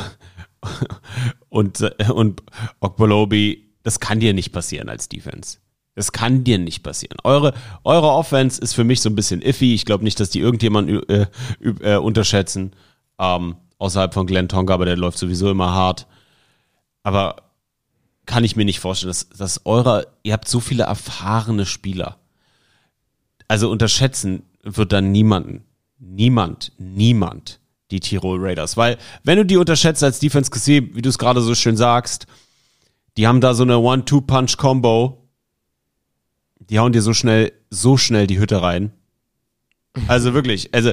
und, 1.49 1.81
äh, 1.81 2.11
und 2.11 2.41
Okbolobi, 2.79 3.75
das 3.83 3.99
kann 3.99 4.19
dir 4.19 4.33
nicht 4.33 4.51
passieren 4.51 4.89
als 4.89 5.07
Defense. 5.09 5.59
Das 5.95 6.11
kann 6.11 6.43
dir 6.43 6.57
nicht 6.57 6.83
passieren. 6.83 7.17
Eure, 7.23 7.53
eure 7.83 8.11
Offense 8.11 8.61
ist 8.61 8.73
für 8.73 8.83
mich 8.83 9.01
so 9.01 9.09
ein 9.09 9.15
bisschen 9.15 9.41
iffy. 9.41 9.73
Ich 9.73 9.85
glaube 9.85 10.03
nicht, 10.03 10.19
dass 10.19 10.29
die 10.29 10.39
irgendjemanden 10.39 11.01
äh, 11.09 11.27
äh, 11.81 11.95
unterschätzen. 11.97 12.73
Ähm, 13.17 13.55
außerhalb 13.77 14.13
von 14.13 14.27
Glenn 14.27 14.49
Tonga, 14.49 14.73
aber 14.73 14.85
der 14.85 14.97
läuft 14.97 15.17
sowieso 15.17 15.49
immer 15.49 15.71
hart. 15.71 16.07
Aber 17.03 17.37
kann 18.25 18.43
ich 18.43 18.55
mir 18.55 18.65
nicht 18.65 18.79
vorstellen, 18.79 19.09
dass, 19.09 19.29
dass 19.29 19.65
eure, 19.65 20.07
ihr 20.23 20.33
habt 20.33 20.47
so 20.47 20.59
viele 20.59 20.83
erfahrene 20.83 21.65
Spieler. 21.65 22.17
Also 23.47 23.69
unterschätzen 23.69 24.43
wird 24.63 24.91
dann 24.91 25.11
niemanden. 25.11 25.63
Niemand, 25.97 26.73
niemand 26.77 27.59
die 27.91 27.99
Tirol 27.99 28.39
Raiders. 28.39 28.77
Weil, 28.77 28.97
wenn 29.23 29.37
du 29.37 29.45
die 29.45 29.57
unterschätzt 29.57 30.03
als 30.03 30.19
Defense 30.19 30.51
gesehen, 30.51 30.89
wie 30.93 31.01
du 31.01 31.09
es 31.09 31.17
gerade 31.17 31.41
so 31.41 31.55
schön 31.55 31.77
sagst, 31.77 32.25
die 33.17 33.27
haben 33.27 33.41
da 33.41 33.53
so 33.53 33.63
eine 33.63 33.77
One-Two-Punch-Combo. 33.77 35.24
Die 36.69 36.79
hauen 36.79 36.93
dir 36.93 37.01
so 37.01 37.13
schnell, 37.13 37.53
so 37.69 37.97
schnell 37.97 38.27
die 38.27 38.39
Hütte 38.39 38.61
rein. 38.61 38.91
Also 40.07 40.33
wirklich, 40.33 40.73
also 40.73 40.91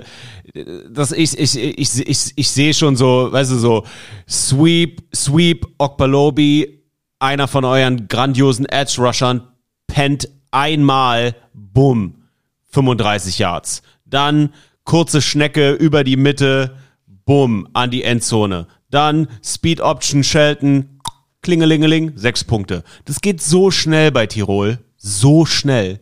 das 0.90 1.10
ich 1.12 1.36
ich 1.36 1.56
ich 1.56 2.08
ich, 2.08 2.32
ich 2.36 2.50
sehe 2.50 2.72
schon 2.72 2.94
so, 2.96 3.32
weißt 3.32 3.50
du 3.50 3.56
so 3.56 3.84
Sweep 4.28 5.02
Sweep 5.14 5.66
Okbalobi, 5.78 6.82
einer 7.18 7.48
von 7.48 7.64
euren 7.64 8.06
grandiosen 8.06 8.66
Edge 8.66 8.96
Rushern 8.98 9.48
pennt 9.88 10.28
einmal, 10.52 11.34
bumm, 11.52 12.22
35 12.70 13.38
Yards. 13.38 13.82
Dann 14.04 14.54
kurze 14.84 15.20
Schnecke 15.20 15.72
über 15.72 16.04
die 16.04 16.16
Mitte, 16.16 16.76
bumm, 17.24 17.68
an 17.72 17.90
die 17.90 18.04
Endzone. 18.04 18.66
Dann 18.90 19.28
Speed 19.44 19.80
Option 19.80 20.22
Shelton, 20.22 21.00
klingelingeling, 21.42 22.12
sechs 22.16 22.44
Punkte. 22.44 22.84
Das 23.04 23.20
geht 23.20 23.42
so 23.42 23.70
schnell 23.70 24.12
bei 24.12 24.26
Tirol, 24.26 24.78
so 25.02 25.44
schnell. 25.44 26.00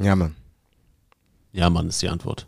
Ja, 0.00 0.14
Mann. 0.14 0.36
Ja, 1.52 1.70
Mann, 1.70 1.88
ist 1.88 2.02
die 2.02 2.08
Antwort. 2.08 2.46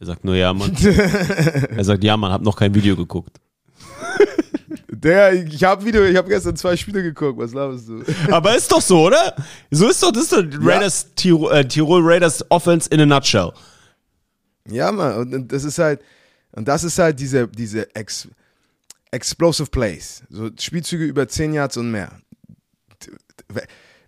Er 0.00 0.06
sagt 0.06 0.24
nur 0.24 0.36
ja, 0.36 0.52
Mann. 0.52 0.76
er 0.84 1.84
sagt 1.84 2.04
ja, 2.04 2.16
Mann, 2.16 2.30
hab 2.30 2.42
noch 2.42 2.56
kein 2.56 2.74
Video 2.74 2.94
geguckt. 2.94 3.40
Der, 4.90 5.32
ich 5.32 5.62
habe 5.62 5.84
Video, 5.84 6.04
ich 6.04 6.16
habe 6.16 6.28
gestern 6.28 6.56
zwei 6.56 6.76
Spiele 6.76 7.02
geguckt, 7.02 7.38
was 7.38 7.52
laberst 7.54 7.88
du? 7.88 8.02
Aber 8.32 8.56
ist 8.56 8.70
doch 8.70 8.80
so, 8.80 9.06
oder? 9.06 9.34
So 9.70 9.88
ist 9.88 10.02
doch, 10.02 10.10
das 10.10 10.24
ist 10.24 10.32
doch 10.32 10.44
Raiders, 10.60 11.14
Tirol, 11.14 11.52
äh, 11.52 11.66
Tirol 11.66 12.02
Raiders 12.02 12.44
Offense 12.50 12.88
in 12.90 13.00
a 13.00 13.06
nutshell. 13.06 13.52
Ja, 14.68 14.90
Mann, 14.90 15.16
und, 15.18 15.34
und 15.34 15.52
das 15.52 15.62
ist 15.62 15.78
halt, 15.78 16.00
und 16.50 16.66
das 16.66 16.82
ist 16.82 16.98
halt 16.98 17.20
diese, 17.20 17.46
diese 17.46 17.94
Ex, 17.94 18.26
Explosive 19.12 19.70
Plays. 19.70 20.24
So 20.30 20.50
Spielzüge 20.58 21.04
über 21.04 21.28
10 21.28 21.54
Yards 21.54 21.76
und 21.76 21.92
mehr. 21.92 22.20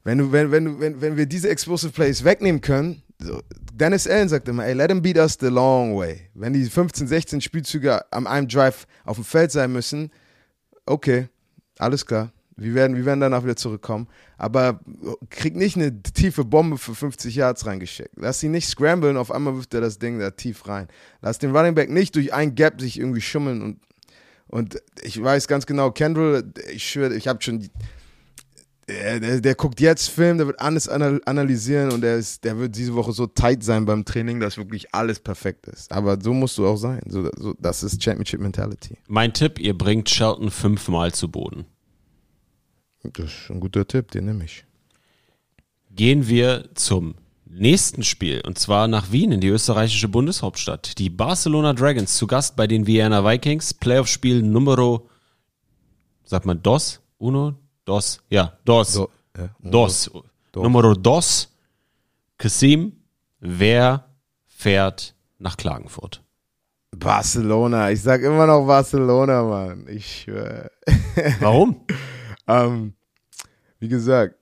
Wenn, 0.02 0.18
du, 0.18 0.32
wenn, 0.32 0.50
wenn, 0.50 0.80
wenn, 0.80 1.00
wenn 1.00 1.16
wir 1.16 1.26
diese 1.26 1.48
Explosive 1.50 1.92
Plays 1.92 2.24
wegnehmen 2.24 2.60
können, 2.60 3.02
so, 3.18 3.42
Dennis 3.72 4.06
Allen 4.06 4.28
sagt 4.28 4.48
immer, 4.48 4.64
ey, 4.64 4.72
let 4.72 4.90
him 4.90 5.02
beat 5.02 5.18
us 5.18 5.36
the 5.38 5.48
long 5.48 5.96
way. 5.96 6.28
Wenn 6.34 6.54
die 6.54 6.64
15, 6.64 7.06
16 7.06 7.40
Spielzüge 7.40 8.10
am 8.12 8.26
einem 8.26 8.48
Drive 8.48 8.86
auf 9.04 9.16
dem 9.16 9.24
Feld 9.24 9.52
sein 9.52 9.72
müssen, 9.72 10.10
okay, 10.86 11.28
alles 11.78 12.04
klar. 12.04 12.32
Wir 12.56 12.74
werden, 12.74 12.94
wir 12.94 13.06
werden 13.06 13.20
danach 13.20 13.42
wieder 13.42 13.56
zurückkommen. 13.56 14.06
Aber 14.36 14.80
krieg 15.30 15.56
nicht 15.56 15.76
eine 15.76 16.02
tiefe 16.02 16.44
Bombe 16.44 16.76
für 16.76 16.94
50 16.94 17.34
Yards 17.34 17.64
reingeschickt. 17.64 18.10
Lass 18.16 18.42
ihn 18.42 18.50
nicht 18.50 18.68
scramblen, 18.68 19.16
auf 19.16 19.30
einmal 19.30 19.54
wirft 19.54 19.72
er 19.72 19.80
das 19.80 19.98
Ding 19.98 20.18
da 20.18 20.30
tief 20.30 20.68
rein. 20.68 20.88
Lass 21.22 21.38
den 21.38 21.56
Running 21.56 21.74
Back 21.74 21.88
nicht 21.88 22.16
durch 22.16 22.34
ein 22.34 22.54
Gap 22.54 22.80
sich 22.80 22.98
irgendwie 22.98 23.22
schummeln 23.22 23.62
und, 23.62 23.80
und 24.48 24.82
ich 25.02 25.22
weiß 25.22 25.48
ganz 25.48 25.64
genau, 25.64 25.90
Kendall, 25.90 26.52
ich 26.70 26.84
schwöre, 26.84 27.14
ich 27.14 27.28
habe 27.28 27.40
schon, 27.42 27.66
der, 28.90 29.20
der, 29.20 29.40
der, 29.40 29.54
guckt 29.54 29.80
jetzt 29.80 30.08
Film, 30.08 30.38
der 30.38 30.46
wird 30.48 30.60
alles 30.60 30.88
analysieren 30.88 31.92
und 31.92 32.00
der, 32.00 32.16
ist, 32.16 32.44
der 32.44 32.58
wird 32.58 32.76
diese 32.76 32.94
Woche 32.94 33.12
so 33.12 33.26
tight 33.26 33.62
sein 33.62 33.84
beim 33.84 34.04
Training, 34.04 34.40
dass 34.40 34.56
wirklich 34.56 34.94
alles 34.94 35.20
perfekt 35.20 35.66
ist. 35.68 35.92
Aber 35.92 36.20
so 36.20 36.32
musst 36.32 36.58
du 36.58 36.66
auch 36.66 36.76
sein. 36.76 37.00
So, 37.06 37.30
so, 37.36 37.54
das 37.58 37.82
ist 37.82 38.02
Championship 38.02 38.40
Mentality. 38.40 38.96
Mein 39.06 39.32
Tipp, 39.32 39.58
ihr 39.58 39.76
bringt 39.76 40.08
Shelton 40.10 40.50
fünfmal 40.50 41.12
zu 41.12 41.30
Boden. 41.30 41.64
Das 43.02 43.26
ist 43.26 43.50
ein 43.50 43.60
guter 43.60 43.86
Tipp, 43.86 44.10
den 44.10 44.26
nehme 44.26 44.44
ich. 44.44 44.64
Gehen 45.90 46.28
wir 46.28 46.68
zum 46.74 47.14
nächsten 47.46 48.02
Spiel 48.02 48.42
und 48.46 48.58
zwar 48.58 48.88
nach 48.88 49.10
Wien 49.10 49.32
in 49.32 49.40
die 49.40 49.48
österreichische 49.48 50.08
Bundeshauptstadt. 50.08 50.98
Die 50.98 51.10
Barcelona 51.10 51.72
Dragons 51.72 52.16
zu 52.16 52.26
Gast 52.26 52.56
bei 52.56 52.66
den 52.66 52.86
Vienna 52.86 53.24
Vikings. 53.24 53.74
Playoff-Spiel 53.74 54.42
Numero, 54.42 55.08
sagt 56.24 56.46
man 56.46 56.62
DOS? 56.62 57.00
Uno? 57.18 57.54
DOS? 57.84 58.20
Ja, 58.28 58.58
DOS. 58.64 58.92
Do, 58.92 59.10
ja, 59.36 59.50
DOS. 59.60 60.10
Dos. 60.52 60.62
Numero 60.62 60.94
DOS. 60.94 61.48
Kasim, 62.38 62.92
wer 63.40 64.04
fährt 64.46 65.14
nach 65.38 65.56
Klagenfurt? 65.56 66.22
Barcelona. 66.96 67.90
Ich 67.90 68.02
sag 68.02 68.22
immer 68.22 68.46
noch 68.46 68.66
Barcelona, 68.66 69.42
Mann. 69.42 69.86
Ich 69.88 70.22
schwöre. 70.22 70.70
Warum? 71.40 71.84
ähm, 72.46 72.94
wie 73.78 73.88
gesagt, 73.88 74.36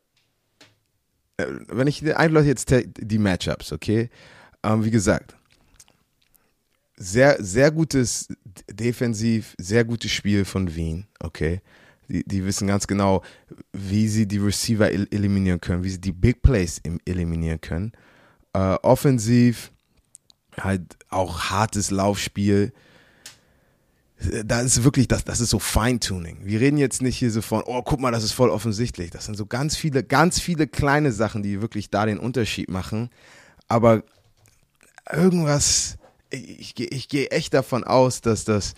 äh, 1.36 1.46
wenn 1.68 1.86
ich 1.86 2.16
einfach 2.16 2.44
jetzt 2.44 2.72
die 2.72 3.18
Matchups, 3.18 3.72
okay? 3.72 4.10
Ähm, 4.62 4.84
wie 4.84 4.90
gesagt, 4.90 5.36
sehr, 6.96 7.36
sehr 7.42 7.70
gutes 7.70 8.28
Defensiv, 8.70 9.54
sehr 9.58 9.84
gutes 9.84 10.10
Spiel 10.10 10.44
von 10.44 10.74
Wien, 10.74 11.06
okay? 11.20 11.60
Die, 12.08 12.24
die 12.24 12.44
wissen 12.44 12.66
ganz 12.66 12.86
genau, 12.86 13.22
wie 13.72 14.08
sie 14.08 14.26
die 14.26 14.38
Receiver 14.38 14.90
el 14.90 15.06
eliminieren 15.10 15.60
können, 15.60 15.84
wie 15.84 15.90
sie 15.90 16.00
die 16.00 16.12
Big 16.12 16.42
Plays 16.42 16.80
eliminieren 17.04 17.60
können. 17.60 17.92
Äh, 18.54 18.74
offensiv, 18.82 19.72
halt 20.56 20.96
auch 21.10 21.50
hartes 21.50 21.90
Laufspiel. 21.90 22.72
Da 24.44 24.62
ist 24.62 24.82
wirklich, 24.82 25.06
das, 25.06 25.24
das 25.24 25.40
ist 25.40 25.50
so 25.50 25.60
Feintuning. 25.60 26.38
Wir 26.42 26.60
reden 26.60 26.78
jetzt 26.78 27.02
nicht 27.02 27.16
hier 27.16 27.30
so 27.30 27.40
von, 27.40 27.62
oh, 27.66 27.82
guck 27.82 28.00
mal, 28.00 28.10
das 28.10 28.24
ist 28.24 28.32
voll 28.32 28.50
offensichtlich. 28.50 29.10
Das 29.10 29.26
sind 29.26 29.36
so 29.36 29.46
ganz 29.46 29.76
viele, 29.76 30.02
ganz 30.02 30.40
viele 30.40 30.66
kleine 30.66 31.12
Sachen, 31.12 31.42
die 31.42 31.60
wirklich 31.60 31.90
da 31.90 32.04
den 32.04 32.18
Unterschied 32.18 32.68
machen. 32.68 33.10
aber 33.68 34.02
irgendwas, 35.12 35.98
ich, 36.30 36.78
ich, 36.78 36.92
ich 36.92 37.08
gehe 37.08 37.30
echt 37.30 37.54
davon 37.54 37.84
aus, 37.84 38.20
dass 38.20 38.44
das, 38.44 38.74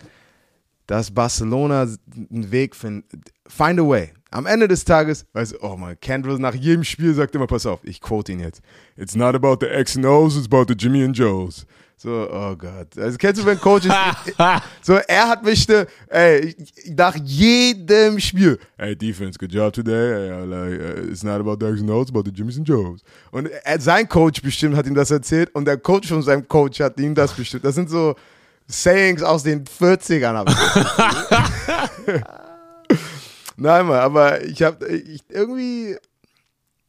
dass 0.90 1.08
Barcelona 1.12 1.86
einen 2.32 2.50
Weg 2.50 2.74
findet. 2.74 3.30
Find 3.46 3.78
a 3.78 3.82
way. 3.86 4.10
Am 4.32 4.44
Ende 4.46 4.66
des 4.66 4.84
Tages, 4.84 5.24
weißt 5.34 5.52
du, 5.52 5.56
oh 5.62 5.76
man, 5.76 5.98
Kendrill 6.00 6.38
nach 6.38 6.54
jedem 6.54 6.82
Spiel 6.82 7.14
sagt 7.14 7.32
immer, 7.36 7.46
pass 7.46 7.64
auf, 7.64 7.78
ich 7.84 8.00
quote 8.00 8.32
ihn 8.32 8.40
jetzt. 8.40 8.60
It's 8.96 9.14
not 9.14 9.36
about 9.36 9.58
the 9.60 9.66
X 9.66 9.96
and 9.96 10.04
O's, 10.04 10.36
it's 10.36 10.46
about 10.46 10.64
the 10.68 10.74
Jimmy 10.76 11.04
and 11.04 11.16
Joes. 11.16 11.64
So, 11.96 12.28
oh 12.32 12.56
Gott. 12.56 12.98
Also 12.98 13.18
kennst 13.18 13.40
du, 13.40 13.46
wenn 13.46 13.58
Coaches, 13.60 13.92
so, 14.82 14.94
er 14.94 15.28
hat 15.28 15.44
mich, 15.44 15.68
ne, 15.68 15.86
ey, 16.08 16.56
ich- 16.58 16.92
nach 16.96 17.14
jedem 17.14 18.18
Spiel, 18.18 18.58
hey, 18.76 18.96
Defense, 18.96 19.38
good 19.38 19.52
job 19.52 19.72
today, 19.72 20.28
like, 20.44 20.80
uh, 20.80 21.10
it's 21.10 21.22
not 21.22 21.40
about 21.40 21.58
the 21.60 21.70
X 21.70 21.80
and 21.80 21.90
O's, 21.90 22.08
it's 22.08 22.10
about 22.10 22.24
the 22.24 22.32
Jimmys 22.34 22.56
and 22.56 22.66
Joes. 22.66 23.02
Und 23.30 23.48
er, 23.48 23.80
sein 23.80 24.08
Coach 24.08 24.42
bestimmt 24.42 24.74
hat 24.76 24.86
ihm 24.86 24.94
das 24.96 25.12
erzählt 25.12 25.54
und 25.54 25.66
der 25.66 25.76
Coach 25.76 26.08
von 26.08 26.22
seinem 26.22 26.48
Coach 26.48 26.80
hat 26.80 26.98
ihm 26.98 27.14
das 27.14 27.32
bestimmt. 27.32 27.64
Das 27.64 27.76
sind 27.76 27.88
so 27.90 28.16
Sayings 28.70 29.22
aus 29.22 29.42
den 29.42 29.64
40ern. 29.64 30.34
hab 30.34 30.48
ich 30.48 30.54
das 30.54 31.96
Gefühl. 31.96 32.24
Nein, 33.56 33.86
Mann, 33.86 33.98
aber 33.98 34.42
ich 34.44 34.62
habe 34.62 34.86
ich, 34.88 35.22
irgendwie, 35.28 35.96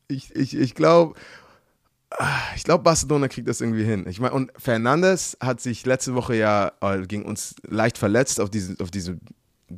ich, 0.07 0.33
ich, 0.35 0.55
ich 0.55 0.73
glaube, 0.73 1.15
ich 2.55 2.63
glaube, 2.63 2.83
Barcelona 2.83 3.27
kriegt 3.27 3.47
das 3.47 3.61
irgendwie 3.61 3.83
hin. 3.83 4.05
Ich 4.07 4.19
meine, 4.19 4.33
und 4.33 4.51
Fernandes 4.57 5.37
hat 5.41 5.61
sich 5.61 5.85
letzte 5.85 6.13
Woche 6.13 6.35
ja 6.35 6.71
äh, 6.81 7.05
gegen 7.07 7.23
uns 7.23 7.55
leicht 7.67 7.97
verletzt 7.97 8.39
auf, 8.39 8.49
diesen, 8.49 8.79
auf, 8.79 8.91
diese, 8.91 9.17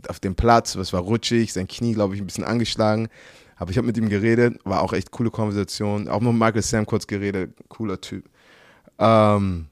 auf 0.08 0.20
dem 0.20 0.36
Platz. 0.36 0.76
Es 0.76 0.94
war 0.94 1.02
rutschig, 1.02 1.54
sein 1.54 1.68
Knie, 1.68 1.94
glaube 1.94 2.16
ich, 2.16 2.22
ein 2.22 2.28
bisschen 2.28 2.44
angeschlagen. 2.44 3.08
Aber 3.56 3.72
ich 3.72 3.78
habe 3.78 3.88
mit 3.88 3.98
ihm 3.98 4.10
geredet, 4.10 4.60
war 4.64 4.82
auch 4.82 4.94
echt 4.94 5.12
coole 5.12 5.32
Konversation. 5.32 6.08
Auch 6.08 6.22
mit 6.22 6.34
Michael 6.34 6.64
Sam 6.64 6.86
kurz 6.86 7.06
geredet, 7.06 7.56
cooler 7.70 8.02
Typ. 8.02 8.28
Ähm, 8.98 9.68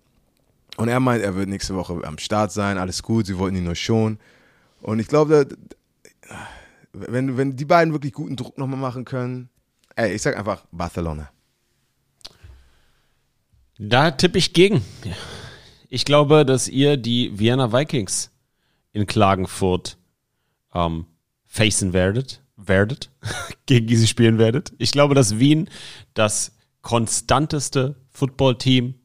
und 0.82 0.88
er 0.88 0.99
meint, 0.99 1.22
er 1.24 1.36
wird 1.36 1.48
nächste 1.48 1.76
Woche 1.76 2.02
am 2.03 2.18
Start 2.18 2.52
sein, 2.52 2.80
alles 2.80 3.03
gut, 3.03 3.28
sie 3.28 3.38
wollten 3.38 3.56
ihn 3.56 3.66
nur 3.66 3.76
schon. 3.76 4.18
Und 4.82 4.98
ich 4.98 5.08
glaube, 5.08 5.48
wenn, 6.91 7.38
wenn 7.38 7.56
die 7.56 7.66
beiden 7.66 7.94
wirklich 7.94 8.14
guten 8.14 8.36
Druck 8.36 8.58
nochmal 8.58 8.80
machen 8.80 9.06
können, 9.06 9.49
ey, 9.95 10.12
ich 10.16 10.24
sag 10.24 10.36
einfach 10.36 10.66
Barcelona. 10.72 11.30
Da 13.78 14.10
tippe 14.10 14.40
ich 14.40 14.53
gegen. 14.53 14.84
Ich 15.88 16.03
glaube, 16.03 16.45
dass 16.45 16.68
ihr 16.68 16.98
die 16.98 17.38
Vienna 17.38 17.72
Vikings 17.72 18.32
in 18.91 19.06
Klagenfurt 19.06 19.99
ähm, 20.74 21.06
facen 21.45 21.94
werdet, 21.94 22.41
werdet, 22.58 23.12
gegen 23.68 23.86
die 23.86 23.98
sie 23.98 24.08
spielen 24.08 24.40
werdet. 24.40 24.74
Ich 24.80 24.91
glaube, 24.91 25.14
dass 25.14 25.38
Wien 25.38 25.70
das 26.16 26.53
konstanteste 26.82 27.98
Footballteam 28.10 28.95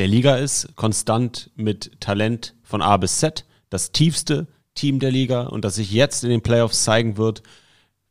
der 0.00 0.08
Liga 0.08 0.36
ist, 0.36 0.74
konstant 0.76 1.50
mit 1.56 2.00
Talent 2.00 2.54
von 2.62 2.80
A 2.80 2.96
bis 2.96 3.18
Z, 3.18 3.44
das 3.68 3.92
tiefste 3.92 4.48
Team 4.74 4.98
der 4.98 5.10
Liga 5.10 5.42
und 5.42 5.62
dass 5.62 5.74
sich 5.74 5.92
jetzt 5.92 6.24
in 6.24 6.30
den 6.30 6.40
Playoffs 6.40 6.84
zeigen 6.84 7.18
wird, 7.18 7.42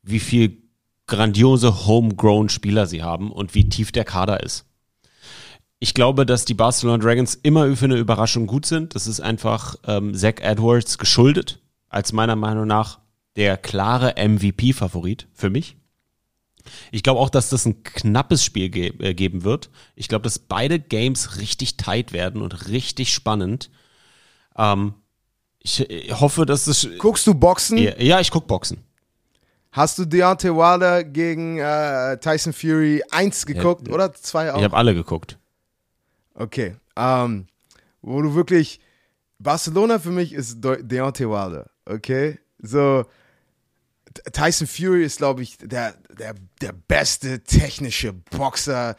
wie 0.03 0.19
viel 0.19 0.61
grandiose 1.07 1.87
homegrown 1.87 2.49
Spieler 2.49 2.85
sie 2.85 3.01
haben 3.01 3.31
und 3.31 3.55
wie 3.55 3.69
tief 3.69 3.91
der 3.91 4.05
Kader 4.05 4.43
ist. 4.43 4.67
Ich 5.79 5.95
glaube, 5.95 6.27
dass 6.27 6.45
die 6.45 6.53
Barcelona 6.53 6.99
Dragons 6.99 7.33
immer 7.33 7.75
für 7.75 7.85
eine 7.85 7.97
Überraschung 7.97 8.45
gut 8.45 8.67
sind. 8.67 8.93
Das 8.93 9.07
ist 9.07 9.19
einfach 9.19 9.75
ähm, 9.87 10.13
Zach 10.13 10.41
Edwards 10.41 10.99
geschuldet, 10.99 11.59
als 11.87 12.13
meiner 12.13 12.35
Meinung 12.35 12.67
nach 12.67 12.99
der 13.35 13.57
klare 13.57 14.13
MVP-Favorit 14.15 15.27
für 15.33 15.49
mich. 15.49 15.75
Ich 16.91 17.03
glaube 17.03 17.19
auch, 17.19 17.29
dass 17.29 17.49
das 17.49 17.65
ein 17.65 17.83
knappes 17.83 18.43
Spiel 18.43 18.69
ge 18.69 18.93
äh, 18.99 19.13
geben 19.13 19.43
wird. 19.43 19.69
Ich 19.95 20.07
glaube, 20.07 20.23
dass 20.23 20.39
beide 20.39 20.79
Games 20.79 21.37
richtig 21.37 21.77
tight 21.77 22.13
werden 22.13 22.41
und 22.41 22.67
richtig 22.69 23.13
spannend. 23.13 23.69
Ähm, 24.57 24.93
ich 25.59 25.89
äh, 25.89 26.11
hoffe, 26.13 26.45
dass 26.45 26.67
es. 26.67 26.87
Guckst 26.97 27.27
du 27.27 27.33
Boxen? 27.33 27.77
Ja, 27.77 28.19
ich 28.19 28.31
guck 28.31 28.47
Boxen. 28.47 28.83
Hast 29.71 29.99
du 29.99 30.05
Deontay 30.05 30.49
Wilder 30.49 31.03
gegen 31.03 31.59
äh, 31.59 32.17
Tyson 32.19 32.53
Fury 32.53 33.03
1 33.11 33.45
geguckt 33.45 33.87
Ja, 33.87 33.93
oder 33.93 34.13
2 34.13 34.53
auch? 34.53 34.57
Ich 34.57 34.63
habe 34.63 34.75
alle 34.75 34.95
geguckt. 34.95 35.37
Okay. 36.33 36.75
Ähm, 36.95 37.47
wo 38.01 38.21
du 38.21 38.33
wirklich. 38.33 38.79
Barcelona 39.41 39.99
für 39.99 40.11
mich 40.11 40.33
ist 40.33 40.61
De 40.61 40.83
Deontay 40.83 41.29
Wilder. 41.29 41.69
Okay? 41.85 42.39
So. 42.57 43.05
Tyson 44.31 44.67
Fury 44.67 45.03
ist, 45.03 45.17
glaube 45.17 45.41
ich, 45.43 45.57
der, 45.57 45.95
der, 46.17 46.35
der 46.61 46.73
beste 46.73 47.43
technische 47.43 48.13
Boxer 48.13 48.95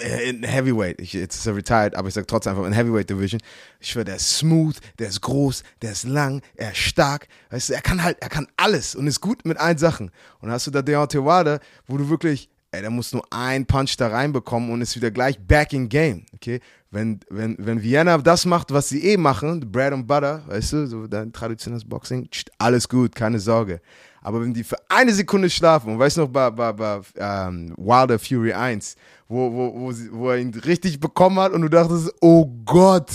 äh, 0.00 0.28
in 0.28 0.42
Heavyweight. 0.42 1.00
Ich, 1.00 1.12
jetzt 1.12 1.36
ist 1.36 1.46
er 1.46 1.56
retired, 1.56 1.94
aber 1.94 2.08
ich 2.08 2.14
sage 2.14 2.26
trotzdem 2.26 2.52
einfach 2.52 2.66
in 2.66 2.72
Heavyweight 2.72 3.10
Division. 3.10 3.40
Ich 3.80 3.90
schwöre, 3.90 4.04
der 4.04 4.16
ist 4.16 4.36
smooth, 4.38 4.76
der 4.98 5.08
ist 5.08 5.20
groß, 5.20 5.62
der 5.82 5.92
ist 5.92 6.04
lang, 6.04 6.42
er 6.56 6.72
ist 6.72 6.78
stark. 6.78 7.28
Weißt 7.50 7.70
du, 7.70 7.74
er 7.74 7.82
kann 7.82 8.02
halt, 8.02 8.18
er 8.20 8.28
kann 8.28 8.46
alles 8.56 8.94
und 8.94 9.06
ist 9.06 9.20
gut 9.20 9.44
mit 9.44 9.58
allen 9.58 9.78
Sachen. 9.78 10.08
Und 10.40 10.48
dann 10.48 10.52
hast 10.52 10.66
du 10.66 10.70
da 10.70 10.82
Deontay 10.82 11.18
Wilder, 11.24 11.60
wo 11.86 11.96
du 11.96 12.08
wirklich, 12.08 12.48
ey, 12.72 12.80
der 12.82 12.90
muss 12.90 13.12
nur 13.12 13.24
einen 13.32 13.66
Punch 13.66 13.96
da 13.96 14.08
reinbekommen 14.08 14.70
und 14.70 14.82
ist 14.82 14.96
wieder 14.96 15.10
gleich 15.10 15.38
back 15.38 15.72
in 15.72 15.88
game. 15.88 16.26
Okay? 16.34 16.60
Wenn, 16.94 17.18
wenn, 17.28 17.56
wenn 17.58 17.82
Vienna 17.82 18.16
das 18.18 18.46
macht, 18.46 18.72
was 18.72 18.88
sie 18.88 19.02
eh 19.02 19.16
machen, 19.16 19.72
Bread 19.72 19.92
and 19.92 20.06
Butter, 20.06 20.44
weißt 20.46 20.72
du, 20.74 20.86
so 20.86 21.08
dein 21.08 21.32
traditionelles 21.32 21.84
Boxing, 21.84 22.30
tsch, 22.30 22.44
alles 22.56 22.88
gut, 22.88 23.16
keine 23.16 23.40
Sorge. 23.40 23.80
Aber 24.22 24.40
wenn 24.40 24.54
die 24.54 24.62
für 24.62 24.76
eine 24.88 25.12
Sekunde 25.12 25.50
schlafen, 25.50 25.92
und 25.92 25.98
weißt 25.98 26.18
du 26.18 26.20
noch 26.20 26.28
bei, 26.28 26.50
bei, 26.50 26.72
bei 26.72 27.00
ähm, 27.16 27.74
Wilder 27.76 28.16
Fury 28.20 28.52
1, 28.52 28.94
wo, 29.26 29.52
wo, 29.52 29.74
wo, 29.74 29.90
sie, 29.90 30.08
wo 30.12 30.30
er 30.30 30.38
ihn 30.38 30.54
richtig 30.54 31.00
bekommen 31.00 31.40
hat 31.40 31.52
und 31.52 31.62
du 31.62 31.68
dachtest, 31.68 32.12
oh 32.20 32.46
Gott, 32.64 33.10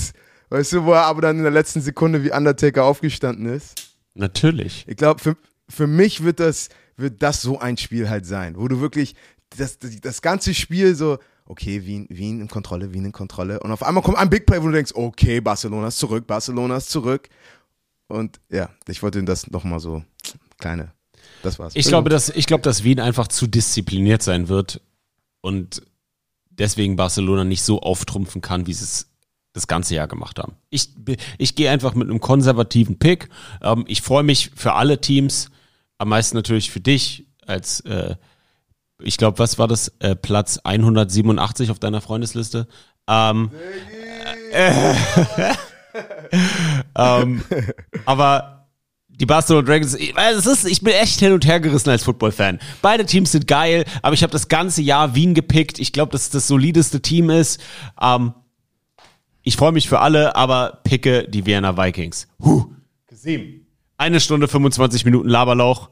weißt 0.49 0.73
du, 0.73 0.83
wo 0.83 0.91
er 0.91 1.05
aber 1.05 1.21
dann 1.21 1.37
in 1.37 1.43
der 1.43 1.51
letzten 1.51 1.79
Sekunde 1.79 2.21
wie 2.21 2.33
Undertaker 2.33 2.83
aufgestanden 2.83 3.45
ist. 3.45 3.95
Natürlich. 4.13 4.83
Ich 4.89 4.97
glaube, 4.97 5.21
für, 5.21 5.37
für 5.69 5.87
mich 5.87 6.25
wird 6.25 6.41
das, 6.41 6.67
wird 6.97 7.23
das 7.23 7.41
so 7.41 7.59
ein 7.59 7.77
Spiel 7.77 8.09
halt 8.09 8.25
sein, 8.25 8.57
wo 8.57 8.67
du 8.67 8.81
wirklich 8.81 9.15
das, 9.57 9.79
das, 9.79 10.01
das 10.01 10.21
ganze 10.21 10.53
Spiel 10.53 10.95
so, 10.95 11.17
okay, 11.49 11.85
Wien, 11.85 12.07
Wien 12.09 12.39
in 12.39 12.47
Kontrolle, 12.47 12.93
Wien 12.93 13.05
in 13.05 13.11
Kontrolle. 13.11 13.59
Und 13.59 13.71
auf 13.71 13.83
einmal 13.83 14.03
kommt 14.03 14.17
ein 14.17 14.29
Big 14.29 14.45
Play, 14.45 14.61
wo 14.61 14.67
du 14.67 14.73
denkst, 14.73 14.93
okay, 14.93 15.41
Barcelona 15.41 15.87
ist 15.87 15.97
zurück, 15.97 16.25
Barcelona 16.27 16.77
ist 16.77 16.89
zurück. 16.89 17.27
Und 18.07 18.39
ja, 18.49 18.69
ich 18.87 19.03
wollte 19.03 19.21
das 19.23 19.49
nochmal 19.49 19.79
so 19.79 20.03
kleine, 20.59 20.93
das 21.43 21.59
war's. 21.59 21.75
Ich 21.75 21.87
glaube, 21.87 22.09
dass, 22.09 22.29
ich 22.29 22.45
glaube, 22.45 22.61
dass 22.61 22.83
Wien 22.83 22.99
einfach 22.99 23.27
zu 23.27 23.47
diszipliniert 23.47 24.23
sein 24.23 24.47
wird 24.47 24.81
und 25.41 25.81
deswegen 26.49 26.95
Barcelona 26.95 27.43
nicht 27.43 27.63
so 27.63 27.81
auftrumpfen 27.81 28.41
kann, 28.41 28.67
wie 28.67 28.73
sie 28.73 28.83
es 28.83 29.09
das 29.53 29.67
ganze 29.67 29.95
Jahr 29.95 30.07
gemacht 30.07 30.37
haben. 30.37 30.55
Ich, 30.69 30.89
ich 31.39 31.55
gehe 31.55 31.71
einfach 31.71 31.95
mit 31.95 32.07
einem 32.07 32.19
konservativen 32.19 32.99
Pick. 32.99 33.29
Ähm, 33.61 33.85
ich 33.87 34.03
freue 34.03 34.23
mich 34.23 34.51
für 34.55 34.73
alle 34.73 35.01
Teams, 35.01 35.49
am 35.97 36.09
meisten 36.09 36.37
natürlich 36.37 36.69
für 36.69 36.79
dich 36.79 37.25
als, 37.45 37.81
äh, 37.81 38.15
ich 39.01 39.17
glaube, 39.17 39.39
was 39.39 39.57
war 39.57 39.67
das, 39.67 39.93
äh, 39.99 40.15
Platz 40.15 40.59
187 40.63 41.71
auf 41.71 41.79
deiner 41.79 42.01
Freundesliste. 42.01 42.67
Ähm, 43.07 43.51
ähm, 46.95 47.43
aber 48.05 48.67
die 49.09 49.25
Barcelona 49.25 49.65
Dragons, 49.65 49.95
ich, 49.95 50.13
es 50.15 50.45
ist, 50.45 50.65
ich 50.65 50.81
bin 50.81 50.93
echt 50.93 51.19
hin 51.19 51.33
und 51.33 51.45
her 51.45 51.59
gerissen 51.59 51.89
als 51.89 52.03
Football-Fan. 52.03 52.59
Beide 52.81 53.05
Teams 53.05 53.31
sind 53.31 53.47
geil, 53.47 53.83
aber 54.01 54.13
ich 54.13 54.23
habe 54.23 54.31
das 54.31 54.47
ganze 54.47 54.81
Jahr 54.81 55.15
Wien 55.15 55.33
gepickt. 55.33 55.79
Ich 55.79 55.91
glaube, 55.91 56.11
dass 56.11 56.23
es 56.23 56.29
das 56.29 56.47
solideste 56.47 57.01
Team 57.01 57.29
ist. 57.29 57.59
Ähm, 58.01 58.33
ich 59.43 59.57
freue 59.57 59.71
mich 59.71 59.89
für 59.89 59.99
alle, 59.99 60.35
aber 60.35 60.79
picke 60.83 61.27
die 61.27 61.45
Vienna 61.45 61.77
Vikings. 61.77 62.27
Huh. 62.43 62.65
Gesehen. 63.07 63.65
Eine 63.97 64.19
Stunde 64.21 64.47
25 64.47 65.03
Minuten 65.03 65.27
Laberlauch. 65.27 65.89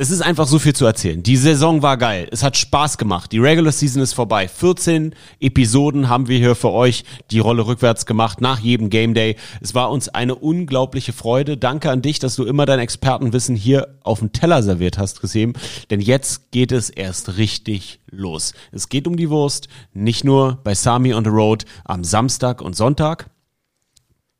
Es 0.00 0.10
ist 0.10 0.22
einfach 0.22 0.46
so 0.46 0.58
viel 0.58 0.74
zu 0.74 0.86
erzählen. 0.86 1.22
Die 1.22 1.36
Saison 1.36 1.82
war 1.82 1.98
geil. 1.98 2.26
Es 2.30 2.42
hat 2.42 2.56
Spaß 2.56 2.96
gemacht. 2.96 3.32
Die 3.32 3.38
Regular 3.38 3.70
Season 3.70 4.00
ist 4.00 4.14
vorbei. 4.14 4.48
14 4.48 5.14
Episoden 5.40 6.08
haben 6.08 6.26
wir 6.26 6.38
hier 6.38 6.54
für 6.54 6.70
euch 6.70 7.04
die 7.30 7.38
Rolle 7.38 7.66
rückwärts 7.66 8.06
gemacht 8.06 8.40
nach 8.40 8.60
jedem 8.60 8.88
Game 8.88 9.12
Day. 9.12 9.36
Es 9.60 9.74
war 9.74 9.90
uns 9.90 10.08
eine 10.08 10.36
unglaubliche 10.36 11.12
Freude. 11.12 11.58
Danke 11.58 11.90
an 11.90 12.00
dich, 12.00 12.18
dass 12.18 12.34
du 12.34 12.44
immer 12.44 12.64
dein 12.64 12.78
Expertenwissen 12.78 13.56
hier 13.56 13.98
auf 14.02 14.20
dem 14.20 14.32
Teller 14.32 14.62
serviert 14.62 14.96
hast, 14.96 15.20
gesehen. 15.20 15.52
Denn 15.90 16.00
jetzt 16.00 16.50
geht 16.50 16.72
es 16.72 16.88
erst 16.88 17.36
richtig 17.36 18.00
los. 18.10 18.54
Es 18.72 18.88
geht 18.88 19.06
um 19.06 19.18
die 19.18 19.28
Wurst. 19.28 19.68
Nicht 19.92 20.24
nur 20.24 20.60
bei 20.64 20.74
Sami 20.74 21.12
on 21.12 21.24
the 21.24 21.30
Road 21.30 21.66
am 21.84 22.04
Samstag 22.04 22.62
und 22.62 22.74
Sonntag. 22.74 23.28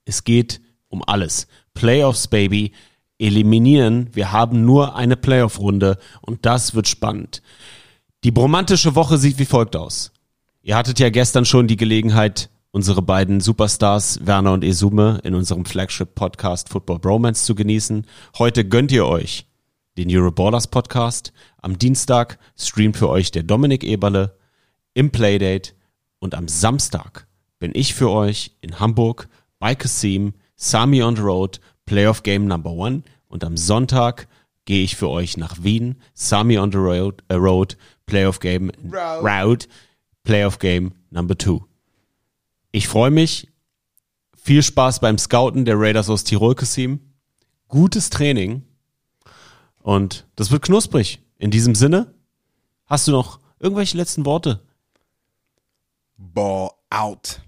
Es 0.07 0.24
geht 0.24 0.62
um 0.89 1.05
alles. 1.07 1.49
Playoffs, 1.74 2.28
Baby. 2.28 2.73
Eliminieren. 3.21 4.09
Wir 4.13 4.33
haben 4.33 4.65
nur 4.65 4.97
eine 4.97 5.17
Playoff-Runde 5.17 5.99
und 6.23 6.47
das 6.47 6.75
wird 6.75 6.89
spannend. 6.89 7.43
Die 8.25 8.31
bromantische 8.31 8.95
Woche 8.95 9.19
sieht 9.19 9.39
wie 9.39 9.45
folgt 9.45 9.77
aus. 9.77 10.13
Ihr 10.63 10.77
hattet 10.77 10.99
ja 10.99 11.11
gestern 11.11 11.45
schon 11.45 11.69
die 11.69 11.77
Gelegenheit, 11.77 12.51
unsere 12.71 13.03
beiden 13.03 13.41
Superstars 13.41 14.27
Werner 14.27 14.53
und 14.53 14.65
Esume 14.65 15.21
in 15.25 15.35
unserem 15.35 15.65
Flagship-Podcast 15.65 16.69
Football 16.69 16.99
Bromance 16.99 17.45
zu 17.45 17.55
genießen. 17.55 18.07
Heute 18.39 18.65
gönnt 18.65 18.93
ihr 18.93 19.07
euch 19.07 19.47
den 19.97 20.11
Euroballers 20.11 20.69
Podcast. 20.69 21.33
Am 21.61 21.79
Dienstag 21.79 22.39
streamt 22.57 22.97
für 22.97 23.09
euch 23.09 23.31
der 23.31 23.43
Dominik 23.43 23.85
Eberle 23.85 24.37
im 24.95 25.11
Playdate 25.11 25.73
Und 26.19 26.35
am 26.35 26.49
Samstag 26.49 27.27
bin 27.59 27.73
ich 27.75 27.95
für 27.95 28.11
euch 28.11 28.57
in 28.61 28.81
Hamburg 28.81 29.29
bei 29.59 29.75
Kasim, 29.75 30.35
Sami 30.57 31.03
on 31.03 31.17
the 31.17 31.23
Road, 31.23 31.61
Playoff 31.91 32.23
Game 32.23 32.47
Number 32.47 32.71
One. 32.71 33.03
Und 33.27 33.43
am 33.43 33.57
Sonntag 33.57 34.29
gehe 34.65 34.85
ich 34.85 34.95
für 34.95 35.09
euch 35.09 35.37
nach 35.37 35.65
Wien, 35.65 35.97
Sami 36.15 36.57
on 36.57 36.71
the 36.71 36.79
Road, 36.79 37.25
äh, 37.27 37.35
Road 37.35 37.77
Playoff 38.07 38.39
Game 38.39 38.71
Route. 38.85 39.25
Route, 39.25 39.69
Playoff 40.23 40.61
Game 40.61 40.93
Number 41.11 41.37
Two. 41.37 41.65
Ich 42.71 42.87
freue 42.87 43.11
mich. 43.11 43.49
Viel 44.37 44.62
Spaß 44.62 45.01
beim 45.01 45.19
Scouten 45.19 45.65
der 45.65 45.81
Raiders 45.81 46.09
aus 46.09 46.23
Tirol, 46.23 46.55
Kasim. 46.55 47.01
Gutes 47.67 48.09
Training. 48.09 48.62
Und 49.83 50.29
das 50.37 50.53
wird 50.53 50.62
knusprig. 50.62 51.19
In 51.39 51.51
diesem 51.51 51.75
Sinne, 51.75 52.15
hast 52.87 53.09
du 53.09 53.11
noch 53.11 53.41
irgendwelche 53.59 53.97
letzten 53.97 54.25
Worte? 54.25 54.61
Ball 56.17 56.71
out. 56.91 57.41